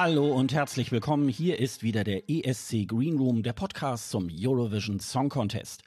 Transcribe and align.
Hallo 0.00 0.28
und 0.28 0.54
herzlich 0.54 0.92
willkommen. 0.92 1.28
Hier 1.28 1.58
ist 1.58 1.82
wieder 1.82 2.04
der 2.04 2.30
ESC 2.30 2.86
Green 2.86 3.18
Room, 3.18 3.42
der 3.42 3.52
Podcast 3.52 4.10
zum 4.10 4.28
Eurovision 4.32 5.00
Song 5.00 5.28
Contest. 5.28 5.82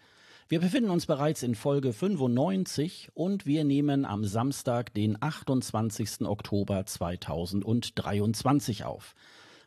Wir 0.50 0.60
befinden 0.60 0.90
uns 0.90 1.06
bereits 1.06 1.44
in 1.44 1.56
Folge 1.56 1.94
95 1.94 3.12
und 3.14 3.46
wir 3.46 3.64
nehmen 3.64 4.04
am 4.04 4.26
Samstag, 4.26 4.94
den 4.94 5.16
28. 5.24 6.28
Oktober 6.28 6.86
2023 6.86 8.84
auf. 8.84 9.16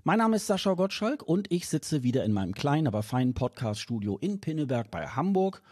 Mein 0.03 0.19
Name 0.19 0.37
ist 0.37 0.47
Sascha 0.47 0.75
Gottschalk 0.75 1.23
und 1.23 1.51
ich 1.51 1.67
sitze 1.67 2.03
wieder 2.03 2.23
in 2.23 2.35
meinem 2.35 2.53
kleinen, 2.53 2.87
aber 2.87 3.03
feinen 3.03 3.33
Podcaststudio 3.33 4.19
in 4.19 4.43
Pinneberg 4.43 4.91
bei 4.91 5.07
Hamburg 5.07 5.63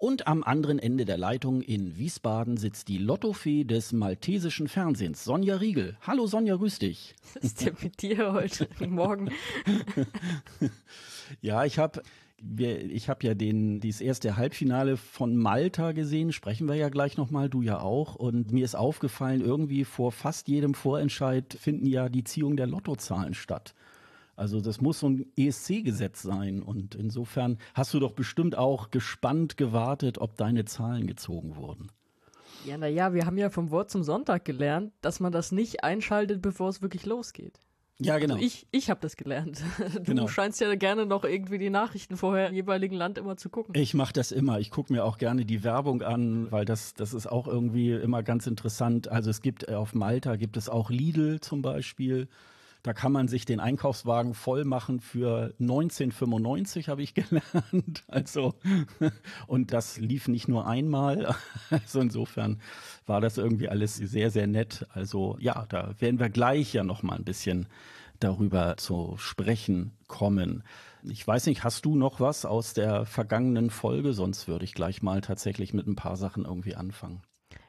und 0.00 0.26
am 0.26 0.42
anderen 0.42 0.78
Ende 0.78 1.04
der 1.04 1.18
Leitung 1.18 1.60
in 1.60 1.98
Wiesbaden 1.98 2.56
sitzt 2.56 2.88
die 2.88 2.96
Lottofee 2.96 3.64
des 3.64 3.92
maltesischen 3.92 4.66
Fernsehens, 4.66 5.24
Sonja 5.24 5.56
Riegel. 5.56 5.96
Hallo 6.00 6.26
Sonja, 6.26 6.56
grüß 6.56 6.78
dich. 6.78 7.14
Was 7.34 7.44
ist 7.44 7.64
denn 7.64 7.76
mit 7.82 8.00
dir 8.00 8.32
heute 8.32 8.66
Morgen? 8.88 9.30
ja, 11.42 11.64
ich 11.64 11.78
habe 11.78 12.02
ich 12.58 13.10
habe 13.10 13.26
ja 13.26 13.34
den 13.34 13.80
dieses 13.80 14.00
erste 14.00 14.38
Halbfinale 14.38 14.96
von 14.96 15.36
Malta 15.36 15.92
gesehen, 15.92 16.32
sprechen 16.32 16.66
wir 16.66 16.74
ja 16.74 16.88
gleich 16.88 17.18
nochmal, 17.18 17.50
du 17.50 17.60
ja 17.60 17.80
auch. 17.80 18.14
Und 18.14 18.50
mir 18.50 18.64
ist 18.64 18.74
aufgefallen, 18.74 19.42
irgendwie 19.42 19.84
vor 19.84 20.10
fast 20.10 20.48
jedem 20.48 20.72
Vorentscheid 20.72 21.54
finden 21.60 21.84
ja 21.84 22.08
die 22.08 22.24
Ziehung 22.24 22.56
der 22.56 22.66
Lottozahlen 22.66 23.34
statt. 23.34 23.74
Also 24.40 24.62
das 24.62 24.80
muss 24.80 25.00
so 25.00 25.08
ein 25.10 25.26
ESC-Gesetz 25.36 26.22
sein. 26.22 26.62
Und 26.62 26.94
insofern 26.94 27.58
hast 27.74 27.92
du 27.92 28.00
doch 28.00 28.12
bestimmt 28.12 28.56
auch 28.56 28.90
gespannt 28.90 29.58
gewartet, 29.58 30.16
ob 30.16 30.34
deine 30.38 30.64
Zahlen 30.64 31.06
gezogen 31.06 31.56
wurden. 31.56 31.92
Ja, 32.64 32.78
naja, 32.78 33.12
wir 33.12 33.26
haben 33.26 33.36
ja 33.36 33.50
vom 33.50 33.70
Wort 33.70 33.90
zum 33.90 34.02
Sonntag 34.02 34.46
gelernt, 34.46 34.94
dass 35.02 35.20
man 35.20 35.30
das 35.30 35.52
nicht 35.52 35.84
einschaltet, 35.84 36.40
bevor 36.40 36.70
es 36.70 36.80
wirklich 36.80 37.04
losgeht. 37.04 37.60
Ja, 37.98 38.18
genau. 38.18 38.36
Also 38.36 38.46
ich 38.46 38.66
ich 38.70 38.88
habe 38.88 39.00
das 39.02 39.16
gelernt. 39.18 39.62
Du 39.94 40.02
genau. 40.04 40.26
scheinst 40.26 40.58
ja 40.60 40.74
gerne 40.74 41.04
noch 41.04 41.24
irgendwie 41.24 41.58
die 41.58 41.68
Nachrichten 41.68 42.16
vorher 42.16 42.48
im 42.48 42.54
jeweiligen 42.54 42.94
Land 42.94 43.18
immer 43.18 43.36
zu 43.36 43.50
gucken. 43.50 43.74
Ich 43.76 43.92
mache 43.92 44.14
das 44.14 44.32
immer. 44.32 44.58
Ich 44.58 44.70
gucke 44.70 44.90
mir 44.90 45.04
auch 45.04 45.18
gerne 45.18 45.44
die 45.44 45.62
Werbung 45.64 46.00
an, 46.00 46.50
weil 46.50 46.64
das 46.64 46.94
das 46.94 47.12
ist 47.12 47.26
auch 47.26 47.46
irgendwie 47.46 47.92
immer 47.92 48.22
ganz 48.22 48.46
interessant. 48.46 49.08
Also 49.08 49.28
es 49.28 49.42
gibt 49.42 49.68
auf 49.68 49.94
Malta 49.94 50.36
gibt 50.36 50.56
es 50.56 50.70
auch 50.70 50.88
Lidl 50.88 51.40
zum 51.40 51.60
Beispiel. 51.60 52.28
Da 52.82 52.94
kann 52.94 53.12
man 53.12 53.28
sich 53.28 53.44
den 53.44 53.60
Einkaufswagen 53.60 54.32
voll 54.32 54.64
machen 54.64 55.00
für 55.00 55.54
1995, 55.60 56.88
habe 56.88 57.02
ich 57.02 57.14
gelernt. 57.14 58.04
Also, 58.08 58.54
und 59.46 59.72
das 59.72 59.98
lief 59.98 60.28
nicht 60.28 60.48
nur 60.48 60.66
einmal. 60.66 61.34
Also 61.70 62.00
insofern 62.00 62.60
war 63.06 63.20
das 63.20 63.38
irgendwie 63.38 63.68
alles 63.68 63.96
sehr, 63.96 64.30
sehr 64.30 64.46
nett. 64.46 64.86
Also 64.90 65.36
ja, 65.40 65.66
da 65.68 65.94
werden 65.98 66.18
wir 66.18 66.30
gleich 66.30 66.72
ja 66.72 66.84
noch 66.84 67.02
mal 67.02 67.16
ein 67.16 67.24
bisschen 67.24 67.66
darüber 68.18 68.76
zu 68.76 69.14
sprechen 69.18 69.92
kommen. 70.06 70.62
Ich 71.02 71.26
weiß 71.26 71.46
nicht, 71.46 71.64
hast 71.64 71.84
du 71.84 71.96
noch 71.96 72.20
was 72.20 72.44
aus 72.44 72.74
der 72.74 73.06
vergangenen 73.06 73.70
Folge? 73.70 74.12
Sonst 74.12 74.48
würde 74.48 74.64
ich 74.64 74.74
gleich 74.74 75.02
mal 75.02 75.20
tatsächlich 75.22 75.72
mit 75.72 75.86
ein 75.86 75.96
paar 75.96 76.16
Sachen 76.16 76.44
irgendwie 76.44 76.76
anfangen. 76.76 77.22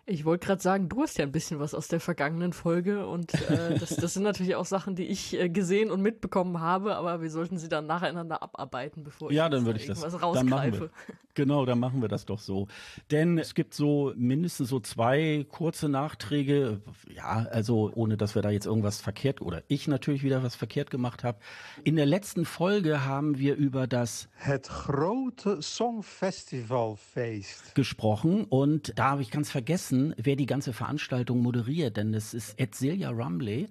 Ich 0.07 0.25
wollte 0.25 0.47
gerade 0.47 0.61
sagen, 0.61 0.89
du 0.89 1.03
hast 1.03 1.19
ja 1.19 1.25
ein 1.25 1.31
bisschen 1.31 1.59
was 1.59 1.75
aus 1.75 1.87
der 1.87 1.99
vergangenen 1.99 2.53
Folge 2.53 3.05
und 3.05 3.35
äh, 3.49 3.75
das, 3.79 3.95
das 3.95 4.15
sind 4.15 4.23
natürlich 4.23 4.55
auch 4.55 4.65
Sachen, 4.65 4.95
die 4.95 5.05
ich 5.05 5.39
äh, 5.39 5.47
gesehen 5.47 5.91
und 5.91 6.01
mitbekommen 6.01 6.59
habe, 6.59 6.95
aber 6.95 7.21
wir 7.21 7.29
sollten 7.29 7.59
sie 7.59 7.69
dann 7.69 7.85
nacheinander 7.85 8.41
abarbeiten, 8.41 9.03
bevor 9.03 9.31
ja, 9.31 9.45
ich 9.45 9.51
dann 9.51 9.65
würde 9.65 9.79
ich 9.79 9.85
das 9.85 10.03
rausgreife. 10.03 10.33
Dann 10.33 10.49
machen 10.49 10.73
wir, 10.73 10.89
genau, 11.35 11.65
dann 11.65 11.79
machen 11.79 12.01
wir 12.01 12.09
das 12.09 12.25
doch 12.25 12.39
so. 12.39 12.67
Denn 13.11 13.37
es 13.37 13.53
gibt 13.53 13.75
so 13.75 14.11
mindestens 14.15 14.69
so 14.69 14.79
zwei 14.79 15.45
kurze 15.49 15.87
Nachträge, 15.87 16.81
ja, 17.13 17.45
also 17.51 17.91
ohne 17.93 18.17
dass 18.17 18.33
wir 18.33 18.41
da 18.41 18.49
jetzt 18.49 18.65
irgendwas 18.65 19.01
verkehrt 19.01 19.39
oder 19.41 19.61
ich 19.67 19.87
natürlich 19.87 20.23
wieder 20.23 20.41
was 20.41 20.55
verkehrt 20.55 20.89
gemacht 20.89 21.23
habe. 21.23 21.37
In 21.83 21.95
der 21.95 22.07
letzten 22.07 22.45
Folge 22.45 23.05
haben 23.05 23.37
wir 23.37 23.55
über 23.55 23.85
das 23.85 24.29
Het 24.33 24.67
grote 24.67 25.61
Songfestivalfeest 25.61 27.75
gesprochen 27.75 28.45
und 28.45 28.97
da 28.97 29.11
habe 29.11 29.21
ich 29.21 29.29
ganz 29.29 29.51
vergessen 29.51 29.90
vergessen, 29.91 30.15
wer 30.17 30.35
die 30.35 30.45
ganze 30.45 30.73
Veranstaltung 30.73 31.41
moderiert, 31.41 31.97
denn 31.97 32.13
es 32.13 32.33
ist 32.33 32.59
Edzelia 32.59 33.09
Rumley, 33.09 33.67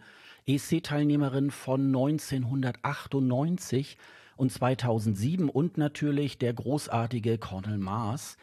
ESC-Teilnehmerin 0.47 1.51
von 1.51 1.87
1998 1.87 3.97
und 4.37 4.53
2007 4.53 5.49
und 5.49 5.79
natürlich 5.79 6.39
der 6.39 6.53
großartige 6.53 7.39
Cornel 7.39 7.79
Mars, 7.79 8.37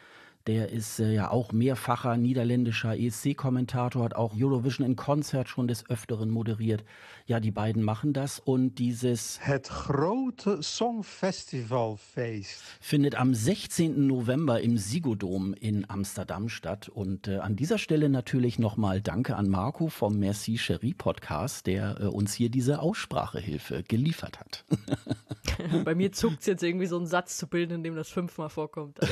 der 0.48 0.70
ist 0.70 0.98
äh, 0.98 1.12
ja 1.12 1.30
auch 1.30 1.52
mehrfacher 1.52 2.16
niederländischer 2.16 2.98
ESC-Kommentator, 2.98 4.02
hat 4.02 4.14
auch 4.14 4.34
Eurovision 4.34 4.86
in 4.86 4.96
Concert 4.96 5.48
schon 5.48 5.68
des 5.68 5.88
Öfteren 5.90 6.30
moderiert. 6.30 6.84
Ja, 7.26 7.38
die 7.38 7.50
beiden 7.50 7.82
machen 7.82 8.14
das 8.14 8.40
und 8.40 8.76
dieses 8.76 9.46
Het 9.46 9.68
grote 9.68 10.62
Songfestivalfeest 10.62 12.62
findet 12.80 13.16
am 13.16 13.34
16. 13.34 14.06
November 14.06 14.62
im 14.62 14.78
Sigodom 14.78 15.52
in 15.52 15.88
Amsterdam 15.90 16.48
statt. 16.48 16.88
Und 16.88 17.28
äh, 17.28 17.36
an 17.36 17.54
dieser 17.54 17.76
Stelle 17.76 18.08
natürlich 18.08 18.58
nochmal 18.58 19.02
Danke 19.02 19.36
an 19.36 19.50
Marco 19.50 19.88
vom 19.88 20.18
Merci 20.18 20.56
Cherie 20.56 20.94
Podcast, 20.94 21.66
der 21.66 22.00
äh, 22.00 22.06
uns 22.06 22.32
hier 22.32 22.48
diese 22.48 22.80
Aussprachehilfe 22.80 23.82
geliefert 23.82 24.40
hat. 24.40 24.64
Bei 25.84 25.94
mir 25.94 26.12
zuckt 26.12 26.40
es 26.40 26.46
jetzt 26.46 26.62
irgendwie 26.62 26.86
so 26.86 26.96
einen 26.96 27.06
Satz 27.06 27.36
zu 27.36 27.48
bilden, 27.48 27.74
in 27.74 27.82
dem 27.82 27.96
das 27.96 28.08
fünfmal 28.08 28.48
vorkommt. 28.48 28.98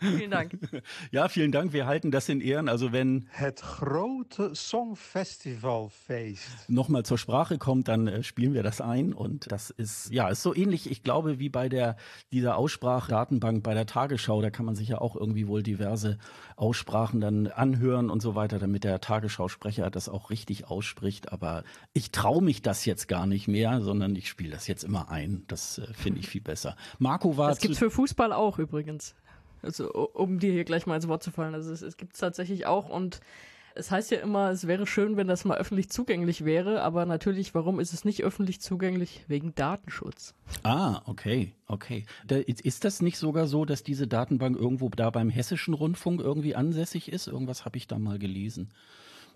vielen 0.00 0.30
Dank. 0.30 0.58
Ja, 1.10 1.28
vielen 1.28 1.52
Dank. 1.52 1.72
Wir 1.72 1.86
halten 1.86 2.10
das 2.10 2.28
in 2.28 2.40
Ehren. 2.40 2.68
Also 2.68 2.92
wenn 2.92 3.28
Het 3.30 3.62
grote 3.62 4.54
Songfestivalfeest 4.54 6.68
nochmal 6.68 7.04
zur 7.04 7.18
Sprache 7.18 7.58
kommt, 7.58 7.88
dann 7.88 8.06
äh, 8.06 8.22
spielen 8.22 8.54
wir 8.54 8.62
das 8.62 8.80
ein. 8.80 9.12
Und 9.12 9.50
das 9.50 9.70
ist, 9.70 10.12
ja, 10.12 10.28
ist 10.28 10.42
so 10.42 10.54
ähnlich, 10.54 10.90
ich 10.90 11.02
glaube, 11.02 11.38
wie 11.38 11.48
bei 11.48 11.68
der, 11.68 11.96
dieser 12.32 12.56
Aussprachdatenbank 12.56 13.62
bei 13.62 13.74
der 13.74 13.86
Tagesschau. 13.86 14.42
Da 14.42 14.50
kann 14.50 14.66
man 14.66 14.76
sich 14.76 14.88
ja 14.88 15.00
auch 15.00 15.16
irgendwie 15.16 15.48
wohl 15.48 15.62
diverse 15.62 16.18
Aussprachen 16.56 17.20
dann 17.20 17.46
anhören 17.48 18.10
und 18.10 18.20
so 18.20 18.34
weiter, 18.34 18.58
damit 18.58 18.84
der 18.84 19.00
Tagesschausprecher 19.00 19.90
das 19.90 20.08
auch 20.08 20.30
richtig 20.30 20.68
ausspricht. 20.68 21.32
Aber 21.32 21.64
ich 21.92 22.12
traue 22.12 22.42
mich 22.42 22.62
das 22.62 22.84
jetzt 22.84 23.08
gar 23.08 23.26
nicht 23.26 23.48
mehr, 23.48 23.80
sondern 23.80 24.14
ich 24.16 24.28
spiele 24.28 24.50
das 24.50 24.66
jetzt 24.66 24.84
immer 24.84 25.10
ein. 25.10 25.44
Das 25.48 25.78
äh, 25.78 25.92
finde 25.94 26.20
ich 26.20 26.28
viel 26.28 26.42
besser. 26.42 26.76
Marco 26.98 27.36
war. 27.36 27.48
Das 27.48 27.58
gibt's 27.58 27.78
für 27.78 27.90
Fußball 27.90 28.32
auch 28.32 28.58
übrigens. 28.58 29.14
Also 29.62 29.92
um 29.92 30.38
dir 30.38 30.52
hier 30.52 30.64
gleich 30.64 30.86
mal 30.86 30.96
ins 30.96 31.08
Wort 31.08 31.22
zu 31.22 31.30
fallen. 31.30 31.54
Also 31.54 31.72
es, 31.72 31.82
es 31.82 31.96
gibt 31.96 32.14
es 32.14 32.20
tatsächlich 32.20 32.66
auch 32.66 32.88
und 32.88 33.20
es 33.74 33.90
heißt 33.90 34.10
ja 34.10 34.18
immer, 34.18 34.50
es 34.50 34.66
wäre 34.66 34.86
schön, 34.86 35.16
wenn 35.16 35.26
das 35.26 35.44
mal 35.44 35.56
öffentlich 35.56 35.90
zugänglich 35.90 36.44
wäre, 36.44 36.82
aber 36.82 37.06
natürlich, 37.06 37.54
warum 37.54 37.80
ist 37.80 37.92
es 37.92 38.04
nicht 38.04 38.22
öffentlich 38.22 38.60
zugänglich? 38.60 39.24
Wegen 39.28 39.54
Datenschutz. 39.54 40.34
Ah, 40.62 41.02
okay, 41.06 41.54
okay. 41.66 42.04
Da, 42.26 42.36
ist 42.36 42.84
das 42.84 43.00
nicht 43.00 43.18
sogar 43.18 43.46
so, 43.46 43.64
dass 43.64 43.82
diese 43.82 44.06
Datenbank 44.06 44.56
irgendwo 44.56 44.88
da 44.88 45.10
beim 45.10 45.30
hessischen 45.30 45.74
Rundfunk 45.74 46.20
irgendwie 46.20 46.54
ansässig 46.54 47.10
ist? 47.12 47.28
Irgendwas 47.28 47.64
habe 47.64 47.76
ich 47.78 47.86
da 47.86 47.98
mal 47.98 48.18
gelesen. 48.18 48.72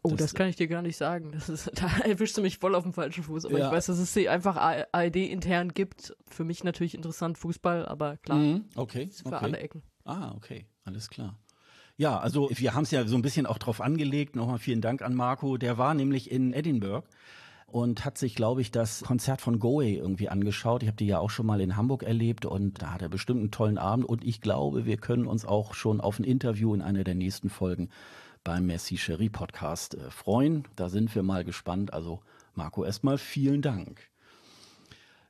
Oh, 0.02 0.10
das, 0.10 0.18
das, 0.18 0.34
kann 0.34 0.48
ich 0.48 0.56
dir 0.56 0.66
gar 0.66 0.82
nicht 0.82 0.98
sagen. 0.98 1.32
Das 1.32 1.48
ist, 1.48 1.70
da 1.80 1.88
erwischst 2.04 2.36
du 2.36 2.42
mich 2.42 2.58
voll 2.58 2.74
auf 2.74 2.82
dem 2.82 2.92
falschen 2.92 3.24
Fuß. 3.24 3.46
Aber 3.46 3.58
ja. 3.58 3.66
ich 3.66 3.72
weiß, 3.72 3.86
dass 3.86 3.98
es 3.98 4.12
sie 4.12 4.28
einfach 4.28 4.56
ARD 4.56 5.16
intern 5.16 5.72
gibt. 5.72 6.14
Für 6.26 6.44
mich 6.44 6.62
natürlich 6.62 6.94
interessant 6.94 7.38
Fußball, 7.38 7.86
aber 7.86 8.18
klar. 8.18 8.38
Mhm, 8.38 8.64
okay. 8.74 9.08
Für 9.10 9.28
okay. 9.28 9.44
alle 9.44 9.58
Ecken. 9.58 9.82
Ah, 10.04 10.32
okay, 10.37 10.66
alles 10.84 11.09
klar. 11.09 11.38
Ja, 11.97 12.19
also 12.19 12.50
wir 12.53 12.75
haben 12.75 12.82
es 12.82 12.91
ja 12.91 13.06
so 13.06 13.16
ein 13.16 13.22
bisschen 13.22 13.47
auch 13.47 13.59
drauf 13.59 13.81
angelegt. 13.81 14.34
Nochmal 14.37 14.59
vielen 14.59 14.81
Dank 14.81 15.00
an 15.03 15.15
Marco. 15.15 15.56
Der 15.56 15.78
war 15.78 15.94
nämlich 15.94 16.31
in 16.31 16.53
Edinburgh 16.53 17.06
und 17.66 18.04
hat 18.04 18.18
sich, 18.18 18.34
glaube 18.34 18.60
ich, 18.60 18.71
das 18.71 19.03
Konzert 19.03 19.41
von 19.41 19.59
Goe 19.59 19.89
irgendwie 19.89 20.28
angeschaut. 20.28 20.83
Ich 20.83 20.89
habe 20.89 20.97
die 20.97 21.06
ja 21.06 21.18
auch 21.18 21.30
schon 21.30 21.47
mal 21.47 21.60
in 21.60 21.77
Hamburg 21.77 22.03
erlebt 22.03 22.47
und 22.47 22.83
da 22.83 22.92
hat 22.92 23.03
er 23.03 23.09
bestimmt 23.09 23.41
einen 23.41 23.51
tollen 23.51 23.78
Abend. 23.78 24.04
Und 24.04 24.24
ich 24.24 24.41
glaube, 24.41 24.86
wir 24.86 24.97
können 24.97 25.27
uns 25.27 25.45
auch 25.45 25.74
schon 25.74 26.01
auf 26.01 26.18
ein 26.18 26.24
Interview 26.24 26.74
in 26.74 26.83
einer 26.83 27.04
der 27.04 27.15
nächsten 27.15 27.48
Folgen 27.48 27.91
beim 28.42 28.66
Messi 28.66 28.97
Cherie 28.97 29.30
Podcast 29.30 29.95
äh, 29.95 30.10
freuen. 30.10 30.68
Da 30.77 30.89
sind 30.89 31.15
wir 31.15 31.22
mal 31.22 31.45
gespannt. 31.45 31.92
Also 31.92 32.22
Marco, 32.54 32.84
erstmal 32.84 33.18
vielen 33.18 33.62
Dank. 33.62 34.10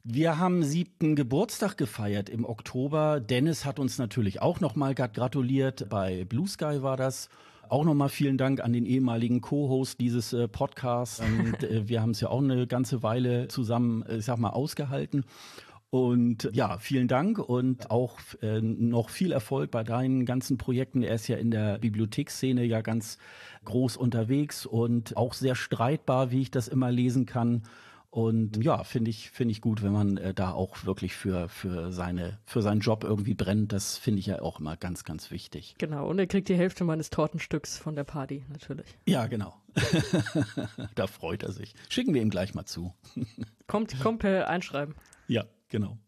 Wir 0.06 0.39
haben 0.39 0.62
siebten 0.62 1.17
Geburtstag 1.17 1.79
gefeiert 1.79 2.29
im 2.29 2.45
Oktober. 2.45 3.21
Dennis 3.21 3.65
hat 3.65 3.79
uns 3.79 3.97
natürlich 3.97 4.43
auch 4.43 4.61
nochmal 4.61 4.95
gratuliert. 4.95 5.89
Bei 5.89 6.27
Blue 6.27 6.47
Sky 6.47 6.83
war 6.83 6.99
das. 6.99 7.31
Auch 7.71 7.85
nochmal 7.85 8.11
vielen 8.11 8.37
Dank 8.37 8.61
an 8.61 8.75
den 8.75 8.85
ehemaligen 8.85 9.41
Co-Host 9.41 9.99
dieses 9.99 10.35
äh, 10.35 10.47
Podcasts. 10.47 11.21
Und, 11.39 11.62
äh, 11.62 11.89
wir 11.89 12.03
haben 12.03 12.11
es 12.11 12.21
ja 12.21 12.29
auch 12.29 12.43
eine 12.43 12.67
ganze 12.67 13.03
Weile 13.03 13.49
zusammen, 13.49 14.03
äh, 14.03 14.19
ich 14.19 14.27
sag 14.27 14.37
mal, 14.37 14.51
ausgehalten. 14.51 15.25
Und 15.89 16.50
ja, 16.53 16.77
vielen 16.77 17.09
Dank 17.09 17.39
und 17.39 17.91
auch 17.91 18.19
äh, 18.43 18.61
noch 18.61 19.09
viel 19.09 19.33
Erfolg 19.33 19.71
bei 19.71 19.85
deinen 19.85 20.27
ganzen 20.27 20.59
Projekten. 20.59 21.03
Er 21.03 21.15
ist 21.15 21.29
ja 21.29 21.37
in 21.37 21.50
der 21.50 21.79
Bibliotheksszene 21.79 22.65
ja 22.65 22.83
ganz 22.83 23.17
groß 23.65 23.97
unterwegs 23.97 24.67
und 24.67 25.17
auch 25.17 25.33
sehr 25.33 25.55
streitbar, 25.55 26.31
wie 26.31 26.43
ich 26.43 26.50
das 26.50 26.69
immer 26.69 26.91
lesen 26.91 27.25
kann. 27.27 27.62
Und 28.14 28.62
ja, 28.62 28.84
finde 28.84 29.11
ich, 29.11 29.32
finde 29.32 29.50
ich 29.50 29.61
gut, 29.61 29.82
wenn 29.82 29.90
man 29.90 30.19
äh, 30.19 30.32
da 30.32 30.52
auch 30.52 30.84
wirklich 30.84 31.16
für, 31.16 31.49
für 31.49 31.90
seine, 31.90 32.38
für 32.44 32.62
seinen 32.62 32.78
Job 32.78 33.02
irgendwie 33.02 33.34
brennt. 33.34 33.72
Das 33.72 33.99
finde 33.99 34.20
ich 34.20 34.26
ja 34.26 34.40
auch 34.40 34.61
immer 34.61 34.76
ganz, 34.76 35.02
ganz 35.02 35.32
wichtig. 35.32 35.75
Genau. 35.78 36.08
Und 36.08 36.20
er 36.20 36.28
kriegt 36.28 36.49
die 36.49 36.55
Hälfte 36.55 36.84
meines 36.84 37.11
Tortenstücks 37.11 37.76
von 37.76 37.96
der 37.96 38.05
Party, 38.05 38.44
natürlich. 38.49 38.87
Ja, 39.05 39.26
genau. 39.26 39.61
da 40.94 41.08
freut 41.08 41.43
er 41.43 41.50
sich. 41.50 41.75
Schicken 41.88 42.14
wir 42.14 42.22
ihm 42.22 42.31
gleich 42.31 42.55
mal 42.55 42.66
zu. 42.66 42.94
kommt, 43.66 43.99
kommt 43.99 44.20
per 44.20 44.49
Einschreiben. 44.49 44.94
Ja, 45.26 45.46
genau. 45.69 45.99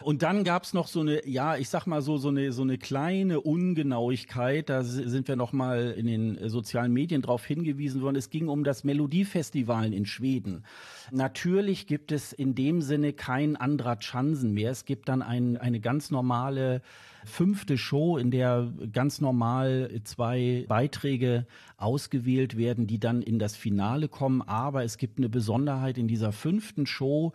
Und 0.00 0.22
dann 0.22 0.44
gab's 0.44 0.74
noch 0.74 0.88
so 0.88 1.00
eine, 1.00 1.26
ja, 1.26 1.56
ich 1.56 1.68
sag 1.68 1.86
mal 1.86 2.02
so, 2.02 2.16
so 2.16 2.28
eine, 2.28 2.52
so 2.52 2.62
eine 2.62 2.78
kleine 2.78 3.40
Ungenauigkeit. 3.40 4.68
Da 4.68 4.82
sind 4.82 5.28
wir 5.28 5.36
noch 5.36 5.52
mal 5.52 5.94
in 5.96 6.06
den 6.06 6.48
sozialen 6.48 6.92
Medien 6.92 7.22
drauf 7.22 7.44
hingewiesen 7.44 8.02
worden. 8.02 8.16
Es 8.16 8.30
ging 8.30 8.48
um 8.48 8.64
das 8.64 8.84
Melodiefestival 8.84 9.92
in 9.92 10.06
Schweden. 10.06 10.64
Natürlich 11.10 11.86
gibt 11.86 12.12
es 12.12 12.32
in 12.32 12.54
dem 12.54 12.82
Sinne 12.82 13.12
kein 13.12 13.56
Andra 13.56 13.96
Chansen 13.96 14.52
mehr. 14.52 14.70
Es 14.70 14.84
gibt 14.84 15.08
dann 15.08 15.22
ein, 15.22 15.56
eine 15.56 15.80
ganz 15.80 16.10
normale 16.10 16.82
fünfte 17.26 17.76
Show, 17.76 18.16
in 18.16 18.30
der 18.30 18.72
ganz 18.92 19.20
normal 19.20 20.00
zwei 20.04 20.64
Beiträge 20.68 21.46
ausgewählt 21.76 22.56
werden, 22.56 22.86
die 22.86 22.98
dann 22.98 23.22
in 23.22 23.38
das 23.38 23.56
Finale 23.56 24.08
kommen. 24.08 24.42
Aber 24.42 24.84
es 24.84 24.96
gibt 24.96 25.18
eine 25.18 25.28
Besonderheit 25.28 25.98
in 25.98 26.08
dieser 26.08 26.32
fünften 26.32 26.86
Show. 26.86 27.32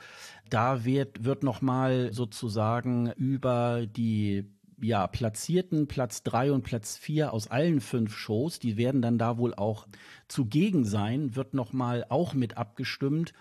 Da 0.50 0.86
wird, 0.86 1.24
wird 1.24 1.44
nochmal 1.44 2.14
sozusagen 2.14 3.12
über 3.12 3.86
die 3.86 4.46
ja, 4.82 5.06
Platzierten, 5.08 5.88
Platz 5.88 6.24
drei 6.24 6.52
und 6.52 6.64
Platz 6.64 6.98
vier 6.98 7.34
aus 7.34 7.48
allen 7.48 7.82
fünf 7.82 8.16
Shows, 8.16 8.60
die 8.60 8.78
werden 8.78 9.02
dann 9.02 9.18
da 9.18 9.38
wohl 9.38 9.54
auch 9.54 9.88
zugegen 10.28 10.86
sein, 10.86 11.36
wird 11.36 11.54
nochmal 11.54 12.06
auch 12.10 12.34
mit 12.34 12.58
abgestimmt. 12.58 13.34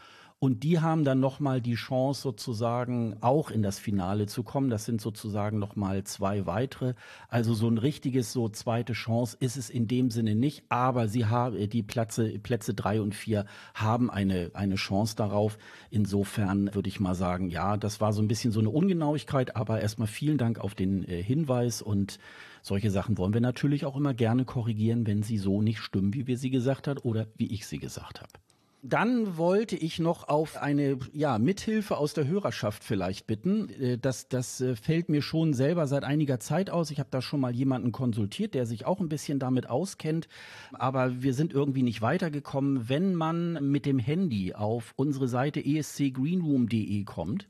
Und 0.42 0.62
die 0.62 0.80
haben 0.80 1.04
dann 1.04 1.20
nochmal 1.20 1.60
die 1.60 1.74
Chance 1.74 2.22
sozusagen 2.22 3.14
auch 3.20 3.50
in 3.50 3.60
das 3.60 3.78
Finale 3.78 4.24
zu 4.24 4.42
kommen. 4.42 4.70
Das 4.70 4.86
sind 4.86 4.98
sozusagen 4.98 5.58
nochmal 5.58 6.02
zwei 6.04 6.46
weitere. 6.46 6.94
Also 7.28 7.52
so 7.52 7.68
ein 7.68 7.76
richtiges 7.76 8.32
so 8.32 8.48
zweite 8.48 8.94
Chance 8.94 9.36
ist 9.38 9.58
es 9.58 9.68
in 9.68 9.86
dem 9.86 10.10
Sinne 10.10 10.34
nicht. 10.34 10.64
Aber 10.70 11.08
sie 11.08 11.26
haben 11.26 11.56
äh, 11.56 11.68
die 11.68 11.82
Plätze, 11.82 12.38
Plätze 12.38 12.72
drei 12.72 13.02
und 13.02 13.14
vier 13.14 13.44
haben 13.74 14.10
eine, 14.10 14.50
eine 14.54 14.76
Chance 14.76 15.14
darauf. 15.14 15.58
Insofern 15.90 16.74
würde 16.74 16.88
ich 16.88 17.00
mal 17.00 17.14
sagen, 17.14 17.50
ja, 17.50 17.76
das 17.76 18.00
war 18.00 18.14
so 18.14 18.22
ein 18.22 18.28
bisschen 18.28 18.50
so 18.50 18.60
eine 18.60 18.70
Ungenauigkeit. 18.70 19.56
Aber 19.56 19.82
erstmal 19.82 20.08
vielen 20.08 20.38
Dank 20.38 20.58
auf 20.58 20.74
den 20.74 21.06
äh, 21.06 21.22
Hinweis 21.22 21.82
und 21.82 22.18
solche 22.62 22.90
Sachen 22.90 23.18
wollen 23.18 23.34
wir 23.34 23.42
natürlich 23.42 23.84
auch 23.84 23.96
immer 23.96 24.14
gerne 24.14 24.46
korrigieren, 24.46 25.06
wenn 25.06 25.22
sie 25.22 25.36
so 25.36 25.60
nicht 25.60 25.80
stimmen, 25.80 26.14
wie 26.14 26.26
wir 26.26 26.38
sie 26.38 26.48
gesagt 26.48 26.88
haben 26.88 27.00
oder 27.00 27.26
wie 27.36 27.52
ich 27.52 27.66
sie 27.66 27.78
gesagt 27.78 28.22
habe. 28.22 28.32
Dann 28.82 29.36
wollte 29.36 29.76
ich 29.76 29.98
noch 29.98 30.28
auf 30.28 30.56
eine 30.56 30.98
ja, 31.12 31.38
Mithilfe 31.38 31.98
aus 31.98 32.14
der 32.14 32.26
Hörerschaft 32.26 32.82
vielleicht 32.82 33.26
bitten. 33.26 33.68
Äh, 33.68 33.98
das, 33.98 34.28
das 34.28 34.60
äh, 34.62 34.74
fällt 34.74 35.10
mir 35.10 35.20
schon 35.20 35.52
selber 35.52 35.86
seit 35.86 36.02
einiger 36.02 36.40
Zeit 36.40 36.70
aus. 36.70 36.90
Ich 36.90 36.98
habe 36.98 37.10
da 37.10 37.20
schon 37.20 37.40
mal 37.40 37.54
jemanden 37.54 37.92
konsultiert, 37.92 38.54
der 38.54 38.64
sich 38.64 38.86
auch 38.86 39.00
ein 39.00 39.10
bisschen 39.10 39.38
damit 39.38 39.68
auskennt. 39.68 40.28
Aber 40.72 41.22
wir 41.22 41.34
sind 41.34 41.52
irgendwie 41.52 41.82
nicht 41.82 42.00
weitergekommen. 42.00 42.88
Wenn 42.88 43.14
man 43.14 43.70
mit 43.70 43.84
dem 43.84 43.98
Handy 43.98 44.54
auf 44.54 44.94
unsere 44.96 45.28
Seite 45.28 45.62
escgreenroom.de 45.62 47.04
kommt, 47.04 47.48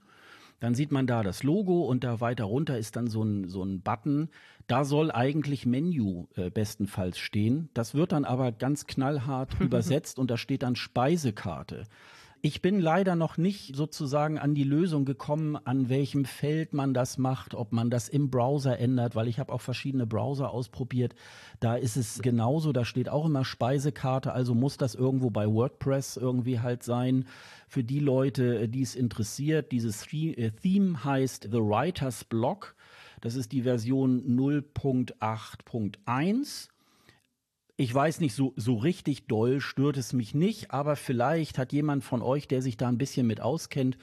dann 0.60 0.74
sieht 0.74 0.92
man 0.92 1.06
da 1.06 1.22
das 1.22 1.42
Logo 1.42 1.86
und 1.86 2.04
da 2.04 2.20
weiter 2.20 2.44
runter 2.44 2.78
ist 2.78 2.96
dann 2.96 3.08
so 3.08 3.22
ein, 3.22 3.48
so 3.48 3.62
ein 3.62 3.80
Button. 3.80 4.28
Da 4.66 4.84
soll 4.84 5.10
eigentlich 5.10 5.66
Menü 5.66 6.26
äh, 6.36 6.50
bestenfalls 6.50 7.18
stehen. 7.18 7.70
Das 7.74 7.94
wird 7.94 8.12
dann 8.12 8.24
aber 8.24 8.52
ganz 8.52 8.86
knallhart 8.86 9.54
übersetzt 9.60 10.18
und 10.18 10.30
da 10.30 10.36
steht 10.36 10.62
dann 10.62 10.76
Speisekarte. 10.76 11.84
Ich 12.42 12.62
bin 12.62 12.80
leider 12.80 13.16
noch 13.16 13.36
nicht 13.36 13.76
sozusagen 13.76 14.38
an 14.38 14.54
die 14.54 14.64
Lösung 14.64 15.04
gekommen, 15.04 15.56
an 15.56 15.90
welchem 15.90 16.24
Feld 16.24 16.72
man 16.72 16.94
das 16.94 17.18
macht, 17.18 17.54
ob 17.54 17.70
man 17.70 17.90
das 17.90 18.08
im 18.08 18.30
Browser 18.30 18.78
ändert, 18.78 19.14
weil 19.14 19.28
ich 19.28 19.38
habe 19.38 19.52
auch 19.52 19.60
verschiedene 19.60 20.06
Browser 20.06 20.50
ausprobiert. 20.50 21.14
Da 21.60 21.76
ist 21.76 21.98
es 21.98 22.22
genauso, 22.22 22.72
da 22.72 22.86
steht 22.86 23.10
auch 23.10 23.26
immer 23.26 23.44
Speisekarte, 23.44 24.32
also 24.32 24.54
muss 24.54 24.78
das 24.78 24.94
irgendwo 24.94 25.28
bei 25.28 25.46
WordPress 25.46 26.16
irgendwie 26.16 26.60
halt 26.60 26.82
sein. 26.82 27.26
Für 27.68 27.84
die 27.84 28.00
Leute, 28.00 28.70
die 28.70 28.80
es 28.80 28.94
interessiert, 28.94 29.70
dieses 29.70 30.10
äh, 30.10 30.50
Theme 30.50 31.04
heißt 31.04 31.48
The 31.52 31.58
Writer's 31.58 32.24
Block. 32.24 32.74
Das 33.20 33.34
ist 33.34 33.52
die 33.52 33.64
Version 33.64 34.22
0.8.1 34.26 36.69
ich 37.80 37.94
weiß 37.94 38.20
nicht, 38.20 38.34
so, 38.34 38.52
so 38.56 38.76
richtig 38.76 39.26
doll 39.26 39.62
stört 39.62 39.96
es 39.96 40.12
mich 40.12 40.34
nicht, 40.34 40.70
aber 40.70 40.96
vielleicht 40.96 41.56
hat 41.56 41.72
jemand 41.72 42.04
von 42.04 42.20
euch, 42.20 42.46
der 42.46 42.60
sich 42.60 42.76
da 42.76 42.88
ein 42.88 42.98
bisschen 42.98 43.26
mit 43.26 43.40
auskennt, 43.40 43.96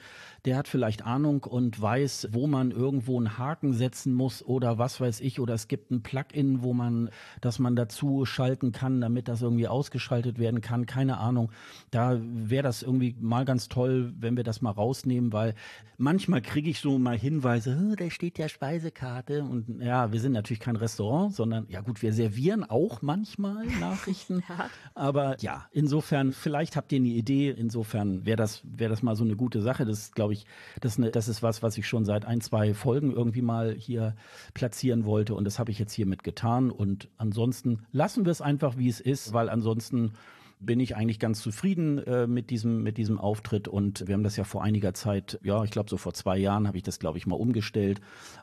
der 0.44 0.56
hat 0.56 0.66
vielleicht 0.66 1.04
Ahnung 1.04 1.44
und 1.44 1.80
weiß, 1.80 2.30
wo 2.32 2.48
man 2.48 2.72
irgendwo 2.72 3.18
einen 3.18 3.38
Haken 3.38 3.72
setzen 3.72 4.14
muss 4.14 4.44
oder 4.44 4.78
was 4.78 5.00
weiß 5.00 5.20
ich, 5.20 5.38
oder 5.38 5.54
es 5.54 5.68
gibt 5.68 5.92
ein 5.92 6.02
Plugin, 6.02 6.62
wo 6.62 6.74
man, 6.74 7.10
dass 7.40 7.60
man 7.60 7.76
dazu 7.76 8.24
schalten 8.24 8.72
kann, 8.72 9.00
damit 9.00 9.28
das 9.28 9.42
irgendwie 9.42 9.68
ausgeschaltet 9.68 10.40
werden 10.40 10.60
kann, 10.60 10.86
keine 10.86 11.18
Ahnung. 11.18 11.52
Da 11.92 12.18
wäre 12.20 12.64
das 12.64 12.82
irgendwie 12.82 13.14
mal 13.20 13.44
ganz 13.44 13.68
toll, 13.68 14.12
wenn 14.18 14.36
wir 14.36 14.44
das 14.44 14.60
mal 14.60 14.72
rausnehmen, 14.72 15.32
weil 15.32 15.54
manchmal 15.98 16.42
kriege 16.42 16.70
ich 16.70 16.80
so 16.80 16.98
mal 16.98 17.16
Hinweise, 17.16 17.94
da 17.96 18.10
steht 18.10 18.38
ja 18.38 18.48
Speisekarte. 18.48 19.44
Und 19.44 19.80
ja, 19.80 20.10
wir 20.10 20.18
sind 20.18 20.32
natürlich 20.32 20.60
kein 20.60 20.76
Restaurant, 20.76 21.32
sondern 21.32 21.66
ja 21.68 21.80
gut, 21.80 22.02
wir 22.02 22.12
servieren 22.12 22.64
auch 22.64 23.02
manchmal 23.02 23.67
Nachrichten. 23.78 24.42
ja. 24.48 24.70
Aber 24.94 25.36
ja, 25.40 25.66
insofern, 25.72 26.32
vielleicht 26.32 26.76
habt 26.76 26.92
ihr 26.92 26.96
eine 26.96 27.08
Idee. 27.08 27.50
Insofern 27.50 28.24
wäre 28.24 28.36
das, 28.36 28.62
wäre 28.64 28.90
das 28.90 29.02
mal 29.02 29.16
so 29.16 29.24
eine 29.24 29.36
gute 29.36 29.60
Sache. 29.60 29.84
Das 29.84 29.98
ist, 29.98 30.14
glaube 30.14 30.32
ich, 30.32 30.46
das, 30.80 30.98
ne, 30.98 31.10
das 31.10 31.28
ist 31.28 31.42
was, 31.42 31.62
was 31.62 31.78
ich 31.78 31.86
schon 31.86 32.04
seit 32.04 32.24
ein, 32.24 32.40
zwei 32.40 32.74
Folgen 32.74 33.12
irgendwie 33.12 33.42
mal 33.42 33.74
hier 33.74 34.14
platzieren 34.54 35.04
wollte. 35.04 35.34
Und 35.34 35.44
das 35.44 35.58
habe 35.58 35.70
ich 35.70 35.78
jetzt 35.78 35.92
hiermit 35.92 36.24
getan. 36.24 36.70
Und 36.70 37.08
ansonsten 37.16 37.86
lassen 37.92 38.24
wir 38.24 38.32
es 38.32 38.40
einfach, 38.40 38.76
wie 38.76 38.88
es 38.88 39.00
ist, 39.00 39.32
weil 39.32 39.48
ansonsten 39.48 40.12
bin 40.60 40.80
ich 40.80 40.96
eigentlich 40.96 41.18
ganz 41.18 41.40
zufrieden 41.40 41.98
äh, 41.98 42.26
mit 42.26 42.50
diesem 42.50 42.82
mit 42.82 42.98
diesem 42.98 43.18
Auftritt. 43.18 43.68
Und 43.68 44.06
wir 44.06 44.14
haben 44.14 44.22
das 44.22 44.36
ja 44.36 44.44
vor 44.44 44.62
einiger 44.62 44.94
Zeit, 44.94 45.38
ja, 45.42 45.62
ich 45.64 45.70
glaube 45.70 45.90
so 45.90 45.96
vor 45.96 46.14
zwei 46.14 46.36
Jahren 46.36 46.66
habe 46.66 46.76
ich 46.76 46.82
das 46.82 46.98
glaube 46.98 47.18
ich 47.18 47.26
mal 47.26 47.36
umgestellt. 47.36 48.00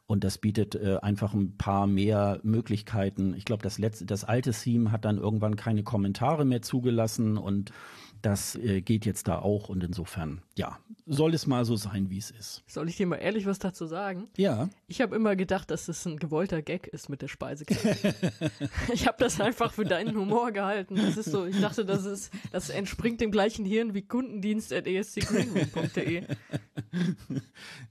Und 0.08 0.24
das 0.24 0.38
bietet 0.38 0.76
äh, 0.76 0.98
einfach 1.02 1.34
ein 1.34 1.58
paar 1.58 1.88
mehr 1.88 2.40
Möglichkeiten. 2.44 3.34
Ich 3.36 3.46
glaube 3.46 3.64
das 3.64 3.78
letzte 3.80 4.06
das 4.06 4.24
alte 4.24 4.52
Theme 4.52 4.92
hat 4.92 5.06
dann 5.06 5.18
irgendwann 5.18 5.56
keine 5.56 5.84
Kommentare 5.84 6.46
mehr 6.46 6.62
zugelassen. 6.62 7.38
Und 7.38 7.72
das 8.26 8.56
äh, 8.56 8.82
geht 8.82 9.06
jetzt 9.06 9.28
da 9.28 9.38
auch 9.38 9.70
und 9.70 9.84
insofern, 9.84 10.42
ja, 10.58 10.80
soll 11.06 11.36
es 11.36 11.46
mal 11.46 11.64
so 11.64 11.76
sein, 11.76 12.10
wie 12.10 12.18
es 12.18 12.32
ist. 12.32 12.64
Soll 12.66 12.90
ich 12.90 12.98
dir 12.98 13.06
mal 13.06 13.18
ehrlich 13.18 13.46
was 13.46 13.60
dazu 13.60 13.86
sagen? 13.86 14.28
Ja. 14.36 14.68
Ich 14.88 15.00
habe 15.02 15.16
immer 15.16 15.36
gedacht, 15.36 15.70
dass 15.70 15.86
das 15.86 16.04
ein 16.08 16.18
gewollter 16.18 16.64
Gag 16.64 16.88
ist 16.88 17.10
mit 17.10 17.22
der 17.22 17.28
Speisekarte. 17.28 18.16
ich 18.94 19.06
habe 19.06 19.18
das 19.20 19.40
einfach 19.40 19.74
für 19.74 19.86
deinen 19.86 20.18
Humor 20.18 20.52
gehalten. 20.52 20.96
Das 20.96 21.18
ist 21.18 21.30
so, 21.32 21.46
ich 21.46 21.62
dachte, 21.62 21.86
das 21.86 22.06
ist, 22.06 22.34
das 22.52 22.70
entspringt 22.70 23.22
dem 23.22 23.30
gleichen 23.30 23.64
Hirn 23.64 23.94
wie 23.94 24.02
kundendienst.escgreenroom.de. 24.02 26.24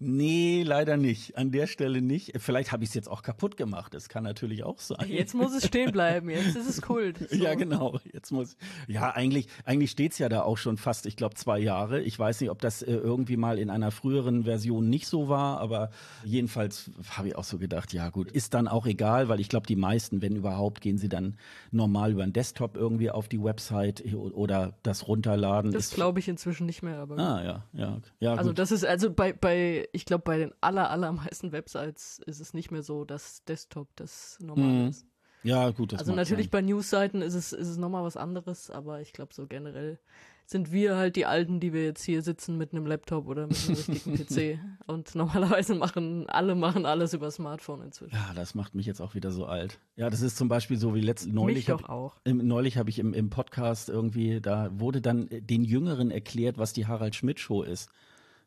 nee, 0.01 0.65
leider 0.65 0.97
nicht. 0.97 1.39
An 1.39 1.53
der 1.53 1.69
Stelle 1.69 2.03
nicht. 2.03 2.33
Vielleicht 2.41 2.73
habe 2.73 2.83
ich 2.83 2.91
es 2.91 2.95
jetzt 2.95 3.09
auch 3.09 3.23
kaputt 3.23 3.57
gemacht. 3.57 3.95
Das 3.95 4.09
kann 4.09 4.25
natürlich 4.25 4.65
auch 4.65 4.81
sein. 4.81 5.09
Jetzt 5.09 5.35
muss 5.35 5.55
es 5.55 5.67
stehen 5.67 5.93
bleiben. 5.93 6.29
Jetzt 6.29 6.57
ist 6.57 6.69
es 6.69 6.83
Kult. 6.83 7.19
So. 7.31 7.37
Ja, 7.37 7.55
genau. 7.55 8.01
Jetzt 8.13 8.33
muss, 8.33 8.57
ja, 8.89 9.11
eigentlich, 9.11 9.47
eigentlich 9.65 9.93
steht 9.93 10.11
es 10.13 10.19
ja 10.19 10.24
ja 10.25 10.29
da 10.29 10.43
auch 10.43 10.59
schon 10.59 10.77
fast, 10.77 11.07
ich 11.07 11.17
glaube, 11.17 11.35
zwei 11.35 11.59
Jahre. 11.59 12.01
Ich 12.01 12.19
weiß 12.19 12.41
nicht, 12.41 12.51
ob 12.51 12.61
das 12.61 12.83
äh, 12.83 12.93
irgendwie 12.93 13.37
mal 13.37 13.59
in 13.59 13.71
einer 13.71 13.91
früheren 13.91 14.45
Version 14.45 14.89
nicht 14.89 15.07
so 15.07 15.29
war, 15.29 15.61
aber 15.61 15.91
jedenfalls 16.25 16.91
habe 17.11 17.29
ich 17.29 17.37
auch 17.37 17.45
so 17.45 17.59
gedacht, 17.59 17.93
ja 17.93 18.11
gut, 18.11 18.31
ist 18.33 18.55
dann 18.55 18.67
auch 18.67 18.87
egal, 18.87 19.29
weil 19.29 19.41
ich 19.41 19.49
glaube, 19.49 19.67
die 19.67 19.77
meisten, 19.77 20.23
wenn 20.23 20.37
überhaupt, 20.37 20.81
gehen 20.81 20.99
sie 20.99 21.09
dann 21.09 21.37
normal 21.71 22.13
über 22.13 22.25
den 22.25 22.33
Desktop 22.33 22.77
irgendwie 22.77 23.11
auf 23.11 23.29
die 23.29 23.43
Website 23.43 24.05
oder 24.15 24.75
das 24.83 25.07
runterladen. 25.07 25.71
Das 25.73 25.91
glaube 25.91 26.19
ich 26.21 26.29
inzwischen 26.29 26.67
nicht 26.67 26.83
mehr, 26.83 26.99
aber. 26.99 27.19
Ah, 27.19 27.45
ja, 27.45 27.65
ja. 27.73 28.01
ja 28.21 28.35
also 28.35 28.51
gut. 28.51 28.59
das 28.59 28.73
ist, 28.73 28.85
also 28.85 29.13
bei, 29.13 29.33
bei 29.33 29.89
ich 29.93 30.05
glaube, 30.05 30.25
bei 30.25 30.39
den 30.39 30.53
aller, 30.61 30.91
allermeisten 30.91 31.53
Websites 31.53 32.21
ist 32.27 32.41
es 32.41 32.55
nicht 32.55 32.71
mehr 32.71 32.83
so, 32.83 33.05
dass 33.05 33.45
Desktop 33.45 33.89
das 33.97 34.39
normal 34.41 34.85
mhm. 34.85 34.89
ist. 34.89 35.07
Ja, 35.45 35.71
gut. 35.71 35.93
Das 35.93 36.01
also 36.01 36.15
natürlich 36.15 36.47
sein. 36.47 36.51
bei 36.51 36.63
Newsseiten 36.63 37.23
ist 37.23 37.35
es, 37.35 37.53
ist 37.53 37.69
es 37.69 37.77
nochmal 37.77 38.03
was 38.03 38.17
anderes, 38.17 38.71
aber 38.71 39.01
ich 39.01 39.13
glaube 39.13 39.33
so 39.33 39.47
generell 39.47 39.99
sind 40.47 40.73
wir 40.73 40.97
halt 40.97 41.17
die 41.17 41.25
Alten, 41.25 41.59
die 41.59 41.73
wir 41.73 41.85
jetzt 41.85 42.05
hier 42.05 42.21
sitzen 42.21 42.59
mit 42.59 42.73
einem 42.73 42.87
Laptop 42.87 43.27
oder 43.29 43.47
mit 43.47 43.57
einem 43.67 43.77
richtigen 43.77 44.15
PC. 44.59 44.59
Und 44.87 45.15
normalerweise 45.15 45.75
machen 45.75 46.29
alle 46.29 46.55
machen 46.55 46.85
alles 46.85 47.15
über 47.15 47.31
Smartphone 47.31 47.83
inzwischen. 47.83 48.15
Ja, 48.15 48.33
das 48.35 48.55
macht 48.55 48.75
mich 48.75 48.85
jetzt 48.87 49.01
auch 49.01 49.15
wieder 49.15 49.31
so 49.31 49.47
alt. 49.47 49.79
Ja, 49.97 50.11
das 50.11 50.21
ist 50.21 50.37
zum 50.37 50.49
Beispiel 50.49 50.77
so 50.77 50.95
wie 50.95 51.01
letzt, 51.01 51.27
neulich. 51.27 51.69
Mich 51.69 51.77
doch 51.77 51.89
auch. 51.89 52.17
Im, 52.25 52.47
neulich 52.47 52.77
habe 52.77 52.91
ich 52.91 52.99
im, 52.99 53.15
im 53.15 53.31
Podcast 53.31 53.89
irgendwie, 53.89 54.41
da 54.41 54.71
wurde 54.79 55.01
dann 55.01 55.29
den 55.31 55.65
Jüngeren 55.65 56.11
erklärt, 56.11 56.59
was 56.59 56.73
die 56.73 56.87
Harald 56.87 57.15
Schmidt 57.15 57.41
Show 57.41 57.63
ist 57.63 57.89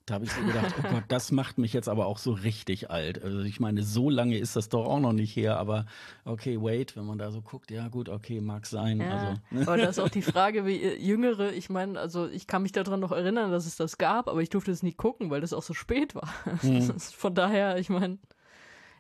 Da 0.07 0.13
habe 0.13 0.23
ich 0.23 0.31
so 0.31 0.41
gedacht, 0.41 0.73
oh 0.79 0.87
Gott, 0.89 1.03
das 1.09 1.33
macht 1.33 1.57
mich 1.57 1.73
jetzt 1.73 1.89
aber 1.89 2.05
auch 2.05 2.17
so 2.17 2.31
richtig 2.31 2.89
alt. 2.89 3.21
Also 3.21 3.41
ich 3.41 3.59
meine, 3.59 3.83
so 3.83 4.09
lange 4.09 4.37
ist 4.37 4.55
das 4.55 4.69
doch 4.69 4.85
auch 4.85 5.01
noch 5.01 5.11
nicht 5.11 5.35
her, 5.35 5.57
aber 5.59 5.85
okay, 6.23 6.61
wait, 6.61 6.95
wenn 6.95 7.05
man 7.05 7.17
da 7.17 7.29
so 7.29 7.41
guckt, 7.41 7.71
ja 7.71 7.89
gut, 7.89 8.07
okay, 8.07 8.39
mag 8.39 8.65
sein. 8.67 9.01
Ja, 9.01 9.37
Also, 9.51 9.69
aber 9.69 9.75
das 9.75 9.97
ist 9.97 9.99
auch 9.99 10.07
die 10.07 10.21
Frage, 10.21 10.65
wie 10.65 10.81
äh, 10.81 10.97
Jüngere, 10.97 11.51
ich 11.51 11.69
meine, 11.69 11.99
also 11.99 12.25
ich 12.25 12.47
kann 12.47 12.61
mich 12.63 12.71
daran 12.71 13.01
noch 13.01 13.11
erinnern, 13.11 13.51
dass 13.51 13.65
es 13.65 13.75
das 13.75 13.97
gab, 13.97 14.29
aber 14.29 14.41
ich 14.41 14.49
durfte 14.49 14.71
es 14.71 14.81
nie 14.81 14.93
gucken, 14.93 15.29
weil 15.29 15.41
das 15.41 15.51
auch 15.51 15.63
so 15.63 15.73
spät 15.73 16.15
war. 16.15 16.29
Mhm. 16.63 16.99
Von 16.99 17.35
daher, 17.35 17.77
ich 17.77 17.89
meine, 17.89 18.17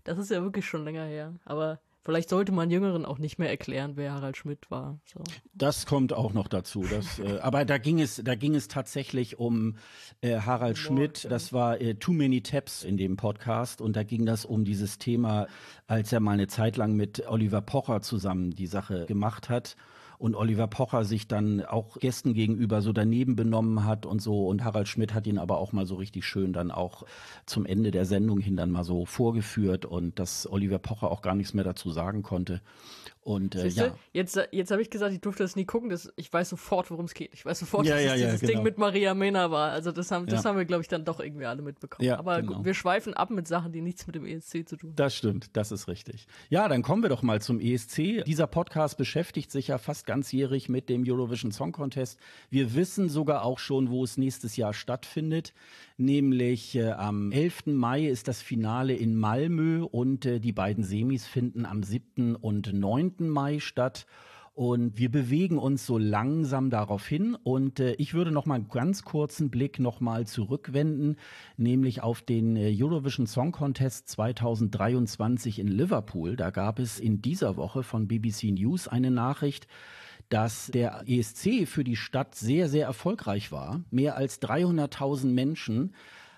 das 0.03 0.17
ist 0.17 0.29
ja 0.29 0.41
wirklich 0.41 0.65
schon 0.65 0.83
länger 0.83 1.05
her. 1.05 1.33
Aber 1.45 1.79
vielleicht 2.07 2.29
sollte 2.29 2.53
man 2.53 2.71
Jüngeren 2.71 3.05
auch 3.05 3.17
nicht 3.17 3.37
mehr 3.37 3.49
erklären, 3.49 3.97
wer 3.97 4.13
Harald 4.13 4.37
Schmidt 4.37 4.71
war. 4.71 4.97
So. 5.03 5.19
Das 5.53 5.85
kommt 5.85 6.13
auch 6.13 6.31
noch 6.31 6.47
dazu. 6.47 6.85
Das, 6.89 7.19
äh, 7.19 7.39
aber 7.39 7.65
da 7.65 7.77
ging 7.77 7.99
es, 7.99 8.21
da 8.23 8.35
ging 8.35 8.55
es 8.55 8.69
tatsächlich 8.69 9.39
um 9.39 9.75
äh, 10.21 10.39
Harald 10.39 10.77
Schmidt. 10.77 11.27
Das 11.29 11.51
war 11.51 11.81
äh, 11.81 11.95
Too 11.95 12.13
Many 12.13 12.41
Taps 12.41 12.85
in 12.85 12.95
dem 12.95 13.17
Podcast 13.17 13.81
und 13.81 13.97
da 13.97 14.03
ging 14.03 14.25
das 14.25 14.45
um 14.45 14.63
dieses 14.63 14.99
Thema, 14.99 15.47
als 15.85 16.13
er 16.13 16.21
mal 16.21 16.31
eine 16.31 16.47
Zeit 16.47 16.77
lang 16.77 16.95
mit 16.95 17.27
Oliver 17.27 17.59
Pocher 17.59 18.01
zusammen 18.01 18.51
die 18.51 18.67
Sache 18.67 19.05
gemacht 19.05 19.49
hat. 19.49 19.75
Und 20.17 20.35
Oliver 20.35 20.67
Pocher 20.67 21.03
sich 21.03 21.27
dann 21.27 21.63
auch 21.63 21.97
Gästen 21.97 22.33
gegenüber 22.33 22.81
so 22.81 22.91
daneben 22.91 23.35
benommen 23.35 23.83
hat 23.83 24.05
und 24.05 24.21
so. 24.21 24.47
Und 24.47 24.63
Harald 24.63 24.87
Schmidt 24.87 25.13
hat 25.13 25.27
ihn 25.27 25.37
aber 25.37 25.59
auch 25.59 25.73
mal 25.73 25.85
so 25.85 25.95
richtig 25.95 26.25
schön 26.25 26.53
dann 26.53 26.71
auch 26.71 27.03
zum 27.45 27.65
Ende 27.65 27.91
der 27.91 28.05
Sendung 28.05 28.39
hin 28.39 28.55
dann 28.55 28.71
mal 28.71 28.83
so 28.83 29.05
vorgeführt 29.05 29.85
und 29.85 30.17
dass 30.17 30.49
Oliver 30.51 30.79
Pocher 30.79 31.11
auch 31.11 31.21
gar 31.21 31.35
nichts 31.35 31.53
mehr 31.53 31.63
dazu 31.63 31.91
sagen 31.91 32.23
konnte. 32.23 32.61
Und 33.27 33.55
äh, 33.55 33.63
Siehste, 33.63 33.81
ja. 33.81 33.95
jetzt, 34.13 34.39
jetzt 34.53 34.71
habe 34.71 34.81
ich 34.81 34.89
gesagt, 34.89 35.11
ich 35.11 35.19
durfte 35.19 35.43
das 35.43 35.57
nie 35.57 35.65
gucken. 35.65 35.89
Das, 35.89 36.13
ich 36.15 36.31
weiß 36.31 36.47
sofort, 36.47 36.89
worum 36.89 37.03
es 37.03 37.13
geht. 37.13 37.33
Ich 37.33 37.45
weiß 37.45 37.59
sofort, 37.59 37.85
Ja, 37.85 37.95
dass 37.95 38.05
ja, 38.05 38.13
es 38.13 38.21
ja, 38.21 38.25
dieses 38.27 38.39
genau. 38.39 38.53
Ding 38.53 38.63
mit 38.63 38.77
Maria 38.77 39.13
Mena 39.13 39.51
war. 39.51 39.71
Also 39.71 39.91
das 39.91 40.11
haben, 40.11 40.27
das 40.27 40.45
haben 40.45 40.57
wir, 40.57 40.63
glaube 40.63 40.83
ich, 40.83 40.87
dann 40.87 41.03
doch 41.03 41.19
irgendwie 41.19 41.45
alle 41.45 41.61
mitbekommen. 41.61 42.09
Aber 42.11 42.41
genau. 42.41 42.53
gut, 42.53 42.65
wir 42.65 42.73
schweifen 42.73 43.13
ab 43.15 43.29
mit 43.29 43.45
Sachen, 43.45 43.73
die 43.73 43.81
nichts 43.81 44.07
mit 44.07 44.15
dem 44.15 44.25
ESC 44.25 44.65
zu 44.65 44.77
tun 44.77 44.91
haben. 44.91 44.95
Das 44.95 45.13
stimmt, 45.13 45.57
das 45.57 45.73
ist 45.73 45.89
richtig. 45.89 46.25
Ja, 46.47 46.69
dann 46.69 46.83
kommen 46.83 47.01
wir 47.01 47.09
doch 47.09 47.21
mal 47.21 47.41
zum 47.41 47.59
ESC. 47.59 48.23
Dieser 48.25 48.47
Podcast 48.47 48.97
beschäftigt 48.97 49.51
sich 49.51 49.67
ja 49.67 49.77
fast 49.77 50.05
ganzjährig 50.05 50.69
mit 50.69 50.87
dem 50.87 51.03
Eurovision 51.05 51.51
Song 51.51 51.73
Contest. 51.73 52.19
Wir 52.49 52.75
wissen 52.75 53.09
sogar 53.09 53.43
auch 53.43 53.59
schon, 53.59 53.89
wo 53.89 54.05
es 54.05 54.15
nächstes 54.15 54.55
Jahr 54.55 54.73
stattfindet. 54.73 55.53
Nämlich 55.97 56.75
äh, 56.75 56.91
am 56.91 57.33
11. 57.33 57.65
Mai 57.65 58.05
ist 58.05 58.29
das 58.29 58.41
Finale 58.41 58.93
in 58.93 59.17
Malmö 59.17 59.83
und 59.83 60.25
äh, 60.25 60.39
die 60.39 60.53
beiden 60.53 60.85
Semis 60.85 61.25
finden 61.25 61.65
am 61.65 61.83
7. 61.83 62.35
und 62.35 62.71
9. 62.71 63.15
Mai 63.21 63.59
statt. 63.59 64.05
Und 64.57 64.97
wir 64.97 65.11
bewegen 65.11 65.59
uns 65.59 65.85
so 65.85 65.99
langsam 65.99 66.71
darauf 66.71 67.05
hin. 67.05 67.37
Und 67.43 67.79
äh, 67.79 67.93
ich 67.99 68.15
würde 68.15 68.31
noch 68.31 68.47
mal 68.47 68.55
einen 68.55 68.69
ganz 68.69 69.03
kurzen 69.03 69.51
Blick 69.51 69.77
noch 69.77 69.99
mal 69.99 70.25
zurückwenden, 70.25 71.17
nämlich 71.57 72.01
auf 72.01 72.23
den 72.23 72.55
äh, 72.55 72.75
Eurovision 72.75 73.27
Song 73.27 73.51
Contest 73.51 74.09
2023 74.09 75.59
in 75.59 75.67
Liverpool. 75.67 76.35
Da 76.35 76.49
gab 76.49 76.79
es 76.79 76.99
in 76.99 77.21
dieser 77.21 77.55
Woche 77.55 77.83
von 77.83 78.07
BBC 78.07 78.45
News 78.45 78.87
eine 78.87 79.11
Nachricht, 79.11 79.67
dass 80.29 80.71
der 80.73 81.03
ESC 81.05 81.67
für 81.67 81.83
die 81.83 81.95
Stadt 81.95 82.33
sehr, 82.33 82.67
sehr 82.67 82.87
erfolgreich 82.87 83.51
war. 83.51 83.81
Mehr 83.91 84.17
als 84.17 84.41
300.000 84.41 85.27
Menschen 85.27 85.93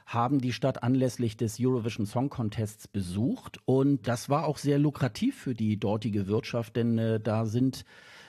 haben 0.09 0.39
die 0.39 0.53
Stadt 0.53 0.81
anlässlich 0.81 1.37
des 1.37 1.59
Eurovision 1.59 2.07
Song 2.07 2.29
Contests 2.29 2.87
besucht. 2.87 3.59
Und 3.65 4.07
das 4.07 4.27
war 4.27 4.47
auch 4.47 4.57
sehr 4.57 4.79
lukrativ 4.79 5.37
für 5.37 5.53
die 5.53 5.79
dortige 5.79 6.25
Wirtschaft, 6.25 6.75
denn 6.75 6.97
äh, 6.97 7.19
da 7.19 7.45
sind 7.45 7.85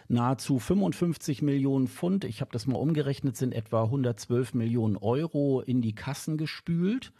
nahezu 0.08 0.58
55 0.58 1.40
Millionen 1.40 1.88
Pfund, 1.88 2.24
ich 2.24 2.42
habe 2.42 2.50
das 2.52 2.66
mal 2.66 2.76
umgerechnet, 2.76 3.36
sind 3.36 3.54
etwa 3.54 3.84
112 3.84 4.52
Millionen 4.52 4.98
Euro 4.98 5.62
in 5.62 5.80
die 5.80 5.94
Kassen 5.94 6.36
gespült. 6.36 7.12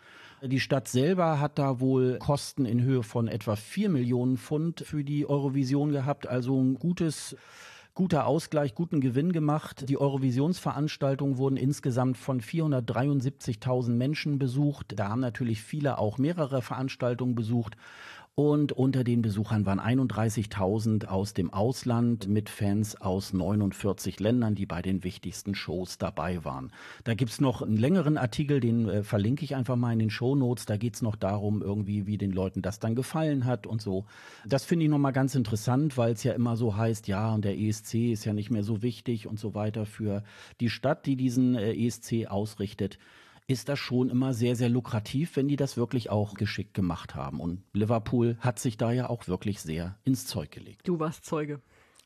Die 0.43 0.61
Stadt 0.61 0.89
selber 0.89 1.41
hat 1.41 1.59
da 1.59 1.81
wohl 1.81 2.19
Kosten 2.19 2.67
in 2.67 2.83
Höhe 2.83 3.03
von 3.03 3.29
etwa 3.29 3.57
4 3.57 3.89
Millionen 3.89 4.37
Pfund 4.37 4.81
für 4.81 5.05
die 5.05 5.27
Eurovision 5.27 5.93
gehabt, 5.93 6.27
also 6.27 6.61
ein 6.61 6.75
gutes 6.75 7.37
guter 8.01 8.25
Ausgleich, 8.25 8.75
guten 8.75 9.03
Gewinn 9.03 9.31
gemacht. 9.31 9.91
Die 9.91 10.01
Eurovisionsveranstaltungen 10.01 11.37
wurden 11.37 11.59
insgesamt 11.59 12.17
von 12.17 12.41
473.000 12.41 13.91
Menschen 13.91 14.39
besucht. 14.39 14.99
Da 14.99 15.11
haben 15.11 15.21
natürlich 15.21 15.61
viele 15.61 15.99
auch 15.99 16.17
mehrere 16.17 16.63
Veranstaltungen 16.63 17.35
besucht. 17.35 17.77
Und 18.37 18.73
unter 18.73 19.05
den 19.05 19.23
Besuchern 19.23 19.67
waren 19.67 19.81
31.000 19.81 21.07
aus 21.07 21.35
dem 21.35 21.53
Ausland 21.53 22.29
mit 22.29 22.49
Fans 22.49 22.99
aus 22.99 23.33
49 23.33 24.21
Ländern, 24.21 24.55
die 24.55 24.67
bei 24.67 24.83
den 24.83 25.05
wichtigsten 25.05 25.55
Shows 25.55 25.99
dabei 25.99 26.45
waren. 26.45 26.73
Da 27.05 27.15
gibt's 27.15 27.41
noch 27.41 27.61
einen 27.61 27.77
längeren 27.77 28.17
Artikel, 28.17 28.61
den 28.61 28.89
äh, 28.89 29.03
verlinke 29.03 29.45
ich 29.45 29.57
einfach 29.57 29.77
mal 29.77 29.93
in 29.93 29.99
den 29.99 30.11
Shownotes. 30.11 30.65
Da 30.65 30.77
geht's 30.77 31.03
noch 31.03 31.17
darum, 31.17 31.61
irgendwie, 31.61 32.07
wie 32.07 32.19
den 32.19 32.31
Leuten 32.31 32.63
das 32.63 32.79
dann 32.79 32.95
gefallen 32.95 33.45
hat 33.45 33.67
und 33.67 33.83
so. 33.83 34.07
Das 34.47 34.65
finde 34.65 34.85
ich 34.85 34.91
nochmal 34.91 35.13
ganz 35.13 35.35
interessant, 35.35 35.99
weil 35.99 36.13
es 36.13 36.23
ja 36.23 36.33
immer 36.33 36.57
so 36.57 36.77
heißt, 36.77 37.09
ja, 37.09 37.35
und 37.35 37.45
der 37.45 37.59
ESC 37.59 38.13
ist 38.13 38.25
ja 38.25 38.33
nicht 38.33 38.51
mehr 38.51 38.63
so 38.63 38.81
wichtig 38.81 39.27
und 39.27 39.39
so 39.39 39.55
weiter 39.55 39.87
für 39.87 40.23
die 40.61 40.71
Stadt, 40.71 41.05
die 41.05 41.17
diesen 41.17 41.57
äh, 41.57 41.75
ESC 41.75 42.27
ausrichtet 42.29 42.99
ist 43.51 43.69
das 43.69 43.81
schon 43.81 44.11
immer 44.11 44.33
sehr, 44.33 44.55
sehr 44.55 44.69
lukrativ, 44.69 45.35
wenn 45.35 45.49
die 45.49 45.57
das 45.57 45.77
wirklich 45.77 46.09
auch 46.09 46.35
geschickt 46.35 46.73
gemacht 46.73 47.17
haben. 47.17 47.41
Und 47.41 47.65
Liverpool 47.73 48.37
hat 48.39 48.61
sich 48.61 48.77
da 48.77 48.93
ja 48.93 49.11
auch 49.11 49.27
wirklich 49.27 49.61
sehr 49.61 49.99
ins 50.05 50.27
Zeug 50.27 50.53
gelegt. 50.53 50.87
Du 50.87 51.01
warst 51.01 51.25
Zeuge. 51.25 51.61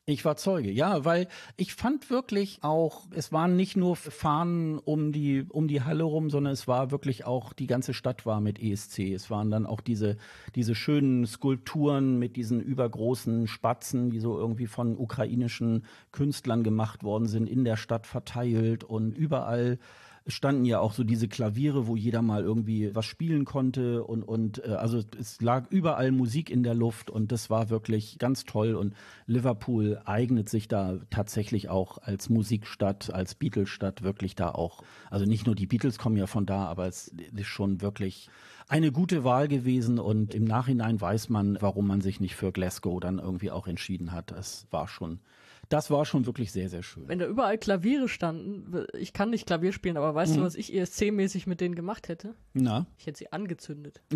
Ich 0.07 0.25
war 0.27 0.37
Zeuge, 0.37 0.71
ja, 0.71 1.07
weil 1.07 1.29
ich 1.57 1.75
fand 1.75 2.11
wirklich 2.11 2.59
auch, 2.63 3.07
es 3.11 3.33
waren 3.33 3.57
nicht 3.57 3.75
nur 3.75 3.97
Fahnen 3.97 4.79
um 4.79 5.13
die, 5.13 5.47
um 5.49 5.67
die 5.67 5.81
Halle 5.81 6.05
rum, 6.05 6.29
sondern 6.29 6.53
es 6.53 6.69
war 6.69 6.91
wirklich 6.91 7.25
auch, 7.25 7.55
die 7.55 7.67
ganze 7.67 7.95
Stadt 7.95 8.27
war 8.27 8.43
mit 8.43 8.59
ESC. 8.59 8.99
Es 9.15 9.31
waren 9.31 9.51
dann 9.51 9.65
auch 9.65 9.81
diese, 9.81 10.19
diese 10.55 10.75
schönen 10.75 11.27
Skulpturen 11.27 12.19
mit 12.19 12.37
diesen 12.37 12.61
übergroßen 12.61 13.47
Spatzen, 13.47 14.11
die 14.11 14.21
so 14.21 14.37
irgendwie 14.37 14.67
von 14.67 14.99
ukrainischen 14.99 15.87
Künstlern 16.13 16.65
gemacht 16.65 17.03
worden 17.03 17.27
sind, 17.27 17.49
in 17.49 17.65
der 17.65 17.79
Stadt 17.79 18.07
verteilt 18.07 18.85
und 18.85 19.17
überall 19.17 19.79
standen 20.27 20.65
ja 20.65 20.81
auch 20.81 20.93
so 20.93 21.05
diese 21.05 21.29
Klaviere, 21.29 21.87
wo 21.87 21.97
jeder 21.97 22.23
mal 22.23 22.43
irgendwie 22.43 22.95
was 22.95 23.05
spielen 23.05 23.45
konnte 23.45 24.03
und 24.05 24.23
und 24.23 24.65
äh, 24.65 24.71
also 24.71 25.03
es 25.19 25.41
lag 25.41 25.71
überall 25.71 26.13
Musik 26.13 26.51
in 26.51 26.63
der 26.63 26.75
Luft 26.75 27.11
und 27.11 27.31
das 27.31 27.51
war 27.51 27.69
wirklich 27.69 28.19
ganz 28.19 28.45
toll 28.45 28.75
und 28.75 28.95
Liverpool 29.27 30.01
eignet 30.07 30.49
sich 30.49 30.67
da 30.67 30.99
tatsächlich 31.11 31.69
auch 31.69 31.99
als 31.99 32.31
Musikstadt, 32.31 33.13
als 33.13 33.35
Beatles-Stadt 33.35 34.03
wirklich 34.03 34.35
da 34.35 34.51
auch. 34.51 34.83
Also 35.11 35.27
nicht 35.27 35.47
nur 35.47 35.55
die 35.55 35.67
Beatles 35.67 35.99
kommen 35.99 36.17
ja 36.17 36.27
von 36.27 36.47
da, 36.47 36.67
aber 36.67 36.87
es 36.87 37.09
ist 37.09 37.47
schon 37.47 37.83
wirklich 37.83 38.31
eine 38.67 38.93
gute 38.93 39.25
Wahl 39.25 39.49
gewesen 39.49 39.99
und 39.99 40.35
im 40.35 40.45
Nachhinein 40.45 41.01
weiß 41.01 41.29
man, 41.29 41.59
warum 41.61 41.87
man 41.87 42.01
sich 42.01 42.21
nicht 42.21 42.35
für 42.35 42.51
Glasgow 42.51 42.99
dann 42.99 43.19
irgendwie 43.19 43.51
auch 43.51 43.67
entschieden 43.67 44.13
hat. 44.13 44.31
Das 44.31 44.67
war 44.71 44.89
schon 44.89 45.21
das 45.69 45.91
war 45.91 46.05
schon 46.05 46.27
wirklich 46.27 46.53
sehr, 46.53 46.69
sehr 46.69 46.83
schön. 46.83 47.09
Wenn 47.09 47.19
da 47.19 47.27
überall 47.27 47.59
Klaviere 47.59 48.09
standen, 48.09 48.87
ich 48.99 49.13
kann 49.13 49.31
nicht 49.31 49.47
Klavier 49.47 49.73
spielen, 49.73 49.97
aber 49.97 50.15
weißt 50.15 50.37
du, 50.37 50.43
was 50.43 50.55
ich 50.55 50.73
ESC-mäßig 50.73 51.47
mit 51.49 51.61
denen 51.61 51.75
gemacht 51.75 52.09
hätte? 52.09 52.35
Na? 52.53 52.87
Ich 52.99 53.07
hätte 53.07 53.19
sie 53.19 53.33
angezündet. 53.33 54.03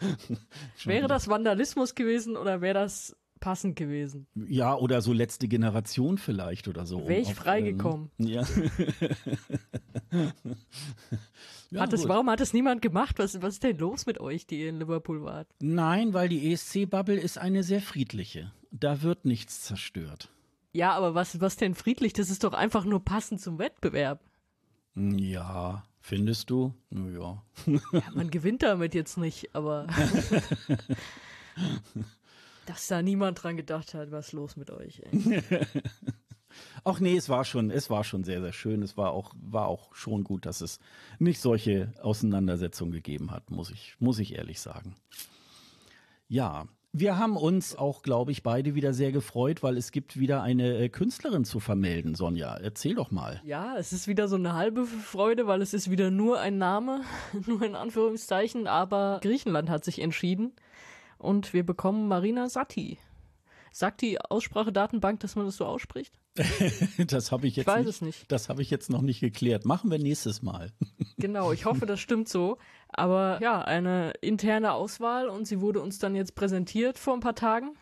Wäre 0.84 1.08
das 1.08 1.28
Vandalismus 1.28 1.94
gewesen 1.94 2.36
oder 2.36 2.60
wäre 2.60 2.74
das 2.74 3.16
passend 3.40 3.76
gewesen? 3.76 4.26
Ja, 4.34 4.76
oder 4.76 5.00
so 5.00 5.12
letzte 5.12 5.48
Generation 5.48 6.18
vielleicht 6.18 6.68
oder 6.68 6.86
so. 6.86 7.08
Wäre 7.08 7.20
ich 7.20 7.34
freigekommen. 7.34 8.10
Ähm, 8.18 8.26
ja. 8.26 8.42
ja 11.70 11.80
hat 11.80 11.90
gut. 11.90 12.08
warum 12.08 12.30
hat 12.30 12.40
das 12.40 12.52
niemand 12.52 12.82
gemacht? 12.82 13.18
Was, 13.18 13.40
was 13.42 13.54
ist 13.54 13.62
denn 13.62 13.78
los 13.78 14.06
mit 14.06 14.20
euch, 14.20 14.46
die 14.46 14.60
ihr 14.60 14.68
in 14.68 14.78
Liverpool 14.78 15.22
wart? 15.24 15.48
Nein, 15.60 16.14
weil 16.14 16.28
die 16.28 16.52
ESC-Bubble 16.52 17.18
ist 17.18 17.38
eine 17.38 17.62
sehr 17.62 17.80
friedliche. 17.80 18.52
Da 18.70 19.02
wird 19.02 19.24
nichts 19.24 19.62
zerstört. 19.62 20.30
Ja, 20.72 20.92
aber 20.92 21.14
was, 21.14 21.40
was 21.40 21.56
denn 21.56 21.74
friedlich? 21.74 22.12
Das 22.12 22.30
ist 22.30 22.44
doch 22.44 22.52
einfach 22.52 22.84
nur 22.84 23.04
passend 23.04 23.40
zum 23.40 23.58
Wettbewerb. 23.58 24.20
Ja, 24.94 25.84
findest 26.00 26.50
du? 26.50 26.74
Na 26.90 27.08
Ja. 27.08 27.42
Man 28.14 28.30
gewinnt 28.30 28.62
damit 28.62 28.94
jetzt 28.94 29.16
nicht, 29.16 29.54
aber 29.54 29.86
dass 32.66 32.86
da 32.88 33.02
niemand 33.02 33.42
dran 33.42 33.56
gedacht 33.56 33.94
hat, 33.94 34.10
was 34.10 34.28
ist 34.28 34.32
los 34.32 34.56
mit 34.56 34.70
euch. 34.70 35.02
Ey. 35.10 35.42
Ach 36.84 37.00
nee, 37.00 37.16
es 37.16 37.28
war 37.28 37.44
schon, 37.44 37.70
es 37.70 37.90
war 37.90 38.04
schon 38.04 38.24
sehr, 38.24 38.40
sehr 38.40 38.52
schön. 38.52 38.82
Es 38.82 38.96
war 38.96 39.12
auch, 39.12 39.32
war 39.40 39.66
auch 39.66 39.94
schon 39.94 40.24
gut, 40.24 40.46
dass 40.46 40.60
es 40.60 40.78
nicht 41.18 41.40
solche 41.40 41.92
Auseinandersetzungen 42.02 42.92
gegeben 42.92 43.30
hat, 43.30 43.50
muss 43.50 43.70
ich, 43.70 43.96
muss 44.00 44.18
ich 44.18 44.34
ehrlich 44.34 44.60
sagen. 44.60 44.94
Ja. 46.28 46.66
Wir 47.00 47.16
haben 47.16 47.36
uns 47.36 47.76
auch, 47.76 48.02
glaube 48.02 48.32
ich, 48.32 48.42
beide 48.42 48.74
wieder 48.74 48.92
sehr 48.92 49.12
gefreut, 49.12 49.62
weil 49.62 49.76
es 49.76 49.92
gibt 49.92 50.18
wieder 50.18 50.42
eine 50.42 50.78
äh, 50.78 50.88
Künstlerin 50.88 51.44
zu 51.44 51.60
vermelden, 51.60 52.16
Sonja. 52.16 52.56
Erzähl 52.56 52.96
doch 52.96 53.12
mal. 53.12 53.40
Ja, 53.44 53.76
es 53.76 53.92
ist 53.92 54.08
wieder 54.08 54.26
so 54.26 54.34
eine 54.34 54.54
halbe 54.54 54.84
Freude, 54.84 55.46
weil 55.46 55.62
es 55.62 55.74
ist 55.74 55.92
wieder 55.92 56.10
nur 56.10 56.40
ein 56.40 56.58
Name, 56.58 57.02
nur 57.46 57.62
in 57.62 57.76
Anführungszeichen, 57.76 58.66
aber 58.66 59.20
Griechenland 59.22 59.70
hat 59.70 59.84
sich 59.84 60.00
entschieden 60.00 60.50
und 61.18 61.52
wir 61.52 61.64
bekommen 61.64 62.08
Marina 62.08 62.48
Satti. 62.48 62.98
Sagt 63.78 64.00
die 64.00 64.20
Aussprachedatenbank, 64.20 65.20
dass 65.20 65.36
man 65.36 65.46
das 65.46 65.54
so 65.54 65.64
ausspricht? 65.64 66.12
das 67.06 67.30
habe 67.30 67.46
ich 67.46 67.54
jetzt 67.54 67.68
ich 67.68 67.72
weiß 67.72 67.86
nicht, 67.86 67.94
es 67.94 68.00
nicht. 68.00 68.32
Das 68.32 68.48
habe 68.48 68.60
ich 68.60 68.70
jetzt 68.70 68.90
noch 68.90 69.02
nicht 69.02 69.20
geklärt. 69.20 69.64
Machen 69.64 69.88
wir 69.92 70.00
nächstes 70.00 70.42
Mal. 70.42 70.72
genau, 71.16 71.52
ich 71.52 71.64
hoffe, 71.64 71.86
das 71.86 72.00
stimmt 72.00 72.28
so. 72.28 72.58
Aber 72.88 73.38
ja, 73.40 73.62
eine 73.62 74.14
interne 74.20 74.72
Auswahl 74.72 75.28
und 75.28 75.46
sie 75.46 75.60
wurde 75.60 75.80
uns 75.80 76.00
dann 76.00 76.16
jetzt 76.16 76.34
präsentiert 76.34 76.98
vor 76.98 77.14
ein 77.14 77.20
paar 77.20 77.36
Tagen. 77.36 77.76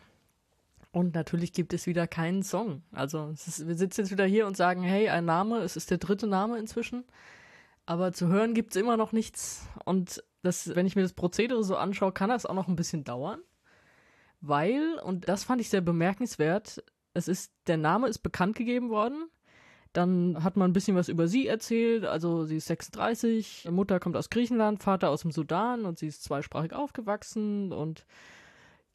Und 0.91 1.15
natürlich 1.15 1.51
gibt 1.51 1.73
es 1.73 1.87
wieder 1.87 2.05
keinen 2.05 2.43
Song. 2.43 2.83
Also 2.91 3.29
ist, 3.29 3.67
wir 3.67 3.75
sitzen 3.75 4.01
jetzt 4.01 4.11
wieder 4.11 4.25
hier 4.25 4.45
und 4.45 4.55
sagen, 4.55 4.83
hey, 4.83 5.09
ein 5.09 5.25
Name, 5.25 5.61
es 5.61 5.75
ist 5.77 5.89
der 5.89 5.97
dritte 5.97 6.27
Name 6.27 6.59
inzwischen. 6.59 7.05
Aber 7.87 8.13
zu 8.13 8.27
hören 8.27 8.53
gibt 8.53 8.75
es 8.75 8.79
immer 8.79 8.97
noch 8.97 9.13
nichts. 9.13 9.65
Und 9.83 10.23
das, 10.43 10.75
wenn 10.75 10.85
ich 10.85 10.95
mir 10.95 11.01
das 11.01 11.13
Prozedere 11.13 11.63
so 11.63 11.75
anschaue, 11.75 12.11
kann 12.11 12.29
das 12.29 12.45
auch 12.45 12.53
noch 12.53 12.67
ein 12.67 12.75
bisschen 12.75 13.03
dauern. 13.03 13.39
Weil, 14.41 14.99
und 15.03 15.27
das 15.27 15.43
fand 15.43 15.61
ich 15.61 15.69
sehr 15.69 15.81
bemerkenswert, 15.81 16.83
es 17.13 17.27
ist, 17.27 17.51
der 17.65 17.77
Name 17.77 18.07
ist 18.07 18.19
bekannt 18.19 18.55
gegeben 18.55 18.89
worden. 18.89 19.29
Dann 19.93 20.43
hat 20.43 20.57
man 20.57 20.69
ein 20.69 20.73
bisschen 20.73 20.95
was 20.95 21.09
über 21.09 21.27
sie 21.27 21.47
erzählt. 21.47 22.05
Also 22.05 22.45
sie 22.45 22.57
ist 22.57 22.67
36, 22.67 23.67
Mutter 23.71 23.99
kommt 23.99 24.15
aus 24.15 24.29
Griechenland, 24.29 24.83
Vater 24.83 25.09
aus 25.09 25.21
dem 25.21 25.31
Sudan 25.31 25.85
und 25.85 25.97
sie 25.97 26.07
ist 26.07 26.23
zweisprachig 26.23 26.73
aufgewachsen 26.73 27.73
und 27.73 28.05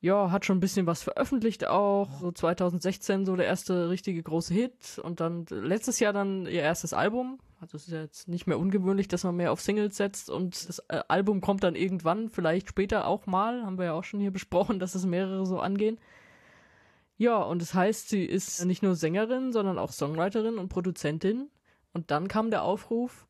ja, 0.00 0.30
hat 0.30 0.44
schon 0.44 0.58
ein 0.58 0.60
bisschen 0.60 0.86
was 0.86 1.02
veröffentlicht 1.02 1.66
auch. 1.66 2.20
So 2.20 2.30
2016 2.30 3.24
so 3.24 3.34
der 3.36 3.46
erste 3.46 3.88
richtige 3.88 4.22
große 4.22 4.54
Hit 4.54 5.00
und 5.02 5.20
dann 5.20 5.46
letztes 5.48 5.98
Jahr 6.00 6.12
dann 6.12 6.46
ihr 6.46 6.62
erstes 6.62 6.92
Album. 6.92 7.40
Also 7.62 7.76
es 7.76 7.86
ist 7.86 7.92
ja 7.92 8.00
jetzt 8.00 8.26
nicht 8.26 8.48
mehr 8.48 8.58
ungewöhnlich, 8.58 9.06
dass 9.06 9.22
man 9.22 9.36
mehr 9.36 9.52
auf 9.52 9.60
Singles 9.60 9.96
setzt 9.96 10.28
und 10.30 10.68
das 10.68 10.80
äh, 10.88 11.00
Album 11.06 11.40
kommt 11.40 11.62
dann 11.62 11.76
irgendwann, 11.76 12.28
vielleicht 12.28 12.68
später 12.68 13.06
auch 13.06 13.26
mal. 13.26 13.64
Haben 13.64 13.78
wir 13.78 13.84
ja 13.84 13.92
auch 13.92 14.02
schon 14.02 14.18
hier 14.18 14.30
besprochen, 14.32 14.80
dass 14.80 14.96
es 14.96 15.06
mehrere 15.06 15.46
so 15.46 15.60
angehen. 15.60 16.00
Ja, 17.18 17.36
und 17.36 17.62
das 17.62 17.72
heißt, 17.72 18.08
sie 18.08 18.24
ist 18.24 18.64
nicht 18.64 18.82
nur 18.82 18.96
Sängerin, 18.96 19.52
sondern 19.52 19.78
auch 19.78 19.92
Songwriterin 19.92 20.58
und 20.58 20.70
Produzentin. 20.70 21.50
Und 21.92 22.10
dann 22.10 22.26
kam 22.26 22.50
der 22.50 22.64
Aufruf, 22.64 23.28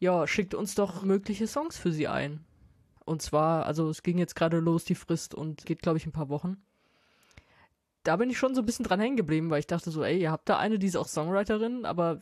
ja, 0.00 0.26
schickt 0.26 0.56
uns 0.56 0.74
doch 0.74 1.04
mögliche 1.04 1.46
Songs 1.46 1.78
für 1.78 1.92
sie 1.92 2.08
ein. 2.08 2.44
Und 3.04 3.22
zwar, 3.22 3.66
also 3.66 3.88
es 3.88 4.02
ging 4.02 4.18
jetzt 4.18 4.34
gerade 4.34 4.58
los, 4.58 4.84
die 4.84 4.96
Frist, 4.96 5.32
und 5.32 5.64
geht, 5.64 5.80
glaube 5.80 5.98
ich, 5.98 6.06
ein 6.06 6.12
paar 6.12 6.28
Wochen. 6.28 6.56
Da 8.02 8.16
bin 8.16 8.30
ich 8.30 8.38
schon 8.38 8.56
so 8.56 8.62
ein 8.62 8.66
bisschen 8.66 8.84
dran 8.84 8.98
hängen 8.98 9.16
geblieben, 9.16 9.48
weil 9.48 9.60
ich 9.60 9.68
dachte 9.68 9.92
so, 9.92 10.02
ey, 10.02 10.20
ihr 10.20 10.32
habt 10.32 10.48
da 10.48 10.58
eine, 10.58 10.80
die 10.80 10.88
ist 10.88 10.96
auch 10.96 11.06
Songwriterin, 11.06 11.84
aber 11.84 12.18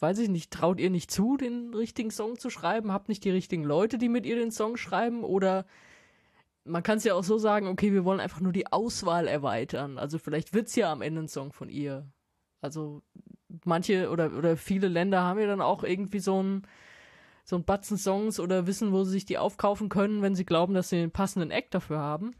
weiß 0.00 0.18
ich 0.18 0.28
nicht, 0.28 0.52
traut 0.52 0.80
ihr 0.80 0.90
nicht 0.90 1.10
zu, 1.10 1.36
den 1.36 1.74
richtigen 1.74 2.10
Song 2.10 2.38
zu 2.38 2.50
schreiben? 2.50 2.92
Habt 2.92 3.08
nicht 3.08 3.24
die 3.24 3.30
richtigen 3.30 3.64
Leute, 3.64 3.98
die 3.98 4.08
mit 4.08 4.26
ihr 4.26 4.36
den 4.36 4.50
Song 4.50 4.76
schreiben? 4.76 5.24
Oder 5.24 5.66
man 6.64 6.82
kann 6.82 6.98
es 6.98 7.04
ja 7.04 7.14
auch 7.14 7.24
so 7.24 7.38
sagen, 7.38 7.66
okay, 7.66 7.92
wir 7.92 8.04
wollen 8.04 8.20
einfach 8.20 8.40
nur 8.40 8.52
die 8.52 8.70
Auswahl 8.70 9.26
erweitern. 9.26 9.98
Also 9.98 10.18
vielleicht 10.18 10.54
wird 10.54 10.68
es 10.68 10.76
ja 10.76 10.92
am 10.92 11.02
Ende 11.02 11.22
ein 11.22 11.28
Song 11.28 11.52
von 11.52 11.68
ihr. 11.68 12.06
Also 12.60 13.02
manche 13.64 14.10
oder, 14.10 14.32
oder 14.36 14.56
viele 14.56 14.88
Länder 14.88 15.22
haben 15.22 15.40
ja 15.40 15.46
dann 15.46 15.60
auch 15.60 15.84
irgendwie 15.84 16.20
so 16.20 16.42
ein 16.42 16.66
so 17.44 17.56
ein 17.56 17.64
Batzen 17.64 17.96
Songs 17.96 18.40
oder 18.40 18.66
wissen, 18.66 18.92
wo 18.92 19.04
sie 19.04 19.12
sich 19.12 19.24
die 19.24 19.38
aufkaufen 19.38 19.88
können, 19.88 20.20
wenn 20.20 20.34
sie 20.34 20.44
glauben, 20.44 20.74
dass 20.74 20.90
sie 20.90 20.96
den 20.96 21.10
passenden 21.10 21.50
Act 21.50 21.72
dafür 21.72 21.98
haben. 21.98 22.34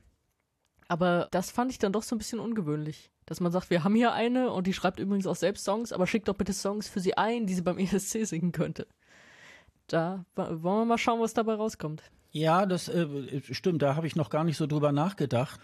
Aber 0.86 1.28
das 1.30 1.50
fand 1.50 1.70
ich 1.70 1.78
dann 1.78 1.94
doch 1.94 2.02
so 2.02 2.14
ein 2.14 2.18
bisschen 2.18 2.40
ungewöhnlich. 2.40 3.10
Dass 3.28 3.40
man 3.40 3.52
sagt, 3.52 3.68
wir 3.68 3.84
haben 3.84 3.94
hier 3.94 4.14
eine 4.14 4.50
und 4.50 4.66
die 4.66 4.72
schreibt 4.72 4.98
übrigens 4.98 5.26
auch 5.26 5.36
selbst 5.36 5.62
Songs, 5.62 5.92
aber 5.92 6.06
schickt 6.06 6.28
doch 6.28 6.34
bitte 6.34 6.54
Songs 6.54 6.88
für 6.88 7.00
sie 7.00 7.18
ein, 7.18 7.46
die 7.46 7.52
sie 7.52 7.60
beim 7.60 7.76
ESC 7.78 8.26
singen 8.26 8.52
könnte. 8.52 8.86
Da 9.86 10.24
wollen 10.34 10.62
wir 10.62 10.84
mal 10.86 10.98
schauen, 10.98 11.20
was 11.20 11.34
dabei 11.34 11.54
rauskommt. 11.54 12.02
Ja, 12.30 12.64
das 12.64 12.88
äh, 12.88 13.06
stimmt, 13.50 13.82
da 13.82 13.96
habe 13.96 14.06
ich 14.06 14.16
noch 14.16 14.30
gar 14.30 14.44
nicht 14.44 14.56
so 14.56 14.66
drüber 14.66 14.92
nachgedacht, 14.92 15.60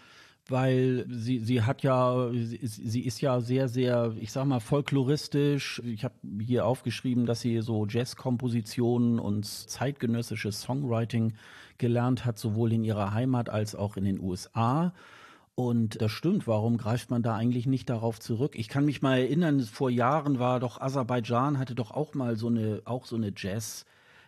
weil 0.46 1.06
sie, 1.08 1.38
sie 1.38 1.62
hat 1.62 1.82
ja, 1.82 2.30
sie 2.32 3.00
ist 3.00 3.22
ja 3.22 3.40
sehr, 3.40 3.68
sehr, 3.68 4.14
ich 4.20 4.30
sag 4.30 4.44
mal, 4.44 4.60
folkloristisch. 4.60 5.80
Ich 5.86 6.04
habe 6.04 6.14
hier 6.40 6.66
aufgeschrieben, 6.66 7.24
dass 7.24 7.40
sie 7.40 7.62
so 7.62 7.86
Jazzkompositionen 7.86 9.18
und 9.18 9.46
zeitgenössisches 9.46 10.60
Songwriting 10.60 11.32
gelernt 11.78 12.26
hat, 12.26 12.38
sowohl 12.38 12.74
in 12.74 12.84
ihrer 12.84 13.14
Heimat 13.14 13.48
als 13.48 13.74
auch 13.74 13.96
in 13.96 14.04
den 14.04 14.20
USA. 14.20 14.92
Und 15.56 16.02
das 16.02 16.10
stimmt, 16.10 16.48
warum 16.48 16.78
greift 16.78 17.10
man 17.10 17.22
da 17.22 17.36
eigentlich 17.36 17.66
nicht 17.66 17.88
darauf 17.88 18.18
zurück? 18.18 18.54
Ich 18.56 18.68
kann 18.68 18.84
mich 18.84 19.02
mal 19.02 19.18
erinnern, 19.18 19.60
vor 19.60 19.88
Jahren 19.88 20.40
war 20.40 20.58
doch 20.58 20.80
Aserbaidschan 20.80 21.58
hatte 21.58 21.76
doch 21.76 21.92
auch 21.92 22.14
mal 22.14 22.36
so 22.36 22.48
eine, 22.48 22.82
auch 22.84 23.06
so 23.06 23.16
eine 23.16 23.32
Jazz- 23.36 23.84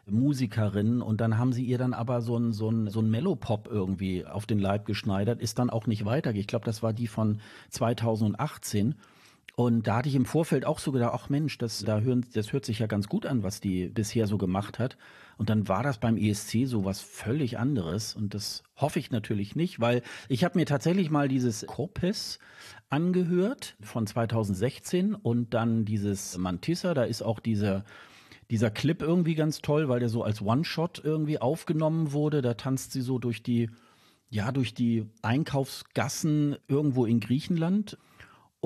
Musikerin 0.08 1.02
und 1.02 1.20
dann 1.20 1.36
haben 1.36 1.52
sie 1.52 1.64
ihr 1.64 1.78
dann 1.78 1.92
aber 1.92 2.22
so 2.22 2.36
ein, 2.36 2.52
so 2.52 2.70
ein, 2.70 2.88
so 2.88 3.00
ein 3.00 3.10
Mellopop 3.10 3.68
irgendwie 3.68 4.24
auf 4.24 4.46
den 4.46 4.60
Leib 4.60 4.86
geschneidert, 4.86 5.40
ist 5.40 5.58
dann 5.58 5.68
auch 5.70 5.86
nicht 5.86 6.04
weitergegangen. 6.04 6.40
Ich 6.40 6.46
glaube, 6.46 6.64
das 6.64 6.82
war 6.82 6.92
die 6.92 7.08
von 7.08 7.40
2018. 7.70 8.94
Und 9.56 9.86
da 9.86 9.96
hatte 9.96 10.10
ich 10.10 10.14
im 10.14 10.26
Vorfeld 10.26 10.66
auch 10.66 10.78
so 10.78 10.92
gedacht, 10.92 11.12
ach 11.14 11.30
Mensch, 11.30 11.56
das, 11.56 11.82
da 11.82 12.00
hören, 12.00 12.26
das 12.34 12.52
hört 12.52 12.66
sich 12.66 12.78
ja 12.78 12.86
ganz 12.86 13.08
gut 13.08 13.24
an, 13.24 13.42
was 13.42 13.58
die 13.58 13.88
bisher 13.88 14.26
so 14.26 14.36
gemacht 14.36 14.78
hat. 14.78 14.98
Und 15.38 15.48
dann 15.48 15.66
war 15.66 15.82
das 15.82 15.96
beim 15.98 16.18
ESC 16.18 16.66
so 16.66 16.84
was 16.84 17.00
völlig 17.00 17.58
anderes. 17.58 18.14
Und 18.14 18.34
das 18.34 18.64
hoffe 18.76 18.98
ich 18.98 19.10
natürlich 19.10 19.56
nicht, 19.56 19.80
weil 19.80 20.02
ich 20.28 20.44
habe 20.44 20.58
mir 20.58 20.66
tatsächlich 20.66 21.10
mal 21.10 21.28
dieses 21.28 21.64
Corpus 21.66 22.38
angehört 22.90 23.76
von 23.80 24.06
2016 24.06 25.14
und 25.14 25.54
dann 25.54 25.86
dieses 25.86 26.36
Mantissa, 26.36 26.92
da 26.92 27.04
ist 27.04 27.22
auch 27.22 27.40
dieser 27.40 27.84
dieser 28.50 28.70
Clip 28.70 29.02
irgendwie 29.02 29.34
ganz 29.34 29.60
toll, 29.60 29.88
weil 29.88 30.00
der 30.00 30.08
so 30.08 30.22
als 30.22 30.40
One-Shot 30.40 31.00
irgendwie 31.02 31.40
aufgenommen 31.40 32.12
wurde. 32.12 32.42
Da 32.42 32.54
tanzt 32.54 32.92
sie 32.92 33.00
so 33.00 33.18
durch 33.18 33.42
die, 33.42 33.70
ja, 34.30 34.52
durch 34.52 34.72
die 34.72 35.06
Einkaufsgassen 35.22 36.56
irgendwo 36.68 37.06
in 37.06 37.20
Griechenland. 37.20 37.98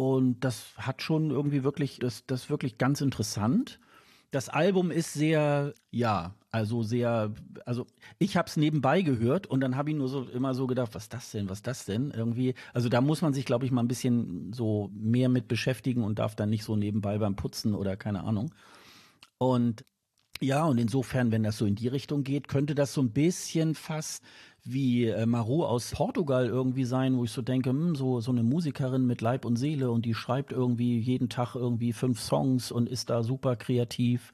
Und 0.01 0.41
das 0.41 0.73
hat 0.79 1.03
schon 1.03 1.31
irgendwie 1.31 1.63
wirklich, 1.63 1.99
das, 1.99 2.25
das 2.25 2.49
wirklich 2.49 2.79
ganz 2.79 3.03
interessant. 3.03 3.79
Das 4.31 4.49
Album 4.49 4.91
ist 4.91 5.13
sehr, 5.13 5.75
ja, 5.91 6.35
also 6.51 6.83
sehr, 6.83 7.35
also 7.67 7.87
ich 8.19 8.39
habe 8.39 8.49
es 8.49 8.57
nebenbei 8.57 9.03
gehört 9.03 9.47
und 9.47 9.61
dann 9.61 9.77
habe 9.77 9.91
ich 9.91 9.97
nur 9.97 10.09
so 10.09 10.23
immer 10.23 10.55
so 10.55 10.67
gedacht, 10.67 10.95
was 10.95 11.11
das 11.11 11.31
denn, 11.33 11.51
was 11.51 11.61
das 11.61 11.85
denn 11.85 12.13
irgendwie. 12.13 12.55
Also 12.73 12.89
da 12.89 13.03
muss 13.03 13.21
man 13.21 13.35
sich, 13.35 13.45
glaube 13.45 13.67
ich, 13.67 13.73
mal 13.73 13.83
ein 13.83 13.89
bisschen 13.89 14.55
so 14.55 14.89
mehr 14.95 15.29
mit 15.29 15.49
beschäftigen 15.49 16.03
und 16.03 16.19
darf 16.19 16.35
dann 16.35 16.49
nicht 16.49 16.65
so 16.65 16.77
nebenbei 16.77 17.19
beim 17.19 17.37
Putzen 17.37 17.75
oder 17.75 17.99
keine 17.99 18.25
Ahnung. 18.25 18.55
Und 19.37 19.85
ja, 20.41 20.65
und 20.65 20.79
insofern, 20.79 21.31
wenn 21.31 21.43
das 21.43 21.59
so 21.59 21.67
in 21.67 21.75
die 21.75 21.89
Richtung 21.89 22.25
geht, 22.25 22.49
könnte 22.49 22.75
das 22.75 22.95
so 22.95 23.03
ein 23.03 23.13
bisschen 23.13 23.75
fast 23.75 24.25
wie 24.65 25.07
äh, 25.07 25.27
Maru 25.27 25.65
aus 25.65 25.93
Portugal 25.93 26.47
irgendwie 26.47 26.85
sein, 26.85 27.17
wo 27.17 27.25
ich 27.25 27.33
so 27.33 27.43
denke, 27.43 27.73
mh, 27.73 27.87
hm, 27.89 27.95
so, 27.95 28.21
so 28.21 28.31
eine 28.31 28.43
Musikerin 28.43 29.07
mit 29.07 29.21
Leib 29.21 29.45
und 29.45 29.57
Seele 29.57 29.91
und 29.91 30.05
die 30.05 30.15
schreibt 30.15 30.53
irgendwie 30.53 30.99
jeden 30.99 31.29
Tag 31.29 31.55
irgendwie 31.55 31.93
fünf 31.93 32.21
Songs 32.21 32.71
und 32.71 32.89
ist 32.89 33.11
da 33.11 33.23
super 33.23 33.57
kreativ. 33.57 34.33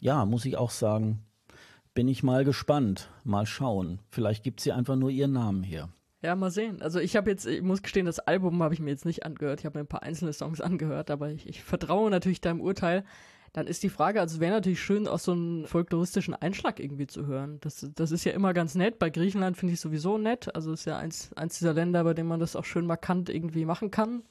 Ja, 0.00 0.24
muss 0.24 0.44
ich 0.44 0.56
auch 0.56 0.70
sagen, 0.70 1.20
bin 1.94 2.08
ich 2.08 2.22
mal 2.22 2.44
gespannt. 2.44 3.08
Mal 3.24 3.46
schauen. 3.46 4.00
Vielleicht 4.10 4.44
gibt 4.44 4.60
sie 4.60 4.72
einfach 4.72 4.96
nur 4.96 5.10
ihren 5.10 5.32
Namen 5.32 5.62
her. 5.62 5.88
Ja, 6.22 6.34
mal 6.34 6.50
sehen. 6.50 6.82
Also 6.82 6.98
ich 6.98 7.16
habe 7.16 7.30
jetzt, 7.30 7.46
ich 7.46 7.62
muss 7.62 7.82
gestehen, 7.82 8.06
das 8.06 8.18
Album 8.18 8.62
habe 8.62 8.74
ich 8.74 8.80
mir 8.80 8.90
jetzt 8.90 9.04
nicht 9.04 9.24
angehört. 9.24 9.60
Ich 9.60 9.66
habe 9.66 9.78
mir 9.78 9.84
ein 9.84 9.88
paar 9.88 10.02
einzelne 10.02 10.32
Songs 10.32 10.60
angehört, 10.60 11.10
aber 11.10 11.30
ich, 11.30 11.48
ich 11.48 11.62
vertraue 11.62 12.10
natürlich 12.10 12.40
deinem 12.40 12.60
Urteil 12.60 13.04
dann 13.56 13.68
ist 13.68 13.82
die 13.82 13.88
Frage, 13.88 14.20
also 14.20 14.38
wäre 14.38 14.52
natürlich 14.52 14.82
schön, 14.82 15.08
auch 15.08 15.18
so 15.18 15.32
einen 15.32 15.66
folkloristischen 15.66 16.34
Einschlag 16.34 16.78
irgendwie 16.78 17.06
zu 17.06 17.26
hören. 17.26 17.56
Das, 17.62 17.88
das 17.94 18.10
ist 18.10 18.24
ja 18.24 18.32
immer 18.32 18.52
ganz 18.52 18.74
nett. 18.74 18.98
Bei 18.98 19.08
Griechenland 19.08 19.56
finde 19.56 19.72
ich 19.72 19.80
sowieso 19.80 20.18
nett. 20.18 20.54
Also 20.54 20.74
ist 20.74 20.84
ja 20.84 20.98
eins, 20.98 21.32
eins 21.36 21.56
dieser 21.56 21.72
Länder, 21.72 22.04
bei 22.04 22.12
dem 22.12 22.26
man 22.26 22.38
das 22.38 22.54
auch 22.54 22.66
schön 22.66 22.84
markant 22.84 23.30
irgendwie 23.30 23.64
machen 23.64 23.90
kann. 23.90 24.24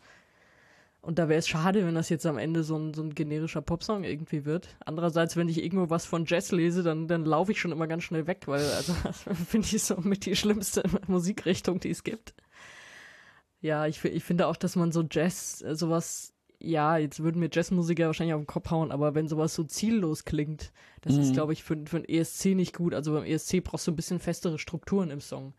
Und 1.02 1.18
da 1.18 1.28
wäre 1.28 1.40
es 1.40 1.48
schade, 1.48 1.88
wenn 1.88 1.96
das 1.96 2.10
jetzt 2.10 2.28
am 2.28 2.38
Ende 2.38 2.64
so 2.64 2.78
ein, 2.78 2.94
so 2.94 3.02
ein 3.02 3.16
generischer 3.16 3.64
Popsong 3.64 4.04
irgendwie 4.04 4.46
wird. 4.46 4.78
Andererseits, 4.86 5.36
wenn 5.36 5.50
ich 5.50 5.64
irgendwo 5.64 5.90
was 5.90 6.06
von 6.06 6.26
Jazz 6.28 6.52
lese, 6.52 6.84
dann, 6.84 7.08
dann 7.08 7.26
laufe 7.26 7.52
ich 7.52 7.60
schon 7.60 7.72
immer 7.72 7.88
ganz 7.88 8.04
schnell 8.04 8.28
weg, 8.28 8.44
weil 8.46 8.64
also 8.64 8.94
finde 9.50 9.68
ich 9.72 9.82
so 9.82 9.98
mit 10.02 10.28
die 10.28 10.36
schlimmste 10.36 10.84
Musikrichtung, 11.08 11.80
die 11.80 11.90
es 11.90 12.04
gibt. 12.04 12.36
Ja, 13.60 13.88
ich, 13.88 14.06
ich 14.06 14.24
finde 14.24 14.46
auch, 14.46 14.56
dass 14.56 14.76
man 14.76 14.92
so 14.92 15.04
Jazz, 15.10 15.64
äh, 15.64 15.74
sowas 15.74 16.35
ja, 16.66 16.98
jetzt 16.98 17.24
würden 17.24 17.40
mir 17.40 17.50
Jazzmusiker 17.52 18.08
wahrscheinlich 18.08 18.34
auf 18.34 18.42
den 18.42 18.48
Kopf 18.48 18.72
hauen, 18.72 18.92
aber 18.92 19.16
wenn 19.16 19.28
sowas 19.28 19.54
so 19.54 19.64
ziellos 19.64 20.26
klingt, 20.26 20.72
das 21.02 21.14
mhm. 21.14 21.22
ist, 21.22 21.34
glaube 21.34 21.54
ich, 21.54 21.64
für, 21.64 21.78
für 21.86 21.98
einen 21.98 22.10
ESC 22.10 22.56
nicht 22.56 22.76
gut. 22.76 22.94
Also 22.94 23.14
beim 23.14 23.24
ESC 23.24 23.64
brauchst 23.64 23.88
du 23.88 23.92
ein 23.92 23.96
bisschen 23.96 24.20
festere 24.20 24.60
Strukturen 24.60 25.10
im 25.10 25.22
Song. 25.22 25.54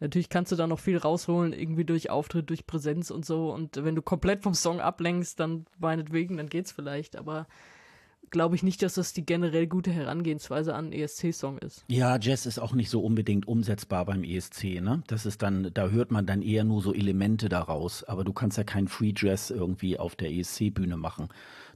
Natürlich 0.00 0.28
kannst 0.28 0.52
du 0.52 0.56
da 0.56 0.66
noch 0.66 0.78
viel 0.78 0.96
rausholen, 0.96 1.52
irgendwie 1.52 1.84
durch 1.84 2.10
Auftritt, 2.10 2.50
durch 2.50 2.66
Präsenz 2.66 3.10
und 3.10 3.24
so. 3.24 3.52
Und 3.52 3.82
wenn 3.82 3.96
du 3.96 4.02
komplett 4.02 4.42
vom 4.42 4.54
Song 4.54 4.80
ablenkst, 4.80 5.40
dann 5.40 5.66
meinetwegen, 5.78 6.36
dann 6.36 6.48
geht's 6.48 6.70
vielleicht. 6.70 7.16
Aber 7.16 7.46
glaube 8.30 8.56
ich 8.56 8.62
nicht, 8.62 8.82
dass 8.82 8.94
das 8.94 9.12
die 9.12 9.24
generell 9.24 9.66
gute 9.66 9.90
Herangehensweise 9.90 10.74
an 10.74 10.92
ESC-Song 10.92 11.58
ist. 11.58 11.84
Ja, 11.88 12.18
Jazz 12.18 12.46
ist 12.46 12.58
auch 12.58 12.72
nicht 12.72 12.90
so 12.90 13.00
unbedingt 13.00 13.48
umsetzbar 13.48 14.04
beim 14.04 14.24
ESC, 14.24 14.80
ne? 14.80 15.02
Das 15.06 15.26
ist 15.26 15.42
dann, 15.42 15.70
da 15.72 15.88
hört 15.88 16.10
man 16.10 16.26
dann 16.26 16.42
eher 16.42 16.64
nur 16.64 16.82
so 16.82 16.94
Elemente 16.94 17.48
daraus. 17.48 18.04
Aber 18.04 18.24
du 18.24 18.32
kannst 18.32 18.58
ja 18.58 18.64
kein 18.64 18.88
Free 18.88 19.12
Jazz 19.16 19.50
irgendwie 19.50 19.98
auf 19.98 20.16
der 20.16 20.32
ESC-Bühne 20.32 20.96
machen. 20.96 21.28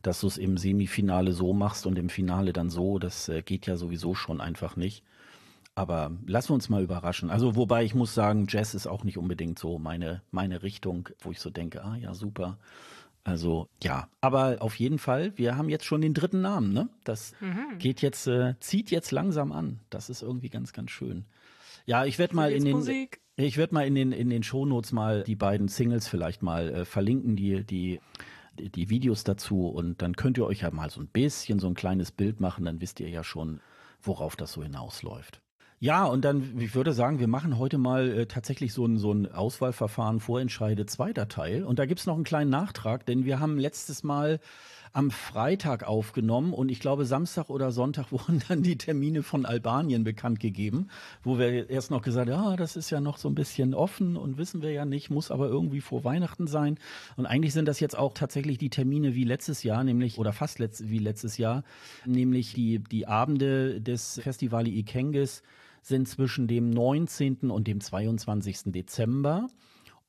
Dass 0.02 0.20
du 0.20 0.26
es 0.26 0.38
im 0.38 0.56
Semifinale 0.56 1.32
so 1.32 1.52
machst 1.52 1.86
und 1.86 1.98
im 1.98 2.08
Finale 2.08 2.52
dann 2.52 2.70
so, 2.70 2.98
das 2.98 3.28
äh, 3.28 3.42
geht 3.42 3.66
ja 3.66 3.76
sowieso 3.76 4.14
schon 4.14 4.40
einfach 4.40 4.76
nicht. 4.76 5.04
Aber 5.74 6.12
lassen 6.26 6.50
wir 6.50 6.54
uns 6.54 6.68
mal 6.68 6.82
überraschen. 6.82 7.30
Also 7.30 7.56
wobei 7.56 7.84
ich 7.84 7.94
muss 7.94 8.14
sagen, 8.14 8.46
Jazz 8.48 8.74
ist 8.74 8.86
auch 8.86 9.04
nicht 9.04 9.16
unbedingt 9.16 9.58
so 9.58 9.78
meine, 9.78 10.20
meine 10.30 10.62
Richtung, 10.62 11.08
wo 11.20 11.30
ich 11.30 11.40
so 11.40 11.48
denke, 11.48 11.82
ah 11.82 11.96
ja, 11.96 12.12
super. 12.14 12.58
Also 13.24 13.68
ja, 13.82 14.08
aber 14.20 14.56
auf 14.61 14.74
jeden 14.76 14.98
Fall, 14.98 15.32
wir 15.37 15.56
haben 15.56 15.68
jetzt 15.68 15.85
schon 15.85 16.00
den 16.00 16.12
dritten 16.14 16.40
Namen, 16.40 16.72
ne? 16.72 16.88
Das 17.04 17.35
Mhm. 17.40 17.78
geht 17.78 18.02
jetzt, 18.02 18.26
äh, 18.26 18.54
zieht 18.61 18.90
jetzt 18.90 19.12
langsam 19.12 19.52
an. 19.52 19.78
Das 19.90 20.11
ist 20.11 20.22
irgendwie 20.22 20.48
ganz, 20.48 20.72
ganz 20.72 20.90
schön. 20.90 21.24
Ja, 21.87 22.04
ich 22.04 22.18
werde 22.18 22.35
mal 22.35 22.50
in 22.50 22.64
den, 22.64 22.76
Musik. 22.78 23.20
ich 23.37 23.56
werde 23.56 23.74
mal 23.74 23.87
in 23.87 23.94
den 23.94 24.12
in 24.12 24.30
den 24.30 24.42
Shownotes 24.42 24.92
mal 24.92 25.22
die 25.24 25.37
beiden 25.37 25.68
Singles 25.68 26.08
vielleicht 26.08 26.42
mal 26.42 26.68
äh, 26.68 26.85
verlinken, 26.85 27.37
die 27.37 27.64
die 27.64 28.00
die 28.58 28.90
Videos 28.90 29.24
dazu 29.24 29.68
und 29.68 30.02
dann 30.02 30.14
könnt 30.16 30.37
ihr 30.38 30.44
euch 30.46 30.61
ja 30.62 30.70
mal 30.70 30.90
so 30.90 31.00
ein 31.00 31.06
bisschen 31.08 31.58
so 31.58 31.68
ein 31.68 31.74
kleines 31.74 32.11
Bild 32.12 32.40
machen, 32.40 32.64
dann 32.64 32.80
wisst 32.80 33.00
ihr 33.00 33.08
ja 33.08 33.24
schon, 33.24 33.61
worauf 34.02 34.37
das 34.37 34.52
so 34.52 34.62
hinausläuft. 34.62 35.40
Ja, 35.83 36.05
und 36.05 36.25
dann, 36.25 36.61
ich 36.61 36.77
würde 36.77 36.92
sagen, 36.92 37.18
wir 37.18 37.27
machen 37.27 37.59
heute 37.59 37.77
mal 37.77 38.09
äh, 38.09 38.27
tatsächlich 38.27 38.73
so 38.73 38.87
ein, 38.87 38.99
so 38.99 39.11
ein 39.11 39.33
Auswahlverfahren, 39.33 40.21
Vorentscheide, 40.21 40.87
zweiter 40.87 41.27
Teil. 41.27 41.64
Und 41.64 41.81
da 41.81 41.87
gibt's 41.87 42.07
noch 42.07 42.14
einen 42.14 42.23
kleinen 42.23 42.51
Nachtrag, 42.51 43.05
denn 43.05 43.25
wir 43.25 43.40
haben 43.40 43.59
letztes 43.59 44.05
Mal 44.05 44.38
am 44.92 45.11
Freitag 45.11 45.83
aufgenommen 45.83 46.53
und 46.53 46.71
ich 46.71 46.79
glaube 46.79 47.05
Samstag 47.05 47.51
oder 47.51 47.73
Sonntag 47.73 48.12
wurden 48.12 48.40
dann 48.47 48.62
die 48.62 48.79
Termine 48.79 49.25
von 49.25 49.45
Albanien 49.45 50.05
bekannt 50.05 50.38
gegeben, 50.38 50.87
wo 51.25 51.40
wir 51.40 51.68
erst 51.68 51.90
noch 51.90 52.03
gesagt 52.03 52.31
haben, 52.31 52.51
ja, 52.51 52.57
das 52.57 52.77
ist 52.77 52.90
ja 52.90 53.01
noch 53.01 53.18
so 53.18 53.29
ein 53.29 53.35
bisschen 53.35 53.75
offen 53.75 54.16
und 54.16 54.38
wissen 54.38 54.62
wir 54.62 54.71
ja 54.71 54.85
nicht, 54.85 55.11
muss 55.11 55.33
aber 55.33 55.49
irgendwie 55.49 55.81
vor 55.81 56.05
Weihnachten 56.05 56.47
sein. 56.47 56.79
Und 57.16 57.27
eigentlich 57.27 57.55
sind 57.55 57.66
das 57.66 57.81
jetzt 57.81 57.99
auch 57.99 58.14
tatsächlich 58.14 58.57
die 58.57 58.71
Termine 58.71 59.16
wie 59.16 59.25
letztes 59.25 59.64
Jahr, 59.64 59.83
nämlich, 59.83 60.16
oder 60.16 60.33
fast 60.33 60.61
letzt, 60.61 60.88
wie 60.88 61.01
letztes 61.01 61.38
Jahr, 61.38 61.64
nämlich 62.07 62.53
die, 62.53 62.79
die 62.79 63.09
Abende 63.09 63.81
des 63.81 64.21
Festivali 64.23 64.79
Ikengis 64.79 65.42
sind 65.83 66.09
zwischen 66.09 66.47
dem 66.49 66.71
19. 66.71 67.51
und 67.51 67.66
dem 67.66 67.81
22. 67.81 68.73
Dezember. 68.73 69.49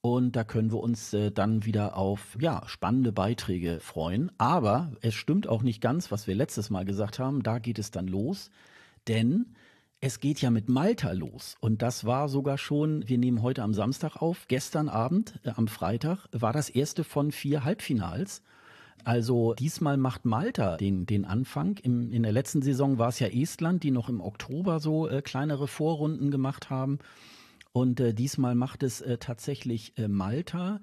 Und 0.01 0.35
da 0.35 0.43
können 0.43 0.71
wir 0.71 0.79
uns 0.79 1.13
äh, 1.13 1.31
dann 1.31 1.65
wieder 1.65 1.95
auf 1.95 2.37
ja, 2.39 2.63
spannende 2.67 3.11
Beiträge 3.11 3.79
freuen. 3.79 4.31
Aber 4.37 4.91
es 5.01 5.13
stimmt 5.13 5.47
auch 5.47 5.63
nicht 5.63 5.81
ganz, 5.81 6.11
was 6.11 6.27
wir 6.27 6.35
letztes 6.35 6.69
Mal 6.69 6.85
gesagt 6.85 7.19
haben. 7.19 7.41
Da 7.41 7.59
geht 7.59 7.79
es 7.79 7.89
dann 7.89 8.07
los. 8.07 8.51
Denn 9.07 9.55
es 10.01 10.19
geht 10.19 10.41
ja 10.41 10.51
mit 10.51 10.67
Malta 10.67 11.13
los. 11.13 11.55
Und 11.61 11.81
das 11.81 12.03
war 12.03 12.27
sogar 12.27 12.57
schon, 12.57 13.07
wir 13.07 13.17
nehmen 13.17 13.41
heute 13.41 13.63
am 13.63 13.73
Samstag 13.73 14.17
auf, 14.17 14.49
gestern 14.49 14.89
Abend, 14.89 15.39
äh, 15.43 15.51
am 15.55 15.69
Freitag, 15.69 16.27
war 16.33 16.51
das 16.51 16.69
erste 16.69 17.05
von 17.05 17.31
vier 17.31 17.63
Halbfinals. 17.63 18.41
Also 19.03 19.53
diesmal 19.53 19.97
macht 19.97 20.25
Malta 20.25 20.77
den, 20.77 21.05
den 21.05 21.25
Anfang. 21.25 21.77
Im, 21.77 22.11
in 22.11 22.23
der 22.23 22.31
letzten 22.31 22.61
Saison 22.61 22.97
war 22.97 23.09
es 23.09 23.19
ja 23.19 23.27
Estland, 23.27 23.83
die 23.83 23.91
noch 23.91 24.09
im 24.09 24.21
Oktober 24.21 24.79
so 24.79 25.07
äh, 25.07 25.21
kleinere 25.21 25.67
Vorrunden 25.67 26.31
gemacht 26.31 26.69
haben. 26.69 26.99
Und 27.71 27.99
äh, 27.99 28.13
diesmal 28.13 28.55
macht 28.55 28.83
es 28.83 29.01
äh, 29.01 29.17
tatsächlich 29.17 29.97
äh, 29.97 30.07
Malta. 30.07 30.79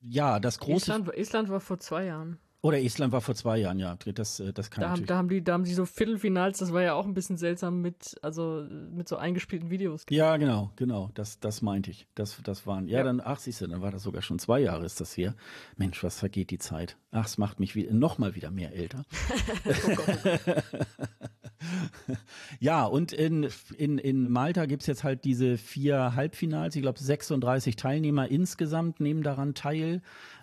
Ja, 0.00 0.40
das 0.40 0.58
große. 0.58 0.92
Estland, 0.92 1.14
Estland 1.14 1.48
war 1.48 1.60
vor 1.60 1.78
zwei 1.78 2.06
Jahren. 2.06 2.38
Oder 2.60 2.80
Estland 2.82 3.12
war 3.12 3.20
vor 3.20 3.36
zwei 3.36 3.58
Jahren, 3.58 3.78
ja. 3.78 3.96
Das, 4.14 4.40
äh, 4.40 4.52
das 4.52 4.70
kann 4.70 4.82
Da 4.82 4.90
haben, 4.90 5.06
da 5.06 5.16
haben 5.16 5.28
die, 5.28 5.44
da 5.44 5.52
haben 5.52 5.62
die 5.64 5.74
so 5.74 5.86
Viertelfinals, 5.86 6.58
das 6.58 6.72
war 6.72 6.82
ja 6.82 6.94
auch 6.94 7.06
ein 7.06 7.14
bisschen 7.14 7.36
seltsam 7.36 7.80
mit, 7.80 8.16
also 8.20 8.66
mit 8.90 9.08
so 9.08 9.16
eingespielten 9.16 9.70
Videos. 9.70 10.04
Ja, 10.10 10.36
genau, 10.38 10.72
genau. 10.74 11.10
Das, 11.14 11.38
das 11.38 11.62
meinte 11.62 11.92
ich. 11.92 12.08
Das, 12.16 12.36
das 12.42 12.66
waren. 12.66 12.88
Ja, 12.88 12.98
Ja. 12.98 13.04
dann, 13.04 13.20
ach, 13.24 13.38
siehst 13.38 13.60
du, 13.60 13.68
dann 13.68 13.80
war 13.80 13.92
das 13.92 14.02
sogar 14.02 14.22
schon 14.22 14.40
zwei 14.40 14.58
Jahre 14.58 14.84
ist 14.84 15.00
das 15.00 15.16
her. 15.16 15.34
Mensch, 15.76 16.02
was 16.02 16.18
vergeht 16.18 16.50
die 16.50 16.58
Zeit? 16.58 16.96
Ach, 17.12 17.26
es 17.26 17.38
macht 17.38 17.60
mich 17.60 17.76
wie, 17.76 17.88
noch 17.92 18.18
mal 18.18 18.34
wieder 18.34 18.50
mehr 18.50 18.74
älter. 18.74 19.04
Oh 19.86 19.94
Gott. 19.94 20.64
Ja, 22.60 22.84
und 22.84 23.12
in, 23.12 23.48
in, 23.76 23.98
in 23.98 24.30
Malta 24.30 24.66
gibt's 24.66 24.86
jetzt 24.86 25.04
halt 25.04 25.24
diese 25.24 25.58
vier 25.58 26.14
Halbfinals. 26.14 26.76
Ich 26.76 26.82
glaube, 26.82 26.98
36 26.98 27.76
Teilnehmer 27.76 28.28
insgesamt 28.28 29.00
nehmen 29.00 29.22
daran 29.22 29.54
teil. 29.54 30.02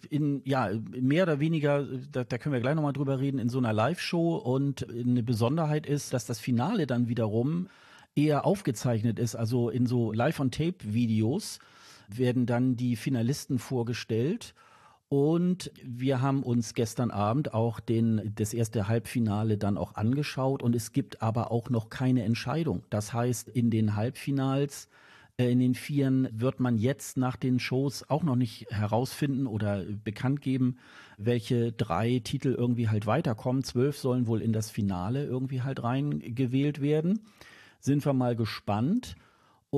In, 0.10 0.41
ja, 0.45 0.69
mehr 0.91 1.23
oder 1.23 1.39
weniger, 1.39 1.86
da, 2.12 2.23
da 2.23 2.38
können 2.38 2.54
wir 2.54 2.62
gleich 2.62 2.75
nochmal 2.75 2.93
drüber 2.93 3.19
reden, 3.19 3.39
in 3.39 3.49
so 3.49 3.58
einer 3.58 3.73
Live-Show. 3.73 4.36
Und 4.36 4.88
eine 4.89 5.23
Besonderheit 5.23 5.86
ist, 5.86 6.13
dass 6.13 6.25
das 6.25 6.39
Finale 6.39 6.88
dann 6.88 7.08
wiederum 7.08 7.67
eher 8.15 8.45
aufgezeichnet 8.45 9.19
ist. 9.19 9.36
Also 9.36 9.69
in 9.69 9.86
so 9.86 10.12
Live-on-Tape-Videos 10.12 11.60
werden 12.08 12.45
dann 12.45 12.75
die 12.75 12.95
Finalisten 12.95 13.60
vorgestellt. 13.60 14.54
Und 15.08 15.72
wir 15.84 16.22
haben 16.22 16.41
uns 16.41 16.74
gestern 16.74 17.12
Abend 17.12 17.54
auch 17.54 17.80
den, 17.80 18.34
das 18.36 18.54
erste 18.54 18.88
Halbfinale 18.88 19.58
dann 19.58 19.78
auch 19.78 19.96
angeschaut 19.96 20.63
und 20.63 20.76
es 20.76 20.94
gibt 20.94 21.22
aber 21.22 21.52
auch 21.52 21.70
noch 21.70 21.89
keine 21.89 22.24
Entscheidung. 22.24 22.84
Das 22.89 23.13
heißt, 23.13 23.50
in 23.50 23.70
den 23.70 23.96
Halbfinals, 23.96 24.89
äh, 25.38 25.52
in 25.52 25.60
den 25.60 25.76
Vieren 25.76 26.28
wird 26.32 26.60
man 26.60 26.78
jetzt 26.80 27.18
nach 27.18 27.36
den 27.36 27.60
Shows 27.60 28.10
auch 28.10 28.24
noch 28.24 28.36
nicht 28.36 28.65
herausfinden 28.72 29.46
oder 29.46 29.84
bekannt 30.04 30.41
geben, 30.41 30.78
welche 31.18 31.72
drei 31.72 32.20
Titel 32.24 32.56
irgendwie 32.58 32.89
halt 32.89 33.06
weiterkommen. 33.06 33.63
Zwölf 33.63 34.00
sollen 34.00 34.26
wohl 34.26 34.41
in 34.41 34.54
das 34.54 34.72
Finale 34.72 35.24
irgendwie 35.26 35.62
halt 35.62 35.84
reingewählt 35.84 36.82
werden. 36.82 37.20
Sind 37.80 38.04
wir 38.06 38.13
mal 38.13 38.36
gespannt. 38.36 39.15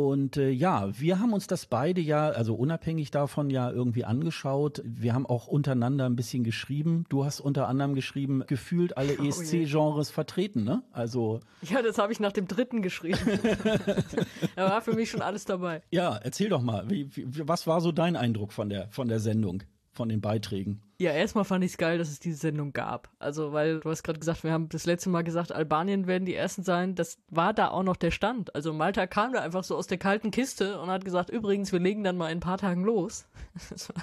Und 0.05 0.37
äh, 0.37 0.49
ja, 0.49 0.89
wir 0.99 1.19
haben 1.19 1.33
uns 1.33 1.47
das 1.47 1.65
beide 1.65 2.01
ja, 2.01 2.29
also 2.29 2.53
unabhängig 2.55 3.09
davon 3.11 3.49
ja 3.49 3.71
irgendwie 3.71 4.05
angeschaut. 4.05 4.81
Wir 4.85 5.13
haben 5.13 5.25
auch 5.25 5.47
untereinander 5.47 6.05
ein 6.05 6.15
bisschen 6.15 6.43
geschrieben. 6.43 7.05
Du 7.09 7.25
hast 7.25 7.39
unter 7.39 7.67
anderem 7.67 7.95
geschrieben, 7.95 8.43
gefühlt 8.47 8.95
alle 8.97 9.17
Oh. 9.19 9.23
ESC-Genres 9.23 10.09
vertreten, 10.11 10.63
ne? 10.63 10.83
Also 10.91 11.39
Ja, 11.61 11.81
das 11.81 11.97
habe 11.97 12.13
ich 12.13 12.19
nach 12.19 12.31
dem 12.31 12.47
dritten 12.47 12.81
geschrieben. 12.81 13.17
da 14.55 14.69
war 14.69 14.81
für 14.81 14.93
mich 14.93 15.09
schon 15.09 15.21
alles 15.21 15.45
dabei. 15.45 15.81
ja, 15.91 16.15
erzähl 16.17 16.49
doch 16.49 16.61
mal, 16.61 16.89
wie, 16.89 17.09
wie, 17.15 17.25
was 17.47 17.65
war 17.67 17.81
so 17.81 17.91
dein 17.91 18.15
Eindruck 18.15 18.53
von 18.53 18.69
der 18.69 18.87
von 18.91 19.07
der 19.07 19.19
Sendung, 19.19 19.63
von 19.91 20.09
den 20.09 20.21
Beiträgen? 20.21 20.81
Ja, 20.99 21.11
erstmal 21.11 21.45
fand 21.45 21.63
ich 21.63 21.71
es 21.73 21.77
geil, 21.77 21.99
dass 21.99 22.09
es 22.09 22.19
diese 22.19 22.37
Sendung 22.37 22.73
gab. 22.73 23.09
Also, 23.19 23.53
weil 23.53 23.81
du 23.81 23.89
hast 23.91 24.01
gerade 24.01 24.17
gesagt, 24.17 24.43
wir 24.43 24.51
haben 24.51 24.67
das 24.69 24.87
letzte 24.87 25.09
Mal 25.09 25.23
gesagt, 25.23 25.51
Albanien 25.51 26.07
werden 26.07 26.25
die 26.25 26.33
Ersten 26.33 26.63
sein. 26.63 26.95
Das 26.95 27.19
war 27.29 27.53
da 27.53 27.69
auch 27.69 27.83
noch 27.83 27.97
der 27.97 28.09
Stand. 28.09 28.55
Also 28.55 28.73
Malta 28.73 29.05
kam 29.05 29.31
da 29.31 29.41
einfach 29.41 29.63
so 29.63 29.75
aus 29.75 29.85
der 29.85 29.99
kalten 29.99 30.31
Kiste 30.31 30.79
und 30.79 30.89
hat 30.89 31.05
gesagt, 31.05 31.29
übrigens, 31.29 31.71
wir 31.71 31.79
legen 31.79 32.03
dann 32.03 32.17
mal 32.17 32.31
in 32.31 32.39
ein 32.39 32.41
paar 32.41 32.57
Tagen 32.57 32.83
los. 32.83 33.27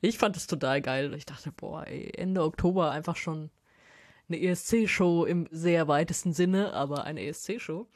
Ich 0.00 0.18
fand 0.18 0.34
das 0.36 0.46
total 0.46 0.80
geil. 0.82 1.14
Ich 1.14 1.26
dachte, 1.26 1.52
boah, 1.52 1.86
ey, 1.86 2.10
Ende 2.16 2.42
Oktober 2.42 2.90
einfach 2.90 3.16
schon 3.16 3.50
eine 4.28 4.40
ESC-Show 4.40 5.24
im 5.24 5.46
sehr 5.50 5.86
weitesten 5.86 6.32
Sinne, 6.32 6.72
aber 6.72 7.04
eine 7.04 7.22
ESC-Show. 7.24 7.86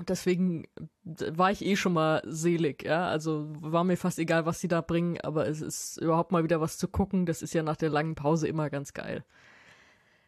Und 0.00 0.08
deswegen 0.08 0.64
war 1.04 1.50
ich 1.50 1.62
eh 1.62 1.76
schon 1.76 1.92
mal 1.92 2.22
selig, 2.24 2.84
ja. 2.84 3.06
Also 3.08 3.48
war 3.60 3.84
mir 3.84 3.98
fast 3.98 4.18
egal, 4.18 4.46
was 4.46 4.58
sie 4.58 4.66
da 4.66 4.80
bringen, 4.80 5.20
aber 5.20 5.46
es 5.46 5.60
ist 5.60 5.98
überhaupt 5.98 6.32
mal 6.32 6.42
wieder 6.42 6.58
was 6.58 6.78
zu 6.78 6.88
gucken. 6.88 7.26
Das 7.26 7.42
ist 7.42 7.52
ja 7.52 7.62
nach 7.62 7.76
der 7.76 7.90
langen 7.90 8.14
Pause 8.14 8.48
immer 8.48 8.70
ganz 8.70 8.94
geil. 8.94 9.26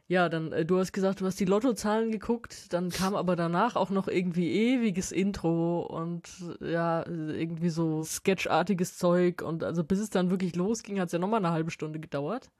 Ja, 0.09 0.29
dann, 0.29 0.53
äh, 0.53 0.67
du 0.67 0.79
hast 0.79 0.93
gesagt, 0.93 1.23
du 1.23 1.25
hast 1.25 1.41
die 1.41 1.47
Lottozahlen 1.47 2.11
geguckt, 2.13 2.71
dann 2.75 2.91
kam 2.91 3.15
aber 3.15 3.35
danach 3.35 3.75
auch 3.75 3.89
noch 3.89 4.09
irgendwie 4.09 4.53
ewiges 4.53 5.11
Intro 5.11 5.81
und 5.81 6.29
ja, 6.61 7.07
irgendwie 7.07 7.71
so 7.71 8.03
sketchartiges 8.05 8.99
Zeug 8.99 9.41
und 9.41 9.65
also 9.65 9.85
bis 9.85 10.01
es 10.01 10.11
dann 10.11 10.31
wirklich 10.31 10.55
losging, 10.55 11.01
hat 11.01 11.07
es 11.07 11.13
ja 11.13 11.19
nochmal 11.19 11.41
eine 11.41 11.53
halbe 11.53 11.71
Stunde 11.71 11.99
gedauert. 11.99 12.51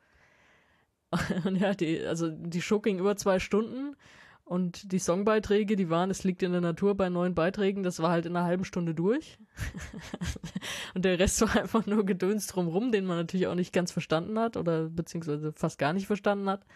Und 1.45 1.57
ja, 1.57 1.75
die, 1.75 2.01
also 2.07 2.31
die 2.31 2.63
Show 2.63 2.81
ging 2.81 2.99
über 2.99 3.17
zwei 3.19 3.39
Stunden 3.39 3.97
und 4.45 4.93
die 4.93 4.99
Songbeiträge, 4.99 5.77
die 5.77 5.89
waren, 5.89 6.11
es 6.11 6.25
liegt 6.25 6.43
in 6.43 6.53
der 6.53 6.61
Natur 6.61 6.97
bei 6.97 7.09
neun 7.09 7.35
Beiträgen, 7.35 7.83
das 7.83 8.01
war 8.01 8.11
halt 8.11 8.27
in 8.27 8.37
einer 8.37 8.45
halben 8.47 8.65
Stunde 8.65 8.95
durch. 8.95 9.39
und 10.95 11.05
der 11.05 11.19
Rest 11.19 11.41
war 11.41 11.57
einfach 11.61 11.87
nur 11.87 12.05
Gedöns 12.05 12.47
drumrum, 12.49 12.93
den 12.93 13.05
man 13.05 13.17
natürlich 13.17 13.47
auch 13.47 13.55
nicht 13.55 13.73
ganz 13.73 13.93
verstanden 13.93 14.39
hat 14.39 14.57
oder 14.57 14.89
beziehungsweise 14.89 15.53
fast 15.53 15.79
gar 15.79 15.93
nicht 15.93 16.07
verstanden 16.07 16.49
hat. 16.49 16.67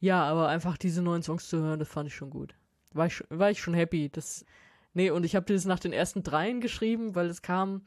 Ja, 0.00 0.22
aber 0.24 0.48
einfach 0.48 0.78
diese 0.78 1.02
neuen 1.02 1.22
Songs 1.22 1.48
zu 1.48 1.58
hören, 1.58 1.80
das 1.80 1.88
fand 1.88 2.08
ich 2.08 2.14
schon 2.14 2.30
gut. 2.30 2.54
War 2.92 3.06
ich, 3.06 3.16
schon- 3.16 3.26
war 3.30 3.50
ich 3.50 3.60
schon 3.60 3.74
happy. 3.74 4.08
Das, 4.10 4.44
nee, 4.94 5.10
und 5.10 5.24
ich 5.24 5.34
habe 5.34 5.52
das 5.52 5.64
nach 5.64 5.80
den 5.80 5.92
ersten 5.92 6.22
dreien 6.22 6.60
geschrieben, 6.60 7.14
weil 7.14 7.26
es 7.26 7.42
kam 7.42 7.86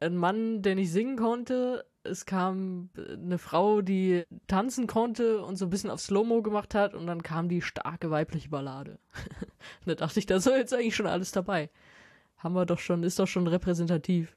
ein 0.00 0.16
Mann, 0.16 0.62
der 0.62 0.74
nicht 0.74 0.90
singen 0.90 1.16
konnte. 1.16 1.84
Es 2.08 2.26
kam 2.26 2.90
eine 2.96 3.38
Frau, 3.38 3.82
die 3.82 4.24
tanzen 4.46 4.86
konnte 4.86 5.42
und 5.42 5.56
so 5.56 5.66
ein 5.66 5.70
bisschen 5.70 5.90
auf 5.90 6.00
Slow-Mo 6.00 6.42
gemacht 6.42 6.74
hat. 6.74 6.94
Und 6.94 7.06
dann 7.06 7.22
kam 7.22 7.48
die 7.48 7.62
starke 7.62 8.10
weibliche 8.10 8.48
Ballade. 8.48 8.98
da 9.86 9.94
dachte 9.94 10.18
ich, 10.18 10.26
da 10.26 10.36
ist 10.36 10.46
jetzt 10.46 10.74
eigentlich 10.74 10.96
schon 10.96 11.06
alles 11.06 11.32
dabei. 11.32 11.70
Haben 12.38 12.54
wir 12.54 12.66
doch 12.66 12.78
schon, 12.78 13.02
ist 13.02 13.18
doch 13.18 13.26
schon 13.26 13.46
repräsentativ. 13.46 14.36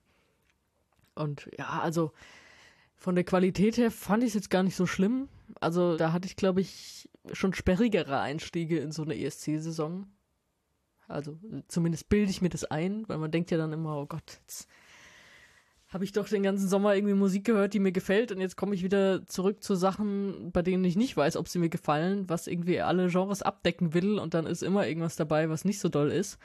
Und 1.16 1.50
ja, 1.58 1.80
also 1.82 2.12
von 2.96 3.16
der 3.16 3.24
Qualität 3.24 3.78
her 3.78 3.92
fand 3.92 4.24
ich 4.24 4.30
es 4.30 4.36
jetzt 4.36 4.50
gar 4.50 4.64
nicht 4.64 4.76
so 4.76 4.86
schlimm. 4.86 5.30
Also 5.60 5.98
da 5.98 6.12
hatte 6.12 6.28
ich, 6.28 6.36
glaube 6.36 6.62
ich, 6.62 7.10
schon 7.34 7.54
sperrigere 7.54 8.20
Einstiege 8.20 8.80
in 8.80 8.92
so 8.92 9.04
eine 9.04 9.18
ESC-Saison. 9.18 10.08
Also 11.08 11.38
zumindest 11.68 12.10
bilde 12.10 12.30
ich 12.30 12.42
mir 12.42 12.50
das 12.50 12.66
ein, 12.66 13.08
weil 13.08 13.18
man 13.18 13.32
denkt 13.32 13.52
ja 13.52 13.58
dann 13.58 13.74
immer, 13.74 13.98
oh 13.98 14.06
Gott, 14.06 14.40
jetzt 14.42 14.68
habe 15.90 16.04
ich 16.04 16.12
doch 16.12 16.28
den 16.30 16.44
ganzen 16.44 16.68
Sommer 16.68 16.96
irgendwie 16.96 17.16
Musik 17.16 17.46
gehört, 17.46 17.74
die 17.74 17.80
mir 17.80 17.92
gefällt 17.92 18.32
und 18.32 18.40
jetzt 18.42 18.56
komme 18.56 18.76
ich 18.76 18.84
wieder 18.84 19.26
zurück 19.26 19.64
zu 19.64 19.76
Sachen, 19.76 20.52
bei 20.52 20.62
denen 20.62 20.84
ich 20.86 20.96
nicht 20.96 21.18
weiß, 21.18 21.36
ob 21.36 21.48
sie 21.48 21.60
mir 21.60 21.70
gefallen, 21.70 22.30
was 22.30 22.48
irgendwie 22.48 22.82
alle 22.82 23.08
Genres 23.10 23.42
abdecken 23.42 23.94
will 23.94 24.20
und 24.20 24.34
dann 24.36 24.46
ist 24.46 24.62
immer 24.62 24.88
irgendwas 24.88 25.16
dabei, 25.16 25.50
was 25.50 25.66
nicht 25.66 25.80
so 25.80 25.90
doll 25.90 26.12
ist. 26.12 26.38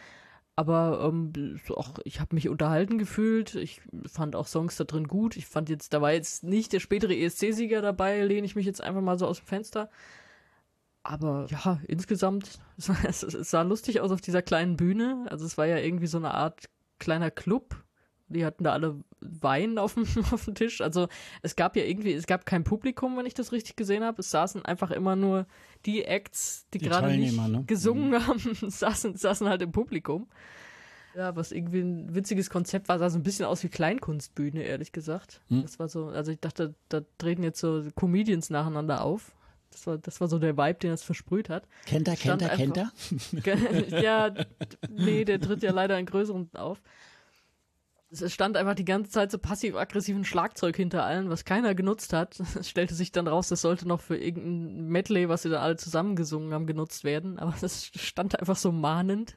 Aber 0.57 1.05
ähm, 1.09 1.59
auch, 1.71 1.99
ich 2.05 2.21
habe 2.21 2.35
mich 2.35 2.49
unterhalten 2.49 2.97
gefühlt. 2.97 3.57
Ich 3.57 3.83
fand 4.07 4.37
auch 4.37 4.47
Songs 4.47 4.77
da 4.77 4.85
drin 4.85 5.09
gut. 5.09 5.37
Ich 5.37 5.47
fand 5.47 5.69
jetzt, 5.69 5.93
da 5.93 6.01
war 6.01 6.13
jetzt 6.13 6.45
nicht 6.45 6.73
der 6.73 6.79
spätere 6.79 7.13
ESC-Sieger 7.13 7.83
dabei, 7.83 8.23
lehne 8.23 8.47
ich 8.47 8.55
mich 8.55 8.65
jetzt 8.65 8.81
einfach 8.81 9.01
mal 9.01 9.19
so 9.19 9.27
aus 9.27 9.39
dem 9.39 9.47
Fenster. 9.47 9.91
Aber 11.03 11.47
ja, 11.51 11.81
insgesamt, 11.89 12.61
es, 12.79 13.23
es 13.25 13.51
sah 13.51 13.63
lustig 13.63 14.01
aus 14.01 14.13
auf 14.13 14.21
dieser 14.21 14.43
kleinen 14.43 14.77
Bühne. 14.77 15.27
Also 15.29 15.45
es 15.45 15.59
war 15.59 15.67
ja 15.67 15.79
irgendwie 15.79 16.07
so 16.07 16.19
eine 16.19 16.33
Art 16.33 16.71
kleiner 17.01 17.33
Club. 17.33 17.84
Die 18.29 18.45
hatten 18.45 18.65
da 18.65 18.73
alle 18.73 19.01
Wein 19.21 19.79
auf 19.79 19.95
dem, 19.95 20.07
auf 20.33 20.45
dem 20.45 20.55
Tisch. 20.55 20.81
Also 20.81 21.09
es 21.43 21.57
gab 21.57 21.77
ja 21.77 21.85
irgendwie, 21.85 22.13
es 22.13 22.27
gab 22.27 22.47
kein 22.47 22.65
Publikum, 22.65 23.17
wenn 23.17 23.27
ich 23.27 23.35
das 23.35 23.53
richtig 23.53 23.77
gesehen 23.77 24.05
habe. 24.05 24.21
Es 24.21 24.31
saßen 24.31 24.65
einfach 24.65 24.91
immer 24.91 25.17
nur 25.17 25.47
die 25.87 26.05
Acts, 26.05 26.67
die, 26.73 26.79
Die 26.79 26.87
gerade 26.87 27.15
nicht 27.17 27.37
ne? 27.37 27.65
gesungen 27.67 28.27
haben, 28.27 28.41
saßen, 28.71 29.17
saßen 29.17 29.49
halt 29.49 29.63
im 29.63 29.73
Publikum. 29.73 30.29
Ja, 31.15 31.37
was 31.37 31.53
irgendwie 31.53 31.81
ein 31.81 32.15
witziges 32.15 32.51
Konzept 32.51 32.89
war, 32.89 32.99
sah 32.99 33.09
so 33.09 33.19
ein 33.19 33.23
bisschen 33.23 33.47
aus 33.47 33.63
wie 33.63 33.69
Kleinkunstbühne, 33.69 34.63
ehrlich 34.63 34.91
gesagt. 34.91 35.43
Hm. 35.49 35.63
Das 35.63 35.79
war 35.79 35.89
so, 35.89 36.07
also 36.07 36.33
ich 36.33 36.41
dachte, 36.41 36.75
da 36.89 37.03
treten 37.19 37.45
jetzt 37.45 37.61
so 37.61 37.85
Comedians 37.95 38.51
nacheinander 38.51 39.03
auf. 39.03 39.33
Das 39.71 39.87
war, 39.87 39.99
das 39.99 40.21
war 40.21 40.29
so 40.29 40.39
der 40.39 40.57
Vibe, 40.57 40.79
den 40.79 40.93
es 40.93 41.03
versprüht 41.03 41.49
hat. 41.49 41.67
Kennt 41.87 42.09
er, 42.09 42.17
kennt 42.17 42.43
er, 42.43 42.49
kennt 42.51 42.77
er? 42.77 42.93
Ja, 44.03 44.33
nee, 44.89 45.25
der 45.25 45.41
tritt 45.41 45.63
ja 45.63 45.73
leider 45.73 45.99
in 45.99 46.07
größeren 46.07 46.51
auf. 46.55 46.81
Es 48.22 48.33
stand 48.33 48.57
einfach 48.57 48.74
die 48.74 48.85
ganze 48.85 49.11
Zeit 49.11 49.31
so 49.31 49.38
passiv-aggressiven 49.38 50.24
Schlagzeug 50.24 50.77
hinter 50.77 51.05
allen, 51.05 51.31
was 51.31 51.44
keiner 51.44 51.74
genutzt 51.74 52.12
hat. 52.12 52.38
Es 52.59 52.68
stellte 52.68 52.94
sich 52.94 53.12
dann 53.12 53.27
raus, 53.29 53.48
das 53.48 53.61
sollte 53.62 53.87
noch 53.88 54.00
für 54.00 54.16
irgendein 54.16 54.88
Medley, 54.88 55.29
was 55.29 55.42
sie 55.42 55.50
da 55.50 55.61
alle 55.61 55.77
zusammengesungen 55.77 56.53
haben, 56.53 56.66
genutzt 56.66 57.05
werden. 57.05 57.38
Aber 57.38 57.55
das 57.61 57.87
stand 57.87 58.38
einfach 58.38 58.57
so 58.57 58.72
mahnend. 58.72 59.37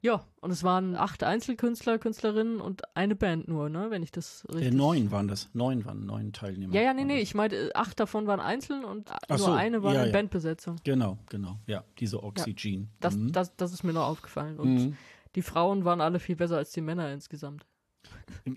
Ja, 0.00 0.22
und 0.42 0.50
es 0.50 0.62
waren 0.62 0.96
acht 0.96 1.24
Einzelkünstler, 1.24 1.98
Künstlerinnen 1.98 2.60
und 2.60 2.82
eine 2.94 3.14
Band 3.16 3.48
nur, 3.48 3.70
ne, 3.70 3.86
wenn 3.88 4.02
ich 4.02 4.12
das 4.12 4.44
Äh, 4.50 4.56
richtig... 4.56 4.74
neun 4.74 5.10
waren 5.10 5.28
das. 5.28 5.48
Neun 5.54 5.86
waren 5.86 6.04
neun 6.04 6.34
Teilnehmer. 6.34 6.74
ja, 6.74 6.82
ja, 6.82 6.92
nee, 6.92 7.04
nee, 7.04 7.20
ich 7.20 7.34
meinte, 7.34 7.70
acht 7.74 7.98
davon 7.98 8.26
waren 8.26 8.38
einzeln 8.40 8.84
und 8.84 9.10
Ach 9.10 9.18
nur 9.30 9.38
so, 9.38 9.52
eine 9.52 9.82
war 9.82 9.94
ja, 9.94 10.00
eine 10.02 10.10
ja. 10.10 10.12
Bandbesetzung. 10.12 10.76
Genau, 10.84 11.16
genau. 11.30 11.58
Ja, 11.66 11.84
diese 11.98 12.22
Oxygen. 12.22 12.90
Das, 13.00 13.16
Mhm. 13.16 13.32
das, 13.32 13.56
das 13.56 13.72
ist 13.72 13.82
mir 13.82 13.94
noch 13.94 14.06
aufgefallen. 14.06 14.58
Und 14.58 14.74
Mhm. 14.74 14.96
Die 15.34 15.42
Frauen 15.42 15.84
waren 15.84 16.00
alle 16.00 16.20
viel 16.20 16.36
besser 16.36 16.56
als 16.56 16.72
die 16.72 16.80
Männer 16.80 17.12
insgesamt. 17.12 17.66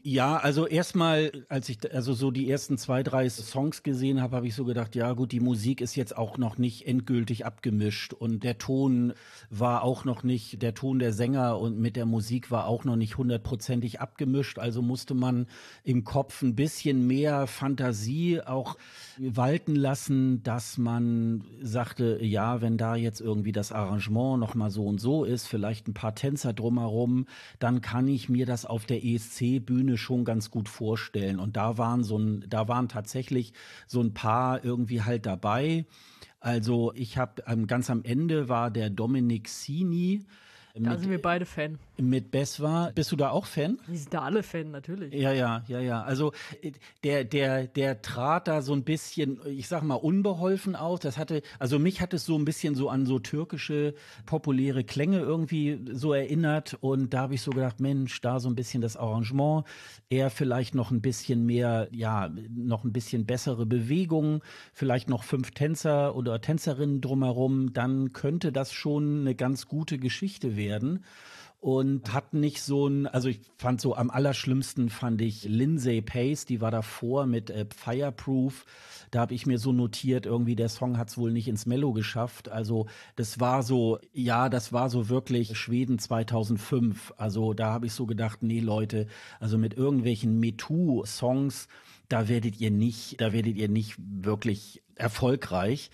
Ja, 0.03 0.37
also 0.37 0.67
erstmal, 0.67 1.31
als 1.49 1.69
ich 1.69 1.93
also 1.93 2.13
so 2.13 2.31
die 2.31 2.49
ersten 2.49 2.77
zwei, 2.77 3.03
drei 3.03 3.29
Songs 3.29 3.83
gesehen 3.83 4.21
habe, 4.21 4.35
habe 4.35 4.47
ich 4.47 4.55
so 4.55 4.65
gedacht, 4.65 4.95
ja 4.95 5.13
gut, 5.13 5.31
die 5.31 5.39
Musik 5.39 5.81
ist 5.81 5.95
jetzt 5.95 6.17
auch 6.17 6.37
noch 6.37 6.57
nicht 6.57 6.87
endgültig 6.87 7.45
abgemischt 7.45 8.13
und 8.13 8.43
der 8.43 8.57
Ton 8.57 9.13
war 9.49 9.83
auch 9.83 10.03
noch 10.03 10.23
nicht, 10.23 10.61
der 10.61 10.73
Ton 10.73 10.99
der 10.99 11.13
Sänger 11.13 11.59
und 11.59 11.79
mit 11.79 11.95
der 11.95 12.05
Musik 12.05 12.51
war 12.51 12.67
auch 12.67 12.83
noch 12.83 12.97
nicht 12.97 13.17
hundertprozentig 13.17 14.01
abgemischt. 14.01 14.59
Also 14.59 14.81
musste 14.81 15.13
man 15.13 15.47
im 15.83 16.03
Kopf 16.03 16.41
ein 16.41 16.55
bisschen 16.55 17.07
mehr 17.07 17.47
Fantasie 17.47 18.41
auch 18.41 18.77
walten 19.17 19.75
lassen, 19.75 20.43
dass 20.43 20.77
man 20.77 21.43
sagte, 21.61 22.19
ja, 22.21 22.61
wenn 22.61 22.77
da 22.77 22.95
jetzt 22.95 23.21
irgendwie 23.21 23.51
das 23.51 23.71
Arrangement 23.71 24.39
noch 24.39 24.53
mal 24.55 24.69
so 24.69 24.85
und 24.85 24.99
so 24.99 25.23
ist, 25.23 25.47
vielleicht 25.47 25.87
ein 25.87 25.93
paar 25.93 26.15
Tänzer 26.15 26.53
drumherum, 26.53 27.25
dann 27.59 27.81
kann 27.81 28.07
ich 28.07 28.29
mir 28.29 28.45
das 28.45 28.65
auf 28.65 28.85
der 28.85 29.03
ESC-Bühne 29.57 29.97
schon 29.97 30.25
ganz 30.25 30.51
gut 30.51 30.69
vorstellen. 30.69 31.39
Und 31.39 31.57
da 31.57 31.77
waren 31.77 32.03
so 32.03 32.17
ein, 32.17 32.45
da 32.47 32.67
waren 32.67 32.87
tatsächlich 32.87 33.53
so 33.87 34.01
ein 34.01 34.13
paar 34.13 34.63
irgendwie 34.63 35.01
halt 35.01 35.25
dabei. 35.25 35.85
Also 36.39 36.93
ich 36.95 37.17
habe 37.17 37.43
ähm, 37.47 37.67
ganz 37.67 37.89
am 37.89 38.03
Ende 38.03 38.49
war 38.49 38.71
der 38.71 38.89
Dominik 38.89 39.49
Sini 39.49 40.25
Da 40.79 40.91
mit, 40.91 40.99
sind 40.99 41.09
wir 41.09 41.21
beide 41.21 41.45
Fan. 41.45 41.79
mit 41.97 42.29
Beswa. 42.29 42.91
Bist 42.93 43.11
du 43.11 43.15
da 43.15 43.31
auch 43.31 43.45
Fan? 43.45 43.79
Die 43.87 43.97
sind 43.97 44.13
da 44.13 44.21
alle 44.21 44.43
Fan, 44.43 44.71
natürlich. 44.71 45.13
Ja, 45.13 45.31
ja, 45.31 45.63
ja, 45.67 45.79
ja. 45.79 46.03
Also 46.03 46.33
äh, 46.61 46.71
der, 47.03 47.23
der, 47.23 47.67
der 47.67 48.01
trat 48.01 48.47
da 48.47 48.61
so 48.61 48.73
ein 48.73 48.83
bisschen, 48.83 49.39
ich 49.47 49.67
sag 49.67 49.81
mal, 49.83 49.95
unbeholfen 49.95 50.75
auf. 50.75 50.99
Das 50.99 51.17
hatte, 51.17 51.41
also 51.57 51.79
mich 51.79 52.01
hat 52.01 52.13
es 52.13 52.25
so 52.25 52.37
ein 52.37 52.45
bisschen 52.45 52.75
so 52.75 52.89
an 52.89 53.05
so 53.05 53.17
türkische 53.19 53.95
populäre 54.25 54.83
Klänge 54.83 55.19
irgendwie 55.19 55.79
so 55.91 56.13
erinnert. 56.13 56.77
Und 56.81 57.13
da 57.13 57.21
habe 57.21 57.33
ich 57.33 57.41
so 57.41 57.51
gedacht, 57.51 57.79
Mensch, 57.79 58.21
da 58.21 58.39
so 58.39 58.49
ein 58.49 58.55
bisschen 58.55 58.81
das 58.81 58.97
Arrangement, 58.97 59.65
eher 60.09 60.29
vielleicht 60.29 60.75
noch 60.75 60.91
ein 60.91 61.01
bisschen 61.01 61.45
mehr, 61.45 61.87
ja, 61.91 62.29
noch 62.55 62.83
ein 62.83 62.93
bisschen 62.93 63.25
bessere 63.25 63.65
Bewegungen, 63.65 64.41
vielleicht 64.73 65.09
noch 65.09 65.23
fünf 65.23 65.51
Tänzer 65.51 66.15
oder 66.15 66.39
Tänzerinnen 66.39 67.01
drumherum, 67.01 67.73
dann 67.73 68.13
könnte 68.13 68.51
das 68.51 68.71
schon 68.71 69.21
eine 69.21 69.33
ganz 69.33 69.67
gute 69.67 69.97
Geschichte 69.97 70.55
werden 70.55 70.66
und 71.59 72.13
hat 72.13 72.33
nicht 72.33 72.61
so 72.61 72.87
ein, 72.87 73.07
also 73.07 73.29
ich 73.29 73.41
fand 73.57 73.81
so 73.81 73.95
am 73.95 74.11
allerschlimmsten 74.11 74.89
fand 74.89 75.21
ich 75.21 75.43
Lindsay 75.43 76.01
Pace, 76.01 76.45
die 76.45 76.61
war 76.61 76.69
davor 76.69 77.25
mit 77.25 77.49
äh, 77.49 77.65
Fireproof. 77.75 78.65
Da 79.09 79.21
habe 79.21 79.33
ich 79.33 79.45
mir 79.45 79.57
so 79.57 79.71
notiert, 79.71 80.25
irgendwie 80.25 80.55
der 80.55 80.69
Song 80.69 80.97
hat 80.97 81.09
es 81.09 81.17
wohl 81.17 81.31
nicht 81.31 81.47
ins 81.47 81.65
Mello 81.65 81.93
geschafft. 81.93 82.49
Also 82.49 82.87
das 83.15 83.39
war 83.39 83.63
so, 83.63 83.99
ja, 84.13 84.49
das 84.49 84.71
war 84.71 84.89
so 84.89 85.09
wirklich 85.09 85.57
Schweden 85.57 85.97
2005. 85.97 87.13
Also 87.17 87.53
da 87.53 87.71
habe 87.73 87.87
ich 87.87 87.93
so 87.93 88.05
gedacht, 88.05 88.43
nee 88.43 88.59
Leute, 88.59 89.07
also 89.39 89.57
mit 89.57 89.73
irgendwelchen 89.73 90.39
MeToo-Songs, 90.39 91.69
da 92.07 92.27
werdet 92.27 92.59
ihr 92.61 92.71
nicht, 92.71 93.19
da 93.19 93.33
werdet 93.33 93.57
ihr 93.57 93.69
nicht 93.69 93.95
wirklich 93.97 94.83
erfolgreich. 94.95 95.89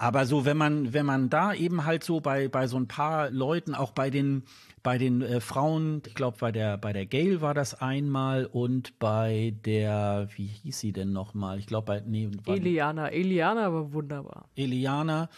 Aber 0.00 0.24
so, 0.24 0.46
wenn 0.46 0.56
man, 0.56 0.94
wenn 0.94 1.04
man 1.04 1.28
da 1.28 1.52
eben 1.52 1.84
halt 1.84 2.04
so 2.04 2.20
bei, 2.20 2.48
bei 2.48 2.66
so 2.66 2.78
ein 2.78 2.88
paar 2.88 3.28
Leuten, 3.28 3.74
auch 3.74 3.92
bei 3.92 4.08
den, 4.08 4.44
bei 4.82 4.96
den 4.96 5.20
äh, 5.20 5.42
Frauen, 5.42 6.00
ich 6.06 6.14
glaube, 6.14 6.38
bei 6.40 6.50
der, 6.50 6.78
bei 6.78 6.94
der 6.94 7.04
Gail 7.04 7.42
war 7.42 7.52
das 7.52 7.82
einmal 7.82 8.46
und 8.46 8.98
bei 8.98 9.52
der, 9.66 10.28
wie 10.36 10.46
hieß 10.46 10.80
sie 10.80 10.92
denn 10.92 11.12
nochmal? 11.12 11.58
Ich 11.58 11.66
glaube, 11.66 11.84
bei, 11.84 12.02
nee, 12.06 12.30
Eliana. 12.46 13.08
Eliana 13.08 13.70
war 13.74 13.92
wunderbar. 13.92 14.48
Eliana. 14.56 15.28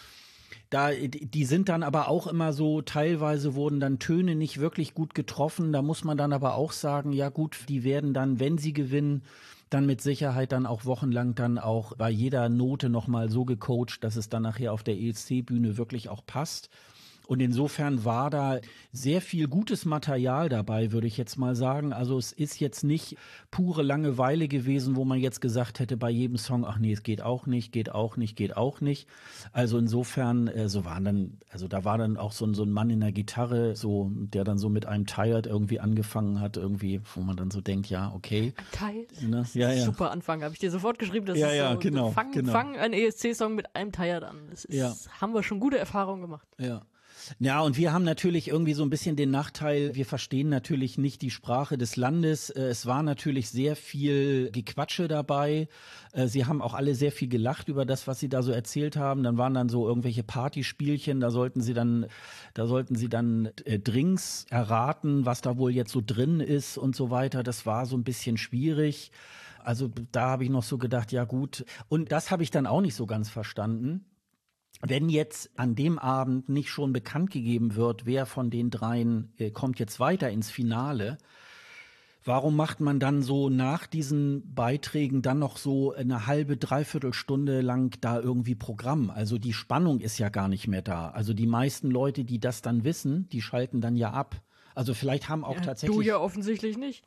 Da, 0.70 0.92
die 0.92 1.44
sind 1.44 1.68
dann 1.68 1.82
aber 1.82 2.06
auch 2.06 2.28
immer 2.28 2.52
so, 2.52 2.82
teilweise 2.82 3.56
wurden 3.56 3.80
dann 3.80 3.98
Töne 3.98 4.36
nicht 4.36 4.60
wirklich 4.60 4.94
gut 4.94 5.12
getroffen. 5.16 5.72
Da 5.72 5.82
muss 5.82 6.04
man 6.04 6.16
dann 6.16 6.32
aber 6.32 6.54
auch 6.54 6.70
sagen, 6.70 7.12
ja 7.12 7.30
gut, 7.30 7.58
die 7.68 7.82
werden 7.82 8.14
dann, 8.14 8.38
wenn 8.38 8.58
sie 8.58 8.72
gewinnen, 8.72 9.24
dann 9.72 9.86
mit 9.86 10.00
Sicherheit 10.00 10.52
dann 10.52 10.66
auch 10.66 10.84
wochenlang 10.84 11.34
dann 11.34 11.58
auch 11.58 11.96
bei 11.96 12.10
jeder 12.10 12.48
Note 12.48 12.88
nochmal 12.88 13.30
so 13.30 13.44
gecoacht, 13.44 14.04
dass 14.04 14.16
es 14.16 14.28
dann 14.28 14.42
nachher 14.42 14.72
auf 14.72 14.82
der 14.82 14.98
ESC-Bühne 14.98 15.76
wirklich 15.76 16.08
auch 16.08 16.24
passt. 16.26 16.68
Und 17.26 17.40
insofern 17.40 18.04
war 18.04 18.30
da 18.30 18.58
sehr 18.92 19.20
viel 19.22 19.48
gutes 19.48 19.84
Material 19.84 20.48
dabei, 20.48 20.92
würde 20.92 21.06
ich 21.06 21.16
jetzt 21.16 21.36
mal 21.38 21.54
sagen. 21.54 21.92
Also 21.92 22.18
es 22.18 22.32
ist 22.32 22.60
jetzt 22.60 22.84
nicht 22.84 23.16
pure 23.50 23.82
Langeweile 23.82 24.48
gewesen, 24.48 24.96
wo 24.96 25.04
man 25.04 25.18
jetzt 25.18 25.40
gesagt 25.40 25.78
hätte 25.78 25.96
bei 25.96 26.10
jedem 26.10 26.36
Song, 26.36 26.64
ach 26.66 26.78
nee, 26.78 26.92
es 26.92 27.02
geht 27.02 27.22
auch 27.22 27.46
nicht, 27.46 27.72
geht 27.72 27.90
auch 27.92 28.16
nicht, 28.16 28.36
geht 28.36 28.56
auch 28.56 28.80
nicht. 28.80 29.08
Also 29.52 29.78
insofern, 29.78 30.48
äh, 30.48 30.68
so 30.68 30.84
waren 30.84 31.04
dann, 31.04 31.38
also 31.50 31.68
da 31.68 31.84
war 31.84 31.96
dann 31.96 32.16
auch 32.16 32.32
so, 32.32 32.44
ein- 32.44 32.54
so 32.54 32.64
ein 32.64 32.70
Mann 32.72 32.90
in 32.90 33.00
der 33.00 33.12
Gitarre, 33.12 33.76
so, 33.76 34.10
der 34.12 34.44
dann 34.44 34.58
so 34.58 34.68
mit 34.68 34.84
einem 34.86 35.06
Tired 35.06 35.46
irgendwie 35.46 35.80
angefangen 35.80 36.40
hat, 36.40 36.56
irgendwie, 36.56 37.00
wo 37.14 37.20
man 37.20 37.36
dann 37.36 37.50
so 37.50 37.60
denkt, 37.60 37.88
ja, 37.88 38.12
okay. 38.14 38.52
Teil. 38.72 39.06
Ne? 39.20 39.44
Ja, 39.54 39.72
ja. 39.72 39.84
Super 39.84 40.10
Anfang, 40.10 40.42
habe 40.42 40.52
ich 40.54 40.60
dir 40.60 40.70
sofort 40.70 40.98
geschrieben. 40.98 41.26
Das 41.26 41.38
Ja, 41.38 41.48
ist 41.48 41.56
ja, 41.56 41.72
so, 41.72 41.78
genau, 41.78 42.10
Fang, 42.10 42.32
genau. 42.32 42.52
fang 42.52 42.76
einen 42.76 42.94
ESC-Song 42.94 43.54
mit 43.54 43.74
einem 43.74 43.92
Tired 43.92 44.24
an. 44.24 44.36
Das 44.50 44.64
ist, 44.64 44.74
Ja. 44.76 44.92
haben 45.20 45.32
wir 45.34 45.42
schon 45.42 45.60
gute 45.60 45.78
Erfahrungen 45.78 46.20
gemacht. 46.22 46.46
Ja. 46.58 46.82
Ja, 47.38 47.60
und 47.60 47.76
wir 47.76 47.92
haben 47.92 48.04
natürlich 48.04 48.48
irgendwie 48.48 48.74
so 48.74 48.82
ein 48.82 48.90
bisschen 48.90 49.16
den 49.16 49.30
Nachteil, 49.30 49.94
wir 49.94 50.06
verstehen 50.06 50.48
natürlich 50.48 50.98
nicht 50.98 51.22
die 51.22 51.30
Sprache 51.30 51.78
des 51.78 51.96
Landes. 51.96 52.50
Äh, 52.50 52.62
Es 52.62 52.86
war 52.86 53.02
natürlich 53.02 53.50
sehr 53.50 53.76
viel 53.76 54.50
Gequatsche 54.50 55.08
dabei. 55.08 55.68
Äh, 56.12 56.26
Sie 56.26 56.46
haben 56.46 56.62
auch 56.62 56.74
alle 56.74 56.94
sehr 56.94 57.12
viel 57.12 57.28
gelacht 57.28 57.68
über 57.68 57.84
das, 57.84 58.06
was 58.06 58.20
Sie 58.20 58.28
da 58.28 58.42
so 58.42 58.52
erzählt 58.52 58.96
haben. 58.96 59.22
Dann 59.22 59.38
waren 59.38 59.54
dann 59.54 59.68
so 59.68 59.86
irgendwelche 59.86 60.22
Partyspielchen, 60.22 61.20
da 61.20 61.30
sollten 61.30 61.60
Sie 61.60 61.74
dann, 61.74 62.06
da 62.54 62.66
sollten 62.66 62.94
Sie 62.96 63.08
dann 63.08 63.50
äh, 63.64 63.78
Drinks 63.78 64.46
erraten, 64.50 65.26
was 65.26 65.40
da 65.40 65.56
wohl 65.56 65.72
jetzt 65.72 65.92
so 65.92 66.02
drin 66.04 66.40
ist 66.40 66.78
und 66.78 66.96
so 66.96 67.10
weiter. 67.10 67.42
Das 67.42 67.66
war 67.66 67.86
so 67.86 67.96
ein 67.96 68.04
bisschen 68.04 68.36
schwierig. 68.36 69.12
Also 69.62 69.90
da 70.10 70.30
habe 70.30 70.44
ich 70.44 70.50
noch 70.50 70.64
so 70.64 70.76
gedacht, 70.78 71.12
ja 71.12 71.24
gut. 71.24 71.64
Und 71.88 72.10
das 72.10 72.30
habe 72.30 72.42
ich 72.42 72.50
dann 72.50 72.66
auch 72.66 72.80
nicht 72.80 72.96
so 72.96 73.06
ganz 73.06 73.28
verstanden 73.28 74.04
wenn 74.82 75.08
jetzt 75.08 75.50
an 75.56 75.76
dem 75.76 75.98
Abend 75.98 76.48
nicht 76.48 76.68
schon 76.68 76.92
bekannt 76.92 77.30
gegeben 77.30 77.76
wird, 77.76 78.04
wer 78.04 78.26
von 78.26 78.50
den 78.50 78.70
dreien 78.70 79.32
äh, 79.38 79.50
kommt 79.50 79.78
jetzt 79.78 80.00
weiter 80.00 80.28
ins 80.28 80.50
Finale, 80.50 81.18
warum 82.24 82.56
macht 82.56 82.80
man 82.80 82.98
dann 82.98 83.22
so 83.22 83.48
nach 83.48 83.86
diesen 83.86 84.54
Beiträgen 84.54 85.22
dann 85.22 85.38
noch 85.38 85.56
so 85.56 85.92
eine 85.92 86.26
halbe, 86.26 86.56
dreiviertel 86.56 87.14
Stunde 87.14 87.60
lang 87.60 87.96
da 88.00 88.18
irgendwie 88.18 88.56
Programm? 88.56 89.10
Also 89.10 89.38
die 89.38 89.52
Spannung 89.52 90.00
ist 90.00 90.18
ja 90.18 90.28
gar 90.28 90.48
nicht 90.48 90.66
mehr 90.66 90.82
da. 90.82 91.10
Also 91.10 91.32
die 91.32 91.46
meisten 91.46 91.90
Leute, 91.90 92.24
die 92.24 92.40
das 92.40 92.60
dann 92.60 92.82
wissen, 92.82 93.28
die 93.30 93.40
schalten 93.40 93.80
dann 93.80 93.94
ja 93.94 94.10
ab. 94.10 94.42
Also 94.74 94.94
vielleicht 94.94 95.28
haben 95.28 95.44
auch 95.44 95.56
Ja, 95.56 95.60
tatsächlich 95.60 95.96
du 95.96 96.02
ja 96.02 96.18
offensichtlich 96.18 96.76
nicht. 96.76 97.04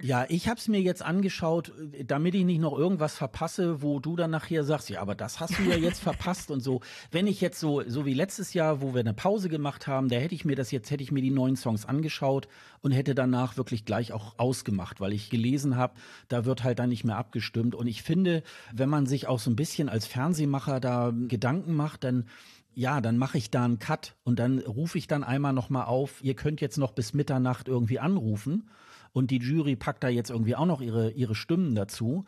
Ja, 0.00 0.26
ich 0.28 0.48
habe 0.48 0.58
es 0.58 0.68
mir 0.68 0.80
jetzt 0.80 1.02
angeschaut, 1.02 1.72
äh, 1.92 2.04
damit 2.04 2.34
ich 2.34 2.44
nicht 2.44 2.60
noch 2.60 2.76
irgendwas 2.78 3.16
verpasse, 3.16 3.82
wo 3.82 3.98
du 3.98 4.16
dann 4.16 4.30
nachher 4.30 4.64
sagst, 4.64 4.90
ja, 4.90 5.00
aber 5.00 5.14
das 5.14 5.40
hast 5.40 5.58
du 5.58 5.62
ja 5.64 5.76
jetzt 5.76 6.00
verpasst 6.02 6.50
und 6.50 6.60
so. 6.60 6.80
Wenn 7.10 7.26
ich 7.26 7.40
jetzt 7.40 7.58
so, 7.58 7.82
so 7.86 8.06
wie 8.06 8.14
letztes 8.14 8.54
Jahr, 8.54 8.80
wo 8.80 8.94
wir 8.94 9.00
eine 9.00 9.14
Pause 9.14 9.48
gemacht 9.48 9.86
haben, 9.86 10.08
da 10.08 10.16
hätte 10.16 10.34
ich 10.34 10.44
mir 10.44 10.56
das 10.56 10.70
jetzt, 10.70 10.90
hätte 10.90 11.02
ich 11.02 11.12
mir 11.12 11.22
die 11.22 11.30
neuen 11.30 11.56
Songs 11.56 11.84
angeschaut 11.84 12.48
und 12.80 12.92
hätte 12.92 13.14
danach 13.14 13.56
wirklich 13.56 13.84
gleich 13.84 14.12
auch 14.12 14.38
ausgemacht, 14.38 15.00
weil 15.00 15.12
ich 15.12 15.30
gelesen 15.30 15.76
habe, 15.76 15.94
da 16.28 16.44
wird 16.44 16.62
halt 16.62 16.78
dann 16.78 16.90
nicht 16.90 17.04
mehr 17.04 17.16
abgestimmt. 17.16 17.74
Und 17.74 17.88
ich 17.88 18.02
finde, 18.02 18.42
wenn 18.72 18.88
man 18.88 19.06
sich 19.06 19.26
auch 19.26 19.40
so 19.40 19.50
ein 19.50 19.56
bisschen 19.56 19.88
als 19.88 20.06
Fernsehmacher 20.06 20.80
da 20.80 21.12
Gedanken 21.12 21.74
macht, 21.74 22.04
dann 22.04 22.26
ja, 22.74 23.00
dann 23.00 23.18
mache 23.18 23.38
ich 23.38 23.50
da 23.50 23.64
einen 23.64 23.80
Cut 23.80 24.14
und 24.22 24.38
dann 24.38 24.60
rufe 24.60 24.98
ich 24.98 25.08
dann 25.08 25.24
einmal 25.24 25.52
nochmal 25.52 25.86
auf, 25.86 26.22
ihr 26.22 26.34
könnt 26.34 26.60
jetzt 26.60 26.78
noch 26.78 26.92
bis 26.92 27.12
Mitternacht 27.12 27.66
irgendwie 27.66 27.98
anrufen 27.98 28.70
und 29.12 29.30
die 29.30 29.38
Jury 29.38 29.76
packt 29.76 30.04
da 30.04 30.08
jetzt 30.08 30.30
irgendwie 30.30 30.56
auch 30.56 30.66
noch 30.66 30.80
ihre, 30.80 31.10
ihre 31.10 31.34
Stimmen 31.34 31.74
dazu. 31.74 32.24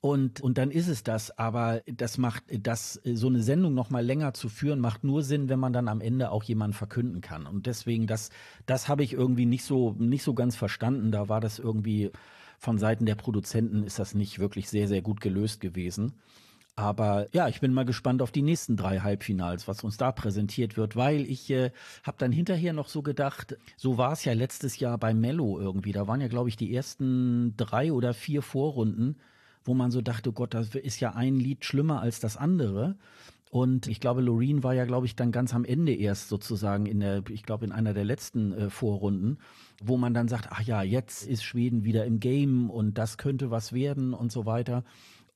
Und, 0.00 0.40
und 0.40 0.58
dann 0.58 0.70
ist 0.70 0.86
es 0.86 1.02
das, 1.02 1.36
aber 1.36 1.82
das 1.86 2.18
macht, 2.18 2.44
das, 2.60 3.00
so 3.04 3.26
eine 3.26 3.42
Sendung 3.42 3.74
noch 3.74 3.90
mal 3.90 4.04
länger 4.04 4.32
zu 4.32 4.48
führen, 4.48 4.78
macht 4.78 5.02
nur 5.02 5.24
Sinn, 5.24 5.48
wenn 5.48 5.58
man 5.58 5.72
dann 5.72 5.88
am 5.88 6.00
Ende 6.00 6.30
auch 6.30 6.44
jemanden 6.44 6.74
verkünden 6.74 7.20
kann. 7.20 7.46
Und 7.46 7.66
deswegen, 7.66 8.06
das, 8.06 8.30
das 8.64 8.88
habe 8.88 9.02
ich 9.02 9.12
irgendwie 9.12 9.46
nicht 9.46 9.64
so, 9.64 9.96
nicht 9.98 10.22
so 10.22 10.34
ganz 10.34 10.54
verstanden. 10.54 11.10
Da 11.10 11.28
war 11.28 11.40
das 11.40 11.58
irgendwie 11.58 12.12
von 12.58 12.78
Seiten 12.78 13.06
der 13.06 13.14
Produzenten 13.14 13.84
ist 13.84 13.98
das 13.98 14.14
nicht 14.14 14.38
wirklich 14.38 14.68
sehr, 14.68 14.88
sehr 14.88 15.02
gut 15.02 15.20
gelöst 15.20 15.60
gewesen. 15.60 16.14
Aber 16.78 17.26
ja, 17.32 17.48
ich 17.48 17.60
bin 17.60 17.74
mal 17.74 17.84
gespannt 17.84 18.22
auf 18.22 18.30
die 18.30 18.42
nächsten 18.42 18.76
drei 18.76 19.00
Halbfinals, 19.00 19.66
was 19.66 19.82
uns 19.82 19.96
da 19.96 20.12
präsentiert 20.12 20.76
wird, 20.76 20.94
weil 20.94 21.28
ich 21.28 21.50
äh, 21.50 21.72
habe 22.04 22.18
dann 22.20 22.30
hinterher 22.30 22.72
noch 22.72 22.88
so 22.88 23.02
gedacht, 23.02 23.56
so 23.76 23.98
war 23.98 24.12
es 24.12 24.24
ja 24.24 24.32
letztes 24.32 24.78
Jahr 24.78 24.96
bei 24.96 25.12
Mello 25.12 25.58
irgendwie. 25.58 25.90
Da 25.90 26.06
waren 26.06 26.20
ja, 26.20 26.28
glaube 26.28 26.50
ich, 26.50 26.56
die 26.56 26.72
ersten 26.72 27.56
drei 27.56 27.92
oder 27.92 28.14
vier 28.14 28.42
Vorrunden, 28.42 29.16
wo 29.64 29.74
man 29.74 29.90
so 29.90 30.02
dachte, 30.02 30.30
Gott, 30.30 30.54
das 30.54 30.72
ist 30.76 31.00
ja 31.00 31.16
ein 31.16 31.40
Lied 31.40 31.64
schlimmer 31.64 32.00
als 32.00 32.20
das 32.20 32.36
andere. 32.36 32.94
Und 33.50 33.88
ich 33.88 33.98
glaube, 33.98 34.20
Loreen 34.20 34.62
war 34.62 34.74
ja, 34.74 34.84
glaube 34.84 35.06
ich, 35.06 35.16
dann 35.16 35.32
ganz 35.32 35.54
am 35.54 35.64
Ende 35.64 35.92
erst 35.92 36.28
sozusagen 36.28 36.86
in 36.86 37.00
der, 37.00 37.24
ich 37.28 37.42
glaube, 37.42 37.64
in 37.64 37.72
einer 37.72 37.92
der 37.92 38.04
letzten 38.04 38.52
äh, 38.52 38.70
Vorrunden, 38.70 39.38
wo 39.82 39.96
man 39.96 40.14
dann 40.14 40.28
sagt, 40.28 40.46
ach 40.52 40.60
ja, 40.60 40.82
jetzt 40.82 41.26
ist 41.26 41.42
Schweden 41.42 41.82
wieder 41.82 42.04
im 42.04 42.20
Game 42.20 42.70
und 42.70 42.98
das 42.98 43.18
könnte 43.18 43.50
was 43.50 43.72
werden 43.72 44.14
und 44.14 44.30
so 44.30 44.46
weiter. 44.46 44.84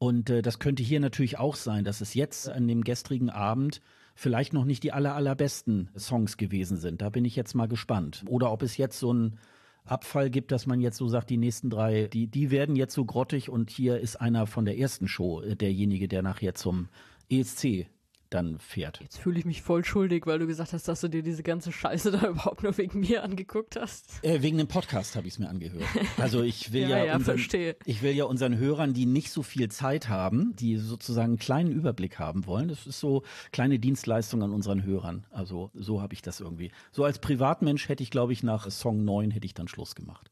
Und 0.03 0.31
äh, 0.31 0.43
das 0.43 0.59
könnte 0.59 0.83
hier 0.83 0.99
natürlich 0.99 1.39
auch 1.39 1.55
sein, 1.55 1.85
dass 1.85 2.01
es 2.01 2.15
jetzt 2.15 2.49
an 2.49 2.67
dem 2.67 2.83
gestrigen 2.83 3.31
Abend 3.31 3.81
vielleicht 4.17 4.53
noch 4.53 4.65
nicht 4.65 4.83
die 4.83 4.91
aller, 4.91 5.15
allerbesten 5.15 5.91
Songs 5.97 6.37
gewesen 6.37 6.77
sind. 6.77 7.03
Da 7.03 7.09
bin 7.09 7.25
ich 7.25 7.37
jetzt 7.37 7.55
mal 7.55 7.69
gespannt. 7.69 8.25
Oder 8.27 8.51
ob 8.51 8.63
es 8.63 8.77
jetzt 8.77 8.99
so 8.99 9.15
ein 9.15 9.39
Abfall 9.85 10.29
gibt, 10.29 10.51
dass 10.51 10.67
man 10.67 10.81
jetzt 10.81 10.97
so 10.97 11.07
sagt, 11.07 11.31
die 11.31 11.37
nächsten 11.37 11.71
drei, 11.71 12.09
die, 12.09 12.27
die 12.27 12.51
werden 12.51 12.75
jetzt 12.75 12.95
so 12.95 13.05
grottig 13.05 13.49
und 13.49 13.71
hier 13.71 14.01
ist 14.01 14.17
einer 14.17 14.49
von 14.49 14.65
der 14.65 14.77
ersten 14.77 15.07
Show 15.07 15.41
äh, 15.41 15.55
derjenige, 15.55 16.09
der 16.09 16.23
nachher 16.23 16.57
zum 16.57 16.89
ESC 17.31 17.87
dann 18.35 18.59
fährt. 18.59 19.01
Jetzt 19.01 19.19
fühle 19.19 19.39
ich 19.39 19.45
mich 19.45 19.63
voll 19.63 19.85
schuldig, 19.85 20.27
weil 20.27 20.39
du 20.39 20.47
gesagt 20.47 20.73
hast, 20.73 20.89
dass 20.89 21.01
du 21.01 21.09
dir 21.09 21.23
diese 21.23 21.43
ganze 21.43 21.73
Scheiße 21.73 22.11
da 22.13 22.29
überhaupt 22.29 22.63
nur 22.63 22.77
wegen 22.79 23.01
mir 23.01 23.23
angeguckt 23.23 23.77
hast. 23.77 24.23
Äh, 24.23 24.43
wegen 24.43 24.59
dem 24.59 24.69
Podcast 24.69 25.17
habe 25.17 25.27
ich 25.27 25.35
es 25.35 25.39
mir 25.39 25.49
angehört. 25.49 25.85
Also 26.19 26.43
ich 26.43 26.73
will 26.73 26.83
ja, 26.83 26.99
ja, 26.99 27.05
ja 27.05 27.17
unseren, 27.17 27.39
verstehe. 27.39 27.77
ich 27.85 28.03
will 28.03 28.13
ja 28.13 28.25
unseren 28.25 28.57
Hörern, 28.57 28.95
die 28.95 29.07
nicht 29.07 29.31
so 29.31 29.43
viel 29.43 29.71
Zeit 29.71 30.09
haben, 30.09 30.55
die 30.57 30.77
sozusagen 30.77 31.33
einen 31.33 31.39
kleinen 31.39 31.73
Überblick 31.73 32.19
haben 32.19 32.47
wollen. 32.47 32.69
Das 32.69 32.87
ist 32.87 33.01
so 33.01 33.23
kleine 33.53 33.79
Dienstleistung 33.79 34.43
an 34.43 34.53
unseren 34.53 34.85
Hörern. 34.85 35.25
Also 35.31 35.71
so 35.75 36.01
habe 36.01 36.15
ich 36.15 36.23
das 36.23 36.41
irgendwie. 36.41 36.71
So 36.91 37.05
als 37.05 37.19
Privatmensch 37.19 37.89
hätte 37.89 38.03
ich, 38.03 38.11
glaube 38.11 38.33
ich, 38.33 38.43
nach 38.43 38.71
Song 38.71 39.05
9 39.05 39.31
hätte 39.31 39.47
ich 39.47 39.55
dann 39.55 39.69
Schluss 39.69 39.95
gemacht. 39.95 40.31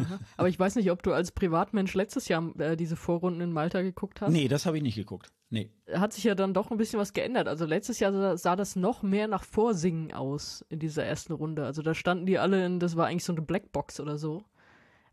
Aha. 0.00 0.18
Aber 0.36 0.48
ich 0.48 0.58
weiß 0.58 0.76
nicht, 0.76 0.90
ob 0.90 1.02
du 1.02 1.12
als 1.12 1.32
Privatmensch 1.32 1.94
letztes 1.94 2.28
Jahr 2.28 2.58
äh, 2.58 2.76
diese 2.76 2.96
Vorrunden 2.96 3.40
in 3.40 3.52
Malta 3.52 3.82
geguckt 3.82 4.20
hast. 4.20 4.32
Nee, 4.32 4.48
das 4.48 4.66
habe 4.66 4.76
ich 4.76 4.82
nicht 4.82 4.96
geguckt. 4.96 5.32
Nee. 5.50 5.70
Hat 5.92 6.12
sich 6.12 6.24
ja 6.24 6.34
dann 6.34 6.54
doch 6.54 6.70
ein 6.70 6.76
bisschen 6.76 6.98
was 6.98 7.12
geändert. 7.12 7.46
Also 7.48 7.64
letztes 7.64 8.00
Jahr 8.00 8.12
sah, 8.12 8.36
sah 8.36 8.56
das 8.56 8.76
noch 8.76 9.02
mehr 9.02 9.28
nach 9.28 9.44
Vorsingen 9.44 10.12
aus 10.12 10.64
in 10.68 10.78
dieser 10.78 11.04
ersten 11.04 11.32
Runde. 11.32 11.64
Also 11.64 11.82
da 11.82 11.94
standen 11.94 12.26
die 12.26 12.38
alle 12.38 12.64
in, 12.66 12.80
das 12.80 12.96
war 12.96 13.06
eigentlich 13.06 13.24
so 13.24 13.32
eine 13.32 13.42
Blackbox 13.42 14.00
oder 14.00 14.18
so. 14.18 14.42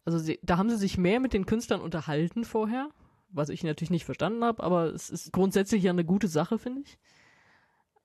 Also 0.04 0.18
sie, 0.18 0.40
da 0.42 0.58
haben 0.58 0.70
sie 0.70 0.78
sich 0.78 0.98
mehr 0.98 1.20
mit 1.20 1.34
den 1.34 1.46
Künstlern 1.46 1.82
unterhalten 1.82 2.44
vorher, 2.44 2.90
was 3.30 3.50
ich 3.50 3.64
natürlich 3.64 3.92
nicht 3.92 4.06
verstanden 4.06 4.44
habe, 4.44 4.64
aber 4.64 4.86
es 4.86 5.10
ist 5.10 5.32
grundsätzlich 5.32 5.84
ja 5.84 5.92
eine 5.92 6.06
gute 6.06 6.28
Sache, 6.28 6.58
finde 6.58 6.82
ich. 6.82 6.98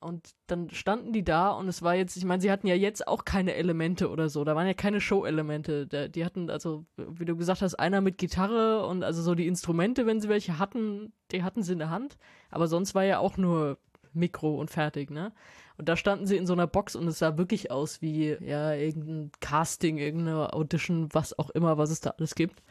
Und 0.07 0.37
dann 0.47 0.71
standen 0.71 1.13
die 1.13 1.25
da 1.25 1.51
und 1.51 1.67
es 1.67 1.83
war 1.83 1.97
jetzt, 1.97 2.17
ich 2.17 2.25
meine, 2.25 2.41
sie 2.41 2.53
hatten 2.53 2.69
ja 2.69 2.77
jetzt 2.77 3.09
auch 3.09 3.25
keine 3.25 3.55
Elemente 3.55 4.09
oder 4.09 4.29
so. 4.29 4.45
Da 4.45 4.55
waren 4.55 4.69
ja 4.69 4.73
keine 4.73 5.01
Show-Elemente. 5.01 5.89
Die 6.09 6.25
hatten, 6.25 6.49
also, 6.49 6.87
wie 6.97 7.25
du 7.25 7.37
gesagt 7.37 7.61
hast, 7.61 7.75
einer 7.75 8.01
mit 8.01 8.17
Gitarre 8.17 8.87
und 8.87 9.03
also 9.03 9.21
so 9.21 9.35
die 9.35 9.49
Instrumente, 9.49 10.07
wenn 10.07 10.21
sie 10.21 10.29
welche 10.29 10.61
hatten, 10.61 11.13
die 11.33 11.43
hatten 11.43 11.65
sie 11.65 11.73
in 11.73 11.81
der 11.81 11.91
Hand. 11.91 12.19
Aber 12.53 12.69
sonst 12.69 12.95
war 12.95 13.03
ja 13.03 13.19
auch 13.19 13.37
nur 13.37 13.79
Mikro 14.13 14.61
und 14.61 14.71
fertig, 14.71 15.11
ne? 15.11 15.33
Und 15.77 15.89
da 15.89 15.97
standen 15.97 16.29
sie 16.29 16.37
in 16.37 16.47
so 16.47 16.53
einer 16.53 16.69
Box 16.69 16.95
und 16.95 17.09
es 17.09 17.19
sah 17.19 17.37
wirklich 17.37 17.73
aus 17.73 18.01
wie, 18.01 18.37
ja, 18.41 18.75
irgendein 18.75 19.33
Casting, 19.41 19.99
irgendeine 19.99 20.53
Audition, 20.53 21.09
was 21.15 21.37
auch 21.37 21.51
immer, 21.51 21.79
was 21.79 21.91
es 21.91 22.01
da 22.01 22.11
alles 22.11 22.37
gibt. 22.37 22.63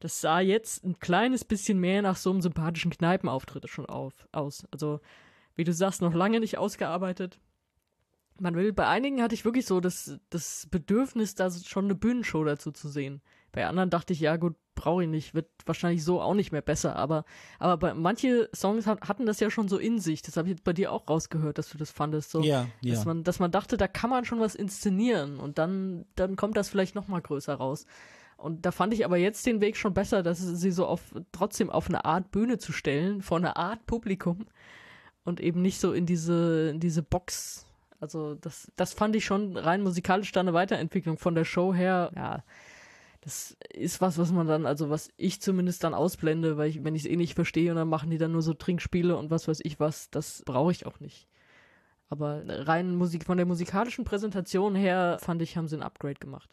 Das 0.00 0.20
sah 0.20 0.40
jetzt 0.40 0.84
ein 0.84 0.98
kleines 0.98 1.44
bisschen 1.44 1.78
mehr 1.78 2.02
nach 2.02 2.16
so 2.16 2.32
einem 2.32 2.42
sympathischen 2.42 2.90
Kneipenauftritt 2.90 3.68
schon 3.68 3.86
auf, 3.86 4.26
aus. 4.32 4.66
Also, 4.72 4.98
wie 5.56 5.64
du 5.64 5.72
sagst, 5.72 6.02
noch 6.02 6.14
lange 6.14 6.40
nicht 6.40 6.58
ausgearbeitet. 6.58 7.38
Man 8.40 8.56
will, 8.56 8.72
bei 8.72 8.86
einigen 8.88 9.22
hatte 9.22 9.34
ich 9.34 9.44
wirklich 9.44 9.66
so 9.66 9.80
das, 9.80 10.18
das 10.30 10.66
Bedürfnis, 10.70 11.36
da 11.36 11.50
schon 11.50 11.84
eine 11.84 11.94
Bühnenshow 11.94 12.42
dazu 12.42 12.72
zu 12.72 12.88
sehen. 12.88 13.22
Bei 13.52 13.66
anderen 13.66 13.90
dachte 13.90 14.12
ich, 14.12 14.18
ja 14.18 14.36
gut, 14.36 14.56
brauche 14.74 15.04
ich 15.04 15.08
nicht, 15.08 15.34
wird 15.34 15.48
wahrscheinlich 15.64 16.02
so 16.02 16.20
auch 16.20 16.34
nicht 16.34 16.50
mehr 16.50 16.60
besser, 16.60 16.96
aber, 16.96 17.24
aber 17.60 17.76
bei 17.76 17.94
manche 17.94 18.50
Songs 18.52 18.88
hat, 18.88 19.08
hatten 19.08 19.26
das 19.26 19.38
ja 19.38 19.50
schon 19.50 19.68
so 19.68 19.78
in 19.78 20.00
sich. 20.00 20.22
Das 20.22 20.36
habe 20.36 20.48
ich 20.48 20.54
jetzt 20.54 20.64
bei 20.64 20.72
dir 20.72 20.90
auch 20.90 21.08
rausgehört, 21.08 21.58
dass 21.58 21.70
du 21.70 21.78
das 21.78 21.92
fandest. 21.92 22.32
So, 22.32 22.42
ja, 22.42 22.66
ja. 22.80 22.94
Dass 22.94 23.04
man, 23.04 23.22
dass 23.22 23.38
man 23.38 23.52
dachte, 23.52 23.76
da 23.76 23.86
kann 23.86 24.10
man 24.10 24.24
schon 24.24 24.40
was 24.40 24.56
inszenieren 24.56 25.38
und 25.38 25.58
dann, 25.58 26.04
dann 26.16 26.34
kommt 26.34 26.56
das 26.56 26.68
vielleicht 26.68 26.96
noch 26.96 27.06
mal 27.06 27.22
größer 27.22 27.54
raus. 27.54 27.86
Und 28.36 28.66
da 28.66 28.72
fand 28.72 28.92
ich 28.92 29.04
aber 29.04 29.16
jetzt 29.16 29.46
den 29.46 29.60
Weg 29.60 29.76
schon 29.76 29.94
besser, 29.94 30.24
dass 30.24 30.38
sie 30.40 30.72
so 30.72 30.86
auf, 30.86 31.14
trotzdem 31.30 31.70
auf 31.70 31.88
eine 31.88 32.04
Art 32.04 32.32
Bühne 32.32 32.58
zu 32.58 32.72
stellen, 32.72 33.22
vor 33.22 33.38
einer 33.38 33.56
Art 33.56 33.86
Publikum, 33.86 34.46
und 35.24 35.40
eben 35.40 35.62
nicht 35.62 35.80
so 35.80 35.92
in 35.92 36.06
diese, 36.06 36.70
in 36.70 36.80
diese 36.80 37.02
Box. 37.02 37.66
Also 38.00 38.34
das, 38.34 38.70
das 38.76 38.92
fand 38.92 39.16
ich 39.16 39.24
schon 39.24 39.56
rein 39.56 39.82
musikalisch 39.82 40.32
da 40.32 40.40
eine 40.40 40.52
Weiterentwicklung 40.52 41.16
von 41.18 41.34
der 41.34 41.44
Show 41.44 41.74
her. 41.74 42.10
Ja, 42.14 42.44
das 43.22 43.56
ist 43.72 44.02
was, 44.02 44.18
was 44.18 44.32
man 44.32 44.46
dann, 44.46 44.66
also 44.66 44.90
was 44.90 45.08
ich 45.16 45.40
zumindest 45.40 45.82
dann 45.82 45.94
ausblende, 45.94 46.58
weil 46.58 46.68
ich, 46.68 46.84
wenn 46.84 46.94
ich 46.94 47.06
es 47.06 47.10
eh 47.10 47.16
nicht 47.16 47.34
verstehe 47.34 47.70
und 47.70 47.76
dann 47.76 47.88
machen 47.88 48.10
die 48.10 48.18
dann 48.18 48.32
nur 48.32 48.42
so 48.42 48.52
Trinkspiele 48.52 49.16
und 49.16 49.30
was 49.30 49.48
weiß 49.48 49.60
ich 49.62 49.80
was, 49.80 50.10
das 50.10 50.42
brauche 50.44 50.72
ich 50.72 50.84
auch 50.84 51.00
nicht. 51.00 51.26
Aber 52.10 52.42
rein 52.46 52.94
Musik, 52.94 53.24
von 53.24 53.38
der 53.38 53.46
musikalischen 53.46 54.04
Präsentation 54.04 54.74
her 54.74 55.16
fand 55.20 55.40
ich, 55.40 55.56
haben 55.56 55.68
sie 55.68 55.76
ein 55.76 55.82
Upgrade 55.82 56.20
gemacht. 56.20 56.50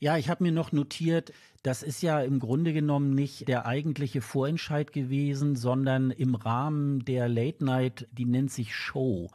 Ja, 0.00 0.16
ich 0.16 0.28
habe 0.28 0.44
mir 0.44 0.52
noch 0.52 0.72
notiert, 0.72 1.32
das 1.62 1.82
ist 1.82 2.02
ja 2.02 2.20
im 2.20 2.38
Grunde 2.38 2.72
genommen 2.72 3.14
nicht 3.14 3.48
der 3.48 3.66
eigentliche 3.66 4.20
Vorentscheid 4.20 4.92
gewesen, 4.92 5.56
sondern 5.56 6.10
im 6.10 6.34
Rahmen 6.34 7.04
der 7.04 7.28
Late 7.28 7.64
Night, 7.64 8.06
die 8.12 8.24
nennt 8.24 8.52
sich 8.52 8.74
Show. 8.74 9.28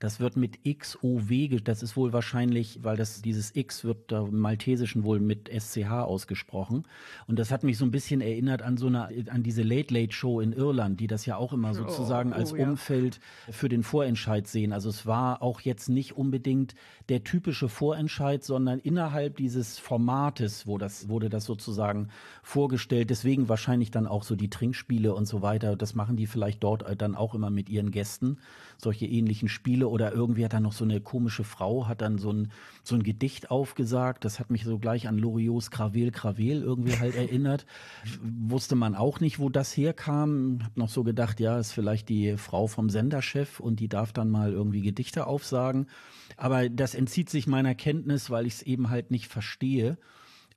Das 0.00 0.18
wird 0.18 0.36
mit 0.38 0.60
XOW, 0.64 1.60
das 1.62 1.82
ist 1.82 1.94
wohl 1.94 2.14
wahrscheinlich, 2.14 2.80
weil 2.82 2.96
das 2.96 3.20
dieses 3.20 3.54
X 3.54 3.84
wird 3.84 4.10
da 4.10 4.26
im 4.26 4.38
Maltesischen 4.38 5.04
wohl 5.04 5.20
mit 5.20 5.50
SCH 5.50 5.90
ausgesprochen. 5.90 6.84
Und 7.26 7.38
das 7.38 7.50
hat 7.50 7.64
mich 7.64 7.76
so 7.76 7.84
ein 7.84 7.90
bisschen 7.90 8.22
erinnert 8.22 8.62
an 8.62 8.78
so 8.78 8.86
eine, 8.86 9.10
an 9.28 9.42
diese 9.42 9.62
Late 9.62 9.92
Late 9.92 10.12
Show 10.12 10.40
in 10.40 10.54
Irland, 10.54 11.00
die 11.00 11.06
das 11.06 11.26
ja 11.26 11.36
auch 11.36 11.52
immer 11.52 11.74
sozusagen 11.74 12.30
oh, 12.30 12.34
oh, 12.34 12.38
als 12.38 12.52
ja. 12.52 12.66
Umfeld 12.66 13.20
für 13.50 13.68
den 13.68 13.82
Vorentscheid 13.82 14.48
sehen. 14.48 14.72
Also 14.72 14.88
es 14.88 15.04
war 15.04 15.42
auch 15.42 15.60
jetzt 15.60 15.90
nicht 15.90 16.16
unbedingt 16.16 16.74
der 17.10 17.22
typische 17.22 17.68
Vorentscheid, 17.68 18.42
sondern 18.42 18.78
innerhalb 18.78 19.36
dieses 19.36 19.78
Formates, 19.78 20.66
wo 20.66 20.78
das, 20.78 21.10
wurde 21.10 21.28
das 21.28 21.44
sozusagen 21.44 22.08
vorgestellt. 22.42 23.10
Deswegen 23.10 23.50
wahrscheinlich 23.50 23.90
dann 23.90 24.06
auch 24.06 24.22
so 24.22 24.34
die 24.34 24.48
Trinkspiele 24.48 25.14
und 25.14 25.26
so 25.26 25.42
weiter. 25.42 25.76
Das 25.76 25.94
machen 25.94 26.16
die 26.16 26.26
vielleicht 26.26 26.64
dort 26.64 26.86
dann 27.02 27.14
auch 27.14 27.34
immer 27.34 27.50
mit 27.50 27.68
ihren 27.68 27.90
Gästen 27.90 28.38
solche 28.80 29.06
ähnlichen 29.06 29.48
Spiele 29.48 29.88
oder 29.88 30.12
irgendwie 30.12 30.44
hat 30.44 30.52
dann 30.52 30.62
noch 30.62 30.72
so 30.72 30.84
eine 30.84 31.00
komische 31.00 31.44
Frau, 31.44 31.88
hat 31.88 32.00
dann 32.00 32.18
so 32.18 32.32
ein, 32.32 32.50
so 32.82 32.94
ein 32.94 33.02
Gedicht 33.02 33.50
aufgesagt. 33.50 34.24
Das 34.24 34.40
hat 34.40 34.50
mich 34.50 34.64
so 34.64 34.78
gleich 34.78 35.08
an 35.08 35.18
Loriots 35.18 35.70
Kravel 35.70 36.10
Kravel 36.10 36.62
irgendwie 36.62 36.98
halt 36.98 37.14
erinnert. 37.16 37.66
Wusste 38.22 38.76
man 38.76 38.94
auch 38.94 39.20
nicht, 39.20 39.38
wo 39.38 39.48
das 39.48 39.76
herkam. 39.76 40.60
Hab 40.62 40.76
noch 40.76 40.88
so 40.88 41.04
gedacht, 41.04 41.40
ja, 41.40 41.58
ist 41.58 41.72
vielleicht 41.72 42.08
die 42.08 42.36
Frau 42.36 42.66
vom 42.66 42.90
Senderchef 42.90 43.60
und 43.60 43.80
die 43.80 43.88
darf 43.88 44.12
dann 44.12 44.30
mal 44.30 44.52
irgendwie 44.52 44.82
Gedichte 44.82 45.26
aufsagen. 45.26 45.86
Aber 46.36 46.68
das 46.68 46.94
entzieht 46.94 47.30
sich 47.30 47.46
meiner 47.46 47.74
Kenntnis, 47.74 48.30
weil 48.30 48.46
ich 48.46 48.54
es 48.54 48.62
eben 48.62 48.90
halt 48.90 49.10
nicht 49.10 49.26
verstehe. 49.26 49.98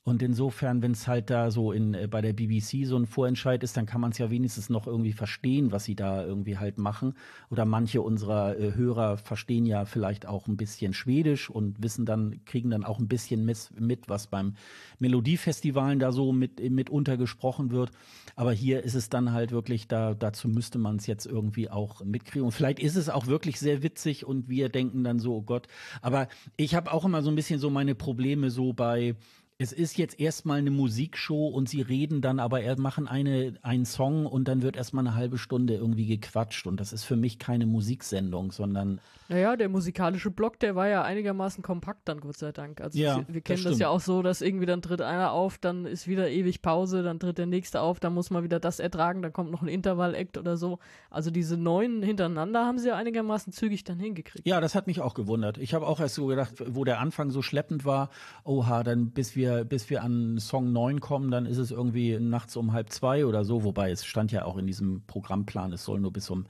Und 0.06 0.22
insofern, 0.22 0.82
wenn 0.82 0.92
es 0.92 1.08
halt 1.08 1.30
da 1.30 1.50
so 1.50 1.72
in 1.72 1.94
äh, 1.94 2.08
bei 2.10 2.22
der 2.22 2.34
BBC 2.34 2.86
so 2.86 2.98
ein 2.98 3.06
Vorentscheid 3.06 3.64
ist, 3.64 3.78
dann 3.78 3.86
kann 3.86 4.02
man 4.02 4.12
es 4.12 4.18
ja 4.18 4.30
wenigstens 4.30 4.70
noch 4.70 4.86
irgendwie 4.86 5.14
verstehen, 5.14 5.72
was 5.72 5.86
sie 5.86 5.96
da 5.96 6.26
irgendwie 6.26 6.58
halt 6.58 6.78
machen. 6.78 7.14
Oder 7.50 7.64
manche 7.64 8.02
unserer 8.02 8.60
äh, 8.60 8.76
Hörer 8.76 9.18
verstehen 9.18 9.66
ja 9.66 9.86
vielleicht 9.86 10.26
auch 10.26 10.48
ein 10.48 10.58
bisschen 10.58 10.94
Schwedisch 10.94 11.50
und 11.50 11.82
wissen 11.82 12.06
dann, 12.06 12.42
kriegen 12.44 12.70
dann 12.70 12.84
auch 12.84 13.00
ein 13.00 13.08
bisschen 13.08 13.46
mit, 13.46 13.70
mit 13.80 14.10
was 14.10 14.28
beim 14.28 14.56
Melodiefestivalen 15.00 16.00
da 16.00 16.12
so 16.12 16.34
mit, 16.34 16.60
mit 16.70 16.90
untergesprochen 16.90 17.72
wird. 17.72 17.92
Aber 18.36 18.52
hier 18.52 18.84
ist 18.84 18.96
es 18.96 19.10
dann 19.10 19.32
halt 19.32 19.54
wirklich, 19.54 19.88
da, 19.88 20.16
dazu 20.16 20.50
müsste 20.50 20.80
man 20.80 20.98
es 20.98 21.08
jetzt 21.08 21.26
irgendwie 21.26 21.70
auch 21.70 22.04
mitkriegen. 22.04 22.46
Und 22.46 22.52
vielleicht 22.52 22.80
ist 22.80 22.98
es 22.98 23.08
auch 23.08 23.28
wirklich 23.28 23.58
sehr 23.58 23.84
witzig 23.84 24.26
und 24.26 24.50
wir 24.50 24.68
denken 24.68 25.06
dann 25.06 25.20
so, 25.20 25.36
oh 25.36 25.42
Gott. 25.44 25.68
Aber 26.02 26.28
ich 26.58 26.76
habe 26.76 26.92
auch 26.92 27.06
immer 27.06 27.22
so 27.22 27.30
ein 27.30 27.36
bisschen 27.36 27.60
so 27.60 27.70
meine 27.70 27.96
Probleme 27.96 28.50
so 28.50 28.74
bei 28.74 29.16
es 29.64 29.72
ist 29.72 29.98
jetzt 29.98 30.20
erstmal 30.20 30.58
eine 30.58 30.72
Musikshow 30.72 31.48
und 31.48 31.70
sie 31.70 31.82
reden 31.82 32.20
dann, 32.20 32.40
aber 32.40 32.62
er 32.62 32.78
machen 32.78 33.08
eine, 33.08 33.54
einen 33.62 33.86
Song 33.86 34.26
und 34.26 34.50
dann 34.50 34.62
wird 34.62 34.76
erstmal 34.76 35.08
eine 35.08 35.16
halbe 35.16 35.38
Stunde 35.38 35.76
irgendwie 35.76 36.06
gequatscht. 36.06 36.68
Und 36.68 36.82
das 36.82 36.92
ist 36.92 37.06
für 37.06 37.16
mich 37.16 37.40
keine 37.40 37.66
Musiksendung, 37.66 38.52
sondern. 38.52 39.00
Naja, 39.34 39.56
der 39.56 39.68
musikalische 39.68 40.30
Block, 40.30 40.60
der 40.60 40.76
war 40.76 40.88
ja 40.88 41.02
einigermaßen 41.02 41.64
kompakt 41.64 42.02
dann, 42.08 42.20
Gott 42.20 42.38
sei 42.38 42.52
Dank. 42.52 42.82
Also 42.82 43.00
ja, 43.00 43.24
wir 43.28 43.42
kennen 43.42 43.64
das, 43.64 43.72
das, 43.72 43.80
ja 43.80 43.90
auch 43.90 44.00
so, 44.00 44.22
dass 44.22 44.42
irgendwie 44.42 44.68
dann 44.68 44.84
tritt 44.84 45.02
einer 45.02 45.32
auf, 45.32 45.58
dann 45.58 45.88
ist 45.88 46.08
wieder 46.08 46.30
ewig 46.30 46.62
Pause, 46.62 47.02
dann 47.02 47.20
tritt 47.20 47.40
der 47.40 47.48
nächste 47.48 47.82
auf, 47.82 48.00
dann 48.00 48.14
muss 48.14 48.30
man 48.30 48.44
wieder 48.44 48.60
das 48.60 48.80
ertragen, 48.80 49.24
dann 49.24 49.34
kommt 49.34 49.50
noch 49.50 49.64
ein 49.64 49.68
Intervall-Act 49.70 50.38
oder 50.38 50.56
so. 50.56 50.78
Also 51.10 51.32
diese 51.32 51.58
neun 51.58 52.04
hintereinander 52.04 52.64
haben 52.64 52.78
sie 52.78 52.90
ja 52.90 52.96
einigermaßen 52.96 53.52
zügig 53.54 53.84
dann 53.84 53.98
hingekriegt. 53.98 54.46
Ja, 54.46 54.62
das 54.62 54.76
hat 54.76 54.86
mich 54.86 55.02
auch 55.02 55.16
gewundert. 55.16 55.58
Ich 55.58 55.74
habe 55.74 55.88
auch 55.88 56.00
erst 56.00 56.14
so 56.14 56.28
gedacht, 56.28 56.54
wo 56.68 56.84
der 56.84 57.00
Anfang 57.00 57.32
so 57.32 57.42
schleppend 57.42 57.86
war, 57.86 58.12
oha, 58.44 58.84
dann 58.84 59.10
bis 59.10 59.36
wir 59.36 59.64
bis 59.66 59.90
wir 59.90 60.04
an 60.04 60.38
Song 60.38 60.72
9 60.72 61.00
kommen, 61.00 61.32
dann 61.32 61.48
ist 61.48 61.58
es 61.58 61.72
irgendwie 61.72 62.20
nachts 62.20 62.56
um 62.56 62.72
halb 62.72 62.92
zwei 62.92 63.26
oder 63.26 63.46
so, 63.46 63.64
wobei 63.64 63.90
es 63.90 64.06
stand 64.06 64.32
ja 64.32 64.46
auch 64.46 64.58
in 64.58 64.68
diesem 64.68 65.02
Programmplan, 65.08 65.74
es 65.74 65.84
soll 65.84 66.00
nur 66.00 66.14
bis 66.14 66.30
um 66.30 66.46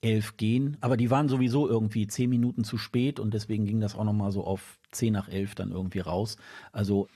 elf 0.00 0.36
gehen. 0.36 0.76
Aber 0.80 0.96
die 0.96 1.10
waren 1.10 1.28
sowieso 1.28 1.68
irgendwie 1.68 2.06
zehn 2.06 2.30
Minuten 2.30 2.64
zu 2.64 2.78
spät 2.78 3.18
und 3.18 3.34
deswegen 3.34 3.64
ging 3.64 3.80
das 3.80 3.94
auch 3.94 4.04
nochmal 4.04 4.32
so 4.32 4.44
auf 4.44 4.78
zehn 4.92 5.12
nach 5.12 5.28
elf 5.28 5.54
dann 5.54 5.70
irgendwie 5.72 6.00
raus. 6.00 6.36
Also 6.72 7.08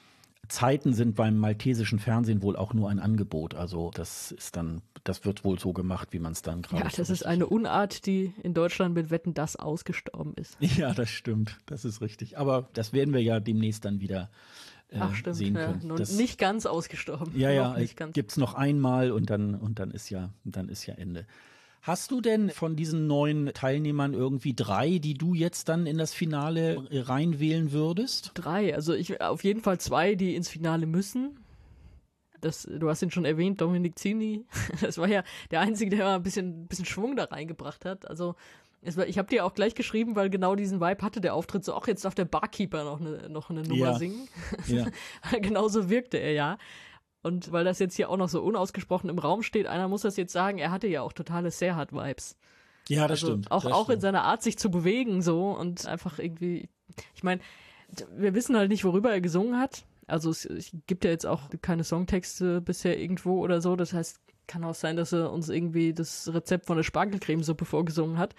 Zeiten 0.48 0.92
sind 0.92 1.14
beim 1.14 1.38
maltesischen 1.38 2.00
Fernsehen 2.00 2.42
wohl 2.42 2.56
auch 2.56 2.74
nur 2.74 2.90
ein 2.90 2.98
Angebot. 2.98 3.54
Also 3.54 3.90
das 3.94 4.32
ist 4.32 4.56
dann, 4.56 4.82
das 5.04 5.24
wird 5.24 5.44
wohl 5.44 5.58
so 5.58 5.72
gemacht, 5.72 6.08
wie 6.12 6.18
man 6.18 6.32
es 6.32 6.42
dann 6.42 6.62
gerade. 6.62 6.82
Ja, 6.82 6.90
das 6.96 7.06
so 7.06 7.12
ist 7.12 7.24
eine 7.24 7.46
Unart, 7.46 8.06
die 8.06 8.34
in 8.42 8.52
Deutschland 8.52 8.94
mit 8.94 9.10
Wetten 9.10 9.34
das 9.34 9.54
ausgestorben 9.56 10.34
ist. 10.34 10.56
Ja, 10.76 10.92
das 10.92 11.08
stimmt. 11.10 11.58
Das 11.66 11.84
ist 11.84 12.00
richtig. 12.00 12.38
Aber 12.38 12.68
das 12.72 12.92
werden 12.92 13.14
wir 13.14 13.22
ja 13.22 13.38
demnächst 13.38 13.84
dann 13.84 14.00
wieder 14.00 14.30
äh, 14.88 14.98
Ach, 14.98 15.14
stimmt, 15.14 15.36
sehen 15.36 15.54
ja. 15.54 15.72
können. 15.72 15.96
Das- 15.96 16.16
nicht 16.16 16.38
ganz 16.38 16.66
ausgestorben. 16.66 17.32
Ja, 17.38 17.50
ja, 17.50 17.78
nicht 17.78 17.96
ganz. 17.96 18.12
gibt's 18.12 18.36
noch 18.36 18.54
einmal 18.54 19.12
und 19.12 19.30
dann 19.30 19.54
und 19.54 19.78
dann 19.78 19.92
ist 19.92 20.10
ja 20.10 20.30
dann 20.44 20.68
ist 20.68 20.84
ja 20.86 20.94
Ende. 20.94 21.24
Hast 21.82 22.12
du 22.12 22.20
denn 22.20 22.50
von 22.50 22.76
diesen 22.76 23.08
neun 23.08 23.50
Teilnehmern 23.54 24.14
irgendwie 24.14 24.54
drei, 24.54 24.98
die 24.98 25.14
du 25.14 25.34
jetzt 25.34 25.68
dann 25.68 25.86
in 25.86 25.98
das 25.98 26.14
Finale 26.14 26.86
äh, 26.90 27.00
reinwählen 27.00 27.72
würdest? 27.72 28.30
Drei, 28.34 28.72
also 28.72 28.94
ich 28.94 29.20
auf 29.20 29.42
jeden 29.42 29.60
Fall 29.60 29.78
zwei, 29.80 30.14
die 30.14 30.36
ins 30.36 30.48
Finale 30.48 30.86
müssen. 30.86 31.40
Das, 32.40 32.68
du 32.70 32.88
hast 32.88 33.02
ihn 33.02 33.10
schon 33.10 33.24
erwähnt, 33.24 33.60
Dominik 33.60 33.98
Zini. 33.98 34.44
Das 34.80 34.96
war 34.98 35.08
ja 35.08 35.24
der 35.50 35.60
Einzige, 35.60 35.90
der 35.96 36.04
mal 36.04 36.14
ein 36.14 36.22
bisschen, 36.22 36.66
bisschen 36.68 36.84
Schwung 36.84 37.16
da 37.16 37.24
reingebracht 37.24 37.84
hat. 37.84 38.08
Also 38.08 38.36
war, 38.94 39.06
ich 39.06 39.18
habe 39.18 39.28
dir 39.28 39.44
auch 39.44 39.54
gleich 39.54 39.74
geschrieben, 39.74 40.16
weil 40.16 40.30
genau 40.30 40.54
diesen 40.54 40.80
Vibe 40.80 41.02
hatte 41.02 41.20
der 41.20 41.34
Auftritt. 41.34 41.64
So, 41.64 41.74
auch 41.74 41.86
jetzt 41.86 42.04
darf 42.04 42.14
der 42.14 42.24
Barkeeper 42.24 42.84
noch 42.84 43.00
eine, 43.00 43.28
noch 43.28 43.50
eine 43.50 43.62
Nummer 43.62 43.86
Ja. 43.86 43.94
singen. 43.94 44.28
Ja. 44.66 44.86
Genauso 45.40 45.88
wirkte 45.88 46.18
er 46.18 46.32
ja. 46.32 46.58
Und 47.22 47.52
weil 47.52 47.64
das 47.64 47.78
jetzt 47.78 47.94
hier 47.94 48.10
auch 48.10 48.16
noch 48.16 48.28
so 48.28 48.42
unausgesprochen 48.42 49.08
im 49.08 49.18
Raum 49.18 49.42
steht, 49.42 49.66
einer 49.66 49.88
muss 49.88 50.02
das 50.02 50.16
jetzt 50.16 50.32
sagen, 50.32 50.58
er 50.58 50.70
hatte 50.72 50.88
ja 50.88 51.02
auch 51.02 51.12
totale 51.12 51.50
Serhat-Vibes. 51.50 52.36
Ja, 52.88 53.02
das 53.06 53.20
Also 53.22 53.26
stimmt. 53.28 53.50
Auch, 53.50 53.62
das 53.62 53.72
auch 53.72 53.80
in 53.80 53.92
stimmt. 53.92 54.02
seiner 54.02 54.24
Art, 54.24 54.42
sich 54.42 54.58
zu 54.58 54.70
bewegen 54.70 55.22
so 55.22 55.50
und 55.52 55.86
einfach 55.86 56.18
irgendwie, 56.18 56.68
ich 57.14 57.22
meine, 57.22 57.40
wir 58.16 58.34
wissen 58.34 58.56
halt 58.56 58.70
nicht, 58.70 58.84
worüber 58.84 59.12
er 59.12 59.20
gesungen 59.20 59.58
hat. 59.58 59.84
Also 60.08 60.30
es, 60.30 60.44
es 60.44 60.72
gibt 60.86 61.04
ja 61.04 61.10
jetzt 61.10 61.26
auch 61.26 61.42
keine 61.60 61.84
Songtexte 61.84 62.60
bisher 62.60 62.98
irgendwo 62.98 63.38
oder 63.40 63.60
so. 63.60 63.76
Das 63.76 63.92
heißt, 63.92 64.20
kann 64.48 64.64
auch 64.64 64.74
sein, 64.74 64.96
dass 64.96 65.12
er 65.12 65.30
uns 65.32 65.48
irgendwie 65.48 65.94
das 65.94 66.28
Rezept 66.32 66.66
von 66.66 66.76
der 66.76 66.82
Spargelcremesuppe 66.84 67.64
vorgesungen 67.64 68.18
hat. 68.18 68.34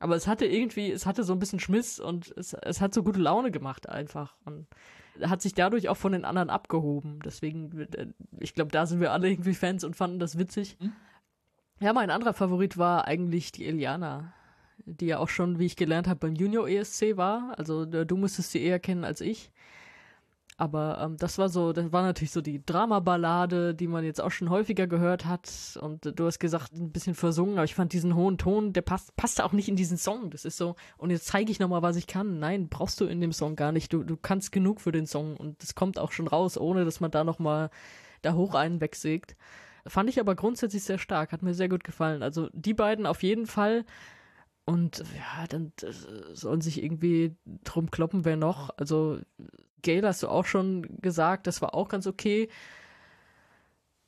Aber 0.00 0.16
es 0.16 0.26
hatte 0.26 0.44
irgendwie, 0.44 0.90
es 0.90 1.06
hatte 1.06 1.22
so 1.22 1.32
ein 1.32 1.38
bisschen 1.38 1.60
Schmiss 1.60 2.00
und 2.00 2.34
es, 2.36 2.52
es 2.52 2.80
hat 2.80 2.92
so 2.92 3.02
gute 3.04 3.20
Laune 3.20 3.50
gemacht 3.52 3.88
einfach. 3.88 4.34
Und 4.44 4.66
hat 5.22 5.42
sich 5.42 5.54
dadurch 5.54 5.88
auch 5.88 5.96
von 5.96 6.12
den 6.12 6.24
anderen 6.24 6.50
abgehoben. 6.50 7.20
Deswegen, 7.24 7.80
äh, 7.92 8.06
ich 8.40 8.54
glaube, 8.54 8.70
da 8.70 8.86
sind 8.86 9.00
wir 9.00 9.12
alle 9.12 9.30
irgendwie 9.30 9.54
Fans 9.54 9.84
und 9.84 9.96
fanden 9.96 10.18
das 10.18 10.38
witzig. 10.38 10.76
Ja, 11.80 11.92
mein 11.92 12.10
anderer 12.10 12.34
Favorit 12.34 12.78
war 12.78 13.06
eigentlich 13.06 13.52
die 13.52 13.66
Eliana, 13.66 14.32
die 14.78 15.06
ja 15.06 15.18
auch 15.18 15.28
schon, 15.28 15.58
wie 15.58 15.66
ich 15.66 15.76
gelernt 15.76 16.08
habe, 16.08 16.20
beim 16.20 16.34
Junior 16.34 16.68
ESC 16.68 17.16
war. 17.16 17.54
Also 17.58 17.84
du 17.84 18.16
musstest 18.16 18.52
sie 18.52 18.62
eher 18.62 18.78
kennen 18.78 19.04
als 19.04 19.20
ich. 19.20 19.50
Aber 20.56 21.00
ähm, 21.00 21.16
das 21.16 21.36
war 21.38 21.48
so, 21.48 21.72
das 21.72 21.90
war 21.92 22.02
natürlich 22.02 22.30
so 22.30 22.40
die 22.40 22.64
Dramaballade, 22.64 23.74
die 23.74 23.88
man 23.88 24.04
jetzt 24.04 24.20
auch 24.20 24.30
schon 24.30 24.50
häufiger 24.50 24.86
gehört 24.86 25.26
hat. 25.26 25.50
Und 25.80 26.06
äh, 26.06 26.12
du 26.12 26.26
hast 26.26 26.38
gesagt, 26.38 26.72
ein 26.72 26.92
bisschen 26.92 27.14
versungen, 27.14 27.54
aber 27.54 27.64
ich 27.64 27.74
fand 27.74 27.92
diesen 27.92 28.14
hohen 28.14 28.38
Ton, 28.38 28.72
der 28.72 28.82
passt, 28.82 29.16
passt 29.16 29.42
auch 29.42 29.52
nicht 29.52 29.68
in 29.68 29.74
diesen 29.74 29.96
Song. 29.96 30.30
Das 30.30 30.44
ist 30.44 30.56
so, 30.56 30.76
und 30.96 31.10
jetzt 31.10 31.26
zeige 31.26 31.50
ich 31.50 31.58
nochmal, 31.58 31.82
was 31.82 31.96
ich 31.96 32.06
kann. 32.06 32.38
Nein, 32.38 32.68
brauchst 32.68 33.00
du 33.00 33.06
in 33.06 33.20
dem 33.20 33.32
Song 33.32 33.56
gar 33.56 33.72
nicht. 33.72 33.92
Du, 33.92 34.04
du 34.04 34.16
kannst 34.16 34.52
genug 34.52 34.80
für 34.80 34.92
den 34.92 35.06
Song 35.06 35.36
und 35.36 35.60
das 35.60 35.74
kommt 35.74 35.98
auch 35.98 36.12
schon 36.12 36.28
raus, 36.28 36.56
ohne 36.56 36.84
dass 36.84 37.00
man 37.00 37.10
da 37.10 37.24
nochmal 37.24 37.70
da 38.22 38.34
hoch 38.34 38.54
einen 38.54 38.80
wegsägt. 38.80 39.34
Fand 39.86 40.08
ich 40.08 40.20
aber 40.20 40.36
grundsätzlich 40.36 40.84
sehr 40.84 40.98
stark, 40.98 41.32
hat 41.32 41.42
mir 41.42 41.54
sehr 41.54 41.68
gut 41.68 41.82
gefallen. 41.82 42.22
Also 42.22 42.48
die 42.52 42.74
beiden 42.74 43.06
auf 43.06 43.24
jeden 43.24 43.46
Fall. 43.46 43.84
Und 44.66 44.98
ja, 44.98 45.46
dann 45.48 45.72
äh, 45.82 45.92
sollen 46.32 46.60
sich 46.60 46.82
irgendwie 46.82 47.36
drum 47.64 47.90
kloppen, 47.90 48.24
wer 48.24 48.36
noch. 48.36 48.70
Also 48.78 49.18
Gail 49.84 50.04
hast 50.04 50.22
du 50.24 50.28
auch 50.28 50.44
schon 50.46 50.82
gesagt, 51.00 51.46
das 51.46 51.62
war 51.62 51.74
auch 51.74 51.88
ganz 51.88 52.08
okay. 52.08 52.48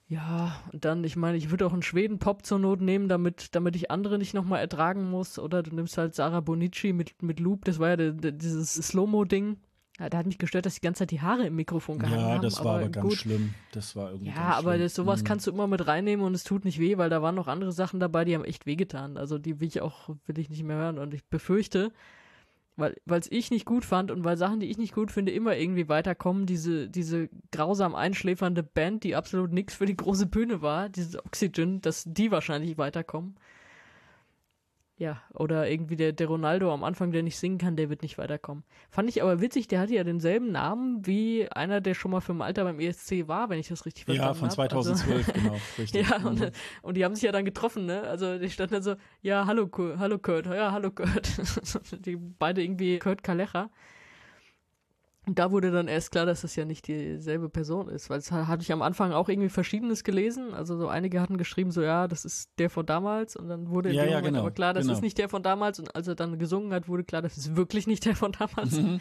Ja, 0.09 0.57
und 0.73 0.85
dann, 0.85 1.03
ich 1.03 1.17
meine, 1.17 1.37
ich 1.37 1.51
würde 1.51 1.67
auch 1.67 1.73
einen 1.73 1.83
Schweden-Pop 1.83 2.47
zur 2.47 2.61
Not 2.61 2.81
nehmen, 2.81 3.09
damit, 3.09 3.55
damit 3.57 3.75
ich 3.75 3.91
andere 3.91 4.19
nicht 4.19 4.35
nochmal 4.35 4.61
ertragen 4.61 5.11
muss. 5.11 5.37
Oder 5.39 5.65
du 5.65 5.75
nimmst 5.75 5.99
halt 5.99 6.15
Sarah 6.15 6.41
Bonici 6.41 6.93
mit, 6.93 7.21
mit 7.23 7.41
Loop, 7.41 7.65
das 7.65 7.81
war 7.81 7.89
ja 7.91 7.97
de, 7.97 8.13
de, 8.13 8.31
dieses 8.33 8.75
Slow-Mo-Ding. 8.75 9.57
Ja, 9.99 10.09
da 10.11 10.19
hat 10.19 10.27
mich 10.27 10.39
gestört, 10.39 10.67
dass 10.67 10.75
die 10.75 10.81
ganze 10.83 11.01
Zeit 11.01 11.11
die 11.11 11.23
Haare 11.23 11.47
im 11.47 11.57
Mikrofon 11.57 11.99
gehangen 11.99 12.21
haben. 12.23 12.35
Ja, 12.35 12.39
das 12.39 12.63
war 12.63 12.77
aber 12.77 12.89
ganz 12.91 13.09
gut. 13.09 13.17
schlimm. 13.19 13.55
Das 13.73 13.97
war 13.97 14.11
irgendwie 14.13 14.29
Ja, 14.31 14.53
aber 14.53 14.79
das, 14.79 14.95
sowas 14.95 15.23
Mhm. 15.23 15.27
kannst 15.27 15.47
du 15.47 15.51
immer 15.51 15.67
mit 15.67 15.87
reinnehmen 15.89 16.25
und 16.25 16.35
es 16.35 16.45
tut 16.45 16.65
nicht 16.65 16.79
weh, 16.79 16.99
weil 16.99 17.11
da 17.11 17.23
waren 17.23 17.35
noch 17.35 17.49
andere 17.49 17.73
Sachen 17.73 17.99
dabei, 17.99 18.25
die 18.27 18.35
haben 18.35 18.45
echt 18.45 18.67
wehgetan. 18.67 19.17
Also 19.17 19.39
die 19.39 19.59
will 19.59 19.67
ich 19.69 19.81
auch, 19.81 20.11
will 20.27 20.39
ich 20.39 20.51
nicht 20.51 20.63
mehr 20.63 20.77
hören. 20.77 20.99
Und 20.99 21.15
ich 21.15 21.25
befürchte, 21.25 21.93
weil 22.77 23.21
es 23.21 23.31
ich 23.31 23.51
nicht 23.51 23.65
gut 23.65 23.85
fand 23.85 24.11
und 24.11 24.25
weil 24.25 24.37
Sachen, 24.37 24.61
die 24.61 24.67
ich 24.67 24.79
nicht 24.79 24.95
gut 24.95 25.11
finde, 25.11 25.33
immer 25.33 25.57
irgendwie 25.57 25.89
weiterkommen, 25.89 26.47
diese, 26.47 26.89
diese 26.89 27.29
grausam 27.51 27.95
einschläfernde 27.95 28.63
Band, 28.63 29.03
die 29.05 29.17
absolut 29.17 29.53
nichts 29.53 29.75
für 29.75 29.87
die 29.87 29.97
große 29.97 30.27
Bühne 30.27 30.61
war, 30.61 30.89
dieses 30.89 31.19
Oxygen, 31.19 31.81
dass 31.81 32.05
die 32.07 32.31
wahrscheinlich 32.31 32.77
weiterkommen. 32.77 33.37
Ja, 34.99 35.21
oder 35.35 35.69
irgendwie 35.69 35.97
der, 35.97 36.13
der 36.13 36.27
Ronaldo 36.27 36.73
am 36.73 36.83
Anfang, 36.83 37.13
der 37.13 37.23
nicht 37.23 37.37
singen 37.37 37.59
kann, 37.59 37.77
der 37.77 37.91
wird 37.91 38.01
nicht 38.01 38.17
weiterkommen. 38.17 38.65
Fand 38.89 39.11
ich 39.11 39.23
aber 39.23 39.43
witzig, 39.43 39.69
der 39.69 39.81
hatte 39.81 39.93
ja 39.95 40.05
denselben 40.05 40.51
Namen 40.53 41.07
wie 41.07 41.47
einer, 41.51 41.83
der 41.83 41.93
schon 41.93 42.11
mal 42.13 42.21
für 42.23 42.33
Malta 42.33 42.65
beim 42.65 42.81
ESC 42.81 43.29
war, 43.29 43.51
wenn 43.51 43.59
ich 43.59 43.69
das 43.69 43.85
richtig 43.85 44.07
verstanden 44.07 44.23
Ja, 44.25 44.29
habe. 44.29 44.39
von 44.39 44.51
2012, 44.51 45.33
genau, 45.35 45.61
richtig. 45.79 46.09
Ja, 46.09 46.19
Mhm. 46.19 46.27
und, 46.27 46.53
und 46.81 46.97
die 46.97 47.05
haben 47.05 47.15
sich 47.15 47.25
ja 47.25 47.33
dann 47.33 47.45
getroffen, 47.45 47.85
ne? 47.85 48.03
Also 48.05 48.39
die 48.39 48.49
standen 48.49 48.73
dann 48.73 48.83
so, 48.83 48.95
ja, 49.21 49.45
hallo, 49.47 49.69
hallo 49.99 50.19
Kurt, 50.19 50.47
ja, 50.47 50.73
hallo 50.73 50.91
Kurt. 50.91 51.29
die 52.07 52.17
beide 52.17 52.63
irgendwie 52.63 52.99
Kurt 52.99 53.23
Kalecha. 53.23 53.69
Und 55.29 55.41
da 55.41 55.51
wurde 55.51 55.73
dann 55.73 55.89
erst 55.89 56.13
klar, 56.13 56.25
dass 56.25 56.43
das 56.43 56.55
ja 56.55 56.65
nicht 56.65 56.87
dieselbe 56.87 57.49
Person 57.49 57.89
ist, 57.89 58.09
weil 58.11 58.19
es 58.21 58.31
ha- 58.31 58.47
hatte 58.47 58.63
ich 58.63 58.73
am 58.73 58.81
Anfang 58.81 59.13
auch 59.13 59.29
irgendwie 59.29 59.49
Verschiedenes 59.49 60.05
gelesen. 60.05 60.55
Also 60.55 60.77
so 60.77 60.87
einige 60.87 61.21
hatten 61.21 61.37
geschrieben, 61.37 61.73
so 61.73 61.83
ja, 61.83 62.07
das 62.07 62.25
ist 62.25 62.51
der 62.59 62.71
von 62.71 62.87
damals 62.87 63.35
und 63.35 63.49
dann 63.49 63.69
wurde 63.69 63.91
Ja, 63.93 64.05
ja, 64.05 64.11
Moment 64.19 64.27
genau, 64.27 64.41
aber 64.41 64.51
klar, 64.53 64.73
das 64.73 64.85
genau. 64.85 64.95
ist 64.95 65.03
nicht 65.03 65.19
der 65.19 65.29
von 65.29 65.43
damals 65.43 65.81
und 65.81 65.97
als 65.97 66.07
er 66.07 66.15
dann 66.15 66.39
gesungen 66.39 66.73
hat, 66.73 66.87
wurde 66.89 67.03
klar, 67.03 67.23
das 67.23 67.37
ist 67.37 67.57
wirklich 67.57 67.89
nicht 67.89 68.05
der 68.05 68.15
von 68.15 68.31
damals. 68.33 68.81
Mhm. 68.81 69.01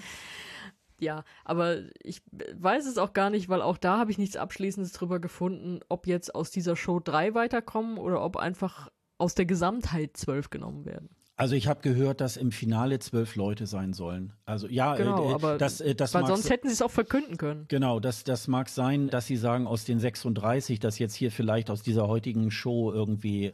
Ja, 1.00 1.26
aber 1.44 1.80
ich 2.02 2.22
weiß 2.58 2.88
es 2.88 2.98
auch 2.98 3.14
gar 3.14 3.30
nicht, 3.30 3.50
weil 3.50 3.62
auch 3.62 3.78
da 3.78 3.98
habe 4.00 4.10
ich 4.12 4.18
nichts 4.18 4.38
Abschließendes 4.38 4.94
drüber 4.94 5.20
gefunden, 5.20 5.82
ob 5.90 6.08
jetzt 6.08 6.34
aus 6.34 6.52
dieser 6.52 6.76
Show 6.76 7.00
drei 7.02 7.34
weiterkommen 7.36 7.98
oder 7.98 8.24
ob 8.24 8.38
einfach 8.38 8.90
aus 9.18 9.36
der 9.36 9.46
Gesamtheit 9.46 10.18
zwölf 10.18 10.50
genommen 10.50 10.86
werden. 10.86 11.10
Also 11.38 11.56
ich 11.56 11.68
habe 11.68 11.82
gehört, 11.82 12.22
dass 12.22 12.38
im 12.38 12.52
Finale 12.52 13.00
zwölf 13.00 13.36
Leute 13.36 13.68
sein 13.68 13.92
sollen. 13.92 14.32
Also 14.46 14.68
ja, 14.68 14.96
Genau, 14.96 15.28
äh, 15.28 15.32
äh, 15.32 15.34
aber 15.34 15.58
das, 15.58 15.82
äh, 15.82 15.94
das 15.94 16.14
weil 16.14 16.26
sonst 16.26 16.50
hätten 16.50 16.70
sie 16.70 16.74
es 16.74 16.82
auch 16.82 16.92
verkünden 16.92 17.36
können. 17.38 17.66
Genau, 17.68 18.00
das, 18.00 18.24
das 18.24 18.48
mag 18.48 18.70
sein, 18.70 19.10
dass 19.10 19.28
sie 19.28 19.36
sagen, 19.36 19.68
aus 19.68 19.84
den 19.84 20.00
36, 20.00 20.80
dass 20.80 20.98
jetzt 20.98 21.14
hier 21.14 21.32
vielleicht 21.32 21.70
aus 21.70 21.82
dieser 21.82 22.08
heutigen 22.08 22.52
Show 22.52 22.92
irgendwie 22.94 23.52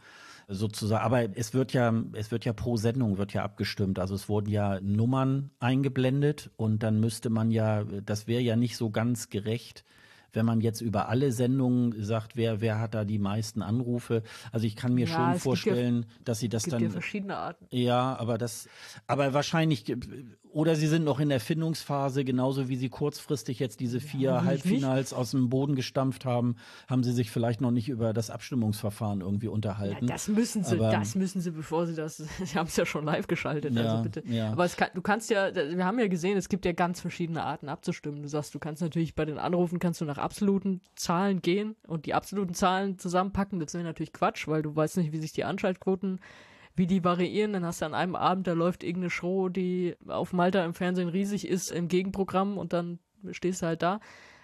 sozusagen, 0.47 1.03
aber 1.03 1.35
es 1.35 1.53
wird 1.53 1.73
ja, 1.73 1.93
es 2.13 2.29
wird 2.29 2.45
ja 2.45 2.53
pro 2.53 2.77
Sendung 2.77 3.17
wird 3.17 3.33
ja 3.33 3.43
abgestimmt. 3.43 3.97
Also 3.97 4.13
es 4.13 4.29
wurden 4.29 4.49
ja 4.49 4.79
Nummern 4.81 5.49
eingeblendet 5.59 6.51
und 6.57 6.83
dann 6.83 6.99
müsste 6.99 7.31
man 7.31 7.49
ja, 7.49 7.83
das 8.05 8.27
wäre 8.27 8.41
ja 8.41 8.55
nicht 8.55 8.77
so 8.77 8.91
ganz 8.91 9.29
gerecht, 9.29 9.85
wenn 10.33 10.45
man 10.45 10.61
jetzt 10.61 10.81
über 10.81 11.09
alle 11.09 11.31
Sendungen 11.31 12.03
sagt, 12.03 12.35
wer, 12.35 12.61
wer 12.61 12.79
hat 12.79 12.93
da 12.93 13.05
die 13.05 13.19
meisten 13.19 13.61
Anrufe. 13.61 14.23
Also 14.51 14.65
ich 14.65 14.75
kann 14.75 14.93
mir 14.93 15.07
Ja, 15.07 15.15
schon 15.15 15.39
vorstellen, 15.39 16.05
dass 16.23 16.39
sie 16.39 16.49
das 16.49 16.63
dann. 16.63 16.81
ja 16.81 16.89
verschiedene 16.89 17.35
Arten. 17.37 17.65
Ja, 17.71 18.15
aber 18.17 18.37
das, 18.37 18.67
aber 19.07 19.33
wahrscheinlich, 19.33 19.83
oder 20.53 20.75
sie 20.75 20.87
sind 20.87 21.03
noch 21.05 21.19
in 21.19 21.29
der 21.29 21.39
Findungsphase, 21.39 22.23
genauso 22.25 22.67
wie 22.69 22.75
sie 22.75 22.89
kurzfristig 22.89 23.59
jetzt 23.59 23.79
diese 23.79 23.99
vier 23.99 24.37
ich 24.39 24.43
Halbfinals 24.45 25.13
aus 25.13 25.31
dem 25.31 25.49
Boden 25.49 25.75
gestampft 25.75 26.25
haben, 26.25 26.55
haben 26.89 27.03
sie 27.03 27.13
sich 27.13 27.31
vielleicht 27.31 27.61
noch 27.61 27.71
nicht 27.71 27.87
über 27.89 28.11
das 28.13 28.29
Abstimmungsverfahren 28.29 29.21
irgendwie 29.21 29.45
Ja, 29.47 29.51
unterhalten. 29.51 30.07
das 30.07 30.27
müssen 30.27 30.63
sie, 30.63 30.75
Aber- 30.75 30.91
das 30.91 31.15
müssen 31.15 31.41
sie, 31.41 31.51
bevor 31.51 31.87
sie 31.87 31.95
das, 31.95 32.17
sie 32.43 32.57
haben 32.57 32.67
es 32.67 32.75
ja 32.75 32.85
schon 32.85 33.05
live 33.05 33.27
geschaltet, 33.27 33.73
Ja, 33.73 33.81
also 33.83 34.03
bitte. 34.03 34.23
ja. 34.27 34.51
Aber 34.51 34.67
kann, 34.67 34.89
du 34.93 35.01
kannst 35.01 35.29
ja, 35.29 35.53
wir 35.55 35.85
haben 35.85 35.99
ja 35.99 36.07
gesehen, 36.07 36.37
es 36.37 36.49
gibt 36.49 36.65
ja 36.65 36.73
ganz 36.73 36.99
verschiedene 37.01 37.43
Arten 37.43 37.69
abzustimmen. 37.69 38.21
Du 38.21 38.27
sagst, 38.27 38.53
du 38.53 38.59
kannst 38.59 38.81
natürlich 38.81 39.15
bei 39.15 39.25
den 39.25 39.37
Anrufen 39.37 39.79
kannst 39.79 40.01
du 40.01 40.05
nach 40.05 40.17
absoluten 40.17 40.81
Zahlen 40.95 41.41
gehen 41.41 41.75
und 41.87 42.05
die 42.05 42.13
absoluten 42.13 42.53
Zahlen 42.53 42.97
zusammenpacken. 42.99 43.59
Das 43.59 43.73
wäre 43.73 43.83
natürlich 43.83 44.13
Quatsch, 44.13 44.47
weil 44.47 44.61
du 44.61 44.75
weißt 44.75 44.97
nicht, 44.97 45.11
wie 45.13 45.19
sich 45.21 45.31
die 45.33 45.43
Anschaltquoten 45.45 46.19
wie 46.75 46.87
die 46.87 47.03
variieren, 47.03 47.53
dann 47.53 47.65
hast 47.65 47.81
du 47.81 47.85
an 47.85 47.93
einem 47.93 48.15
Abend, 48.15 48.47
da 48.47 48.53
läuft 48.53 48.83
irgendeine 48.83 49.09
Show, 49.09 49.49
die 49.49 49.95
auf 50.07 50.33
Malta 50.33 50.63
im 50.63 50.73
Fernsehen 50.73 51.09
riesig 51.09 51.47
ist, 51.47 51.71
im 51.71 51.87
Gegenprogramm 51.87 52.57
und 52.57 52.73
dann 52.73 52.99
stehst 53.31 53.61
du 53.61 53.67
halt 53.67 53.81
da. 53.81 53.99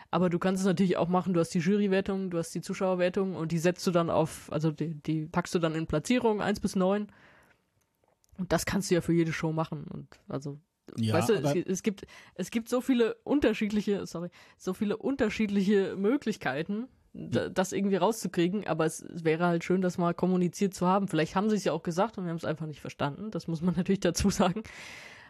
Aber 0.10 0.30
du 0.30 0.40
kannst 0.40 0.62
es 0.62 0.68
natürlich 0.68 0.98
auch 0.98 1.10
machen, 1.10 1.34
du 1.34 1.40
hast 1.40 1.54
die 1.54 1.60
Jurywertung, 1.60 2.30
du 2.30 2.38
hast 2.38 2.54
die 2.56 2.62
Zuschauerwertung 2.62 3.36
und 3.36 3.52
die 3.52 3.58
setzt 3.58 3.86
du 3.86 3.92
dann 3.92 4.10
auf, 4.10 4.52
also 4.52 4.72
die, 4.72 4.96
die 4.96 5.26
packst 5.26 5.54
du 5.54 5.60
dann 5.60 5.76
in 5.76 5.86
Platzierung 5.88 6.42
1 6.42 6.60
bis 6.60 6.76
9. 6.76 7.08
Und 8.38 8.52
das 8.54 8.66
kannst 8.66 8.90
du 8.90 8.96
ja 8.96 9.02
für 9.02 9.14
jede 9.14 9.34
Show 9.34 9.52
machen. 9.52 9.86
Und 9.86 10.08
also, 10.30 10.60
Ja, 10.96 11.16
weißt 11.16 11.30
du, 11.30 11.34
es, 11.34 11.56
es 11.56 11.84
gibt, 11.84 12.06
es 12.36 12.52
gibt 12.52 12.70
so 12.70 12.80
viele 12.80 13.16
unterschiedliche, 13.24 14.06
sorry, 14.06 14.30
so 14.58 14.74
viele 14.74 14.96
unterschiedliche 14.96 15.96
Möglichkeiten, 15.98 16.88
das 17.18 17.72
irgendwie 17.74 17.96
rauszukriegen, 17.96 18.68
aber 18.68 18.86
es 18.86 19.06
wäre 19.12 19.46
halt 19.48 19.64
schön, 19.64 19.82
das 19.82 19.98
mal 19.98 20.14
kommuniziert 20.14 20.74
zu 20.74 20.86
haben. 20.88 21.08
Vielleicht 21.08 21.36
haben 21.36 21.50
sie 21.50 21.56
es 21.56 21.64
ja 21.64 21.74
auch 21.74 21.84
gesagt 21.84 22.18
und 22.18 22.26
wir 22.26 22.30
haben 22.30 22.38
es 22.38 22.46
einfach 22.46 22.68
nicht 22.68 22.82
verstanden. 22.82 23.32
Das 23.32 23.48
muss 23.48 23.62
man 23.62 23.74
natürlich 23.78 24.00
dazu 24.02 24.30
sagen. 24.30 24.64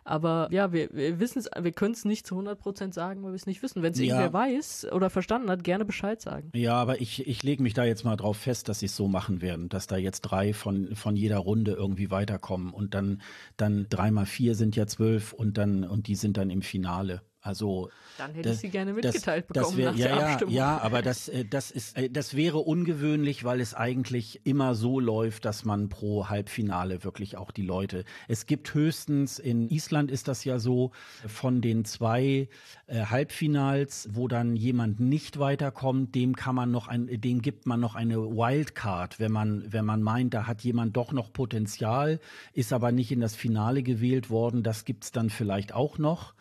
Aber 0.04 0.48
ja, 0.52 0.72
wir, 0.72 0.88
wir 0.94 1.20
wissen 1.20 1.40
es, 1.40 1.50
wir 1.60 1.74
können 1.74 1.94
es 1.94 2.06
nicht 2.06 2.26
zu 2.26 2.36
100% 2.40 2.94
sagen, 2.94 3.24
weil 3.24 3.32
wir 3.32 3.36
es 3.36 3.46
nicht 3.46 3.62
wissen. 3.62 3.84
Wenn 3.84 3.92
es 3.92 4.00
Ja. 4.00 4.06
irgendwer 4.06 4.32
weiß 4.32 4.88
oder 4.94 5.10
verstanden 5.10 5.50
hat, 5.50 5.66
gerne 5.66 5.84
Bescheid 5.84 6.22
sagen. 6.22 6.50
Ja, 6.56 6.76
aber 6.76 7.02
ich, 7.02 7.28
ich 7.28 7.44
lege 7.44 7.62
mich 7.62 7.74
da 7.74 7.84
jetzt 7.84 8.06
mal 8.06 8.16
drauf 8.16 8.38
fest, 8.38 8.70
dass 8.70 8.80
sie 8.80 8.86
es 8.86 8.96
so 8.96 9.10
machen 9.10 9.42
werden, 9.42 9.68
dass 9.68 9.86
da 9.86 9.98
jetzt 9.98 10.22
drei 10.22 10.54
von, 10.54 10.96
von 10.96 11.18
jeder 11.18 11.40
Runde 11.40 11.74
irgendwie 11.74 12.10
weiterkommen 12.10 12.74
und 12.74 12.94
dann, 12.94 13.22
dann 13.58 13.88
drei 13.90 14.10
mal 14.12 14.26
vier 14.26 14.56
sind 14.56 14.78
ja 14.78 14.88
zwölf 14.88 15.34
und 15.34 15.58
dann, 15.58 15.84
und 15.84 16.08
die 16.08 16.16
sind 16.16 16.38
dann 16.38 16.52
im 16.52 16.62
Finale. 16.62 17.22
Also 17.48 17.90
Dann 18.18 18.34
hätte 18.34 18.50
das- 18.50 18.56
ich 18.58 18.62
sie 18.62 18.70
gerne 18.70 18.94
mitgeteilt 18.94 19.46
das 19.50 19.58
bekommen 19.72 19.78
wär, 19.78 19.92
nach 19.92 19.98
ja, 19.98 20.08
der 20.08 20.16
ja, 20.18 20.28
Abstimmung. 20.28 20.54
Ja, 20.54 20.78
aber 20.80 21.02
das, 21.02 21.30
äh, 21.30 21.46
das 21.46 21.72
ist, 21.72 21.98
äh, 21.98 22.10
das 22.10 22.36
wäre 22.36 22.58
ungewöhnlich, 22.58 23.44
weil 23.44 23.62
es 23.62 23.74
eigentlich 23.74 24.42
immer 24.44 24.76
so 24.76 25.00
läuft, 25.00 25.46
dass 25.46 25.64
man 25.66 25.90
pro 25.90 26.28
Halbfinale 26.30 27.04
wirklich 27.04 27.38
auch 27.38 27.52
die 27.52 27.62
Leute. 27.62 28.04
Es 28.28 28.46
gibt 28.46 28.74
höchstens 28.74 29.40
in 29.40 29.70
Island 29.70 30.12
ist 30.12 30.28
das 30.28 30.44
ja 30.44 30.60
so 30.60 30.92
von 31.26 31.62
den 31.62 31.86
zwei 31.86 32.50
äh, 32.88 33.06
Halbfinals, 33.06 34.10
wo 34.12 34.28
dann 34.28 34.56
jemand 34.56 35.00
nicht 35.00 35.40
weiterkommt, 35.40 36.14
dem 36.16 36.36
kann 36.36 36.56
man 36.56 36.72
noch 36.72 36.88
ein, 36.88 37.08
dem 37.22 37.42
gibt 37.42 37.66
man 37.66 37.80
noch 37.80 37.96
eine 37.96 38.18
Wildcard, 38.18 39.20
wenn 39.20 39.32
man 39.32 39.72
wenn 39.72 39.86
man 39.86 40.02
meint, 40.02 40.34
da 40.34 40.48
hat 40.48 40.62
jemand 40.62 40.98
doch 40.98 41.14
noch 41.14 41.32
Potenzial, 41.32 42.20
ist 42.54 42.74
aber 42.74 42.92
nicht 42.92 43.12
in 43.12 43.22
das 43.22 43.36
Finale 43.36 43.84
gewählt 43.84 44.30
worden. 44.30 44.64
Das 44.64 44.84
gibt's 44.86 45.12
dann 45.12 45.30
vielleicht 45.30 45.74
auch 45.74 45.98
noch. 45.98 46.34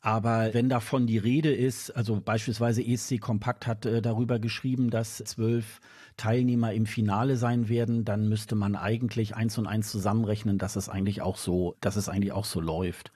Aber 0.00 0.54
wenn 0.54 0.68
davon 0.68 1.06
die 1.06 1.18
Rede 1.18 1.52
ist, 1.52 1.90
also 1.90 2.20
beispielsweise 2.20 2.82
ESC 2.84 3.18
Kompakt 3.20 3.66
hat 3.66 3.84
äh, 3.84 4.00
darüber 4.00 4.38
geschrieben, 4.38 4.90
dass 4.90 5.16
zwölf 5.18 5.80
Teilnehmer 6.16 6.72
im 6.72 6.86
Finale 6.86 7.36
sein 7.36 7.68
werden, 7.68 8.04
dann 8.04 8.28
müsste 8.28 8.54
man 8.54 8.76
eigentlich 8.76 9.34
eins 9.34 9.58
und 9.58 9.66
eins 9.66 9.90
zusammenrechnen, 9.90 10.58
dass 10.58 10.76
es 10.76 10.88
eigentlich 10.88 11.20
auch 11.22 11.36
so, 11.36 11.76
dass 11.80 11.96
es 11.96 12.08
eigentlich 12.08 12.32
auch 12.32 12.44
so 12.44 12.60
läuft. 12.60 13.12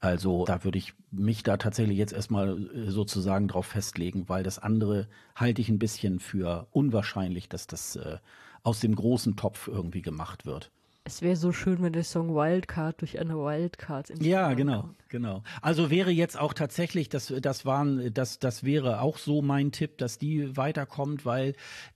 Also 0.00 0.44
da 0.46 0.64
würde 0.64 0.78
ich 0.78 0.94
mich 1.10 1.42
da 1.42 1.56
tatsächlich 1.56 1.98
jetzt 1.98 2.12
erstmal 2.12 2.58
äh, 2.74 2.90
sozusagen 2.90 3.48
drauf 3.48 3.66
festlegen, 3.66 4.28
weil 4.28 4.42
das 4.42 4.58
andere 4.58 5.08
halte 5.36 5.60
ich 5.62 5.68
ein 5.70 5.78
bisschen 5.78 6.20
für 6.20 6.66
unwahrscheinlich, 6.72 7.48
dass 7.48 7.66
das 7.66 7.96
äh, 7.96 8.18
aus 8.62 8.80
dem 8.80 8.94
großen 8.94 9.36
Topf 9.36 9.68
irgendwie 9.68 10.02
gemacht 10.02 10.46
wird. 10.46 10.70
Es 11.04 11.20
wäre 11.20 11.36
so 11.36 11.52
schön, 11.52 11.82
wenn 11.82 11.92
der 11.92 12.04
Song 12.04 12.34
Wildcard 12.34 13.02
durch 13.02 13.18
eine 13.18 13.34
Wildcard 13.36 14.08
Ja, 14.20 14.52
Finale 14.52 14.54
genau, 14.54 14.82
kommt. 14.82 14.99
Genau. 15.10 15.42
Also 15.60 15.90
wäre 15.90 16.10
jetzt 16.10 16.38
auch 16.38 16.54
tatsächlich, 16.54 17.10
das, 17.10 17.32
das 17.42 17.66
waren, 17.66 18.14
das, 18.14 18.38
das 18.38 18.64
wäre 18.64 19.00
auch 19.02 19.18
so 19.18 19.42
mein 19.42 19.72
Tipp, 19.72 19.98
dass 19.98 20.16
die 20.16 20.56
weiterkommt, 20.56 21.26
weil 21.26 21.54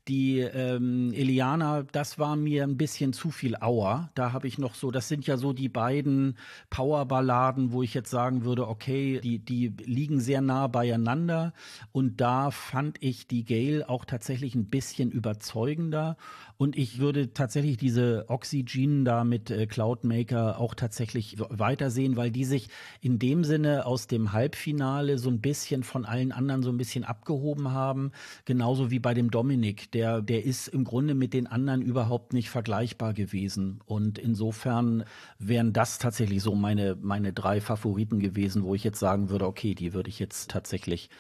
die 0.09 0.41
ähm, 0.41 1.12
Eliana, 1.15 1.85
das 1.85 2.19
war 2.19 2.37
mir 2.37 2.65
ein 2.65 2.77
bisschen 2.77 3.15
zu 3.15 3.31
viel 3.31 3.57
Auer. 3.57 4.11
Da 4.15 4.33
habe 4.33 4.47
ich 4.47 4.59
noch 4.59 4.75
so, 4.75 4.91
das 4.91 5.09
sind 5.09 5.27
ja 5.27 5.39
so 5.39 5.55
die 5.55 5.71
beiden 5.71 6.37
Powerballaden, 6.69 7.73
wo 7.73 7.83
ich 7.83 7.95
jetzt 7.95 8.11
sagen 8.11 8.45
würde, 8.45 8.69
okay, 8.69 9.21
die, 9.21 9.39
die 9.39 9.73
liegen 9.85 10.21
sehr 10.21 10.43
nah 10.43 10.67
beieinander. 10.67 11.55
Und 11.93 12.21
da 12.21 12.51
fand 12.51 12.99
ich 13.01 13.27
die 13.27 13.45
Gail 13.45 13.85
auch 13.85 14.05
tatsächlich 14.05 14.55
ein 14.55 14.69
bisschen 14.69 15.11
überzeugender. 15.11 16.17
Und 16.57 16.77
ich 16.77 16.99
würde 16.99 17.33
tatsächlich 17.33 17.77
diese 17.77 18.27
Oxygen 18.29 19.05
da 19.05 19.25
mit 19.25 19.51
äh, 19.51 19.67
Cloudmaker 19.67 20.61
auch 20.61 20.75
tatsächlich 20.75 21.37
weitersehen, 21.39 22.17
weil 22.17 22.31
die 22.31 22.45
sich 22.45 22.69
in 23.05 23.18
dem 23.18 23.44
Sinne 23.44 23.84
aus 23.84 24.07
dem 24.07 24.32
Halbfinale 24.32 25.18
so 25.18 25.28
ein 25.28 25.42
bisschen 25.42 25.82
von 25.82 26.07
allen 26.07 26.32
anderen 26.32 26.62
so 26.62 26.70
ein 26.70 26.78
bisschen 26.78 27.05
abgehoben 27.05 27.70
haben. 27.70 28.12
Genauso 28.46 28.90
wie 28.90 28.98
bei 28.98 29.12
dem 29.12 29.30
Dominik. 29.30 29.92
Der, 29.92 30.22
der 30.22 30.46
ist 30.46 30.68
im 30.68 30.84
Grunde 30.84 31.12
mit 31.12 31.34
den 31.34 31.46
anderen 31.46 31.82
überhaupt 31.82 32.32
nicht 32.32 32.48
vergleichbar 32.48 33.12
gewesen. 33.12 33.80
Und 33.84 34.18
insofern 34.18 35.05
wären 35.38 35.74
das 35.74 35.98
tatsächlich 35.98 36.42
so 36.42 36.55
meine, 36.55 36.96
meine 36.98 37.34
drei 37.34 37.61
Favoriten 37.61 38.20
gewesen, 38.20 38.62
wo 38.62 38.74
ich 38.74 38.84
jetzt 38.84 39.00
sagen 39.00 39.28
würde, 39.28 39.46
okay, 39.46 39.74
die 39.74 39.92
würde 39.92 40.09
ich 40.09 40.18
jetzt 40.18 40.50
tatsächlich 40.50 41.11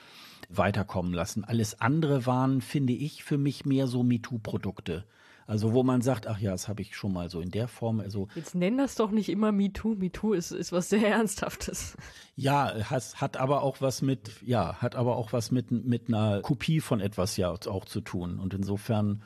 weiterkommen 0.48 1.12
lassen. 1.12 1.44
Alles 1.44 1.82
andere 1.82 2.24
waren, 2.24 2.62
finde 2.62 2.94
ich, 2.94 3.24
für 3.24 3.36
mich 3.36 3.66
mehr 3.66 3.88
so 3.88 4.02
MeToo-Produkte. 4.02 5.04
Also 5.46 5.72
wo 5.72 5.82
man 5.82 6.00
sagt, 6.00 6.26
ach 6.26 6.38
ja, 6.38 6.52
das 6.52 6.68
habe 6.68 6.82
ich 6.82 6.96
schon 6.96 7.12
mal 7.12 7.28
so 7.28 7.40
in 7.40 7.50
der 7.50 7.68
Form. 7.68 8.00
Also 8.00 8.28
Jetzt 8.34 8.54
nenn 8.54 8.78
das 8.78 8.94
doch 8.94 9.10
nicht 9.10 9.28
immer 9.28 9.52
MeToo. 9.52 9.94
MeToo 9.96 10.32
ist, 10.32 10.50
ist 10.50 10.72
was 10.72 10.88
sehr 10.88 11.06
Ernsthaftes. 11.08 11.96
ja, 12.36 12.72
has, 12.90 13.20
hat 13.20 13.36
aber 13.36 13.62
auch 13.62 13.80
was 13.80 14.02
mit, 14.02 14.30
ja, 14.42 14.76
hat 14.76 14.94
aber 14.96 15.16
auch 15.16 15.32
was 15.32 15.50
mit 15.50 15.70
mit 15.70 16.08
einer 16.08 16.40
Kopie 16.40 16.80
von 16.80 17.00
etwas 17.00 17.36
ja 17.36 17.50
auch 17.50 17.84
zu 17.84 18.00
tun. 18.00 18.38
Und 18.38 18.54
insofern 18.54 19.22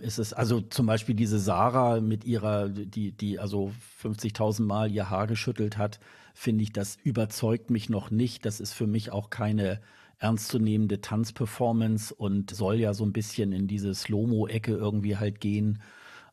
ist 0.00 0.18
es 0.18 0.32
also 0.32 0.60
zum 0.60 0.86
Beispiel 0.86 1.14
diese 1.14 1.38
Sarah 1.38 2.00
mit 2.00 2.24
ihrer, 2.24 2.68
die 2.68 3.12
die 3.12 3.38
also 3.38 3.72
50.000 4.02 4.62
Mal 4.62 4.90
ihr 4.90 5.10
Haar 5.10 5.26
geschüttelt 5.26 5.76
hat, 5.76 6.00
finde 6.34 6.64
ich, 6.64 6.72
das 6.72 6.96
überzeugt 7.04 7.70
mich 7.70 7.88
noch 7.88 8.10
nicht. 8.10 8.46
Das 8.46 8.60
ist 8.60 8.72
für 8.72 8.86
mich 8.86 9.12
auch 9.12 9.30
keine 9.30 9.80
ernstzunehmende 10.22 11.00
Tanzperformance 11.00 12.14
und 12.14 12.50
soll 12.54 12.76
ja 12.76 12.94
so 12.94 13.04
ein 13.04 13.12
bisschen 13.12 13.52
in 13.52 13.66
diese 13.66 13.92
Slow-Mo-Ecke 13.94 14.72
irgendwie 14.72 15.16
halt 15.16 15.40
gehen. 15.40 15.82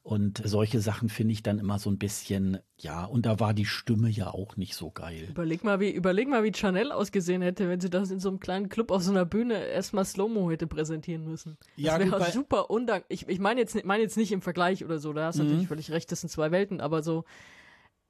Und 0.02 0.42
solche 0.46 0.80
Sachen 0.80 1.10
finde 1.10 1.34
ich 1.34 1.44
dann 1.44 1.60
immer 1.60 1.78
so 1.78 1.90
ein 1.90 1.98
bisschen, 1.98 2.60
ja, 2.80 3.04
und 3.04 3.26
da 3.26 3.40
war 3.40 3.54
die 3.54 3.66
Stimme 3.66 4.10
ja 4.10 4.32
auch 4.32 4.56
nicht 4.56 4.76
so 4.76 4.92
geil. 4.92 5.28
Überleg 5.30 5.64
mal, 5.64 5.80
wie, 5.80 5.92
überleg 5.92 6.28
mal, 6.30 6.44
wie 6.44 6.54
Chanel 6.54 6.92
ausgesehen 6.92 7.42
hätte, 7.42 7.68
wenn 7.68 7.80
sie 7.80 7.90
das 7.90 8.10
in 8.10 8.20
so 8.20 8.30
einem 8.30 8.40
kleinen 8.40 8.70
Club 8.70 8.92
auf 8.92 9.04
so 9.04 9.12
einer 9.12 9.26
Bühne 9.26 9.66
erstmal 9.66 10.06
Slow-Mo 10.06 10.50
hätte 10.52 10.68
präsentieren 10.68 11.26
müssen. 11.26 11.58
Das 11.76 11.84
Ja, 11.84 11.98
gut, 11.98 12.12
wäre 12.12 12.32
super 12.32 12.70
undank. 12.70 13.06
Ich, 13.10 13.28
ich 13.28 13.40
meine 13.40 13.60
jetzt, 13.60 13.84
meine 13.86 14.02
jetzt 14.04 14.18
nicht 14.18 14.32
im 14.32 14.42
Vergleich 14.42 14.86
oder 14.86 15.00
so, 15.00 15.12
da 15.14 15.26
hast 15.26 15.38
du 15.38 15.44
Mhm. 15.44 15.50
natürlich 15.50 15.68
völlig 15.68 15.92
recht, 15.92 16.12
das 16.12 16.22
sind 16.22 16.30
zwei 16.30 16.52
Welten, 16.52 16.80
aber 16.80 17.04
so, 17.04 17.26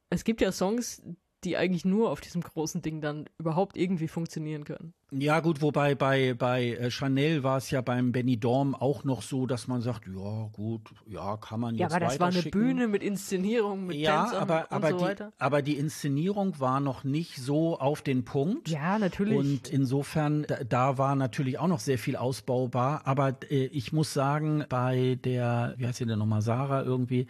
es 0.09 0.23
gibt 0.23 0.41
ja 0.41 0.51
Songs, 0.51 1.01
die 1.43 1.57
eigentlich 1.57 1.85
nur 1.85 2.11
auf 2.11 2.21
diesem 2.21 2.41
großen 2.41 2.81
Ding 2.81 3.01
dann 3.01 3.25
überhaupt 3.37 3.77
irgendwie 3.77 4.07
funktionieren 4.07 4.63
können. 4.63 4.93
Ja, 5.11 5.39
gut, 5.39 5.61
wobei 5.63 5.95
bei, 5.95 6.35
bei 6.35 6.67
äh, 6.73 6.91
Chanel 6.91 7.43
war 7.43 7.57
es 7.57 7.71
ja 7.71 7.81
beim 7.81 8.11
Benny 8.11 8.37
Dorm 8.37 8.75
auch 8.75 9.03
noch 9.03 9.23
so, 9.23 9.47
dass 9.47 9.67
man 9.67 9.81
sagt, 9.81 10.05
ja, 10.07 10.49
gut, 10.51 10.81
ja, 11.07 11.35
kann 11.37 11.59
man 11.61 11.75
Ja, 11.75 11.87
jetzt 11.87 11.95
aber 11.95 12.05
das 12.05 12.19
war 12.19 12.27
eine. 12.27 12.43
Bühne 12.43 12.87
mit 12.87 13.01
Inszenierung, 13.01 13.87
mit 13.87 13.97
Ja, 13.97 14.23
Tänzern 14.25 14.41
aber, 14.43 14.67
und 14.69 14.71
aber, 14.71 14.89
so 14.91 14.97
die, 14.97 15.03
weiter. 15.03 15.33
aber 15.39 15.61
die 15.63 15.77
Inszenierung 15.77 16.59
war 16.59 16.79
noch 16.79 17.03
nicht 17.03 17.37
so 17.37 17.79
auf 17.79 18.03
den 18.03 18.23
Punkt. 18.23 18.69
Ja, 18.69 18.99
natürlich. 18.99 19.35
Und 19.37 19.67
insofern, 19.69 20.43
da, 20.47 20.63
da 20.63 20.97
war 20.99 21.15
natürlich 21.15 21.57
auch 21.57 21.67
noch 21.67 21.79
sehr 21.79 21.97
viel 21.97 22.15
ausbaubar. 22.15 23.01
Aber 23.05 23.35
äh, 23.49 23.65
ich 23.65 23.91
muss 23.91 24.13
sagen, 24.13 24.63
bei 24.69 25.17
der, 25.23 25.73
wie 25.77 25.87
heißt 25.87 25.97
sie 25.97 26.05
denn 26.05 26.19
nochmal, 26.19 26.43
Sarah 26.43 26.83
irgendwie, 26.83 27.25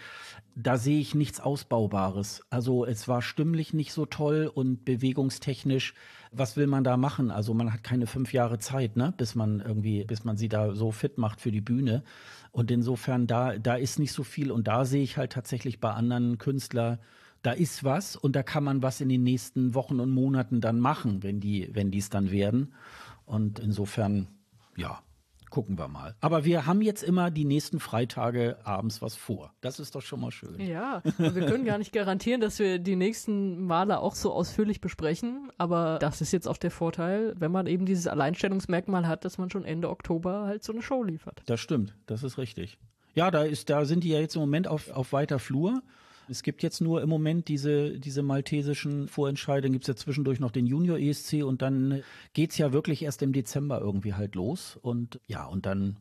da 0.55 0.77
sehe 0.77 0.99
ich 0.99 1.15
nichts 1.15 1.39
Ausbaubares. 1.39 2.43
Also 2.49 2.85
es 2.85 3.07
war 3.07 3.21
stimmlich 3.21 3.73
nicht 3.73 3.93
so 3.93 4.05
toll 4.05 4.51
und 4.53 4.83
bewegungstechnisch. 4.83 5.93
Was 6.31 6.57
will 6.57 6.67
man 6.67 6.83
da 6.83 6.95
machen? 6.95 7.31
Also 7.31 7.53
man 7.53 7.73
hat 7.73 7.83
keine 7.83 8.05
fünf 8.05 8.33
Jahre 8.33 8.59
Zeit, 8.59 8.95
ne, 8.95 9.13
bis 9.17 9.33
man 9.35 9.61
irgendwie, 9.61 10.03
bis 10.03 10.23
man 10.23 10.37
sie 10.37 10.47
da 10.47 10.75
so 10.75 10.91
fit 10.91 11.17
macht 11.17 11.41
für 11.41 11.51
die 11.51 11.61
Bühne. 11.61 12.03
Und 12.51 12.69
insofern 12.71 13.25
da, 13.25 13.57
da 13.57 13.75
ist 13.75 13.99
nicht 13.99 14.13
so 14.13 14.23
viel. 14.23 14.51
Und 14.51 14.67
da 14.67 14.85
sehe 14.85 15.03
ich 15.03 15.17
halt 15.17 15.31
tatsächlich 15.31 15.79
bei 15.79 15.91
anderen 15.91 16.37
Künstlern, 16.37 16.99
da 17.41 17.51
ist 17.51 17.83
was 17.83 18.15
und 18.15 18.35
da 18.35 18.43
kann 18.43 18.63
man 18.63 18.81
was 18.83 19.01
in 19.01 19.09
den 19.09 19.23
nächsten 19.23 19.73
Wochen 19.73 19.99
und 19.99 20.11
Monaten 20.11 20.59
dann 20.61 20.79
machen, 20.79 21.23
wenn 21.23 21.39
die, 21.39 21.69
wenn 21.73 21.89
die 21.89 21.99
es 21.99 22.09
dann 22.09 22.31
werden. 22.31 22.73
Und 23.25 23.59
insofern, 23.59 24.27
ja, 24.75 25.01
gucken 25.49 25.77
wir 25.77 25.87
mal. 25.87 26.15
Aber 26.21 26.45
wir 26.45 26.65
haben 26.65 26.81
jetzt 26.81 27.03
immer 27.03 27.31
die 27.31 27.45
nächsten 27.45 27.79
Freitage 27.79 28.57
abends 28.63 29.01
was 29.01 29.15
vor. 29.15 29.53
Das 29.61 29.79
ist 29.79 29.95
doch 29.95 30.01
schon 30.01 30.19
mal 30.19 30.31
schön. 30.31 30.59
Ja, 30.59 31.01
wir 31.17 31.45
können 31.45 31.65
gar 31.65 31.77
nicht 31.77 31.93
garantieren, 31.93 32.41
dass 32.41 32.59
wir 32.59 32.79
die 32.79 32.95
nächsten 32.95 33.65
Male 33.65 33.99
auch 33.99 34.15
so 34.15 34.33
ausführlich 34.33 34.81
besprechen, 34.81 35.51
aber 35.57 35.99
das 35.99 36.21
ist 36.21 36.31
jetzt 36.31 36.47
auch 36.47 36.57
der 36.57 36.71
Vorteil, 36.71 37.33
wenn 37.37 37.51
man 37.51 37.67
eben 37.67 37.85
dieses 37.85 38.07
Alleinstellungsmerkmal 38.07 39.07
hat, 39.07 39.25
dass 39.25 39.37
man 39.37 39.49
schon 39.49 39.65
Ende 39.65 39.89
Oktober 39.89 40.45
halt 40.45 40.63
so 40.63 40.73
eine 40.73 40.81
Show 40.81 41.03
liefert. 41.03 41.41
Das 41.45 41.59
stimmt, 41.59 41.95
das 42.05 42.23
ist 42.23 42.37
richtig. 42.37 42.77
Ja, 43.15 43.31
da 43.31 43.43
ist, 43.43 43.69
da 43.69 43.85
sind 43.85 44.03
die 44.03 44.09
ja 44.09 44.19
jetzt 44.19 44.35
im 44.35 44.41
Moment 44.41 44.67
auf, 44.67 44.91
auf 44.91 45.13
weiter 45.13 45.39
Flur. 45.39 45.81
Es 46.29 46.43
gibt 46.43 46.61
jetzt 46.63 46.81
nur 46.81 47.01
im 47.01 47.09
Moment 47.09 47.47
diese, 47.47 47.99
diese 47.99 48.21
maltesischen 48.21 49.07
Vorentscheide, 49.07 49.69
gibt 49.69 49.83
es 49.83 49.87
ja 49.87 49.95
zwischendurch 49.95 50.39
noch 50.39 50.51
den 50.51 50.67
Junior 50.67 50.97
ESC 50.97 51.43
und 51.43 51.61
dann 51.61 52.03
geht 52.33 52.51
es 52.51 52.57
ja 52.57 52.71
wirklich 52.71 53.03
erst 53.03 53.21
im 53.21 53.33
Dezember 53.33 53.79
irgendwie 53.81 54.13
halt 54.13 54.35
los. 54.35 54.77
Und 54.81 55.19
ja, 55.27 55.45
und 55.45 55.65
dann, 55.65 55.97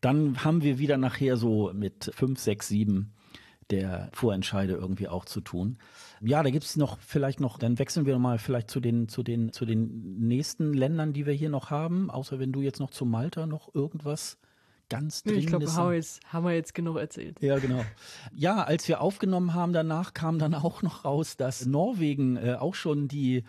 dann 0.00 0.44
haben 0.44 0.62
wir 0.62 0.78
wieder 0.78 0.96
nachher 0.96 1.36
so 1.36 1.72
mit 1.74 2.10
fünf, 2.14 2.38
sechs, 2.38 2.68
sieben 2.68 3.12
der 3.70 4.10
Vorentscheide 4.12 4.74
irgendwie 4.74 5.08
auch 5.08 5.24
zu 5.24 5.40
tun. 5.40 5.78
Ja, 6.20 6.42
da 6.42 6.50
gibt 6.50 6.64
es 6.64 6.76
noch 6.76 6.98
vielleicht 7.00 7.40
noch, 7.40 7.58
dann 7.58 7.78
wechseln 7.78 8.06
wir 8.06 8.18
mal 8.18 8.38
vielleicht 8.38 8.70
zu 8.70 8.80
den, 8.80 9.08
zu 9.08 9.22
den, 9.22 9.52
zu 9.52 9.64
den 9.64 10.18
nächsten 10.18 10.74
Ländern, 10.74 11.12
die 11.12 11.26
wir 11.26 11.32
hier 11.32 11.48
noch 11.48 11.70
haben, 11.70 12.10
außer 12.10 12.38
wenn 12.38 12.52
du 12.52 12.60
jetzt 12.60 12.80
noch 12.80 12.90
zu 12.90 13.04
Malta 13.04 13.46
noch 13.46 13.74
irgendwas 13.74 14.38
ganz 14.92 15.22
Dringendes. 15.22 15.44
Ich 15.44 15.50
glaube, 15.50 15.72
haben, 15.74 16.02
haben 16.26 16.44
wir 16.44 16.54
jetzt 16.54 16.74
genug 16.74 16.96
erzählt. 16.96 17.40
Ja, 17.40 17.58
genau. 17.58 17.84
Ja, 18.34 18.62
als 18.62 18.88
wir 18.88 19.00
aufgenommen 19.00 19.54
haben, 19.54 19.72
danach 19.72 20.12
kam 20.14 20.38
dann 20.38 20.54
auch 20.54 20.82
noch 20.82 21.04
raus, 21.04 21.36
dass 21.36 21.66
Norwegen 21.66 22.36
äh, 22.36 22.56
auch 22.58 22.74
schon 22.74 23.08
die 23.08 23.44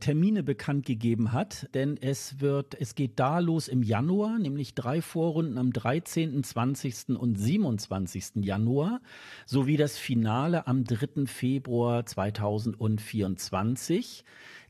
Termine 0.00 0.42
bekannt 0.42 0.84
gegeben 0.84 1.32
hat, 1.32 1.68
denn 1.72 1.96
es 1.96 2.40
wird, 2.40 2.78
es 2.78 2.94
geht 2.94 3.18
da 3.18 3.38
los 3.38 3.68
im 3.68 3.82
Januar, 3.82 4.38
nämlich 4.38 4.74
drei 4.74 5.00
Vorrunden 5.00 5.56
am 5.56 5.72
13., 5.72 6.44
20. 6.44 7.16
und 7.16 7.36
27. 7.36 8.44
Januar, 8.44 9.00
sowie 9.46 9.78
das 9.78 9.96
Finale 9.96 10.66
am 10.66 10.84
3. 10.84 11.24
Februar 11.26 12.04
2024. 12.04 14.24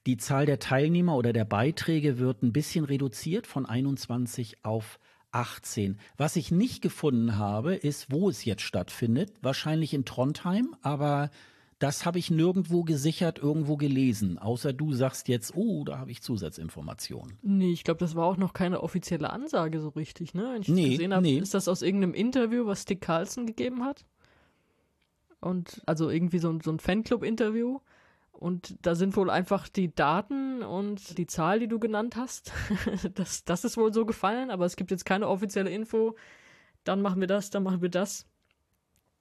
Die 0.07 0.19
Zahl 0.19 0.47
der 0.47 0.59
Teilnehmer 0.59 1.17
oder 1.17 1.33
der 1.33 1.47
Beiträge 1.47 2.19
wird 2.19 2.43
ein 2.43 2.53
bisschen 2.53 2.85
reduziert 2.85 3.47
von 3.47 3.65
21 3.67 4.59
auf 4.63 4.99
18. 5.35 5.99
Was 6.17 6.37
ich 6.37 6.51
nicht 6.51 6.81
gefunden 6.83 7.37
habe, 7.37 7.75
ist, 7.75 8.11
wo 8.11 8.29
es 8.29 8.45
jetzt 8.45 8.63
stattfindet. 8.63 9.33
Wahrscheinlich 9.43 9.93
in 9.93 10.05
Trondheim, 10.05 10.75
aber 10.83 11.31
das 11.79 12.07
habe 12.07 12.19
ich 12.19 12.31
nirgendwo 12.31 12.85
gesichert, 12.85 13.39
irgendwo 13.39 13.77
gelesen. 13.77 14.39
Außer 14.39 14.73
du 14.73 14.93
sagst 14.93 15.29
jetzt, 15.29 15.55
oh, 15.57 15.85
da 15.85 15.99
habe 15.99 16.11
ich 16.11 16.23
Zusatzinformationen. 16.23 17.37
Nee, 17.43 17.73
ich 17.73 17.85
glaube, 17.85 17.99
das 17.99 18.15
war 18.15 18.27
auch 18.27 18.37
noch 18.37 18.53
keine 18.53 18.83
offizielle 18.83 19.31
Ansage 19.31 19.81
so 19.81 19.89
richtig, 19.91 20.35
ne? 20.35 20.53
Wenn 20.55 20.63
ich 20.63 20.69
nee, 20.69 20.83
das 20.83 20.91
gesehen 20.93 21.13
habe, 21.13 21.23
nee. 21.23 21.39
ist 21.39 21.53
das 21.53 21.69
aus 21.69 21.83
irgendeinem 21.83 22.15
Interview, 22.15 22.65
was 22.67 22.83
Stick 22.83 23.01
Carlson 23.01 23.47
gegeben 23.47 23.85
hat? 23.85 24.05
Und 25.41 25.83
also 25.85 26.09
irgendwie 26.09 26.39
so, 26.39 26.59
so 26.63 26.71
ein 26.71 26.79
Fanclub-Interview. 26.79 27.81
Und 28.39 28.77
da 28.85 28.95
sind 28.95 29.17
wohl 29.17 29.31
einfach 29.31 29.69
die 29.69 29.95
Daten 29.95 30.63
und 30.63 31.17
die 31.19 31.27
Zahl, 31.27 31.61
die 31.61 31.69
du 31.69 31.79
genannt 31.79 32.17
hast. 32.17 32.53
das, 33.15 33.45
das 33.45 33.65
ist 33.65 33.77
wohl 33.77 33.93
so 33.93 34.05
gefallen, 34.05 34.51
aber 34.51 34.67
es 34.67 34.77
gibt 34.77 34.91
jetzt 34.91 35.05
keine 35.05 35.29
offizielle 35.29 35.71
Info. 35.71 36.17
Dann 36.83 37.01
machen 37.01 37.21
wir 37.21 37.29
das, 37.29 37.51
dann 37.51 37.63
machen 37.63 37.81
wir 37.81 37.89
das. 37.89 38.27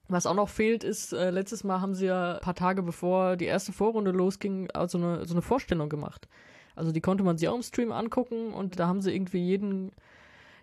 Was 0.08 0.26
auch 0.26 0.34
noch 0.34 0.50
fehlt, 0.50 0.84
ist, 0.84 1.12
äh, 1.12 1.30
letztes 1.30 1.64
Mal 1.64 1.80
haben 1.80 1.94
sie 1.94 2.06
ja 2.06 2.34
ein 2.34 2.40
paar 2.40 2.54
Tage 2.54 2.82
bevor 2.82 3.36
die 3.36 3.46
erste 3.46 3.72
Vorrunde 3.72 4.10
losging, 4.10 4.70
also 4.72 4.98
eine, 4.98 5.24
so 5.24 5.32
eine 5.32 5.42
Vorstellung 5.42 5.88
gemacht. 5.88 6.28
Also 6.74 6.92
die 6.92 7.00
konnte 7.00 7.24
man 7.24 7.38
sich 7.38 7.48
auch 7.48 7.54
im 7.54 7.62
Stream 7.62 7.92
angucken 7.92 8.52
und 8.52 8.78
da 8.78 8.86
haben 8.86 9.00
sie 9.00 9.14
irgendwie 9.14 9.38
jeden 9.38 9.92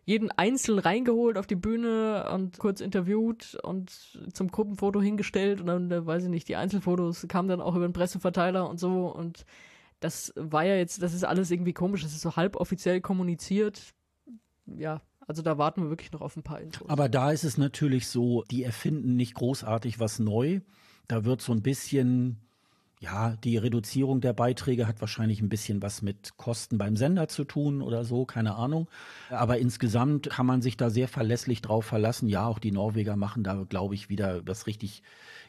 jeden 0.03 0.31
einzeln 0.31 0.79
reingeholt 0.79 1.37
auf 1.37 1.47
die 1.47 1.55
Bühne 1.55 2.29
und 2.33 2.57
kurz 2.57 2.81
interviewt 2.81 3.57
und 3.63 3.91
zum 4.33 4.49
Gruppenfoto 4.49 5.01
hingestellt 5.01 5.61
und 5.61 5.67
dann, 5.67 5.91
äh, 5.91 6.05
weiß 6.05 6.23
ich 6.23 6.29
nicht, 6.29 6.47
die 6.47 6.55
Einzelfotos 6.55 7.27
kamen 7.27 7.47
dann 7.47 7.61
auch 7.61 7.75
über 7.75 7.87
den 7.87 7.93
Presseverteiler 7.93 8.69
und 8.69 8.79
so 8.79 9.07
und 9.07 9.45
das 9.99 10.33
war 10.35 10.65
ja 10.65 10.75
jetzt, 10.75 11.01
das 11.03 11.13
ist 11.13 11.23
alles 11.23 11.51
irgendwie 11.51 11.73
komisch, 11.73 12.01
das 12.01 12.13
ist 12.13 12.21
so 12.21 12.35
halboffiziell 12.35 13.01
kommuniziert. 13.01 13.93
Ja, 14.65 15.01
also 15.27 15.43
da 15.43 15.57
warten 15.57 15.83
wir 15.83 15.89
wirklich 15.89 16.11
noch 16.11 16.21
auf 16.21 16.35
ein 16.35 16.43
paar 16.43 16.59
Infos. 16.59 16.89
Aber 16.89 17.07
da 17.07 17.31
ist 17.31 17.43
es 17.43 17.57
natürlich 17.57 18.07
so, 18.07 18.43
die 18.49 18.63
erfinden 18.63 19.15
nicht 19.15 19.35
großartig 19.35 19.99
was 19.99 20.17
neu. 20.17 20.61
Da 21.07 21.23
wird 21.23 21.41
so 21.41 21.51
ein 21.51 21.61
bisschen 21.61 22.41
ja, 23.01 23.35
die 23.43 23.57
Reduzierung 23.57 24.21
der 24.21 24.33
Beiträge 24.33 24.87
hat 24.87 25.01
wahrscheinlich 25.01 25.41
ein 25.41 25.49
bisschen 25.49 25.81
was 25.81 26.03
mit 26.03 26.37
Kosten 26.37 26.77
beim 26.77 26.95
Sender 26.95 27.27
zu 27.27 27.43
tun 27.45 27.81
oder 27.81 28.05
so, 28.05 28.25
keine 28.25 28.55
Ahnung. 28.55 28.87
Aber 29.31 29.57
insgesamt 29.57 30.29
kann 30.29 30.45
man 30.45 30.61
sich 30.61 30.77
da 30.77 30.91
sehr 30.91 31.07
verlässlich 31.07 31.63
drauf 31.63 31.83
verlassen. 31.83 32.29
Ja, 32.29 32.45
auch 32.45 32.59
die 32.59 32.71
Norweger 32.71 33.15
machen 33.15 33.43
da, 33.43 33.65
glaube 33.67 33.95
ich, 33.95 34.09
wieder 34.09 34.45
was 34.45 34.67
richtig 34.67 35.01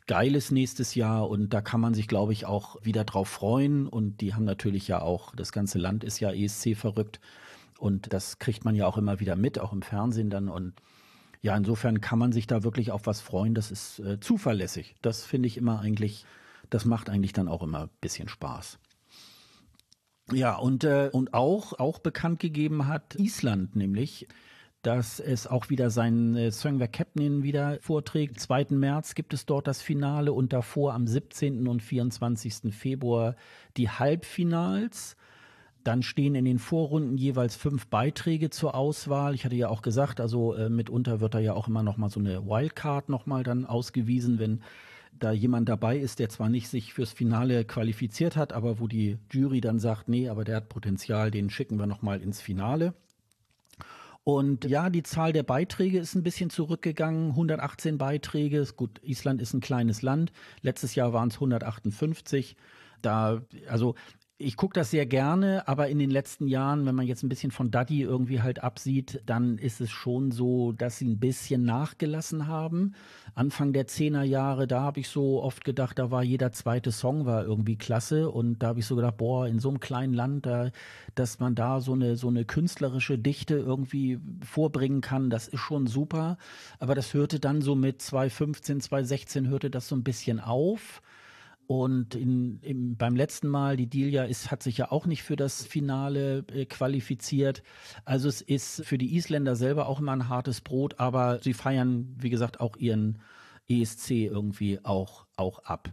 Geiles 0.06 0.50
nächstes 0.50 0.94
Jahr 0.94 1.28
und 1.28 1.50
da 1.50 1.60
kann 1.60 1.82
man 1.82 1.92
sich, 1.92 2.08
glaube 2.08 2.32
ich, 2.32 2.46
auch 2.46 2.82
wieder 2.84 3.04
drauf 3.04 3.28
freuen. 3.28 3.86
Und 3.86 4.22
die 4.22 4.32
haben 4.32 4.44
natürlich 4.44 4.88
ja 4.88 5.02
auch, 5.02 5.36
das 5.36 5.52
ganze 5.52 5.78
Land 5.78 6.04
ist 6.04 6.20
ja 6.20 6.32
ESC 6.32 6.74
verrückt 6.74 7.20
und 7.78 8.14
das 8.14 8.38
kriegt 8.38 8.64
man 8.64 8.74
ja 8.74 8.86
auch 8.86 8.96
immer 8.96 9.20
wieder 9.20 9.36
mit, 9.36 9.58
auch 9.58 9.74
im 9.74 9.82
Fernsehen 9.82 10.30
dann 10.30 10.48
und 10.48 10.72
ja, 11.42 11.54
insofern 11.54 12.00
kann 12.00 12.18
man 12.18 12.32
sich 12.32 12.46
da 12.46 12.62
wirklich 12.62 12.92
auf 12.92 13.04
was 13.04 13.20
freuen. 13.20 13.54
Das 13.54 13.72
ist 13.72 13.98
äh, 13.98 14.20
zuverlässig. 14.20 14.94
Das 15.02 15.24
finde 15.24 15.48
ich 15.48 15.56
immer 15.56 15.80
eigentlich 15.80 16.24
das 16.72 16.84
macht 16.86 17.10
eigentlich 17.10 17.32
dann 17.32 17.48
auch 17.48 17.62
immer 17.62 17.82
ein 17.82 17.90
bisschen 18.00 18.28
Spaß. 18.28 18.78
Ja, 20.32 20.56
und, 20.56 20.84
äh, 20.84 21.10
und 21.12 21.34
auch, 21.34 21.78
auch 21.78 21.98
bekannt 21.98 22.40
gegeben 22.40 22.86
hat 22.86 23.16
Island 23.16 23.76
nämlich, 23.76 24.26
dass 24.80 25.20
es 25.20 25.46
auch 25.46 25.68
wieder 25.68 25.90
seinen 25.90 26.34
äh, 26.36 26.50
Söngver 26.50 26.88
Captain 26.88 27.42
wieder 27.42 27.78
vorträgt. 27.82 28.40
2. 28.40 28.68
März 28.70 29.14
gibt 29.14 29.34
es 29.34 29.44
dort 29.44 29.66
das 29.66 29.82
Finale 29.82 30.32
und 30.32 30.52
davor 30.52 30.94
am 30.94 31.06
17. 31.06 31.68
und 31.68 31.82
24. 31.82 32.74
Februar 32.74 33.36
die 33.76 33.90
Halbfinals. 33.90 35.16
Dann 35.84 36.02
stehen 36.02 36.34
in 36.36 36.44
den 36.44 36.58
Vorrunden 36.58 37.18
jeweils 37.18 37.56
fünf 37.56 37.88
Beiträge 37.88 38.50
zur 38.50 38.74
Auswahl. 38.74 39.34
Ich 39.34 39.44
hatte 39.44 39.56
ja 39.56 39.68
auch 39.68 39.82
gesagt, 39.82 40.20
also 40.20 40.54
äh, 40.54 40.70
mitunter 40.70 41.20
wird 41.20 41.34
da 41.34 41.38
ja 41.40 41.52
auch 41.52 41.68
immer 41.68 41.82
noch 41.82 41.98
mal 41.98 42.08
so 42.08 42.20
eine 42.20 42.46
Wildcard 42.46 43.08
noch 43.08 43.26
mal 43.26 43.42
dann 43.42 43.66
ausgewiesen, 43.66 44.38
wenn 44.38 44.62
da 45.12 45.32
jemand 45.32 45.68
dabei 45.68 45.98
ist, 45.98 46.18
der 46.18 46.28
zwar 46.28 46.48
nicht 46.48 46.68
sich 46.68 46.94
fürs 46.94 47.12
Finale 47.12 47.64
qualifiziert 47.64 48.36
hat, 48.36 48.52
aber 48.52 48.80
wo 48.80 48.88
die 48.88 49.18
Jury 49.30 49.60
dann 49.60 49.78
sagt, 49.78 50.08
nee, 50.08 50.28
aber 50.28 50.44
der 50.44 50.56
hat 50.56 50.68
Potenzial, 50.68 51.30
den 51.30 51.50
schicken 51.50 51.78
wir 51.78 51.86
noch 51.86 52.02
mal 52.02 52.20
ins 52.20 52.40
Finale. 52.40 52.94
Und 54.24 54.64
ja, 54.66 54.88
die 54.88 55.02
Zahl 55.02 55.32
der 55.32 55.42
Beiträge 55.42 55.98
ist 55.98 56.14
ein 56.14 56.22
bisschen 56.22 56.48
zurückgegangen. 56.48 57.30
118 57.30 57.98
Beiträge. 57.98 58.64
Gut, 58.76 59.00
Island 59.02 59.42
ist 59.42 59.52
ein 59.52 59.60
kleines 59.60 60.02
Land. 60.02 60.32
Letztes 60.60 60.94
Jahr 60.94 61.12
waren 61.12 61.28
es 61.28 61.34
158. 61.34 62.56
Da, 63.00 63.42
also 63.68 63.96
ich 64.42 64.56
gucke 64.56 64.74
das 64.74 64.90
sehr 64.90 65.06
gerne, 65.06 65.66
aber 65.68 65.88
in 65.88 65.98
den 65.98 66.10
letzten 66.10 66.46
Jahren, 66.46 66.84
wenn 66.86 66.94
man 66.94 67.06
jetzt 67.06 67.22
ein 67.22 67.28
bisschen 67.28 67.50
von 67.50 67.70
Daddy 67.70 68.02
irgendwie 68.02 68.42
halt 68.42 68.62
absieht, 68.62 69.22
dann 69.26 69.58
ist 69.58 69.80
es 69.80 69.90
schon 69.90 70.30
so, 70.30 70.72
dass 70.72 70.98
sie 70.98 71.06
ein 71.06 71.18
bisschen 71.18 71.64
nachgelassen 71.64 72.46
haben. 72.46 72.94
Anfang 73.34 73.72
der 73.72 73.86
Zehnerjahre, 73.86 74.66
da 74.66 74.82
habe 74.82 75.00
ich 75.00 75.08
so 75.08 75.42
oft 75.42 75.64
gedacht, 75.64 75.98
da 75.98 76.10
war 76.10 76.22
jeder 76.22 76.52
zweite 76.52 76.92
Song 76.92 77.24
war 77.24 77.44
irgendwie 77.44 77.76
klasse 77.76 78.30
und 78.30 78.58
da 78.58 78.68
habe 78.68 78.80
ich 78.80 78.86
so 78.86 78.96
gedacht, 78.96 79.16
boah, 79.16 79.46
in 79.46 79.58
so 79.58 79.68
einem 79.68 79.80
kleinen 79.80 80.14
Land, 80.14 80.46
da, 80.46 80.70
dass 81.14 81.38
man 81.38 81.54
da 81.54 81.80
so 81.80 81.92
eine 81.92 82.16
so 82.16 82.28
eine 82.28 82.44
künstlerische 82.44 83.18
Dichte 83.18 83.54
irgendwie 83.54 84.18
vorbringen 84.44 85.00
kann, 85.00 85.30
das 85.30 85.48
ist 85.48 85.60
schon 85.60 85.86
super. 85.86 86.36
Aber 86.78 86.94
das 86.94 87.14
hörte 87.14 87.40
dann 87.40 87.62
so 87.62 87.74
mit 87.74 88.02
2015, 88.02 88.80
2016 88.80 89.48
hörte 89.48 89.70
das 89.70 89.88
so 89.88 89.96
ein 89.96 90.04
bisschen 90.04 90.40
auf. 90.40 91.02
Und 91.66 92.14
in, 92.14 92.60
im, 92.60 92.96
beim 92.96 93.16
letzten 93.16 93.48
Mal, 93.48 93.76
die 93.76 93.88
Delia 93.88 94.24
ist, 94.24 94.50
hat 94.50 94.62
sich 94.62 94.78
ja 94.78 94.90
auch 94.90 95.06
nicht 95.06 95.22
für 95.22 95.36
das 95.36 95.64
Finale 95.64 96.44
äh, 96.52 96.66
qualifiziert. 96.66 97.62
Also 98.04 98.28
es 98.28 98.40
ist 98.40 98.84
für 98.84 98.98
die 98.98 99.16
Isländer 99.16 99.56
selber 99.56 99.88
auch 99.88 100.00
immer 100.00 100.12
ein 100.12 100.28
hartes 100.28 100.60
Brot, 100.60 100.98
aber 100.98 101.40
sie 101.40 101.54
feiern, 101.54 102.14
wie 102.18 102.30
gesagt, 102.30 102.60
auch 102.60 102.76
ihren 102.76 103.20
ESC 103.68 104.10
irgendwie 104.10 104.80
auch, 104.84 105.26
auch 105.36 105.60
ab. 105.60 105.92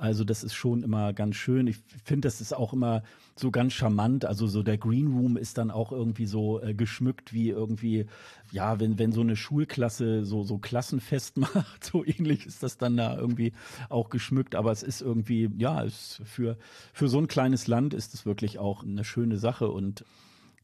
Also 0.00 0.24
das 0.24 0.42
ist 0.42 0.54
schon 0.54 0.82
immer 0.82 1.12
ganz 1.12 1.36
schön. 1.36 1.66
Ich 1.66 1.76
finde, 2.02 2.26
das 2.26 2.40
ist 2.40 2.54
auch 2.54 2.72
immer 2.72 3.02
so 3.36 3.50
ganz 3.50 3.74
charmant. 3.74 4.24
Also 4.24 4.46
so 4.46 4.62
der 4.62 4.78
Green 4.78 5.08
Room 5.08 5.36
ist 5.36 5.58
dann 5.58 5.70
auch 5.70 5.92
irgendwie 5.92 6.24
so 6.24 6.62
äh, 6.62 6.72
geschmückt 6.72 7.34
wie 7.34 7.50
irgendwie, 7.50 8.06
ja, 8.50 8.80
wenn, 8.80 8.98
wenn 8.98 9.12
so 9.12 9.20
eine 9.20 9.36
Schulklasse 9.36 10.24
so, 10.24 10.42
so 10.42 10.56
Klassenfest 10.56 11.36
macht, 11.36 11.84
so 11.84 12.02
ähnlich 12.02 12.46
ist 12.46 12.62
das 12.62 12.78
dann 12.78 12.96
da 12.96 13.14
irgendwie 13.18 13.52
auch 13.90 14.08
geschmückt. 14.08 14.54
Aber 14.54 14.72
es 14.72 14.82
ist 14.82 15.02
irgendwie, 15.02 15.50
ja, 15.58 15.84
es 15.84 16.22
für, 16.24 16.56
für 16.94 17.08
so 17.08 17.18
ein 17.18 17.28
kleines 17.28 17.66
Land 17.66 17.92
ist 17.92 18.14
es 18.14 18.24
wirklich 18.24 18.58
auch 18.58 18.82
eine 18.82 19.04
schöne 19.04 19.36
Sache 19.36 19.68
und 19.68 20.06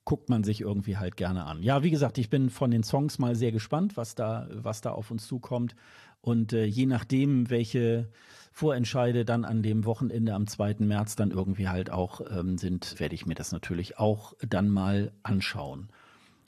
guckt 0.06 0.30
man 0.30 0.44
sich 0.44 0.62
irgendwie 0.62 0.96
halt 0.96 1.18
gerne 1.18 1.44
an. 1.44 1.62
Ja, 1.62 1.82
wie 1.82 1.90
gesagt, 1.90 2.16
ich 2.16 2.30
bin 2.30 2.48
von 2.48 2.70
den 2.70 2.84
Songs 2.84 3.18
mal 3.18 3.36
sehr 3.36 3.52
gespannt, 3.52 3.98
was 3.98 4.14
da, 4.14 4.48
was 4.50 4.80
da 4.80 4.92
auf 4.92 5.10
uns 5.10 5.26
zukommt. 5.26 5.76
Und 6.22 6.54
äh, 6.54 6.64
je 6.64 6.86
nachdem, 6.86 7.50
welche 7.50 8.08
Vorentscheide 8.56 9.26
dann 9.26 9.44
an 9.44 9.62
dem 9.62 9.84
Wochenende 9.84 10.32
am 10.32 10.46
2. 10.46 10.76
März 10.78 11.14
dann 11.14 11.30
irgendwie 11.30 11.68
halt 11.68 11.90
auch 11.90 12.22
ähm, 12.30 12.56
sind, 12.56 12.98
werde 12.98 13.14
ich 13.14 13.26
mir 13.26 13.34
das 13.34 13.52
natürlich 13.52 13.98
auch 13.98 14.32
dann 14.40 14.70
mal 14.70 15.12
anschauen. 15.22 15.90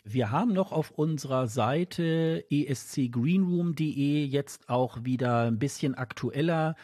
Wir 0.04 0.30
haben 0.30 0.54
noch 0.54 0.72
auf 0.72 0.90
unserer 0.90 1.48
Seite 1.48 2.46
escgreenroom.de 2.50 4.24
jetzt 4.24 4.70
auch 4.70 5.04
wieder 5.04 5.48
ein 5.48 5.59
bisschen 5.59 5.96
aktueller 5.96 6.76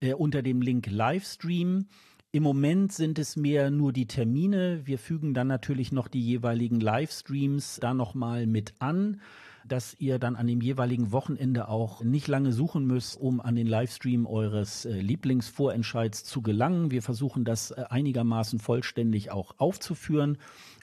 äh, 0.00 0.12
unter 0.12 0.42
dem 0.42 0.60
Link 0.60 0.90
Livestream. 0.90 1.86
Im 2.30 2.42
Moment 2.42 2.92
sind 2.92 3.18
es 3.18 3.34
mehr 3.34 3.70
nur 3.70 3.94
die 3.94 4.06
Termine. 4.06 4.82
Wir 4.84 4.98
fügen 4.98 5.32
dann 5.32 5.46
natürlich 5.46 5.90
noch 5.90 6.08
die 6.08 6.20
jeweiligen 6.20 6.80
Livestreams 6.80 7.78
da 7.80 7.94
nochmal 7.94 8.46
mit 8.46 8.74
an 8.78 9.22
dass 9.68 9.94
ihr 9.98 10.18
dann 10.18 10.36
an 10.36 10.46
dem 10.46 10.60
jeweiligen 10.60 11.12
Wochenende 11.12 11.68
auch 11.68 12.02
nicht 12.02 12.28
lange 12.28 12.52
suchen 12.52 12.86
müsst, 12.86 13.20
um 13.20 13.40
an 13.40 13.56
den 13.56 13.66
Livestream 13.66 14.26
eures 14.26 14.84
äh, 14.84 15.00
Lieblingsvorentscheids 15.00 16.24
zu 16.24 16.42
gelangen. 16.42 16.90
Wir 16.90 17.02
versuchen 17.02 17.44
das 17.44 17.70
äh, 17.70 17.84
einigermaßen 17.88 18.58
vollständig 18.58 19.30
auch 19.30 19.54
aufzuführen 19.58 20.38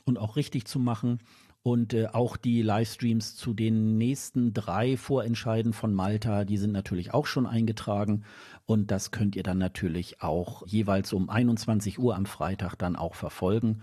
und 0.06 0.18
auch 0.18 0.36
richtig 0.36 0.66
zu 0.66 0.80
machen 0.80 1.20
und 1.64 1.94
äh, 1.94 2.08
auch 2.08 2.36
die 2.36 2.62
Livestreams 2.62 3.36
zu 3.36 3.54
den 3.54 3.98
nächsten 3.98 4.54
drei 4.54 4.98
Vorentscheiden 4.98 5.72
von 5.72 5.94
Malta, 5.94 6.44
die 6.44 6.58
sind 6.58 6.74
natürlich 6.74 7.14
auch 7.14 7.26
schon 7.26 7.48
eingetragen 7.48 8.24
und 8.66 8.92
das 8.92 9.12
könnt 9.12 9.36
ihr 9.38 9.44
dann 9.44 9.58
natürlich 9.58 10.22
auch 10.22 10.68
jeweils 10.68 11.14
um 11.14 11.30
21 11.30 12.00
Uhr 12.00 12.16
am 12.16 12.26
Freitag 12.26 12.76
dann 12.76 12.98
auch 12.98 13.16
verfolgen. 13.16 13.82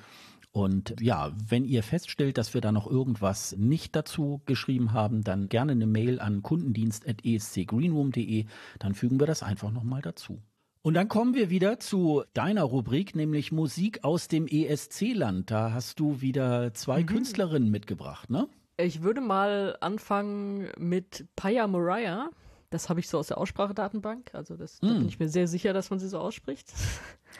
Und 0.52 0.96
ja, 1.00 1.32
wenn 1.46 1.64
ihr 1.64 1.84
feststellt, 1.84 2.36
dass 2.36 2.52
wir 2.54 2.60
da 2.60 2.72
noch 2.72 2.88
irgendwas 2.88 3.54
nicht 3.56 3.94
dazu 3.94 4.42
geschrieben 4.46 4.92
haben, 4.92 5.22
dann 5.22 5.48
gerne 5.48 5.70
eine 5.72 5.86
Mail 5.86 6.18
an 6.20 6.42
kundendienst.escgreenroom.de, 6.42 8.46
dann 8.78 8.94
fügen 8.94 9.20
wir 9.20 9.26
das 9.26 9.44
einfach 9.44 9.70
nochmal 9.70 10.02
dazu. 10.02 10.42
Und 10.82 10.94
dann 10.94 11.08
kommen 11.08 11.34
wir 11.34 11.50
wieder 11.50 11.78
zu 11.78 12.24
deiner 12.32 12.64
Rubrik, 12.64 13.14
nämlich 13.14 13.52
Musik 13.52 14.02
aus 14.02 14.28
dem 14.28 14.46
ESC-Land. 14.48 15.50
Da 15.50 15.72
hast 15.72 16.00
du 16.00 16.22
wieder 16.22 16.72
zwei 16.74 17.02
mhm. 17.02 17.06
Künstlerinnen 17.06 17.70
mitgebracht, 17.70 18.30
ne? 18.30 18.48
Ich 18.78 19.02
würde 19.02 19.20
mal 19.20 19.76
anfangen 19.80 20.68
mit 20.78 21.26
Paya 21.36 21.66
Mariah. 21.66 22.30
Das 22.70 22.88
habe 22.88 23.00
ich 23.00 23.08
so 23.08 23.18
aus 23.18 23.26
der 23.26 23.36
Aussprachedatenbank. 23.36 24.30
Also 24.32 24.56
das, 24.56 24.80
mm. 24.80 24.86
da 24.86 24.92
bin 24.94 25.08
ich 25.08 25.18
mir 25.18 25.28
sehr 25.28 25.48
sicher, 25.48 25.74
dass 25.74 25.90
man 25.90 25.98
sie 25.98 26.08
so 26.08 26.18
ausspricht. 26.18 26.72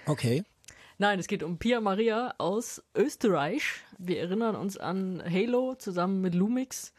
Okay. 0.06 0.44
Nein, 1.00 1.18
es 1.18 1.28
geht 1.28 1.42
um 1.42 1.56
Pia 1.56 1.80
Maria 1.80 2.34
aus 2.36 2.84
Österreich. 2.94 3.62
Wir 3.96 4.20
erinnern 4.20 4.54
uns 4.54 4.76
an 4.76 5.22
Halo 5.24 5.74
zusammen 5.74 6.20
mit 6.20 6.34
Lumix. 6.34 6.92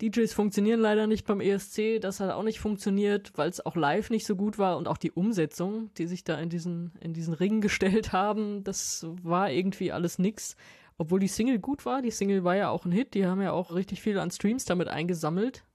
DJs 0.00 0.32
funktionieren 0.32 0.80
leider 0.80 1.06
nicht 1.06 1.26
beim 1.26 1.42
ESC. 1.42 2.00
Das 2.00 2.20
hat 2.20 2.30
auch 2.30 2.42
nicht 2.42 2.58
funktioniert, 2.58 3.32
weil 3.36 3.50
es 3.50 3.66
auch 3.66 3.76
live 3.76 4.08
nicht 4.08 4.24
so 4.24 4.34
gut 4.34 4.56
war 4.56 4.78
und 4.78 4.88
auch 4.88 4.96
die 4.96 5.10
Umsetzung, 5.10 5.92
die 5.98 6.06
sich 6.06 6.24
da 6.24 6.38
in 6.38 6.48
diesen, 6.48 6.92
in 7.00 7.12
diesen 7.12 7.34
Ring 7.34 7.60
gestellt 7.60 8.12
haben, 8.12 8.64
das 8.64 9.06
war 9.22 9.50
irgendwie 9.50 9.92
alles 9.92 10.18
nix. 10.18 10.56
Obwohl 10.96 11.20
die 11.20 11.28
Single 11.28 11.58
gut 11.58 11.84
war. 11.84 12.00
Die 12.00 12.10
Single 12.10 12.44
war 12.44 12.56
ja 12.56 12.70
auch 12.70 12.86
ein 12.86 12.92
Hit. 12.92 13.12
Die 13.12 13.26
haben 13.26 13.42
ja 13.42 13.52
auch 13.52 13.74
richtig 13.74 14.00
viel 14.00 14.18
an 14.18 14.30
Streams 14.30 14.64
damit 14.64 14.88
eingesammelt. 14.88 15.66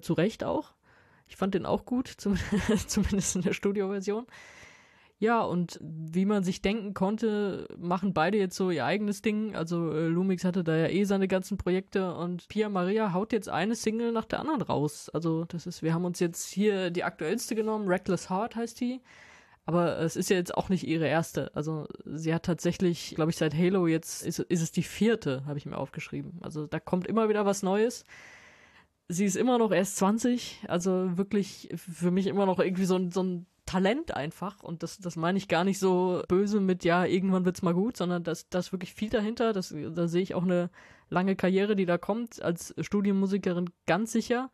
Zu 0.00 0.14
Recht 0.14 0.42
auch. 0.42 0.72
Ich 1.28 1.36
fand 1.36 1.52
den 1.52 1.66
auch 1.66 1.84
gut, 1.84 2.08
zumindest 2.86 3.36
in 3.36 3.42
der 3.42 3.52
Studioversion. 3.52 4.26
Ja, 5.22 5.42
und 5.42 5.78
wie 5.80 6.24
man 6.24 6.42
sich 6.42 6.62
denken 6.62 6.94
konnte, 6.94 7.68
machen 7.78 8.12
beide 8.12 8.38
jetzt 8.38 8.56
so 8.56 8.72
ihr 8.72 8.84
eigenes 8.84 9.22
Ding. 9.22 9.54
Also 9.54 9.92
äh, 9.92 10.08
Lumix 10.08 10.42
hatte 10.42 10.64
da 10.64 10.76
ja 10.76 10.88
eh 10.88 11.04
seine 11.04 11.28
ganzen 11.28 11.58
Projekte 11.58 12.12
und 12.16 12.48
Pia 12.48 12.68
Maria 12.68 13.12
haut 13.12 13.32
jetzt 13.32 13.48
eine 13.48 13.76
Single 13.76 14.10
nach 14.10 14.24
der 14.24 14.40
anderen 14.40 14.62
raus. 14.62 15.10
Also 15.10 15.44
das 15.44 15.68
ist, 15.68 15.80
wir 15.80 15.94
haben 15.94 16.04
uns 16.04 16.18
jetzt 16.18 16.48
hier 16.48 16.90
die 16.90 17.04
aktuellste 17.04 17.54
genommen, 17.54 17.86
Reckless 17.86 18.30
Heart 18.30 18.56
heißt 18.56 18.80
die. 18.80 19.00
Aber 19.64 20.00
es 20.00 20.16
ist 20.16 20.28
ja 20.28 20.36
jetzt 20.36 20.56
auch 20.56 20.68
nicht 20.68 20.88
ihre 20.88 21.06
erste. 21.06 21.54
Also 21.54 21.86
sie 22.04 22.34
hat 22.34 22.42
tatsächlich, 22.42 23.14
glaube 23.14 23.30
ich, 23.30 23.36
seit 23.36 23.54
Halo 23.54 23.86
jetzt 23.86 24.26
ist, 24.26 24.40
ist 24.40 24.60
es 24.60 24.72
die 24.72 24.82
vierte, 24.82 25.44
habe 25.46 25.56
ich 25.56 25.66
mir 25.66 25.78
aufgeschrieben. 25.78 26.40
Also 26.40 26.66
da 26.66 26.80
kommt 26.80 27.06
immer 27.06 27.28
wieder 27.28 27.46
was 27.46 27.62
Neues. 27.62 28.04
Sie 29.06 29.24
ist 29.24 29.36
immer 29.36 29.58
noch 29.58 29.70
erst 29.70 29.98
20, 29.98 30.64
also 30.66 31.16
wirklich 31.16 31.68
für 31.76 32.10
mich 32.10 32.26
immer 32.26 32.44
noch 32.44 32.58
irgendwie 32.58 32.86
so 32.86 32.96
ein, 32.96 33.12
so 33.12 33.22
ein 33.22 33.46
Talent 33.66 34.14
einfach. 34.14 34.62
Und 34.62 34.82
das, 34.82 34.98
das 34.98 35.16
meine 35.16 35.38
ich 35.38 35.48
gar 35.48 35.64
nicht 35.64 35.78
so 35.78 36.22
böse 36.28 36.60
mit, 36.60 36.84
ja, 36.84 37.04
irgendwann 37.04 37.44
wird's 37.44 37.62
mal 37.62 37.74
gut, 37.74 37.96
sondern 37.96 38.24
das, 38.24 38.48
das 38.48 38.66
ist 38.66 38.72
wirklich 38.72 38.94
viel 38.94 39.10
dahinter. 39.10 39.52
Das, 39.52 39.74
da 39.94 40.08
sehe 40.08 40.22
ich 40.22 40.34
auch 40.34 40.42
eine 40.42 40.70
lange 41.08 41.36
Karriere, 41.36 41.76
die 41.76 41.86
da 41.86 41.98
kommt, 41.98 42.42
als 42.42 42.74
Studienmusikerin 42.80 43.70
ganz 43.86 44.12
sicher. 44.12 44.50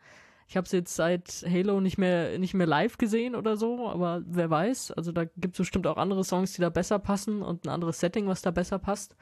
Ich 0.46 0.56
habe 0.56 0.68
sie 0.68 0.78
jetzt 0.78 0.94
seit 0.94 1.44
Halo 1.46 1.80
nicht 1.80 1.98
mehr 1.98 2.38
nicht 2.38 2.54
mehr 2.54 2.66
live 2.66 2.96
gesehen 2.96 3.34
oder 3.34 3.58
so, 3.58 3.88
aber 3.88 4.22
wer 4.26 4.48
weiß. 4.48 4.92
Also 4.92 5.12
da 5.12 5.24
gibt 5.24 5.54
es 5.54 5.58
bestimmt 5.58 5.86
auch 5.86 5.98
andere 5.98 6.24
Songs, 6.24 6.54
die 6.54 6.62
da 6.62 6.70
besser 6.70 6.98
passen 6.98 7.42
und 7.42 7.66
ein 7.66 7.68
anderes 7.68 8.00
Setting, 8.00 8.26
was 8.28 8.40
da 8.40 8.50
besser 8.50 8.78
passt. 8.78 9.14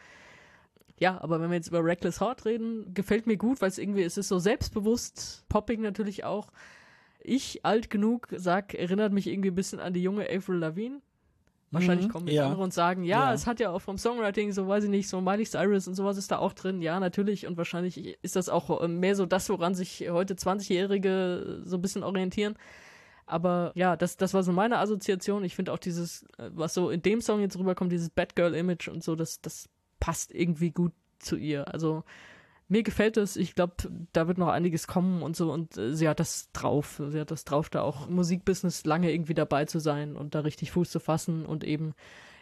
Ja, 0.98 1.20
aber 1.20 1.40
wenn 1.40 1.50
wir 1.50 1.56
jetzt 1.56 1.68
über 1.68 1.84
Reckless 1.84 2.20
Heart 2.20 2.44
reden, 2.44 2.94
gefällt 2.94 3.26
mir 3.26 3.36
gut, 3.36 3.60
weil 3.60 3.68
es 3.68 3.78
irgendwie, 3.78 4.02
es 4.02 4.16
ist 4.16 4.28
so 4.28 4.38
selbstbewusst, 4.38 5.44
Popping 5.48 5.82
natürlich 5.82 6.24
auch 6.24 6.48
ich, 7.26 7.64
alt 7.64 7.90
genug, 7.90 8.28
sag, 8.36 8.74
erinnert 8.74 9.12
mich 9.12 9.26
irgendwie 9.26 9.50
ein 9.50 9.54
bisschen 9.54 9.80
an 9.80 9.92
die 9.92 10.02
junge 10.02 10.28
Avril 10.30 10.56
Lavigne. 10.56 11.00
Wahrscheinlich 11.72 12.06
mhm, 12.06 12.12
kommen 12.12 12.26
jetzt 12.28 12.36
ja. 12.36 12.46
andere 12.46 12.62
und 12.62 12.72
sagen, 12.72 13.02
ja, 13.02 13.26
ja, 13.26 13.32
es 13.32 13.46
hat 13.46 13.58
ja 13.58 13.70
auch 13.70 13.80
vom 13.80 13.98
Songwriting, 13.98 14.52
so 14.52 14.68
weiß 14.68 14.84
ich 14.84 14.90
nicht, 14.90 15.08
so 15.08 15.20
Miley 15.20 15.44
Cyrus 15.44 15.88
und 15.88 15.94
sowas 15.94 16.16
ist 16.16 16.30
da 16.30 16.38
auch 16.38 16.52
drin. 16.52 16.80
Ja, 16.80 17.00
natürlich. 17.00 17.46
Und 17.46 17.56
wahrscheinlich 17.56 18.16
ist 18.22 18.36
das 18.36 18.48
auch 18.48 18.80
äh, 18.80 18.88
mehr 18.88 19.16
so 19.16 19.26
das, 19.26 19.48
woran 19.48 19.74
sich 19.74 20.06
heute 20.08 20.34
20-Jährige 20.34 21.62
so 21.64 21.76
ein 21.76 21.82
bisschen 21.82 22.04
orientieren. 22.04 22.54
Aber 23.26 23.72
ja, 23.74 23.96
das, 23.96 24.16
das 24.16 24.32
war 24.32 24.44
so 24.44 24.52
meine 24.52 24.78
Assoziation. 24.78 25.42
Ich 25.42 25.56
finde 25.56 25.72
auch 25.72 25.78
dieses, 25.78 26.22
äh, 26.38 26.50
was 26.52 26.72
so 26.72 26.90
in 26.90 27.02
dem 27.02 27.20
Song 27.20 27.40
jetzt 27.40 27.58
rüberkommt, 27.58 27.90
dieses 27.90 28.10
Bad 28.10 28.36
Girl 28.36 28.54
Image 28.54 28.88
und 28.88 29.02
so, 29.02 29.16
das, 29.16 29.40
das 29.40 29.68
passt 29.98 30.32
irgendwie 30.32 30.70
gut 30.70 30.92
zu 31.18 31.36
ihr. 31.36 31.72
Also, 31.74 32.04
mir 32.68 32.82
gefällt 32.82 33.16
es. 33.16 33.36
Ich 33.36 33.54
glaube, 33.54 33.74
da 34.12 34.26
wird 34.28 34.38
noch 34.38 34.48
einiges 34.48 34.86
kommen 34.86 35.22
und 35.22 35.36
so. 35.36 35.52
Und 35.52 35.76
äh, 35.76 35.94
sie 35.94 36.08
hat 36.08 36.20
das 36.20 36.50
drauf. 36.52 37.00
Sie 37.08 37.20
hat 37.20 37.30
das 37.30 37.44
drauf, 37.44 37.70
da 37.70 37.82
auch 37.82 38.08
Musikbusiness 38.08 38.84
lange 38.84 39.12
irgendwie 39.12 39.34
dabei 39.34 39.64
zu 39.64 39.78
sein 39.78 40.16
und 40.16 40.34
da 40.34 40.40
richtig 40.40 40.72
Fuß 40.72 40.90
zu 40.90 41.00
fassen 41.00 41.46
und 41.46 41.64
eben 41.64 41.94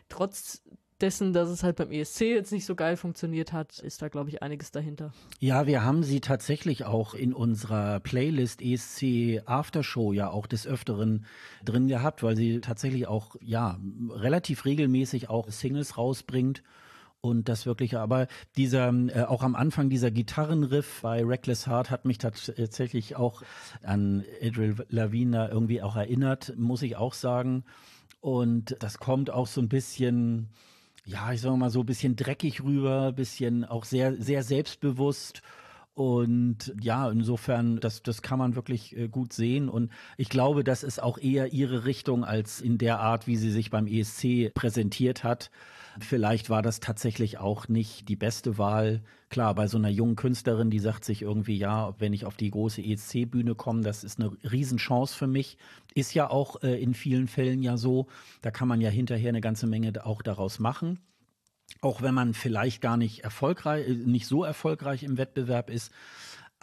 trotz 0.09 0.63
dessen, 1.01 1.33
dass 1.33 1.49
es 1.49 1.63
halt 1.63 1.77
beim 1.77 1.91
ESC 1.91 2.23
jetzt 2.23 2.53
nicht 2.53 2.65
so 2.65 2.75
geil 2.75 2.97
funktioniert 2.97 3.53
hat, 3.53 3.79
ist 3.81 4.01
da, 4.01 4.09
glaube 4.09 4.31
ich, 4.31 4.43
einiges 4.43 4.71
dahinter. 4.71 5.13
Ja, 5.41 5.67
wir 5.67 5.83
haben 5.83 6.03
sie 6.03 6.21
tatsächlich 6.21 6.85
auch 6.85 7.15
in 7.15 7.35
unserer 7.35 8.01
Playlist 8.01 8.63
ESC 8.63 9.43
Aftershow 9.45 10.13
ja 10.13 10.31
auch 10.31 10.47
des 10.47 10.67
Öfteren 10.67 11.27
drin 11.65 11.89
gehabt, 11.89 12.23
weil 12.23 12.37
sie 12.37 12.61
tatsächlich 12.61 13.07
auch, 13.07 13.37
ja, 13.41 13.79
relativ 14.11 14.65
regelmäßig 14.65 15.29
auch 15.29 15.51
Singles 15.51 15.99
rausbringt 15.99 16.63
und 17.25 17.49
das 17.49 17.65
wirklich, 17.65 17.97
aber 17.97 18.27
dieser, 18.59 18.93
äh, 18.93 19.23
auch 19.23 19.43
am 19.43 19.55
Anfang 19.55 19.89
dieser 19.89 20.11
Gitarrenriff 20.11 21.01
bei 21.01 21.25
Reckless 21.25 21.67
Heart 21.67 21.91
hat 21.91 22.05
mich 22.05 22.19
tatsächlich 22.19 23.17
auch 23.17 23.41
an 23.83 24.27
Adriel 24.43 24.77
Lavigne 24.91 25.49
irgendwie 25.51 25.81
auch 25.81 25.97
erinnert, 25.97 26.53
muss 26.59 26.83
ich 26.83 26.97
auch 26.97 27.15
sagen. 27.15 27.65
Und 28.21 28.77
das 28.81 28.99
kommt 28.99 29.31
auch 29.31 29.47
so 29.47 29.63
ein 29.63 29.71
bisschen, 29.71 30.51
ja, 31.07 31.33
ich 31.33 31.41
sag 31.41 31.57
mal 31.57 31.71
so 31.71 31.81
ein 31.81 31.87
bisschen 31.87 32.15
dreckig 32.15 32.63
rüber, 32.63 33.11
bisschen 33.13 33.65
auch 33.65 33.85
sehr, 33.85 34.21
sehr 34.21 34.43
selbstbewusst. 34.43 35.41
Und 35.95 36.75
ja, 36.81 37.09
insofern, 37.09 37.79
das, 37.79 38.03
das 38.03 38.21
kann 38.21 38.41
man 38.41 38.57
wirklich 38.57 38.97
äh, 38.97 39.07
gut 39.07 39.33
sehen. 39.33 39.69
Und 39.69 39.93
ich 40.17 40.29
glaube, 40.29 40.65
das 40.65 40.83
ist 40.83 41.01
auch 41.01 41.19
eher 41.19 41.53
ihre 41.53 41.85
Richtung 41.85 42.25
als 42.25 42.61
in 42.61 42.79
der 42.79 42.99
Art, 42.99 43.29
wie 43.29 43.37
sie 43.37 43.51
sich 43.51 43.71
beim 43.71 43.87
ESC 43.87 44.53
präsentiert 44.55 45.23
hat. 45.23 45.53
Vielleicht 46.01 46.51
war 46.51 46.63
das 46.63 46.81
tatsächlich 46.81 47.39
auch 47.39 47.69
nicht 47.69 48.09
die 48.09 48.17
beste 48.17 48.59
Wahl. 48.59 49.03
Klar, 49.29 49.55
bei 49.55 49.69
so 49.69 49.79
einer 49.79 49.89
jungen 49.89 50.17
Künstlerin, 50.17 50.69
die 50.69 50.81
sagt 50.81 51.05
sich 51.05 51.23
irgendwie, 51.23 51.57
ja, 51.57 51.95
wenn 52.01 52.13
ich 52.13 52.25
auf 52.25 52.37
die 52.37 52.51
große 52.51 52.83
ESC-Bühne 52.83 53.55
komme, 53.55 53.83
das 53.83 54.03
ist 54.03 54.19
eine 54.19 54.33
Riesenchance 54.51 55.17
für 55.17 55.29
mich. 55.29 55.59
Ist 55.95 56.13
ja 56.13 56.29
auch 56.29 56.61
äh, 56.65 56.83
in 56.83 56.95
vielen 56.95 57.29
Fällen 57.29 57.63
ja 57.63 57.77
so. 57.77 58.09
Da 58.43 58.51
kann 58.51 58.67
man 58.67 58.81
ja 58.81 58.91
hinterher 58.91 59.29
eine 59.29 59.41
ganze 59.41 59.69
Menge 59.69 59.93
auch 60.05 60.23
daraus 60.23 60.59
machen. 60.59 60.99
Auch 61.81 62.03
wenn 62.03 62.15
man 62.15 62.35
vielleicht 62.35 62.81
gar 62.81 62.97
nicht 62.97 63.25
erfolgreich, 63.25 63.89
äh, 63.89 63.93
nicht 63.93 64.27
so 64.27 64.45
erfolgreich 64.45 65.03
im 65.03 65.19
Wettbewerb 65.19 65.71
ist. 65.71 65.93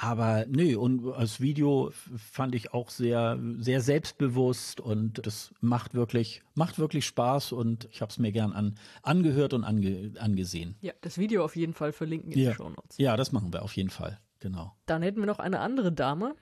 Aber 0.01 0.45
nö, 0.47 0.77
und 0.77 1.13
als 1.13 1.39
Video 1.41 1.91
fand 2.17 2.55
ich 2.55 2.73
auch 2.73 2.89
sehr, 2.89 3.37
sehr 3.59 3.81
selbstbewusst 3.81 4.81
und 4.81 5.25
das 5.27 5.53
macht 5.61 5.93
wirklich, 5.93 6.41
macht 6.55 6.79
wirklich 6.79 7.05
Spaß 7.05 7.51
und 7.51 7.87
ich 7.91 8.01
habe 8.01 8.09
es 8.09 8.17
mir 8.17 8.31
gern 8.31 8.51
an, 8.51 8.75
angehört 9.03 9.53
und 9.53 9.63
ange, 9.63 10.13
angesehen. 10.17 10.75
Ja, 10.81 10.93
das 11.01 11.19
Video 11.19 11.45
auf 11.45 11.55
jeden 11.55 11.73
Fall 11.73 11.91
verlinken 11.91 12.31
in 12.31 12.39
ja. 12.39 12.49
den 12.49 12.55
Show 12.55 12.69
Notes. 12.69 12.97
Ja, 12.97 13.15
das 13.15 13.31
machen 13.31 13.53
wir 13.53 13.61
auf 13.61 13.75
jeden 13.75 13.91
Fall, 13.91 14.19
genau. 14.39 14.75
Dann 14.87 15.03
hätten 15.03 15.19
wir 15.19 15.27
noch 15.27 15.37
eine 15.37 15.59
andere 15.59 15.91
Dame. 15.91 16.35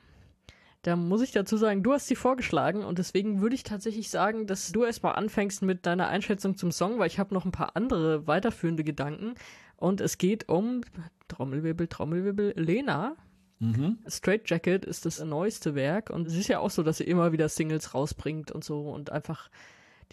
Da 0.81 0.95
muss 0.95 1.21
ich 1.21 1.31
dazu 1.31 1.57
sagen, 1.57 1.83
du 1.83 1.91
hast 1.91 2.07
sie 2.07 2.15
vorgeschlagen 2.15 2.85
und 2.85 2.99
deswegen 2.99 3.41
würde 3.41 3.55
ich 3.55 3.63
tatsächlich 3.63 4.09
sagen, 4.09 4.47
dass 4.47 4.71
du 4.71 4.85
erstmal 4.85 5.15
anfängst 5.15 5.61
mit 5.61 5.85
deiner 5.85 6.07
Einschätzung 6.07 6.55
zum 6.55 6.71
Song, 6.71 6.99
weil 6.99 7.07
ich 7.07 7.19
habe 7.19 7.33
noch 7.33 7.45
ein 7.45 7.51
paar 7.51 7.75
andere 7.75 8.27
weiterführende 8.27 8.83
Gedanken. 8.83 9.35
Und 9.75 9.99
es 9.99 10.17
geht 10.17 10.47
um 10.47 10.81
Trommelwirbel, 11.27 11.87
Trommelwirbel, 11.87 12.53
Lena 12.55 13.15
Mhm. 13.59 13.97
Straight 14.07 14.49
Jacket 14.49 14.85
ist 14.85 15.05
das 15.05 15.23
neueste 15.23 15.75
Werk 15.75 16.09
und 16.09 16.27
es 16.27 16.35
ist 16.35 16.47
ja 16.47 16.59
auch 16.59 16.69
so, 16.69 16.81
dass 16.81 16.97
sie 16.97 17.03
immer 17.03 17.33
wieder 17.33 17.49
Singles 17.49 17.93
rausbringt 17.93 18.51
und 18.51 18.63
so 18.63 18.89
und 18.89 19.11
einfach 19.11 19.49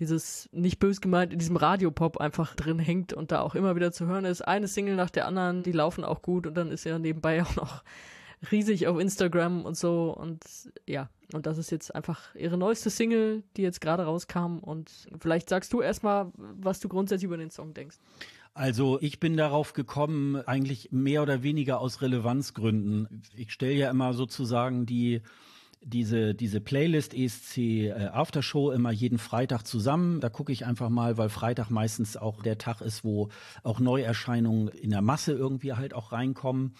dieses 0.00 0.48
nicht 0.52 0.78
bös 0.78 1.00
gemeint 1.00 1.32
in 1.32 1.38
diesem 1.38 1.56
Radiopop 1.56 2.18
einfach 2.18 2.54
drin 2.54 2.78
hängt 2.78 3.12
und 3.12 3.30
da 3.30 3.40
auch 3.40 3.54
immer 3.54 3.76
wieder 3.76 3.92
zu 3.92 4.06
hören 4.06 4.24
ist. 4.24 4.42
Eine 4.42 4.68
Single 4.68 4.96
nach 4.96 5.10
der 5.10 5.26
anderen, 5.26 5.62
die 5.62 5.72
laufen 5.72 6.04
auch 6.04 6.22
gut 6.22 6.46
und 6.46 6.54
dann 6.54 6.70
ist 6.70 6.86
er 6.86 6.98
nebenbei 6.98 7.42
auch 7.42 7.54
noch 7.56 7.82
riesig 8.51 8.87
auf 8.87 8.99
Instagram 8.99 9.64
und 9.64 9.76
so 9.76 10.14
und 10.16 10.45
ja, 10.87 11.09
und 11.32 11.47
das 11.47 11.59
ist 11.59 11.70
jetzt 11.70 11.95
einfach 11.95 12.34
ihre 12.34 12.57
neueste 12.57 12.91
Single, 12.91 13.43
die 13.57 13.62
jetzt 13.62 13.80
gerade 13.80 14.05
rauskam 14.05 14.59
und 14.59 14.91
vielleicht 15.18 15.49
sagst 15.49 15.72
du 15.72 15.80
erstmal, 15.80 16.30
was 16.37 16.80
du 16.80 16.89
grundsätzlich 16.89 17.26
über 17.26 17.37
den 17.37 17.51
Song 17.51 17.74
denkst. 17.74 17.97
Also 18.55 18.99
ich 19.03 19.20
bin 19.20 19.37
darauf 19.37 19.74
gekommen, 19.74 20.37
eigentlich 20.37 20.91
mehr 20.91 21.22
oder 21.22 21.43
weniger 21.43 21.78
aus 21.78 22.01
Relevanzgründen. 22.01 23.22
Ich 23.37 23.53
stelle 23.53 23.74
ja 23.74 23.91
immer 23.91 24.14
sozusagen 24.14 24.87
die 24.87 25.20
diese, 25.82 26.34
diese 26.34 26.61
Playlist 26.61 27.14
ESC 27.14 27.59
äh, 27.59 27.93
Aftershow 28.12 28.72
immer 28.72 28.91
jeden 28.91 29.18
Freitag 29.18 29.64
zusammen. 29.64 30.20
Da 30.20 30.28
gucke 30.28 30.53
ich 30.53 30.66
einfach 30.66 30.89
mal, 30.89 31.16
weil 31.16 31.28
Freitag 31.28 31.70
meistens 31.70 32.16
auch 32.16 32.43
der 32.43 32.59
Tag 32.59 32.80
ist, 32.80 33.05
wo 33.05 33.28
auch 33.62 33.78
Neuerscheinungen 33.78 34.68
in 34.68 34.91
der 34.91 35.03
Masse 35.03 35.32
irgendwie 35.32 35.74
halt 35.74 35.95
auch 35.95 36.11
reinkommen. 36.11 36.74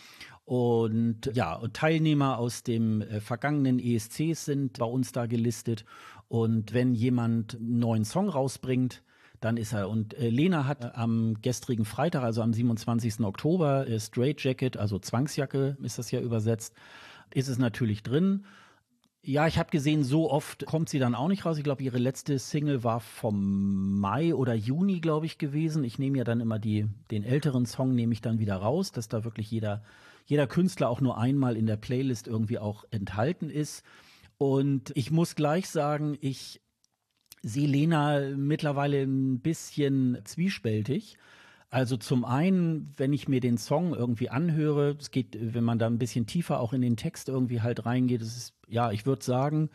Und 0.47 1.33
ja, 1.35 1.61
Teilnehmer 1.73 2.39
aus 2.39 2.63
dem 2.63 3.03
äh, 3.03 3.21
vergangenen 3.21 3.81
ESCs 3.81 4.45
sind 4.45 4.79
bei 4.79 4.87
uns 4.87 5.11
da 5.11 5.27
gelistet. 5.27 5.85
Und 6.29 6.73
wenn 6.73 6.95
jemand 6.95 7.57
einen 7.57 7.81
neuen 7.81 8.05
Song 8.05 8.29
rausbringt, 8.29 9.03
dann 9.41 9.57
ist 9.57 9.73
er. 9.73 9.91
Und 9.91 10.15
äh, 10.15 10.31
Lena 10.31 10.67
hat 10.67 10.85
äh, 10.85 10.91
am 10.95 11.39
gestrigen 11.43 11.85
Freitag, 11.85 12.23
also 12.23 12.43
am 12.43 12.53
27. 12.53 13.21
Oktober, 13.21 13.89
äh, 13.89 13.99
Straight 13.99 14.41
Jacket, 14.41 14.77
also 14.77 15.01
Zwangsjacke 15.01 15.77
ist 15.83 15.99
das 15.99 16.13
ja 16.13 16.21
übersetzt, 16.21 16.75
ist 17.35 17.49
es 17.49 17.59
natürlich 17.59 18.05
drin. 18.05 18.45
Ja, 19.23 19.49
ich 19.49 19.59
habe 19.59 19.71
gesehen, 19.71 20.05
so 20.05 20.31
oft 20.31 20.65
kommt 20.67 20.89
sie 20.89 21.01
dann 21.01 21.17
auch 21.17 21.27
nicht 21.27 21.45
raus. 21.45 21.59
Ich 21.59 21.65
glaube, 21.65 21.83
ihre 21.83 21.99
letzte 21.99 22.39
Single 22.39 22.85
war 22.85 23.01
vom 23.01 23.99
Mai 23.99 24.33
oder 24.33 24.55
Juni, 24.55 25.01
glaube 25.01 25.27
ich, 25.27 25.39
gewesen. 25.39 25.83
Ich 25.83 25.99
nehme 25.99 26.19
ja 26.19 26.23
dann 26.23 26.39
immer 26.39 26.61
die, 26.61 26.87
den 27.11 27.25
älteren 27.25 27.67
Song 27.67 27.97
nehme 27.97 28.13
ich 28.13 28.21
dann 28.21 28.39
wieder 28.39 28.55
raus, 28.55 28.93
dass 28.93 29.09
da 29.09 29.25
wirklich 29.25 29.51
jeder, 29.51 29.83
jeder 30.27 30.47
Künstler 30.47 30.89
auch 30.89 31.01
nur 31.01 31.19
einmal 31.19 31.57
in 31.57 31.67
der 31.67 31.77
Playlist 31.77 32.27
irgendwie 32.29 32.59
auch 32.59 32.85
enthalten 32.91 33.49
ist. 33.49 33.85
Und 34.39 34.93
ich 34.95 35.11
muss 35.11 35.35
gleich 35.35 35.69
sagen, 35.69 36.19
ich 36.21 36.61
sehe 37.43 37.69
Lena 37.69 38.37
mittlerweile 38.37 39.03
ein 39.03 39.41
bisschen 39.41 40.19
zwiespältig. 40.25 41.17
Also 41.71 41.97
zum 41.97 42.25
einen, 42.25 42.93
wenn 42.97 43.13
ich 43.13 43.29
mir 43.29 43.41
den 43.41 43.59
Song 43.59 43.95
irgendwie 43.95 44.29
anhöre, 44.29 44.97
es 45.01 45.11
geht, 45.11 45.37
wenn 45.41 45.65
man 45.65 45.79
da 45.79 45.87
ein 45.87 45.99
bisschen 45.99 46.27
tiefer 46.27 46.61
auch 46.61 46.73
in 46.73 46.81
den 46.81 46.97
Text 46.97 47.29
irgendwie 47.29 47.61
halt 47.61 47.87
reingeht, 47.87 48.23
es 48.23 48.37
ist, 48.37 48.55
ja, 48.69 48.93
ich 48.93 49.07
würde 49.07 49.25
sagen, 49.25 49.71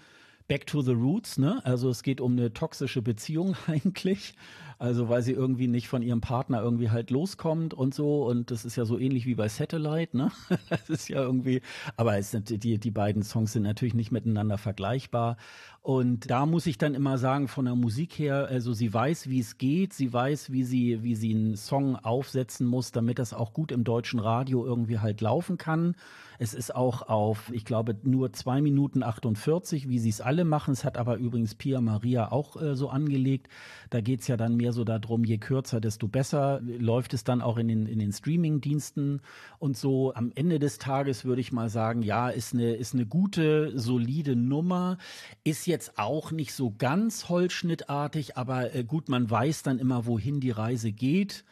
back 0.48 0.68
to 0.68 0.82
the 0.82 0.92
roots, 0.92 1.38
ne? 1.38 1.62
Also 1.66 1.90
es 1.90 2.04
geht 2.04 2.20
um 2.20 2.34
eine 2.34 2.54
toxische 2.54 3.02
Beziehung 3.02 3.56
eigentlich. 3.68 4.36
Also 4.82 5.10
weil 5.10 5.22
sie 5.22 5.34
irgendwie 5.34 5.68
nicht 5.68 5.88
von 5.88 6.02
ihrem 6.02 6.22
Partner 6.22 6.60
irgendwie 6.60 6.90
halt 6.90 7.12
loskommt 7.12 7.76
und 7.76 7.94
so. 7.94 8.26
Und 8.26 8.50
das 8.50 8.66
ist 8.66 8.78
ja 8.78 8.84
so 8.84 8.98
ähnlich 8.98 9.28
wie 9.28 9.36
bei 9.36 9.48
Satellite, 9.48 10.18
ne? 10.18 10.32
Das 10.70 10.90
ist 10.90 11.08
ja 11.08 11.22
irgendwie, 11.22 11.62
aber 11.98 12.18
es 12.18 12.32
die, 12.32 12.80
die 12.80 12.92
beiden 12.92 13.22
Songs 13.22 13.54
sind 13.54 13.62
natürlich 13.62 13.94
nicht 13.94 14.12
miteinander 14.12 14.58
vergleichbar. 14.58 15.38
Und 15.84 16.30
da 16.30 16.48
muss 16.48 16.66
ich 16.66 16.78
dann 16.78 16.96
immer 16.96 17.18
sagen, 17.20 17.48
von 17.48 17.66
der 17.66 17.76
Musik 17.76 18.14
her, 18.18 18.48
also 18.50 18.74
sie 18.74 18.92
weiß, 18.92 19.30
wie 19.30 19.40
es 19.40 19.58
geht, 19.58 19.94
sie 19.94 20.14
weiß, 20.14 20.52
wie 20.52 20.64
sie, 20.64 21.02
wie 21.04 21.16
sie 21.16 21.34
einen 21.34 21.58
Song 21.58 21.96
aufsetzen 21.96 22.66
muss, 22.66 22.92
damit 22.92 23.18
das 23.18 23.34
auch 23.34 23.54
gut 23.54 23.72
im 23.72 23.84
deutschen 23.84 24.20
Radio 24.20 24.64
irgendwie 24.66 25.00
halt 25.00 25.22
laufen 25.22 25.58
kann. 25.58 25.96
Es 26.38 26.56
ist 26.56 26.76
auch 26.76 27.08
auf, 27.08 27.52
ich 27.52 27.66
glaube, 27.66 27.96
nur 28.04 28.34
zwei 28.34 28.62
Minuten 28.62 29.04
48, 29.04 29.90
wie 29.90 30.00
sie 30.00 30.10
es 30.10 30.22
alle 30.22 30.44
machen. 30.44 30.72
Es 30.72 30.84
hat 30.84 30.98
aber 30.98 31.18
übrigens 31.18 31.54
Pia 31.56 31.82
Maria 31.82 32.32
auch 32.32 32.60
äh, 32.60 32.76
so 32.76 32.90
angelegt. 32.90 33.48
Da 33.92 34.02
geht's 34.02 34.28
ja 34.28 34.38
dann 34.38 34.58
mehr 34.58 34.71
so 34.74 34.84
darum, 34.84 35.24
je 35.24 35.38
kürzer, 35.38 35.82
desto 35.82 36.08
besser. 36.08 36.62
Läuft 36.62 37.14
es 37.14 37.24
dann 37.24 37.42
auch 37.42 37.58
in 37.58 37.68
den, 37.68 37.86
in 37.86 38.00
den 38.00 38.12
Streaming-Diensten 38.12 39.22
und 39.60 39.78
so. 39.78 40.14
Am 40.14 40.32
Ende 40.36 40.60
des 40.60 40.78
Tages 40.78 41.26
würde 41.26 41.42
ich 41.42 41.52
mal 41.52 41.70
sagen, 41.70 42.02
ja, 42.02 42.30
ist 42.30 42.54
eine, 42.54 42.76
ist 42.76 42.94
eine 42.94 43.06
gute, 43.06 43.78
solide 43.78 44.36
Nummer. 44.36 44.98
Ist 45.44 45.68
jetzt 45.68 45.98
auch 45.98 46.32
nicht 46.32 46.54
so 46.54 46.74
ganz 46.78 47.30
holzschnittartig, 47.30 48.38
aber 48.38 48.76
äh, 48.76 48.84
gut, 48.84 49.10
man 49.10 49.30
weiß 49.30 49.64
dann 49.64 49.80
immer, 49.80 50.06
wohin 50.06 50.40
die 50.40 50.52
Reise 50.52 50.92
geht. 50.92 51.44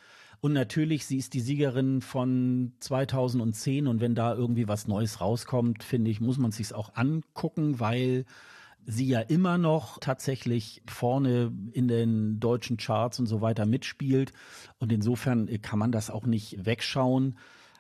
Und 0.42 0.54
natürlich, 0.54 1.06
sie 1.06 1.18
ist 1.18 1.34
die 1.34 1.42
Siegerin 1.42 2.02
von 2.02 2.72
2010 2.80 3.88
und 3.88 4.00
wenn 4.00 4.16
da 4.16 4.34
irgendwie 4.34 4.70
was 4.70 4.88
Neues 4.88 5.20
rauskommt, 5.20 5.84
finde 5.84 6.12
ich, 6.12 6.22
muss 6.22 6.38
man 6.38 6.52
sich 6.52 6.74
auch 6.74 6.96
angucken, 6.96 7.80
weil 7.82 8.26
sie 8.86 9.08
ja 9.08 9.20
immer 9.20 9.58
noch 9.58 10.00
tatsächlich 10.00 10.82
vorne 10.88 11.52
in 11.74 11.88
den 11.88 12.40
deutschen 12.40 12.78
Charts 12.78 13.20
und 13.20 13.28
so 13.28 13.42
weiter 13.42 13.66
mitspielt. 13.66 14.34
Und 14.80 14.92
insofern 14.92 15.48
kann 15.62 15.80
man 15.80 15.92
das 15.92 16.10
auch 16.10 16.26
nicht 16.26 16.66
wegschauen. 16.66 17.36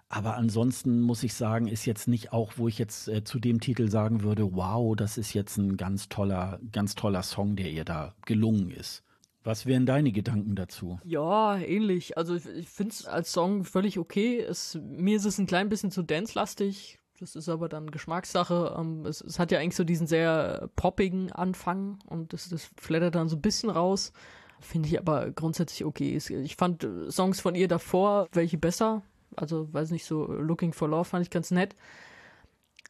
Aber 0.09 0.35
ansonsten 0.37 1.01
muss 1.01 1.21
ich 1.21 1.35
sagen, 1.35 1.67
ist 1.67 1.85
jetzt 1.85 2.07
nicht 2.07 2.33
auch, 2.33 2.53
wo 2.57 2.67
ich 2.67 2.79
jetzt 2.79 3.07
äh, 3.07 3.23
zu 3.23 3.39
dem 3.39 3.59
Titel 3.59 3.89
sagen 3.89 4.23
würde, 4.23 4.55
wow, 4.55 4.95
das 4.95 5.19
ist 5.19 5.33
jetzt 5.33 5.57
ein 5.57 5.77
ganz 5.77 6.09
toller, 6.09 6.59
ganz 6.71 6.95
toller 6.95 7.21
Song, 7.21 7.55
der 7.55 7.69
ihr 7.69 7.85
da 7.85 8.15
gelungen 8.25 8.71
ist. 8.71 9.03
Was 9.43 9.67
wären 9.67 9.85
deine 9.85 10.11
Gedanken 10.11 10.55
dazu? 10.55 10.99
Ja, 11.03 11.57
ähnlich. 11.57 12.17
Also 12.17 12.35
ich, 12.35 12.45
ich 12.47 12.69
finde 12.69 12.91
es 12.91 13.05
als 13.05 13.31
Song 13.31 13.63
völlig 13.63 13.99
okay. 13.99 14.39
Es, 14.39 14.79
mir 14.81 15.15
ist 15.15 15.25
es 15.25 15.37
ein 15.37 15.45
klein 15.45 15.69
bisschen 15.69 15.91
zu 15.91 16.01
dance-lastig. 16.01 16.99
Das 17.19 17.35
ist 17.35 17.49
aber 17.49 17.67
dann 17.67 17.91
Geschmackssache. 17.91 18.75
Ähm, 18.77 19.05
es, 19.05 19.21
es, 19.21 19.39
hat 19.39 19.51
ja 19.51 19.59
eigentlich 19.59 19.75
so 19.75 19.83
diesen 19.83 20.07
sehr 20.07 20.69
poppigen 20.75 21.31
Anfang 21.31 21.99
und 22.05 22.31
das, 22.31 22.47
das 22.49 22.69
flattert 22.79 23.15
dann 23.15 23.27
so 23.27 23.35
ein 23.35 23.41
bisschen 23.41 23.69
raus. 23.69 24.13
Finde 24.61 24.89
ich 24.89 24.99
aber 24.99 25.31
grundsätzlich 25.31 25.85
okay. 25.85 26.15
Ich 26.17 26.55
fand 26.55 26.83
äh, 26.83 27.11
Songs 27.11 27.41
von 27.41 27.55
ihr 27.55 27.67
davor 27.67 28.27
welche 28.31 28.57
besser. 28.57 29.03
Also, 29.35 29.71
weiß 29.73 29.91
nicht, 29.91 30.05
so 30.05 30.25
Looking 30.25 30.73
for 30.73 30.87
Love 30.87 31.05
fand 31.05 31.23
ich 31.23 31.29
ganz 31.29 31.51
nett. 31.51 31.75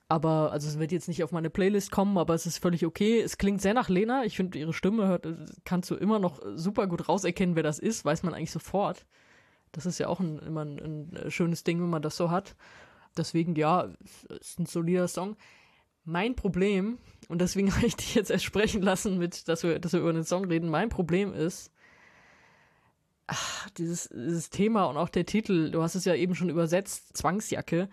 Aber, 0.08 0.52
also 0.52 0.68
es 0.68 0.80
wird 0.80 0.92
jetzt 0.92 1.08
nicht 1.08 1.24
auf 1.24 1.32
meine 1.32 1.52
Playlist 1.52 1.92
kommen, 1.92 2.18
aber 2.18 2.34
es 2.34 2.48
ist 2.48 2.58
völlig 2.58 2.86
okay. 2.86 3.22
Es 3.22 3.38
klingt 3.38 3.62
sehr 3.62 3.76
nach 3.76 3.90
Lena. 3.90 4.24
Ich 4.26 4.36
finde, 4.38 4.58
ihre 4.58 4.74
Stimme 4.74 5.08
hört, 5.08 5.28
kannst 5.66 5.92
du 5.92 5.96
immer 5.96 6.18
noch 6.18 6.40
super 6.56 6.88
gut 6.88 7.08
rauserkennen, 7.08 7.56
wer 7.56 7.64
das 7.64 7.78
ist, 7.78 8.06
weiß 8.06 8.24
man 8.24 8.34
eigentlich 8.34 8.52
sofort. 8.52 9.06
Das 9.72 9.86
ist 9.86 10.00
ja 10.00 10.08
auch 10.08 10.20
ein, 10.20 10.40
immer 10.40 10.66
ein, 10.66 11.14
ein 11.16 11.32
schönes 11.32 11.64
Ding, 11.64 11.80
wenn 11.82 11.90
man 11.90 12.02
das 12.02 12.18
so 12.18 12.32
hat. 12.32 12.56
Deswegen, 13.18 13.56
ja, 13.56 13.90
ist 14.40 14.60
ein 14.60 14.66
solider 14.66 15.08
Song. 15.08 15.36
Mein 16.06 16.36
Problem, 16.36 16.98
und 17.28 17.42
deswegen 17.42 17.74
habe 17.76 17.86
ich 17.86 17.96
dich 17.96 18.16
jetzt 18.16 18.32
erst 18.32 18.46
sprechen 18.46 18.82
lassen, 18.82 19.18
mit, 19.18 19.48
dass 19.48 19.64
wir, 19.64 19.80
dass 19.80 19.94
wir 19.94 20.00
über 20.00 20.14
den 20.14 20.24
Song 20.24 20.46
reden, 20.46 20.70
mein 20.70 20.90
Problem 20.90 21.34
ist, 21.34 21.72
ach, 23.28 23.70
dieses, 23.72 24.10
dieses 24.10 24.50
Thema 24.50 24.86
und 24.86 24.98
auch 24.98 25.10
der 25.10 25.26
Titel, 25.26 25.72
du 25.72 25.82
hast 25.82 25.96
es 25.96 26.06
ja 26.06 26.16
eben 26.16 26.36
schon 26.36 26.50
übersetzt, 26.50 27.16
Zwangsjacke 27.16 27.90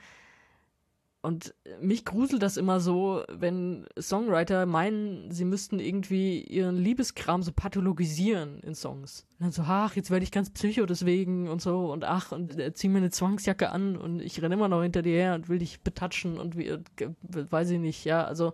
und 1.23 1.55
mich 1.81 2.05
gruselt 2.05 2.43
das 2.43 2.57
immer 2.57 2.79
so, 2.79 3.25
wenn 3.29 3.87
Songwriter 3.99 4.65
meinen, 4.65 5.31
sie 5.31 5.45
müssten 5.45 5.81
irgendwie 5.81 6.41
ihren 6.43 6.77
Liebeskram 6.77 7.43
so 7.43 7.53
pathologisieren 7.53 8.61
in 8.61 8.75
Songs. 8.75 9.27
Und 9.33 9.45
dann 9.47 9.53
so, 9.53 9.63
ach, 9.63 9.97
jetzt 9.97 10.11
werde 10.11 10.23
ich 10.23 10.31
ganz 10.31 10.51
psycho 10.51 10.87
deswegen 10.87 11.49
und 11.49 11.61
so 11.61 11.93
und 11.93 12.05
ach, 12.05 12.33
und 12.33 12.59
äh, 12.59 12.73
zieh 12.73 12.89
mir 12.89 12.99
eine 12.99 13.11
Zwangsjacke 13.11 13.71
an 13.71 13.97
und 13.97 14.21
ich 14.21 14.41
renne 14.41 14.55
immer 14.55 14.69
noch 14.69 14.83
hinter 14.83 15.03
dir 15.03 15.17
her 15.17 15.35
und 15.35 15.49
will 15.49 15.59
dich 15.59 15.81
betatschen 15.81 16.39
und 16.39 16.57
wie, 16.57 16.79
weiß 17.23 17.71
ich 17.71 17.81
nicht, 17.81 18.05
ja, 18.05 18.25
also 18.25 18.53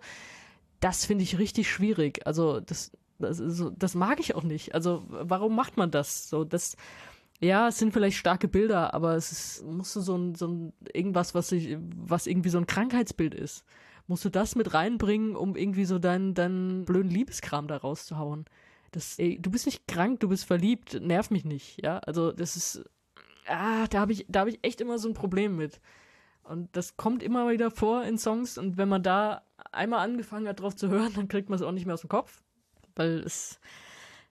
das 0.81 1.05
finde 1.05 1.25
ich 1.25 1.39
richtig 1.39 1.71
schwierig. 1.71 2.27
Also 2.27 2.61
das, 2.61 2.93
das, 3.19 3.37
so, 3.37 3.71
das 3.71 3.95
mag 3.95 4.19
ich 4.19 4.35
auch 4.35 4.43
nicht. 4.43 4.75
Also 4.75 5.05
warum 5.09 5.55
macht 5.55 5.77
man 5.77 5.91
das? 5.91 6.29
So, 6.29 6.45
das, 6.45 6.77
ja, 7.43 7.68
es 7.68 7.78
sind 7.78 7.93
vielleicht 7.93 8.16
starke 8.16 8.47
Bilder, 8.47 8.95
aber 8.95 9.16
es 9.16 9.32
ist, 9.32 9.64
musst 9.64 9.97
du 9.97 10.01
so 10.01 10.16
ein, 10.16 10.34
so 10.36 10.47
ein 10.47 10.72
irgendwas, 10.93 11.34
was 11.34 11.51
ich, 11.51 11.76
was 11.97 12.28
irgendwie 12.28 12.51
so 12.51 12.59
ein 12.59 12.66
Krankheitsbild 12.66 13.34
ist. 13.34 13.64
Musst 14.07 14.24
du 14.24 14.28
das 14.28 14.55
mit 14.55 14.74
reinbringen, 14.74 15.34
um 15.34 15.57
irgendwie 15.57 15.84
so 15.84 15.99
deinen, 15.99 16.34
deinen 16.34 16.84
blöden 16.84 17.11
Liebeskram 17.11 17.66
da 17.66 17.76
rauszuhauen. 17.76 18.45
Das, 18.93 19.18
ey, 19.18 19.38
du 19.40 19.51
bist 19.51 19.66
nicht 19.66 19.88
krank, 19.88 20.20
du 20.20 20.28
bist 20.28 20.45
verliebt, 20.45 21.01
nerv 21.01 21.30
mich 21.30 21.45
nicht, 21.45 21.82
ja. 21.82 21.99
Also 21.99 22.30
das 22.30 22.57
ist, 22.57 22.84
ah, 23.47 23.86
da 23.88 24.01
habe 24.01 24.12
ich, 24.12 24.26
da 24.28 24.40
habe 24.40 24.51
ich 24.51 24.61
echt 24.62 24.80
immer 24.80 24.99
so 24.99 25.09
ein 25.09 25.14
Problem 25.14 25.57
mit. 25.57 25.80
Und 26.45 26.68
das 26.76 26.97
kommt 26.97 27.22
immer 27.24 27.51
wieder 27.51 27.70
vor 27.70 28.05
in 28.05 28.18
Songs 28.18 28.57
und 28.57 28.76
wenn 28.76 28.88
man 28.88 29.03
da 29.03 29.43
einmal 29.72 30.01
angefangen 30.01 30.47
hat, 30.47 30.61
drauf 30.61 30.76
zu 30.76 30.88
hören, 30.90 31.12
dann 31.16 31.28
kriegt 31.28 31.49
man 31.49 31.57
es 31.57 31.62
auch 31.62 31.72
nicht 31.72 31.86
mehr 31.86 31.95
aus 31.95 32.03
dem 32.03 32.11
Kopf, 32.11 32.43
weil 32.95 33.20
es, 33.20 33.59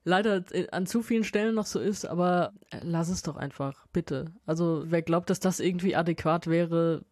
leider 0.04 0.44
an 0.72 0.86
zu 0.86 1.02
vielen 1.02 1.24
Stellen 1.24 1.56
noch 1.56 1.66
so 1.66 1.80
ist, 1.80 2.06
aber 2.06 2.54
äh, 2.72 2.80
lass 2.84 3.10
es 3.10 3.22
doch 3.22 3.38
einfach, 3.38 3.86
bitte. 3.94 4.34
Also 4.46 4.84
wer 4.86 5.02
glaubt, 5.02 5.30
dass 5.30 5.40
das 5.40 5.60
irgendwie 5.60 5.96
adäquat 5.96 6.48
wäre, 6.48 7.04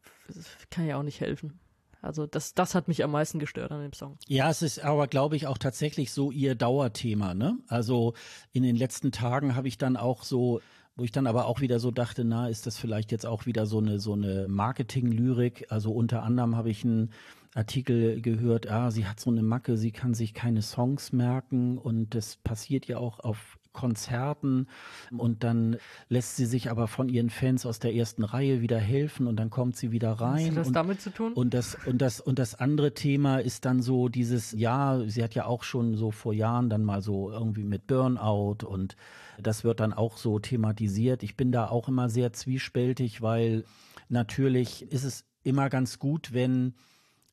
kann 0.69 0.87
ja 0.87 0.97
auch 0.97 1.03
nicht 1.03 1.21
helfen. 1.21 1.59
Also 2.01 2.25
das, 2.25 2.53
das 2.53 2.75
hat 2.75 2.87
mich 2.87 3.03
am 3.03 3.11
meisten 3.11 3.39
gestört 3.39 3.71
an 3.71 3.81
dem 3.81 3.93
Song. 3.93 4.17
Ja, 4.27 4.49
es 4.49 4.61
ist 4.61 4.79
aber, 4.79 5.07
glaube 5.07 5.35
ich, 5.35 5.47
auch 5.47 5.57
tatsächlich 5.57 6.11
so 6.11 6.31
ihr 6.31 6.55
Dauerthema. 6.55 7.33
Ne? 7.33 7.57
Also 7.67 8.13
in 8.53 8.63
den 8.63 8.77
letzten 8.77 9.11
Tagen 9.11 9.55
habe 9.55 9.67
ich 9.67 9.77
dann 9.77 9.97
auch 9.97 10.23
so 10.23 10.61
wo 10.99 11.05
ich 11.05 11.11
dann 11.13 11.27
aber 11.27 11.45
auch 11.45 11.61
wieder 11.61 11.79
so 11.79 11.91
dachte, 11.91 12.25
na, 12.25 12.49
ist 12.49 12.67
das 12.67 12.77
vielleicht 12.77 13.13
jetzt 13.13 13.25
auch 13.25 13.45
wieder 13.45 13.65
so 13.65 13.77
eine 13.77 13.99
so 13.99 14.11
eine 14.11 14.47
Marketing-Lyrik? 14.49 15.67
Also 15.69 15.91
unter 15.91 16.23
anderem 16.23 16.57
habe 16.57 16.69
ich 16.69 16.83
ein 16.83 17.11
Artikel 17.55 18.21
gehört, 18.21 18.69
ah, 18.69 18.91
sie 18.91 19.07
hat 19.07 19.19
so 19.19 19.29
eine 19.31 19.41
Macke, 19.41 19.77
sie 19.77 19.91
kann 19.91 20.13
sich 20.13 20.33
keine 20.33 20.61
Songs 20.61 21.11
merken 21.11 21.77
und 21.77 22.13
das 22.13 22.37
passiert 22.37 22.85
ja 22.85 22.97
auch 22.97 23.19
auf 23.19 23.57
Konzerten 23.71 24.67
und 25.11 25.43
dann 25.43 25.77
lässt 26.09 26.35
sie 26.35 26.45
sich 26.45 26.69
aber 26.69 26.87
von 26.87 27.07
ihren 27.07 27.29
Fans 27.29 27.65
aus 27.65 27.79
der 27.79 27.93
ersten 27.93 28.23
Reihe 28.23 28.61
wieder 28.61 28.79
helfen 28.79 29.27
und 29.27 29.37
dann 29.37 29.49
kommt 29.49 29.75
sie 29.77 29.91
wieder 29.91 30.11
rein. 30.13 30.49
Hat 30.49 30.57
das 30.57 30.67
und, 30.67 30.73
damit 30.73 31.01
zu 31.01 31.11
tun? 31.11 31.33
Und 31.33 31.53
das, 31.53 31.77
und 31.85 32.01
das, 32.01 32.19
und 32.19 32.39
das 32.39 32.55
andere 32.55 32.93
Thema 32.93 33.37
ist 33.37 33.65
dann 33.65 33.81
so 33.81 34.09
dieses, 34.09 34.51
ja, 34.51 35.01
sie 35.05 35.23
hat 35.23 35.35
ja 35.35 35.45
auch 35.45 35.63
schon 35.63 35.95
so 35.95 36.11
vor 36.11 36.33
Jahren 36.33 36.69
dann 36.69 36.83
mal 36.83 37.01
so 37.01 37.31
irgendwie 37.31 37.63
mit 37.63 37.87
Burnout 37.87 38.65
und 38.65 38.95
das 39.41 39.63
wird 39.63 39.79
dann 39.79 39.93
auch 39.93 40.17
so 40.17 40.39
thematisiert. 40.39 41.23
Ich 41.23 41.37
bin 41.37 41.51
da 41.51 41.69
auch 41.69 41.87
immer 41.87 42.09
sehr 42.09 42.33
zwiespältig, 42.33 43.21
weil 43.21 43.63
natürlich 44.09 44.91
ist 44.91 45.03
es 45.03 45.25
immer 45.43 45.69
ganz 45.69 45.99
gut, 45.99 46.33
wenn 46.33 46.73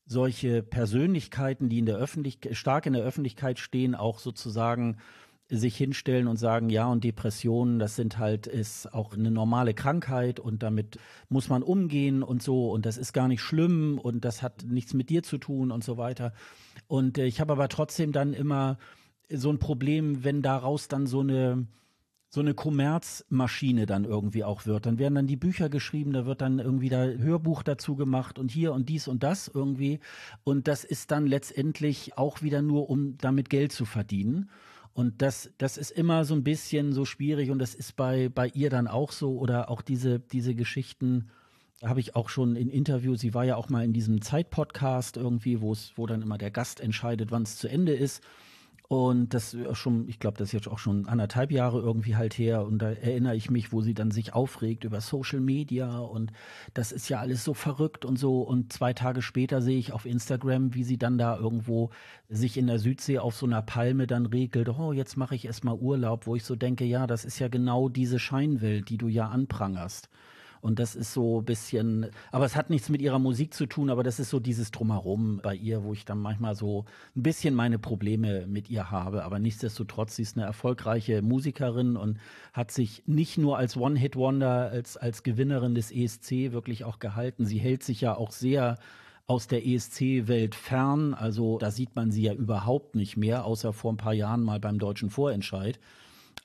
solche 0.07 0.63
Persönlichkeiten, 0.63 1.69
die 1.69 1.79
in 1.79 1.85
der 1.85 1.97
Öffentlichkeit, 1.97 2.55
stark 2.55 2.85
in 2.85 2.93
der 2.93 3.03
Öffentlichkeit 3.03 3.59
stehen, 3.59 3.93
auch 3.93 4.19
sozusagen 4.19 4.97
sich 5.49 5.77
hinstellen 5.77 6.27
und 6.27 6.37
sagen, 6.37 6.69
ja, 6.69 6.87
und 6.87 7.03
Depressionen, 7.03 7.79
das 7.79 7.95
sind 7.95 8.17
halt, 8.17 8.47
ist 8.47 8.93
auch 8.93 9.13
eine 9.13 9.31
normale 9.31 9.73
Krankheit 9.73 10.39
und 10.39 10.61
damit 10.61 10.99
muss 11.29 11.47
man 11.47 11.63
umgehen 11.63 12.21
und 12.21 12.43
so 12.43 12.71
und 12.71 12.85
das 12.85 12.97
ist 12.97 13.13
gar 13.13 13.27
nicht 13.27 13.41
schlimm 13.41 13.97
und 13.97 14.25
das 14.25 14.41
hat 14.41 14.65
nichts 14.65 14.93
mit 14.93 15.09
dir 15.09 15.23
zu 15.23 15.37
tun 15.37 15.71
und 15.71 15.83
so 15.83 15.97
weiter. 15.97 16.33
Und 16.87 17.17
äh, 17.17 17.25
ich 17.25 17.39
habe 17.39 17.53
aber 17.53 17.69
trotzdem 17.69 18.11
dann 18.11 18.33
immer 18.33 18.77
so 19.29 19.49
ein 19.49 19.59
Problem, 19.59 20.23
wenn 20.23 20.41
daraus 20.41 20.87
dann 20.89 21.07
so 21.07 21.21
eine, 21.21 21.65
so 22.29 22.41
eine 22.41 22.53
Kommerzmaschine 22.53 23.85
dann 23.85 24.03
irgendwie 24.03 24.43
auch 24.43 24.65
wird. 24.65 24.85
Dann 24.85 24.99
werden 24.99 25.15
dann 25.15 25.27
die 25.27 25.37
Bücher 25.37 25.69
geschrieben, 25.69 26.11
da 26.11 26.25
wird 26.25 26.41
dann 26.41 26.59
irgendwie 26.59 26.89
da 26.89 27.05
Hörbuch 27.05 27.63
dazu 27.63 27.95
gemacht 27.95 28.37
und 28.37 28.51
hier 28.51 28.73
und 28.73 28.89
dies 28.89 29.07
und 29.07 29.23
das 29.23 29.47
irgendwie. 29.47 29.99
Und 30.43 30.67
das 30.67 30.83
ist 30.83 31.11
dann 31.11 31.25
letztendlich 31.25 32.17
auch 32.17 32.41
wieder 32.41 32.61
nur, 32.61 32.89
um 32.89 33.17
damit 33.17 33.49
Geld 33.49 33.71
zu 33.71 33.85
verdienen. 33.85 34.49
Und 34.93 35.21
das, 35.21 35.51
das 35.57 35.77
ist 35.77 35.91
immer 35.91 36.25
so 36.25 36.33
ein 36.33 36.43
bisschen 36.43 36.91
so 36.91 37.05
schwierig 37.05 37.51
und 37.51 37.59
das 37.59 37.75
ist 37.75 37.95
bei, 37.95 38.29
bei 38.29 38.47
ihr 38.47 38.69
dann 38.69 38.87
auch 38.87 39.11
so 39.11 39.37
oder 39.37 39.69
auch 39.69 39.81
diese, 39.81 40.19
diese 40.19 40.55
Geschichten 40.55 41.29
habe 41.83 41.99
ich 41.99 42.15
auch 42.15 42.29
schon 42.29 42.55
in 42.55 42.69
Interviews, 42.69 43.19
sie 43.19 43.35
war 43.35 43.43
ja 43.43 43.55
auch 43.55 43.69
mal 43.69 43.85
in 43.85 43.93
diesem 43.93 44.21
Zeit-Podcast 44.21 45.17
irgendwie, 45.17 45.61
wo 45.61 45.71
es, 45.71 45.93
wo 45.95 46.07
dann 46.07 46.23
immer 46.23 46.39
der 46.39 46.49
Gast 46.49 46.79
entscheidet, 46.79 47.31
wann 47.31 47.43
es 47.43 47.57
zu 47.57 47.67
Ende 47.67 47.93
ist. 47.93 48.23
Und 48.89 49.33
das 49.33 49.57
schon, 49.73 50.07
ich 50.07 50.17
glaube, 50.17 50.37
das 50.37 50.49
ist 50.49 50.53
jetzt 50.53 50.67
auch 50.69 50.79
schon 50.79 51.07
anderthalb 51.07 51.51
Jahre 51.51 51.81
irgendwie 51.81 52.15
halt 52.15 52.37
her. 52.37 52.65
Und 52.65 52.79
da 52.79 52.91
erinnere 52.91 53.35
ich 53.35 53.49
mich, 53.49 53.73
wo 53.73 53.81
sie 53.81 53.93
dann 53.93 54.11
sich 54.11 54.33
aufregt 54.33 54.85
über 54.85 55.01
Social 55.01 55.41
Media 55.41 55.99
und 55.99 56.31
das 56.73 56.93
ist 56.93 57.09
ja 57.09 57.19
alles 57.19 57.43
so 57.43 57.53
verrückt 57.53 58.05
und 58.05 58.17
so. 58.17 58.41
Und 58.43 58.71
zwei 58.71 58.93
Tage 58.93 59.21
später 59.21 59.61
sehe 59.61 59.77
ich 59.77 59.91
auf 59.91 60.05
Instagram, 60.05 60.73
wie 60.73 60.85
sie 60.85 60.97
dann 60.97 61.17
da 61.17 61.35
irgendwo 61.37 61.89
sich 62.29 62.55
in 62.55 62.67
der 62.67 62.79
Südsee 62.79 63.19
auf 63.19 63.35
so 63.35 63.45
einer 63.45 63.61
Palme 63.61 64.07
dann 64.07 64.25
regelt. 64.25 64.69
Oh, 64.69 64.93
jetzt 64.93 65.17
mache 65.17 65.35
ich 65.35 65.45
erstmal 65.45 65.75
Urlaub, 65.75 66.25
wo 66.25 66.37
ich 66.37 66.45
so 66.45 66.55
denke, 66.55 66.85
ja, 66.85 67.07
das 67.07 67.25
ist 67.25 67.39
ja 67.39 67.49
genau 67.49 67.89
diese 67.89 68.19
Scheinwelt, 68.19 68.87
die 68.89 68.97
du 68.97 69.09
ja 69.09 69.27
anprangerst. 69.27 70.09
Und 70.67 70.79
das 70.79 70.97
ist 70.97 71.13
so 71.13 71.39
ein 71.39 71.45
bisschen, 71.45 72.07
aber 72.29 72.43
es 72.43 72.57
hat 72.57 72.69
nichts 72.69 72.89
mit 72.89 73.01
ihrer 73.01 73.19
Musik 73.19 73.53
zu 73.53 73.67
tun, 73.67 73.89
aber 73.89 74.03
das 74.03 74.19
ist 74.19 74.29
so 74.29 74.41
dieses 74.41 74.69
Drumherum 74.71 75.39
bei 75.41 75.55
ihr, 75.55 75.85
wo 75.85 75.93
ich 75.93 76.03
dann 76.03 76.19
manchmal 76.19 76.55
so 76.55 76.83
ein 77.15 77.23
bisschen 77.23 77.55
meine 77.55 77.79
Probleme 77.79 78.45
mit 78.47 78.69
ihr 78.69 78.91
habe. 78.91 79.23
Aber 79.23 79.39
nichtsdestotrotz, 79.39 80.17
sie 80.17 80.23
ist 80.23 80.35
eine 80.35 80.45
erfolgreiche 80.45 81.21
Musikerin 81.21 81.95
und 81.95 82.17
hat 82.51 82.71
sich 82.71 83.03
nicht 83.05 83.37
nur 83.37 83.57
als 83.57 83.77
One-Hit-Wonder, 83.77 84.69
als, 84.69 84.97
als 84.97 85.23
Gewinnerin 85.23 85.73
des 85.73 85.89
ESC 85.89 86.51
wirklich 86.51 86.83
auch 86.83 86.99
gehalten. 86.99 87.45
Sie 87.45 87.59
hält 87.59 87.83
sich 87.83 88.01
ja 88.01 88.17
auch 88.17 88.31
sehr 88.31 88.77
aus 89.25 89.47
der 89.47 89.65
ESC-Welt 89.65 90.53
fern. 90.53 91.13
Also 91.13 91.59
da 91.59 91.71
sieht 91.71 91.95
man 91.95 92.11
sie 92.11 92.23
ja 92.23 92.33
überhaupt 92.33 92.95
nicht 92.95 93.15
mehr, 93.15 93.45
außer 93.45 93.71
vor 93.71 93.93
ein 93.93 93.97
paar 93.97 94.13
Jahren 94.13 94.43
mal 94.43 94.59
beim 94.59 94.79
deutschen 94.79 95.11
Vorentscheid. 95.11 95.79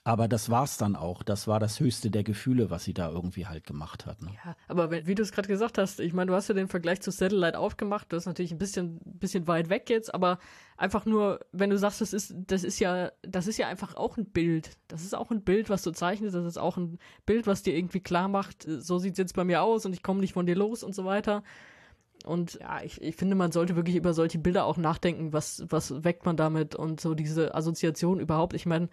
Aber 0.05 0.27
das 0.27 0.49
war's 0.49 0.77
dann 0.77 0.97
auch. 0.97 1.23
Das 1.23 1.47
war 1.47 1.61
das 1.61 1.79
höchste 1.79 2.11
der 2.11 2.23
Gefühle, 2.23 2.69
was 2.69 2.83
sie 2.83 2.93
da 2.93 3.09
irgendwie 3.09 3.47
halt 3.47 3.65
gemacht 3.65 4.05
hat. 4.05 4.21
Ne? 4.21 4.31
Ja, 4.43 4.55
aber 4.67 4.91
wenn, 4.91 5.07
wie 5.07 5.15
du 5.15 5.23
es 5.23 5.31
gerade 5.31 5.47
gesagt 5.47 5.77
hast, 5.77 6.01
ich 6.01 6.11
meine, 6.11 6.29
du 6.29 6.35
hast 6.35 6.49
ja 6.49 6.53
den 6.53 6.67
Vergleich 6.67 6.99
zu 7.01 7.09
Satellite 7.09 7.57
aufgemacht. 7.57 8.11
Das 8.11 8.23
ist 8.23 8.27
natürlich 8.27 8.51
ein 8.51 8.57
bisschen, 8.57 8.99
bisschen 9.05 9.47
weit 9.47 9.69
weg 9.69 9.89
jetzt, 9.89 10.13
aber 10.13 10.39
einfach 10.75 11.05
nur, 11.05 11.39
wenn 11.53 11.69
du 11.69 11.77
sagst, 11.77 12.01
das 12.01 12.11
ist, 12.11 12.35
das 12.35 12.65
ist 12.65 12.79
ja, 12.79 13.13
das 13.21 13.47
ist 13.47 13.57
ja 13.57 13.69
einfach 13.69 13.95
auch 13.95 14.17
ein 14.17 14.25
Bild. 14.25 14.77
Das 14.89 15.03
ist 15.03 15.15
auch 15.15 15.31
ein 15.31 15.41
Bild, 15.41 15.69
was 15.69 15.83
du 15.83 15.91
zeichnest. 15.91 16.35
Das 16.35 16.45
ist 16.45 16.57
auch 16.57 16.75
ein 16.75 16.99
Bild, 17.25 17.47
was 17.47 17.63
dir 17.63 17.73
irgendwie 17.73 18.01
klar 18.01 18.27
macht, 18.27 18.63
so 18.63 18.99
sieht's 18.99 19.17
jetzt 19.17 19.35
bei 19.35 19.45
mir 19.45 19.61
aus 19.61 19.85
und 19.85 19.93
ich 19.93 20.03
komme 20.03 20.19
nicht 20.19 20.33
von 20.33 20.45
dir 20.45 20.55
los 20.55 20.83
und 20.83 20.93
so 20.93 21.05
weiter. 21.05 21.43
Und 22.25 22.55
ja, 22.55 22.81
ich, 22.83 23.01
ich 23.01 23.15
finde, 23.15 23.35
man 23.35 23.53
sollte 23.53 23.77
wirklich 23.77 23.95
über 23.95 24.13
solche 24.13 24.39
Bilder 24.39 24.65
auch 24.65 24.77
nachdenken. 24.77 25.31
Was, 25.31 25.63
was 25.69 26.03
weckt 26.03 26.25
man 26.25 26.35
damit 26.35 26.75
und 26.75 26.99
so 26.99 27.15
diese 27.15 27.55
Assoziation 27.55 28.19
überhaupt. 28.19 28.53
Ich 28.53 28.65
meine, 28.65 28.89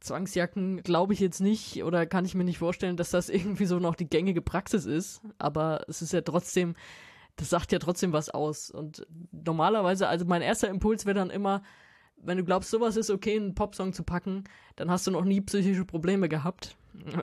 Zwangsjacken 0.00 0.82
glaube 0.82 1.12
ich 1.12 1.20
jetzt 1.20 1.40
nicht 1.40 1.82
oder 1.82 2.06
kann 2.06 2.24
ich 2.24 2.34
mir 2.34 2.44
nicht 2.44 2.58
vorstellen, 2.58 2.96
dass 2.96 3.10
das 3.10 3.28
irgendwie 3.28 3.66
so 3.66 3.78
noch 3.78 3.94
die 3.94 4.08
gängige 4.08 4.42
Praxis 4.42 4.86
ist. 4.86 5.20
Aber 5.38 5.84
es 5.88 6.02
ist 6.02 6.12
ja 6.12 6.20
trotzdem, 6.20 6.76
das 7.36 7.50
sagt 7.50 7.72
ja 7.72 7.78
trotzdem 7.78 8.12
was 8.12 8.30
aus. 8.30 8.70
Und 8.70 9.06
normalerweise, 9.32 10.08
also 10.08 10.24
mein 10.24 10.42
erster 10.42 10.68
Impuls 10.68 11.06
wäre 11.06 11.18
dann 11.18 11.30
immer, 11.30 11.62
wenn 12.16 12.38
du 12.38 12.44
glaubst, 12.44 12.70
sowas 12.70 12.96
ist 12.96 13.10
okay, 13.10 13.36
einen 13.36 13.54
Popsong 13.54 13.92
zu 13.92 14.02
packen, 14.02 14.44
dann 14.76 14.90
hast 14.90 15.06
du 15.06 15.10
noch 15.10 15.24
nie 15.24 15.40
psychische 15.40 15.84
Probleme 15.84 16.28
gehabt. 16.28 16.76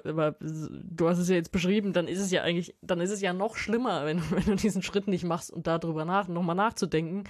Aber 0.04 0.36
du 0.40 1.10
hast 1.10 1.18
es 1.18 1.30
ja 1.30 1.36
jetzt 1.36 1.52
beschrieben, 1.52 1.92
dann 1.92 2.08
ist 2.08 2.20
es 2.20 2.32
ja 2.32 2.44
eigentlich, 2.44 2.76
dann 2.82 3.02
ist 3.02 3.12
es 3.12 3.22
ja 3.22 3.34
noch 3.34 3.56
schlimmer, 3.56 4.06
wenn, 4.06 4.22
wenn 4.32 4.46
du 4.46 4.56
diesen 4.56 4.84
Schritt 4.84 5.08
nicht 5.08 5.26
machst 5.26 5.52
und 5.52 5.68
darüber 5.68 6.06
nach, 6.06 6.28
nochmal 6.28 6.56
nachzudenken. 6.56 7.24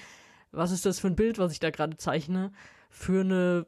Was 0.52 0.72
ist 0.72 0.86
das 0.86 1.00
für 1.00 1.08
ein 1.08 1.16
Bild, 1.16 1.38
was 1.38 1.52
ich 1.52 1.60
da 1.60 1.70
gerade 1.70 1.98
zeichne? 1.98 2.52
Für 2.90 3.22
eine 3.22 3.66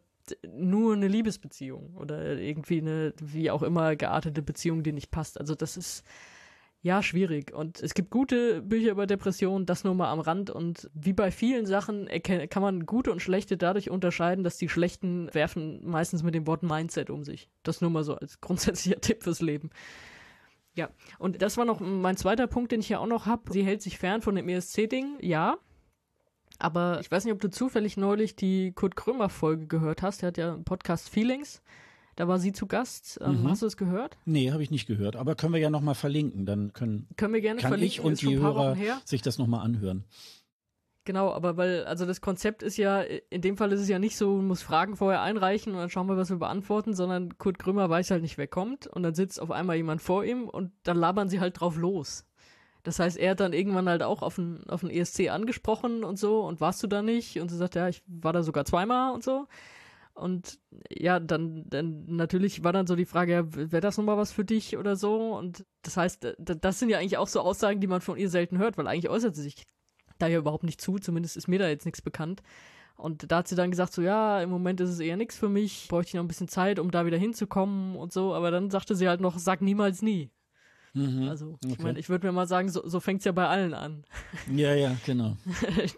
nur 0.47 0.93
eine 0.93 1.07
Liebesbeziehung 1.07 1.95
oder 1.95 2.37
irgendwie 2.37 2.81
eine, 2.81 3.13
wie 3.21 3.51
auch 3.51 3.63
immer, 3.63 3.95
geartete 3.95 4.41
Beziehung, 4.41 4.83
die 4.83 4.91
nicht 4.91 5.11
passt. 5.11 5.39
Also 5.39 5.55
das 5.55 5.77
ist 5.77 6.03
ja 6.81 7.03
schwierig. 7.03 7.53
Und 7.53 7.81
es 7.81 7.93
gibt 7.93 8.09
gute 8.09 8.61
Bücher 8.61 8.91
über 8.91 9.07
Depressionen, 9.07 9.65
das 9.65 9.83
nur 9.83 9.95
mal 9.95 10.11
am 10.11 10.19
Rand. 10.19 10.49
Und 10.49 10.89
wie 10.93 11.13
bei 11.13 11.31
vielen 11.31 11.65
Sachen 11.65 12.07
kann 12.23 12.61
man 12.61 12.85
gute 12.85 13.11
und 13.11 13.21
schlechte 13.21 13.57
dadurch 13.57 13.89
unterscheiden, 13.89 14.43
dass 14.43 14.57
die 14.57 14.69
schlechten 14.69 15.33
werfen 15.33 15.85
meistens 15.85 16.23
mit 16.23 16.35
dem 16.35 16.47
Wort 16.47 16.63
Mindset 16.63 17.09
um 17.09 17.23
sich. 17.23 17.49
Das 17.63 17.81
nur 17.81 17.89
mal 17.89 18.03
so 18.03 18.15
als 18.15 18.41
grundsätzlicher 18.41 19.01
Tipp 19.01 19.23
fürs 19.23 19.41
Leben. 19.41 19.69
Ja, 20.75 20.89
und 21.17 21.41
das 21.41 21.57
war 21.57 21.65
noch 21.65 21.79
mein 21.79 22.17
zweiter 22.17 22.45
Punkt, 22.45 22.71
den 22.71 22.81
ich 22.81 22.89
ja 22.89 22.99
auch 22.99 23.07
noch 23.07 23.25
habe. 23.25 23.51
Sie 23.51 23.63
hält 23.63 23.81
sich 23.81 23.97
fern 23.97 24.21
von 24.21 24.35
dem 24.35 24.47
ESC-Ding. 24.47 25.17
Ja, 25.21 25.57
aber 26.59 26.99
ich 27.01 27.11
weiß 27.11 27.25
nicht, 27.25 27.33
ob 27.33 27.41
du 27.41 27.49
zufällig 27.49 27.97
neulich 27.97 28.35
die 28.35 28.71
Kurt 28.71 28.95
Krömer-Folge 28.95 29.67
gehört 29.67 30.01
hast. 30.01 30.21
Der 30.21 30.27
hat 30.27 30.37
ja 30.37 30.53
einen 30.53 30.63
Podcast 30.63 31.09
Feelings. 31.09 31.61
Da 32.15 32.27
war 32.27 32.39
sie 32.39 32.51
zu 32.51 32.65
Gast. 32.65 33.19
Ähm, 33.23 33.43
mhm. 33.43 33.49
Hast 33.49 33.61
du 33.61 33.67
es 33.67 33.77
gehört? 33.77 34.17
Nee, 34.25 34.51
habe 34.51 34.63
ich 34.63 34.71
nicht 34.71 34.87
gehört. 34.87 35.15
Aber 35.15 35.35
können 35.35 35.53
wir 35.53 35.59
ja 35.59 35.69
nochmal 35.69 35.93
verlinken. 35.93 36.47
Dann 36.47 36.73
können, 36.73 37.07
können 37.15 37.33
wir 37.33 37.41
gerne 37.41 37.61
kann 37.61 37.69
verlinken. 37.69 37.99
ich 37.99 38.01
und 38.01 38.21
die 38.21 38.39
Hörer 38.39 38.75
sich 39.05 39.21
das 39.21 39.37
nochmal 39.37 39.63
anhören. 39.63 40.03
Genau, 41.05 41.31
aber 41.31 41.55
weil, 41.55 41.85
also 41.85 42.05
das 42.05 42.19
Konzept 42.19 42.63
ist 42.63 42.75
ja, 42.75 43.01
in 43.01 43.41
dem 43.41 43.55
Fall 43.55 43.71
ist 43.71 43.79
es 43.79 43.87
ja 43.87 43.97
nicht 43.97 44.17
so, 44.17 44.35
man 44.35 44.47
muss 44.47 44.61
Fragen 44.61 44.97
vorher 44.97 45.21
einreichen 45.21 45.71
und 45.71 45.79
dann 45.79 45.89
schauen 45.89 46.07
wir, 46.07 46.17
was 46.17 46.29
wir 46.29 46.35
beantworten, 46.35 46.93
sondern 46.93 47.37
Kurt 47.37 47.59
Krömer 47.59 47.89
weiß 47.89 48.11
halt 48.11 48.23
nicht, 48.23 48.37
wer 48.37 48.47
kommt 48.47 48.87
und 48.87 49.03
dann 49.03 49.15
sitzt 49.15 49.39
auf 49.39 49.49
einmal 49.49 49.77
jemand 49.77 50.01
vor 50.01 50.25
ihm 50.25 50.49
und 50.49 50.73
dann 50.83 50.97
labern 50.97 51.29
sie 51.29 51.39
halt 51.39 51.61
drauf 51.61 51.77
los. 51.77 52.25
Das 52.87 52.99
heißt, 52.99 53.17
er 53.17 53.31
hat 53.31 53.41
dann 53.41 53.51
irgendwann 53.51 53.89
halt 53.89 54.01
auch 54.01 54.21
auf 54.21 54.35
den, 54.35 54.63
auf 54.69 54.79
den 54.79 54.89
ESC 54.89 55.29
angesprochen 55.29 56.05
und 56.05 56.17
so 56.17 56.45
und 56.45 56.61
warst 56.61 56.81
du 56.81 56.87
da 56.87 57.01
nicht? 57.01 57.37
Und 57.37 57.49
sie 57.49 57.57
sagt, 57.57 57.75
ja, 57.75 57.89
ich 57.89 58.01
war 58.07 58.31
da 58.31 58.43
sogar 58.43 58.63
zweimal 58.63 59.13
und 59.13 59.25
so. 59.25 59.45
Und 60.13 60.57
ja, 60.89 61.19
dann, 61.19 61.65
dann 61.67 62.05
natürlich 62.05 62.63
war 62.63 62.71
dann 62.71 62.87
so 62.87 62.95
die 62.95 63.03
Frage, 63.03 63.33
ja, 63.33 63.43
wäre 63.53 63.81
das 63.81 63.97
nochmal 63.97 64.15
was 64.15 64.31
für 64.31 64.45
dich 64.45 64.77
oder 64.77 64.95
so? 64.95 65.35
Und 65.35 65.65
das 65.81 65.97
heißt, 65.97 66.35
das 66.39 66.79
sind 66.79 66.87
ja 66.87 66.99
eigentlich 66.99 67.17
auch 67.17 67.27
so 67.27 67.41
Aussagen, 67.41 67.81
die 67.81 67.87
man 67.87 67.99
von 67.99 68.17
ihr 68.17 68.29
selten 68.29 68.57
hört, 68.57 68.77
weil 68.77 68.87
eigentlich 68.87 69.09
äußert 69.09 69.35
sie 69.35 69.41
sich 69.41 69.63
da 70.17 70.27
ja 70.27 70.37
überhaupt 70.37 70.63
nicht 70.63 70.79
zu, 70.79 70.97
zumindest 70.97 71.35
ist 71.35 71.49
mir 71.49 71.59
da 71.59 71.67
jetzt 71.67 71.83
nichts 71.83 72.01
bekannt. 72.01 72.41
Und 72.95 73.29
da 73.29 73.39
hat 73.39 73.49
sie 73.49 73.57
dann 73.57 73.69
gesagt, 73.69 73.91
so 73.91 74.01
ja, 74.01 74.41
im 74.41 74.49
Moment 74.49 74.79
ist 74.79 74.91
es 74.91 75.01
eher 75.01 75.17
nichts 75.17 75.35
für 75.35 75.49
mich, 75.49 75.89
bräuchte 75.89 76.11
ich 76.11 76.13
noch 76.13 76.23
ein 76.23 76.29
bisschen 76.29 76.47
Zeit, 76.47 76.79
um 76.79 76.89
da 76.89 77.05
wieder 77.05 77.17
hinzukommen 77.17 77.97
und 77.97 78.13
so. 78.13 78.33
Aber 78.33 78.49
dann 78.49 78.69
sagte 78.71 78.95
sie 78.95 79.09
halt 79.09 79.19
noch, 79.19 79.37
sag 79.37 79.61
niemals 79.61 80.01
nie. 80.01 80.31
Mhm, 80.97 81.29
also, 81.29 81.57
ich 81.65 81.79
meine, 81.79 81.99
ich 81.99 82.09
würde 82.09 82.25
mir 82.27 82.33
mal 82.33 82.47
sagen, 82.47 82.69
so, 82.69 82.87
so 82.87 82.99
fängt 82.99 83.19
es 83.19 83.25
ja 83.25 83.31
bei 83.31 83.47
allen 83.47 83.73
an. 83.73 84.03
Ja, 84.53 84.73
ja, 84.73 84.95
genau. 85.05 85.37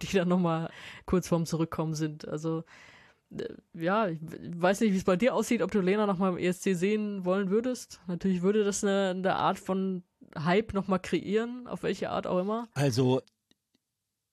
die 0.02 0.18
dann 0.18 0.28
nochmal 0.28 0.70
kurz 1.06 1.28
vorm 1.28 1.46
Zurückkommen 1.46 1.94
sind. 1.94 2.28
Also, 2.28 2.64
äh, 3.32 3.46
ja, 3.74 4.08
ich 4.08 4.20
weiß 4.22 4.82
nicht, 4.82 4.94
wie 4.94 4.98
es 4.98 5.04
bei 5.04 5.16
dir 5.16 5.34
aussieht, 5.34 5.62
ob 5.62 5.72
du 5.72 5.80
Lena 5.80 6.06
nochmal 6.06 6.32
im 6.34 6.38
ESC 6.38 6.76
sehen 6.76 7.24
wollen 7.24 7.50
würdest. 7.50 8.02
Natürlich 8.08 8.42
würde 8.42 8.64
das 8.64 8.84
eine, 8.84 9.12
eine 9.12 9.36
Art 9.36 9.60
von 9.60 10.04
Hype 10.38 10.74
nochmal 10.74 11.00
kreieren, 11.00 11.66
auf 11.68 11.84
welche 11.84 12.10
Art 12.10 12.28
auch 12.28 12.40
immer. 12.40 12.68
Also, 12.74 13.22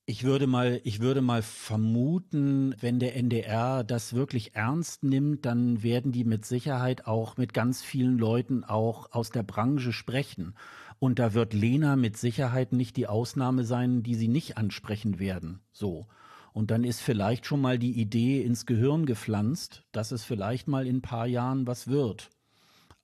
ich 0.09 0.23
würde 0.23 0.47
mal, 0.47 0.81
ich 0.85 1.01
würde 1.01 1.21
mal 1.21 1.43
vermuten, 1.43 2.77
wenn 2.81 3.01
der 3.01 3.17
NDR 3.17 3.83
das 3.83 4.15
wirklich 4.15 4.55
ernst 4.55 5.03
nimmt, 5.03 5.45
dann 5.45 5.83
werden 5.83 6.13
die 6.13 6.25
mit 6.25 6.45
Sicherheit 6.45 7.09
auch 7.09 7.37
mit 7.37 7.53
ganz 7.53 7.83
vielen 7.83 8.17
Leuten 8.17 8.63
auch 8.63 9.13
aus 9.13 9.31
der 9.31 9.43
Branche 9.43 9.93
sprechen 9.93 10.55
Und 10.99 11.19
da 11.19 11.35
wird 11.35 11.53
Lena 11.53 11.97
mit 11.97 12.17
Sicherheit 12.17 12.73
nicht 12.73 12.97
die 12.97 13.09
Ausnahme 13.09 13.65
sein, 13.65 14.03
die 14.03 14.15
sie 14.15 14.29
nicht 14.29 14.57
ansprechen 14.57 15.19
werden. 15.19 15.61
So. 15.73 16.07
Und 16.53 16.71
dann 16.71 16.85
ist 16.85 17.01
vielleicht 17.01 17.45
schon 17.45 17.61
mal 17.61 17.79
die 17.79 18.01
Idee 18.01 18.43
ins 18.43 18.65
Gehirn 18.65 19.07
gepflanzt, 19.07 19.83
dass 19.93 20.13
es 20.13 20.25
vielleicht 20.25 20.69
mal 20.69 20.87
in 20.87 20.99
ein 20.99 21.03
paar 21.03 21.27
Jahren 21.27 21.67
was 21.67 21.89
wird. 21.89 22.31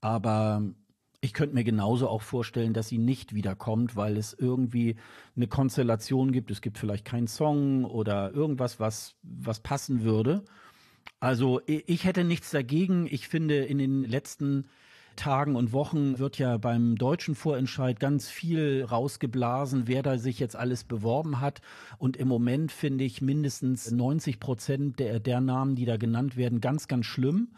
Aber 0.01 0.63
ich 1.25 1.33
könnte 1.33 1.55
mir 1.55 1.63
genauso 1.63 2.09
auch 2.09 2.21
vorstellen, 2.21 2.75
dass 2.75 2.89
sie 2.89 2.99
nicht 2.99 3.33
wiederkommt, 3.33 3.95
weil 3.95 4.17
es 4.17 4.35
irgendwie 4.35 4.97
eine 5.37 5.47
Konstellation 5.47 6.33
gibt. 6.33 6.51
Es 6.51 6.61
gibt 6.61 6.79
vielleicht 6.79 7.05
keinen 7.05 7.29
Song 7.29 7.85
oder 7.85 8.35
irgendwas, 8.35 8.81
was, 8.81 9.15
was 9.23 9.61
passen 9.61 10.03
würde. 10.03 10.43
Also 11.21 11.61
ich 11.67 12.05
hätte 12.05 12.25
nichts 12.25 12.51
dagegen. 12.51 13.07
Ich 13.09 13.29
finde, 13.29 13.65
in 13.65 13.79
den 13.79 14.03
letzten 14.03 14.67
Tagen 15.15 15.55
und 15.55 15.73
Wochen 15.73 16.19
wird 16.19 16.39
ja 16.39 16.57
beim 16.57 16.97
deutschen 16.97 17.37
Vorentscheid 17.37 18.01
ganz 18.01 18.29
viel 18.29 18.85
rausgeblasen, 18.85 19.87
wer 19.87 20.03
da 20.03 20.19
sich 20.19 20.41
jetzt 20.41 20.57
alles 20.57 20.83
beworben 20.83 21.41
hat. 21.41 21.61
Und 21.99 22.17
im 22.17 22.27
Moment 22.27 22.73
finde 22.73 23.05
ich 23.05 23.23
mindestens 23.23 23.93
90 23.93 24.41
Prozent 24.41 24.99
der, 24.99 25.21
der 25.21 25.41
Namen, 25.41 25.77
die 25.77 25.85
da 25.85 25.99
genannt 25.99 26.37
werden, 26.37 26.61
ganz, 26.61 26.89
ganz 26.89 27.07
schlimm. 27.07 27.53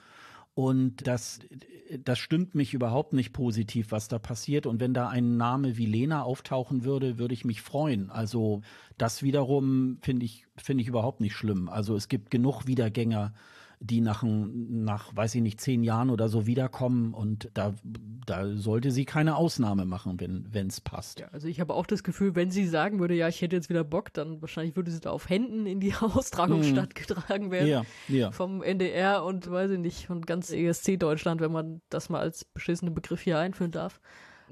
Und 0.55 1.07
das, 1.09 1.41
das 2.05 2.19
stimmt 2.19 2.55
mich 2.55 2.75
überhaupt 2.75 3.13
nicht 3.13 3.33
positiv, 3.33 3.91
was 3.91 4.07
da 4.07 4.21
passiert. 4.21 4.67
Und 4.67 4.81
wenn 4.81 4.95
da 4.95 5.09
ein 5.09 5.37
Name 5.37 5.77
wie 5.77 5.87
Lena 5.87 6.23
auftauchen 6.23 6.85
würde, 6.85 7.19
würde 7.19 7.35
ich 7.35 7.45
mich 7.45 7.61
freuen. 7.61 8.09
Also 8.11 8.63
das 8.97 9.23
wiederum 9.23 9.99
finde 10.01 10.27
ich, 10.27 10.47
finde 10.57 10.83
ich 10.83 10.89
überhaupt 10.89 11.21
nicht 11.21 11.35
schlimm. 11.35 11.69
Also 11.69 11.97
es 11.97 12.09
gibt 12.09 12.31
genug 12.31 12.67
Wiedergänger 12.67 13.35
die 13.85 14.01
nach, 14.01 14.23
nach, 14.25 15.15
weiß 15.15 15.35
ich 15.35 15.43
nicht, 15.43 15.61
zehn 15.61 15.83
Jahren 15.83 16.09
oder 16.09 16.29
so 16.29 16.47
wiederkommen 16.47 17.13
und 17.13 17.51
da, 17.53 17.75
da 18.27 18.57
sollte 18.57 18.91
sie 18.91 19.05
keine 19.05 19.37
Ausnahme 19.37 19.85
machen, 19.85 20.19
wenn 20.19 20.67
es 20.67 20.81
passt. 20.81 21.21
Ja, 21.21 21.29
also 21.33 21.49
ich 21.49 21.61
habe 21.61 21.75
auch 21.75 21.87
das 21.87 22.03
Gefühl, 22.03 22.35
wenn 22.35 22.51
sie 22.51 22.67
sagen 22.67 22.99
würde, 22.99 23.15
ja, 23.15 23.29
ich 23.29 23.43
hätte 23.43 23.57
jetzt 23.57 23.69
wieder 23.69 23.85
Bock, 23.85 24.13
dann 24.15 24.41
wahrscheinlich 24.41 24.75
würde 24.75 24.91
sie 24.91 25.01
da 25.01 25.11
auf 25.11 25.29
Händen 25.29 25.67
in 25.67 25.81
die 25.81 25.95
Austragungsstadt 26.01 26.91
mhm. 26.91 26.95
getragen 26.95 27.51
werden 27.51 27.69
ja, 27.69 27.83
ja. 28.09 28.31
vom 28.33 28.63
NDR 28.63 29.23
und 29.25 29.51
weiß 29.51 29.73
ich 29.73 29.79
nicht, 29.79 30.07
von 30.07 30.23
ganz 30.23 30.51
ESC 30.51 30.99
Deutschland, 30.99 31.43
wenn 31.43 31.53
man 31.53 31.83
das 31.91 32.09
mal 32.09 32.21
als 32.21 32.45
beschissenen 32.45 32.95
Begriff 32.95 33.21
hier 33.21 33.39
einführen 33.39 33.71
darf. 33.71 34.01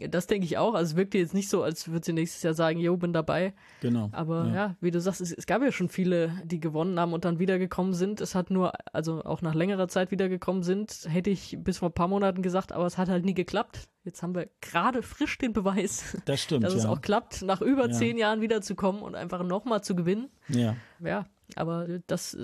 Das 0.09 0.27
denke 0.27 0.45
ich 0.47 0.59
auch. 0.59 0.75
Also 0.75 0.93
es 0.93 0.97
wirkte 0.97 1.19
jetzt 1.19 1.35
nicht 1.35 1.49
so, 1.49 1.63
als 1.63 1.89
würde 1.89 2.05
sie 2.05 2.13
nächstes 2.13 2.43
Jahr 2.43 2.55
sagen, 2.55 2.79
jo, 2.79 2.97
bin 2.97 3.13
dabei. 3.13 3.55
Genau. 3.81 4.09
Aber 4.13 4.47
ja, 4.47 4.55
ja 4.55 4.77
wie 4.81 4.91
du 4.91 5.01
sagst, 5.01 5.21
es, 5.21 5.33
es, 5.33 5.47
gab 5.47 5.63
ja 5.63 5.71
schon 5.71 5.89
viele, 5.89 6.33
die 6.45 6.61
gewonnen 6.61 6.99
haben 6.99 7.13
und 7.13 7.25
dann 7.25 7.39
wiedergekommen 7.39 7.93
sind. 7.93 8.21
Es 8.21 8.35
hat 8.35 8.51
nur, 8.51 8.73
also 8.93 9.23
auch 9.25 9.43
nach 9.43 9.55
längerer 9.55 9.89
Zeit 9.89 10.11
wiedergekommen 10.11 10.63
sind, 10.63 11.07
hätte 11.09 11.31
ich 11.31 11.59
bis 11.61 11.79
vor 11.79 11.91
ein 11.91 11.95
paar 11.95 12.09
Monaten 12.09 12.43
gesagt, 12.43 12.73
aber 12.73 12.87
es 12.87 12.97
hat 12.97 13.09
halt 13.09 13.25
nie 13.25 13.35
geklappt. 13.35 13.89
Jetzt 14.05 14.23
haben 14.23 14.35
wir 14.35 14.49
gerade 14.61 15.03
frisch 15.03 15.39
den 15.39 15.53
Beweis, 15.53 16.17
das 16.25 16.41
stimmt, 16.41 16.65
dass 16.65 16.73
ja. 16.73 16.81
es 16.81 16.87
auch 16.87 17.01
klappt, 17.01 17.43
nach 17.43 17.61
über 17.61 17.87
ja. 17.87 17.93
zehn 17.93 18.19
Jahren 18.19 18.41
wiederzukommen 18.41 19.01
und 19.01 19.15
einfach 19.15 19.45
nochmal 19.45 19.85
zu 19.85 19.95
gewinnen. 19.95 20.29
Ja. 20.49 20.75
Ja, 21.01 21.27
aber 21.57 22.01
das, 22.07 22.37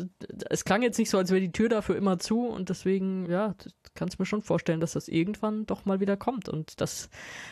es 0.51 0.65
klang 0.65 0.83
jetzt 0.83 0.99
nicht 0.99 1.11
so, 1.11 1.19
als 1.19 1.31
wäre 1.31 1.41
die 1.41 1.53
Tür 1.53 1.69
dafür 1.69 1.97
immer 1.97 2.19
zu 2.19 2.47
und 2.47 2.69
deswegen, 2.69 3.31
ja, 3.31 3.55
kannst 3.95 4.19
mir 4.19 4.27
schon 4.27 4.43
vorstellen, 4.43 4.81
dass 4.81 4.93
das 4.93 5.09
irgendwann 5.09 5.67
doch 5.67 5.85
mal 5.85 6.01
wieder 6.01 6.17
kommt 6.17 6.49
und 6.49 6.81
dass, 6.81 7.09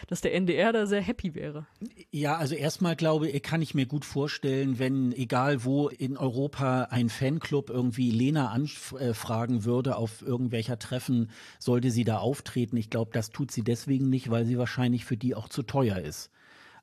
dass 0.06 0.20
der 0.20 0.34
NDR 0.34 0.72
da 0.72 0.86
sehr 0.86 1.02
happy 1.02 1.34
wäre. 1.34 1.66
Ja, 2.10 2.36
also 2.36 2.54
erstmal 2.54 2.94
glaube 2.94 3.28
ich, 3.28 3.42
kann 3.42 3.62
ich 3.62 3.74
mir 3.74 3.86
gut 3.86 4.04
vorstellen, 4.04 4.78
wenn 4.78 5.12
egal 5.12 5.64
wo 5.64 5.88
in 5.88 6.16
Europa 6.16 6.88
ein 6.90 7.08
Fanclub 7.08 7.70
irgendwie 7.70 8.10
Lena 8.10 8.50
anfragen 8.50 9.64
würde 9.64 9.96
auf 9.96 10.22
irgendwelcher 10.22 10.78
Treffen, 10.78 11.30
sollte 11.58 11.90
sie 11.90 12.04
da 12.04 12.18
auftreten. 12.18 12.76
Ich 12.76 12.90
glaube, 12.90 13.10
das 13.12 13.30
tut 13.30 13.50
sie 13.50 13.62
deswegen 13.62 14.08
nicht, 14.08 14.30
weil 14.30 14.44
sie 14.44 14.58
wahrscheinlich 14.58 15.04
für 15.04 15.16
die 15.16 15.34
auch 15.34 15.48
zu 15.48 15.62
teuer 15.62 15.98
ist. 15.98 16.30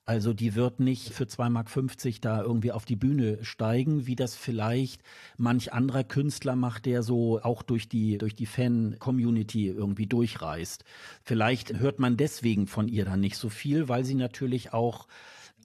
Also 0.06 0.34
die 0.34 0.54
wird 0.56 0.82
nicht 0.82 1.14
für 1.14 1.24
2,50 1.24 1.50
Mark 1.50 2.22
da 2.22 2.42
irgendwie 2.42 2.74
auf 2.74 2.84
die 2.84 2.98
Bühne 2.98 3.44
steigen, 3.44 4.06
wie 4.06 4.18
das 4.18 4.36
vielleicht 4.36 5.02
manch 5.38 5.72
anderer 5.72 6.04
Künstler 6.04 6.58
macht, 6.58 6.86
der 6.86 7.04
so 7.04 7.42
auch 7.42 7.64
durch 7.64 7.88
die, 7.88 8.18
durch 8.18 8.36
die 8.36 8.46
Fan-Community 8.46 9.68
irgendwie 9.68 10.08
durchreist. 10.08 10.84
Vielleicht 11.24 11.80
hört 11.80 12.00
man 12.00 12.18
deswegen 12.18 12.68
von 12.68 12.90
ihr 12.90 13.06
dann 13.06 13.22
nicht 13.22 13.38
so 13.38 13.48
viel, 13.48 13.88
weil 13.88 14.04
sie 14.04 14.16
natürlich 14.16 14.74
auch 14.74 15.08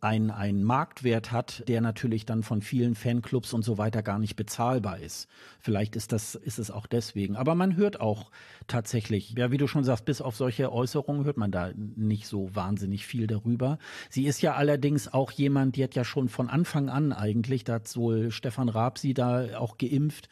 ein, 0.00 0.30
ein 0.30 0.62
Marktwert 0.62 1.32
hat, 1.32 1.64
der 1.68 1.80
natürlich 1.80 2.26
dann 2.26 2.42
von 2.42 2.62
vielen 2.62 2.94
Fanclubs 2.94 3.52
und 3.52 3.62
so 3.62 3.78
weiter 3.78 4.02
gar 4.02 4.18
nicht 4.18 4.36
bezahlbar 4.36 4.98
ist. 4.98 5.28
Vielleicht 5.60 5.96
ist 5.96 6.12
das, 6.12 6.34
ist 6.34 6.58
es 6.58 6.70
auch 6.70 6.86
deswegen. 6.86 7.36
Aber 7.36 7.54
man 7.54 7.76
hört 7.76 8.00
auch 8.00 8.30
tatsächlich, 8.66 9.34
ja, 9.36 9.50
wie 9.50 9.56
du 9.56 9.66
schon 9.66 9.84
sagst, 9.84 10.04
bis 10.04 10.20
auf 10.20 10.36
solche 10.36 10.72
Äußerungen 10.72 11.24
hört 11.24 11.36
man 11.36 11.50
da 11.50 11.72
nicht 11.74 12.26
so 12.26 12.54
wahnsinnig 12.54 13.06
viel 13.06 13.26
darüber. 13.26 13.78
Sie 14.10 14.26
ist 14.26 14.42
ja 14.42 14.54
allerdings 14.54 15.12
auch 15.12 15.30
jemand, 15.30 15.76
die 15.76 15.84
hat 15.84 15.94
ja 15.94 16.04
schon 16.04 16.28
von 16.28 16.48
Anfang 16.48 16.88
an 16.88 17.12
eigentlich, 17.12 17.64
da 17.64 17.74
hat 17.74 17.96
wohl 17.96 18.30
Stefan 18.30 18.68
Raab 18.68 18.98
sie 18.98 19.14
da 19.14 19.58
auch 19.58 19.78
geimpft, 19.78 20.28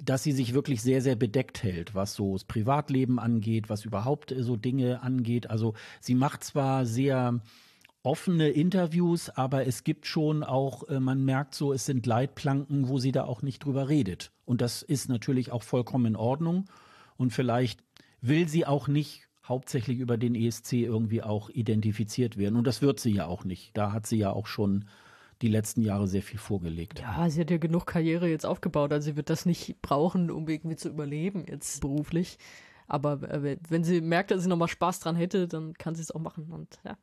dass 0.00 0.22
sie 0.22 0.32
sich 0.32 0.52
wirklich 0.52 0.82
sehr, 0.82 1.00
sehr 1.00 1.16
bedeckt 1.16 1.62
hält, 1.62 1.94
was 1.94 2.14
so 2.14 2.34
das 2.34 2.44
Privatleben 2.44 3.18
angeht, 3.18 3.70
was 3.70 3.84
überhaupt 3.84 4.34
so 4.38 4.56
Dinge 4.56 5.02
angeht. 5.02 5.48
Also 5.48 5.74
sie 6.00 6.14
macht 6.14 6.44
zwar 6.44 6.84
sehr, 6.84 7.40
offene 8.06 8.50
Interviews, 8.50 9.30
aber 9.30 9.66
es 9.66 9.82
gibt 9.82 10.06
schon 10.06 10.44
auch, 10.44 10.88
äh, 10.88 11.00
man 11.00 11.24
merkt 11.24 11.56
so, 11.56 11.72
es 11.72 11.86
sind 11.86 12.06
Leitplanken, 12.06 12.88
wo 12.88 12.98
sie 12.98 13.10
da 13.10 13.24
auch 13.24 13.42
nicht 13.42 13.64
drüber 13.64 13.88
redet. 13.88 14.30
Und 14.44 14.60
das 14.60 14.82
ist 14.82 15.08
natürlich 15.08 15.50
auch 15.50 15.64
vollkommen 15.64 16.06
in 16.06 16.16
Ordnung. 16.16 16.66
Und 17.16 17.32
vielleicht 17.32 17.82
will 18.20 18.48
sie 18.48 18.64
auch 18.64 18.86
nicht 18.86 19.28
hauptsächlich 19.44 19.98
über 19.98 20.16
den 20.16 20.36
ESC 20.36 20.74
irgendwie 20.74 21.22
auch 21.22 21.50
identifiziert 21.50 22.36
werden. 22.36 22.54
Und 22.54 22.66
das 22.66 22.80
wird 22.80 23.00
sie 23.00 23.12
ja 23.12 23.26
auch 23.26 23.44
nicht. 23.44 23.76
Da 23.76 23.92
hat 23.92 24.06
sie 24.06 24.18
ja 24.18 24.30
auch 24.30 24.46
schon 24.46 24.84
die 25.42 25.48
letzten 25.48 25.82
Jahre 25.82 26.06
sehr 26.06 26.22
viel 26.22 26.38
vorgelegt. 26.38 27.00
Ja, 27.00 27.28
sie 27.28 27.40
hat 27.40 27.50
ja 27.50 27.58
genug 27.58 27.86
Karriere 27.86 28.28
jetzt 28.28 28.46
aufgebaut. 28.46 28.92
Also 28.92 29.06
sie 29.10 29.16
wird 29.16 29.30
das 29.30 29.46
nicht 29.46 29.82
brauchen, 29.82 30.30
um 30.30 30.48
irgendwie 30.48 30.76
zu 30.76 30.88
überleben 30.88 31.44
jetzt 31.48 31.80
beruflich. 31.80 32.38
Aber 32.86 33.20
äh, 33.28 33.58
wenn 33.68 33.82
sie 33.82 34.00
merkt, 34.00 34.30
dass 34.30 34.44
sie 34.44 34.48
nochmal 34.48 34.68
Spaß 34.68 35.00
dran 35.00 35.16
hätte, 35.16 35.48
dann 35.48 35.74
kann 35.74 35.96
sie 35.96 36.02
es 36.02 36.12
auch 36.12 36.20
machen. 36.20 36.52
Und 36.52 36.78
ja, 36.84 36.96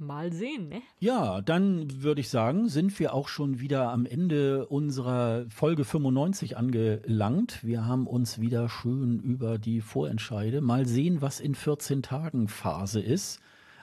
Mal 0.00 0.32
sehen, 0.32 0.68
ne? 0.68 0.82
Ja, 1.00 1.40
dann 1.40 2.02
würde 2.02 2.20
ich 2.20 2.28
sagen, 2.28 2.68
sind 2.68 2.96
wir 3.00 3.14
auch 3.14 3.26
schon 3.26 3.58
wieder 3.58 3.90
am 3.90 4.06
Ende 4.06 4.66
unserer 4.66 5.44
Folge 5.50 5.84
95 5.84 6.56
angelangt. 6.56 7.64
Wir 7.64 7.84
haben 7.84 8.06
uns 8.06 8.40
wieder 8.40 8.68
schön 8.68 9.18
über 9.18 9.58
die 9.58 9.80
Vorentscheide. 9.80 10.60
Mal 10.60 10.86
sehen, 10.86 11.20
was 11.20 11.40
in 11.40 11.56
14 11.56 12.02
Tagen 12.02 12.46
Phase 12.46 13.00
ist 13.00 13.40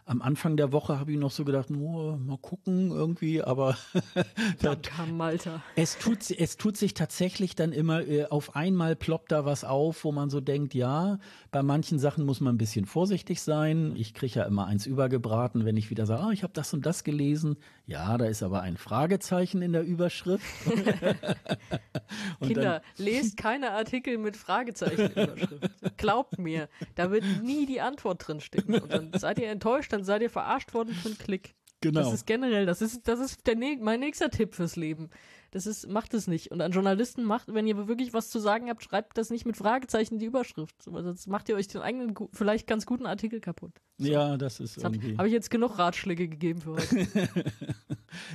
am 0.08 0.22
Anfang 0.22 0.56
der 0.56 0.72
Woche 0.72 1.00
habe 1.00 1.12
ich 1.12 1.18
noch 1.18 1.32
so 1.32 1.44
gedacht, 1.46 1.70
oh, 1.72 2.16
mal 2.18 2.38
gucken 2.38 2.92
irgendwie, 2.92 3.42
aber 3.42 3.76
dann 4.62 4.82
kam 4.84 5.18
Malta. 5.18 5.64
Es 5.76 5.98
tut, 5.98 6.30
es 6.30 6.58
tut 6.58 6.78
sich 6.78 6.94
tatsächlich 6.94 7.56
dann 7.56 7.72
immer, 7.72 8.08
äh, 8.08 8.26
auf 8.26 8.56
einmal 8.56 8.96
ploppt 8.96 9.32
da 9.32 9.46
was 9.46 9.64
auf, 9.64 10.04
wo 10.04 10.12
man 10.12 10.30
so 10.30 10.42
denkt, 10.42 10.76
ja, 10.76 11.18
bei 11.50 11.64
manchen 11.64 11.98
Sachen 11.98 12.24
muss 12.26 12.40
man 12.40 12.54
ein 12.54 12.60
bisschen 12.60 12.86
vorsichtig 12.86 13.42
sein. 13.42 13.96
Ich 13.96 14.14
kriege 14.14 14.40
ja 14.40 14.44
immer 14.44 14.68
eins 14.68 14.86
übergebraten, 14.86 15.66
wenn 15.66 15.76
ich 15.76 15.90
wieder 15.90 16.06
sage, 16.06 16.24
oh, 16.28 16.32
ich 16.32 16.44
habe 16.44 16.54
das 16.54 16.72
und 16.74 16.86
das 16.86 17.04
gelesen. 17.04 17.58
Ja, 17.88 18.18
da 18.18 18.26
ist 18.26 18.42
aber 18.42 18.62
ein 18.62 18.78
Fragezeichen 18.78 19.62
in 19.62 19.72
der 19.72 19.84
Überschrift. 19.84 20.46
Kinder, 22.42 22.62
dann, 22.64 22.82
lest 22.98 23.38
keine 23.38 23.72
Artikel 23.72 24.18
mit 24.18 24.36
Fragezeichen 24.38 25.02
in 25.02 25.14
der 25.14 25.34
Überschrift. 25.34 25.98
Glaubt 25.98 26.40
mir, 26.40 26.68
da 26.96 27.12
wird 27.12 27.24
nie 27.44 27.68
die 27.68 27.82
Antwort 27.82 28.28
drin 28.28 28.42
stecken. 28.42 28.80
Und 28.80 28.92
dann 28.92 29.14
seid 29.14 29.38
ihr 29.38 29.50
enttäuscht, 29.50 29.94
dann 29.94 30.04
seid 30.04 30.24
ihr 30.24 30.32
verarscht 30.32 30.74
worden 30.74 30.96
für 30.96 31.10
einen 31.10 31.18
Klick. 31.20 31.54
Genau. 31.82 32.00
Das 32.00 32.14
ist 32.14 32.26
generell, 32.26 32.66
das 32.66 32.82
ist, 32.82 33.08
das 33.08 33.20
ist 33.20 33.46
der, 33.46 33.56
mein 33.56 34.00
nächster 34.00 34.32
Tipp 34.32 34.56
fürs 34.56 34.76
Leben. 34.76 35.12
Das 35.56 35.66
ist, 35.66 35.88
macht 35.88 36.14
es 36.14 36.28
nicht. 36.28 36.52
Und 36.52 36.60
an 36.60 36.74
Journalisten 36.74 37.24
macht, 37.24 37.54
wenn 37.54 37.66
ihr 37.66 37.88
wirklich 37.88 38.12
was 38.12 38.30
zu 38.30 38.40
sagen 38.40 38.68
habt, 38.68 38.84
schreibt 38.84 39.18
das 39.18 39.30
nicht 39.30 39.46
mit 39.46 39.56
Fragezeichen 39.56 40.20
die 40.20 40.26
Überschrift. 40.26 40.76
Sonst 40.84 41.28
macht 41.28 41.48
ihr 41.48 41.56
euch 41.56 41.70
den 41.70 41.82
eigenen, 41.82 42.14
vielleicht 42.34 42.68
ganz 42.68 42.86
guten 42.86 43.06
Artikel 43.06 43.40
kaputt. 43.40 43.72
So. 43.98 44.12
Ja, 44.12 44.36
das 44.36 44.60
ist 44.60 44.76
irgendwie. 44.76 45.12
Habe 45.12 45.20
hab 45.20 45.26
ich 45.28 45.32
jetzt 45.32 45.50
genug 45.50 45.80
Ratschläge 45.80 46.28
gegeben 46.28 46.60
für 46.60 46.74
heute. 46.74 47.08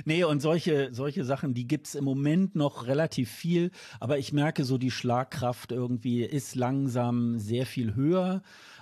nee, 0.05 0.23
und 0.23 0.41
solche, 0.41 0.89
solche 0.93 1.23
Sachen, 1.23 1.53
die 1.53 1.67
gibt 1.67 1.85
es 1.85 1.93
im 1.93 2.05
Moment 2.05 2.55
noch 2.55 2.87
relativ 2.87 3.29
viel. 3.29 3.69
Aber 3.99 4.17
ich 4.17 4.33
merke 4.33 4.63
so, 4.63 4.79
die 4.79 4.89
Schlagkraft 4.89 5.71
irgendwie 5.71 6.23
ist 6.23 6.55
langsam 6.55 7.37
sehr 7.37 7.67
viel 7.67 7.93
höher 7.93 8.41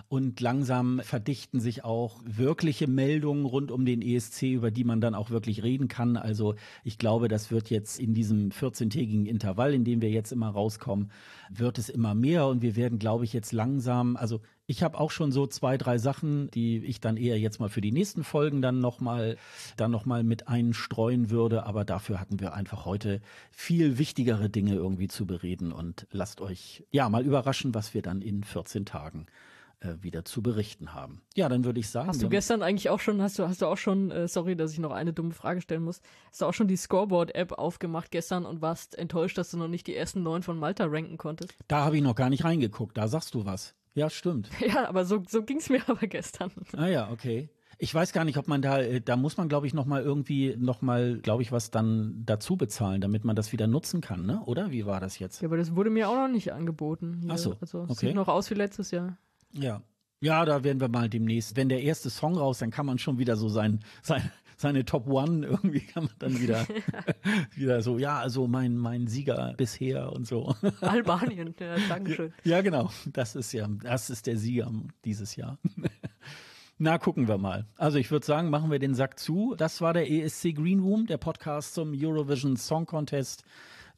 und 0.10 0.42
langsam 0.42 1.02
verdichten 1.04 1.60
sich 1.60 1.84
auch 1.86 2.20
wirkliche 2.26 2.88
Meldungen 2.88 3.46
rund 3.46 3.70
um 3.70 3.86
den 3.86 4.02
ESC, 4.02 4.42
über 4.54 4.72
die 4.72 4.84
man 4.84 5.02
dann 5.02 5.14
auch 5.14 5.30
wirklich 5.30 5.62
reden 5.62 5.88
kann. 5.88 6.18
Also 6.18 6.56
ich 6.84 6.98
glaube, 6.98 7.28
das 7.28 7.52
wird 7.52 7.70
jetzt 7.70 8.00
in 8.00 8.16
diesem 8.16 8.50
14-tägigen 8.50 9.28
Intervall, 9.28 9.72
in 9.72 9.84
dem 9.84 10.02
wir 10.02 10.10
jetzt 10.10 10.32
immer 10.32 10.50
rauskommen, 10.50 11.12
wird 11.52 11.78
es 11.78 11.90
immer 11.90 12.16
mehr 12.16 12.48
und 12.48 12.64
wir 12.64 12.76
werden, 12.76 12.98
glaube 12.98 13.24
ich, 13.24 13.34
jetzt 13.34 13.52
langsam, 13.52 14.18
also 14.18 14.42
ich 14.66 14.82
habe 14.82 15.00
auch 15.00 15.12
schon 15.12 15.32
so 15.32 15.46
zwei, 15.46 15.78
drei 15.78 16.00
Sachen, 16.00 16.50
die 16.52 16.78
ich 16.78 17.00
dann 17.00 17.18
eher 17.18 17.40
jetzt 17.40 17.60
mal 17.60 17.70
für 17.70 17.82
die 17.82 17.92
nächsten 17.92 18.24
Folgen 18.24 18.62
dann 18.62 18.80
nochmal 18.80 19.38
dann 19.78 19.90
noch 19.90 20.06
mal 20.06 20.24
mit 20.24 20.48
einstreuen 20.48 21.32
würde. 21.32 21.66
Aber 21.66 21.86
dafür 21.86 22.20
hatten 22.20 22.40
wir 22.40 22.54
einfach 22.54 22.86
heute 22.86 23.20
viel 23.52 23.98
wichtigere 23.98 24.48
Dinge 24.48 24.76
irgendwie 24.76 25.08
zu 25.08 25.26
bereden. 25.26 25.72
Und 25.72 26.06
lasst 26.12 26.40
euch 26.40 26.84
ja 26.92 27.10
mal 27.10 27.26
überraschen, 27.26 27.74
was 27.74 27.96
wir 27.96 28.04
dann 28.04 28.22
in 28.22 28.44
14 28.44 28.86
Tagen 28.86 29.26
äh, 29.82 29.96
wieder 30.02 30.26
zu 30.26 30.42
berichten 30.42 30.94
haben. 30.94 31.22
Ja, 31.36 31.48
dann 31.50 31.64
würde 31.64 31.80
ich 31.80 31.90
sagen. 31.90 32.10
Hast 32.10 32.22
du 32.22 32.30
gestern 32.30 32.62
eigentlich 32.62 32.90
auch 32.90 33.00
schon, 33.00 33.22
hast 33.22 33.40
du, 33.40 33.48
hast 33.48 33.62
du 33.62 33.66
auch 33.66 33.78
schon, 33.78 34.12
äh, 34.12 34.28
sorry, 34.28 34.56
dass 34.56 34.74
ich 34.74 34.80
noch 34.80 34.92
eine 34.92 35.14
dumme 35.14 35.34
Frage 35.34 35.62
stellen 35.62 35.84
muss, 35.84 36.02
hast 36.30 36.42
du 36.42 36.46
auch 36.46 36.54
schon 36.54 36.68
die 36.68 36.76
Scoreboard-App 36.76 37.54
aufgemacht 37.54 38.12
gestern 38.12 38.46
und 38.46 38.62
warst 38.62 38.98
enttäuscht, 38.98 39.38
dass 39.38 39.52
du 39.52 39.58
noch 39.58 39.68
nicht 39.70 39.88
die 39.88 39.96
ersten 39.96 40.22
neun 40.24 40.44
von 40.44 40.58
Malta 40.60 40.86
ranken 40.86 41.18
konntest? 41.18 41.54
Da 41.68 41.86
habe 41.86 41.96
ich 41.98 42.04
noch 42.04 42.16
gar 42.16 42.30
nicht 42.30 42.44
reingeguckt, 42.44 42.98
da 42.98 43.08
sagst 43.08 43.34
du 43.36 43.46
was. 43.46 43.76
Ja, 43.94 44.10
stimmt. 44.10 44.50
Ja, 44.60 44.88
aber 44.88 45.06
so, 45.06 45.24
so 45.28 45.44
ging 45.44 45.58
es 45.58 45.70
mir 45.70 45.82
aber 45.88 46.08
gestern. 46.08 46.52
Ah 46.76 46.88
ja, 46.88 47.10
okay. 47.12 47.50
Ich 47.82 47.96
weiß 47.96 48.12
gar 48.12 48.26
nicht, 48.26 48.38
ob 48.38 48.50
man 48.50 48.62
da, 48.62 48.80
äh, 48.80 49.00
da 49.00 49.16
muss 49.16 49.38
man, 49.38 49.48
glaube 49.48 49.66
ich, 49.66 49.74
nochmal 49.74 50.04
irgendwie, 50.04 50.58
nochmal, 50.58 51.20
glaube 51.20 51.44
ich, 51.44 51.54
was 51.54 51.72
dann 51.72 52.24
dazu 52.26 52.58
bezahlen, 52.58 53.00
damit 53.00 53.24
man 53.24 53.38
das 53.38 53.54
wieder 53.54 53.68
nutzen 53.68 54.02
kann, 54.02 54.26
ne? 54.26 54.42
Oder? 54.46 54.72
Wie 54.72 54.86
war 54.86 55.00
das 55.00 55.18
jetzt? 55.20 55.42
Ja, 55.42 55.48
aber 55.48 55.56
das 55.56 55.74
wurde 55.74 55.90
mir 55.90 56.10
auch 56.10 56.16
noch 56.16 56.28
nicht 56.28 56.52
angeboten. 56.52 57.20
Hier. 57.22 57.32
Ach 57.32 57.38
so, 57.38 57.56
Also, 57.62 57.84
es 57.84 57.92
okay. 57.92 58.08
sieht 58.08 58.16
noch 58.16 58.28
aus 58.28 58.50
wie 58.50 58.56
letztes 58.56 58.92
Jahr. 58.92 59.18
Ja. 59.54 59.82
Ja, 60.22 60.44
da 60.44 60.66
werden 60.66 60.82
wir 60.82 60.90
mal 60.90 61.10
demnächst, 61.10 61.56
wenn 61.56 61.70
der 61.70 61.82
erste 61.82 62.10
Song 62.10 62.38
raus, 62.38 62.60
dann 62.60 62.72
kann 62.72 62.86
man 62.86 63.00
schon 63.00 63.20
wieder 63.20 63.38
so 63.38 63.48
sein, 63.48 63.80
sein 64.02 64.30
seine 64.60 64.84
Top 64.86 65.08
One 65.08 65.46
irgendwie 65.48 65.80
kann 65.80 66.06
man 66.06 66.14
dann 66.20 66.40
wieder, 66.40 66.68
wieder 67.56 67.82
so, 67.82 67.98
ja, 67.98 68.20
also 68.20 68.48
mein, 68.48 68.78
mein 68.78 69.08
Sieger 69.08 69.54
bisher 69.58 70.12
und 70.12 70.28
so. 70.28 70.54
Albanien, 70.82 71.56
ja, 71.60 71.76
Dankeschön. 71.90 72.34
Ja, 72.44 72.62
genau. 72.62 72.92
Das 73.12 73.36
ist 73.36 73.54
ja, 73.54 73.68
das 73.82 74.10
ist 74.10 74.28
der 74.28 74.38
Sieger 74.38 74.72
dieses 75.06 75.36
Jahr. 75.36 75.58
Na, 76.78 76.98
gucken 76.98 77.28
wir 77.28 77.38
mal. 77.38 77.66
Also 77.78 77.98
ich 77.98 78.12
würde 78.12 78.26
sagen, 78.26 78.50
machen 78.50 78.72
wir 78.72 78.80
den 78.80 78.96
Sack 78.96 79.20
zu. 79.20 79.56
Das 79.58 79.82
war 79.82 79.94
der 79.94 80.10
ESC 80.10 80.56
Green 80.56 80.80
Room, 80.80 81.08
der 81.08 81.18
Podcast 81.18 81.74
zum 81.74 81.94
Eurovision 81.96 82.58
Song 82.58 82.86
Contest. 82.86 83.44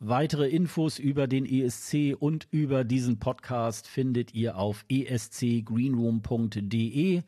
Weitere 0.03 0.49
Infos 0.49 0.97
über 0.97 1.27
den 1.27 1.45
ESC 1.45 2.15
und 2.17 2.47
über 2.49 2.83
diesen 2.83 3.19
Podcast 3.19 3.87
findet 3.87 4.33
ihr 4.33 4.57
auf 4.57 4.83
escgreenroom.de. 4.89 7.21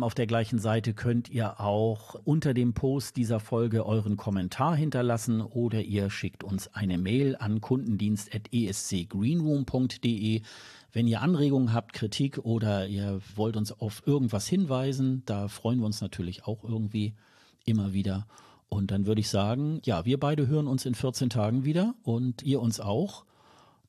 Auf 0.00 0.14
der 0.14 0.28
gleichen 0.28 0.60
Seite 0.60 0.94
könnt 0.94 1.28
ihr 1.28 1.58
auch 1.58 2.14
unter 2.22 2.54
dem 2.54 2.74
Post 2.74 3.16
dieser 3.16 3.40
Folge 3.40 3.84
euren 3.84 4.16
Kommentar 4.16 4.76
hinterlassen 4.76 5.40
oder 5.40 5.82
ihr 5.82 6.08
schickt 6.08 6.44
uns 6.44 6.72
eine 6.72 6.96
Mail 6.96 7.34
an 7.40 7.60
kundendienst.escgreenroom.de. 7.60 10.42
Wenn 10.92 11.08
ihr 11.08 11.22
Anregungen 11.22 11.72
habt, 11.72 11.92
Kritik 11.92 12.38
oder 12.38 12.86
ihr 12.86 13.20
wollt 13.34 13.56
uns 13.56 13.72
auf 13.72 14.04
irgendwas 14.06 14.46
hinweisen, 14.46 15.24
da 15.26 15.48
freuen 15.48 15.80
wir 15.80 15.86
uns 15.86 16.00
natürlich 16.00 16.44
auch 16.44 16.62
irgendwie 16.62 17.14
immer 17.64 17.92
wieder. 17.92 18.28
Und 18.68 18.90
dann 18.90 19.06
würde 19.06 19.20
ich 19.20 19.28
sagen, 19.28 19.80
ja, 19.84 20.04
wir 20.04 20.18
beide 20.18 20.46
hören 20.46 20.66
uns 20.66 20.86
in 20.86 20.94
14 20.94 21.30
Tagen 21.30 21.64
wieder 21.64 21.94
und 22.02 22.42
ihr 22.42 22.60
uns 22.60 22.80
auch. 22.80 23.24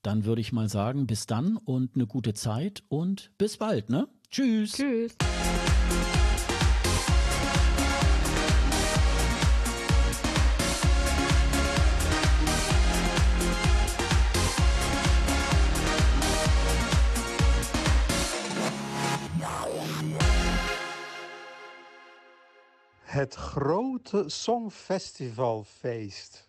Dann 0.04 0.26
würde 0.26 0.42
ich 0.42 0.54
mal 0.54 0.70
sagen, 0.70 1.08
bis 1.08 1.26
dann 1.26 1.58
und 1.58 1.96
eine 1.96 2.06
gute 2.06 2.34
Zeit 2.34 2.84
und 2.88 3.32
bis 3.38 3.58
bald, 3.58 3.90
ne? 3.90 4.08
Tschüss. 4.30 4.74
Tschüss. 4.74 5.16
Het 23.18 23.36
grote 23.36 24.24
Songfestivalfeest. 24.28 26.47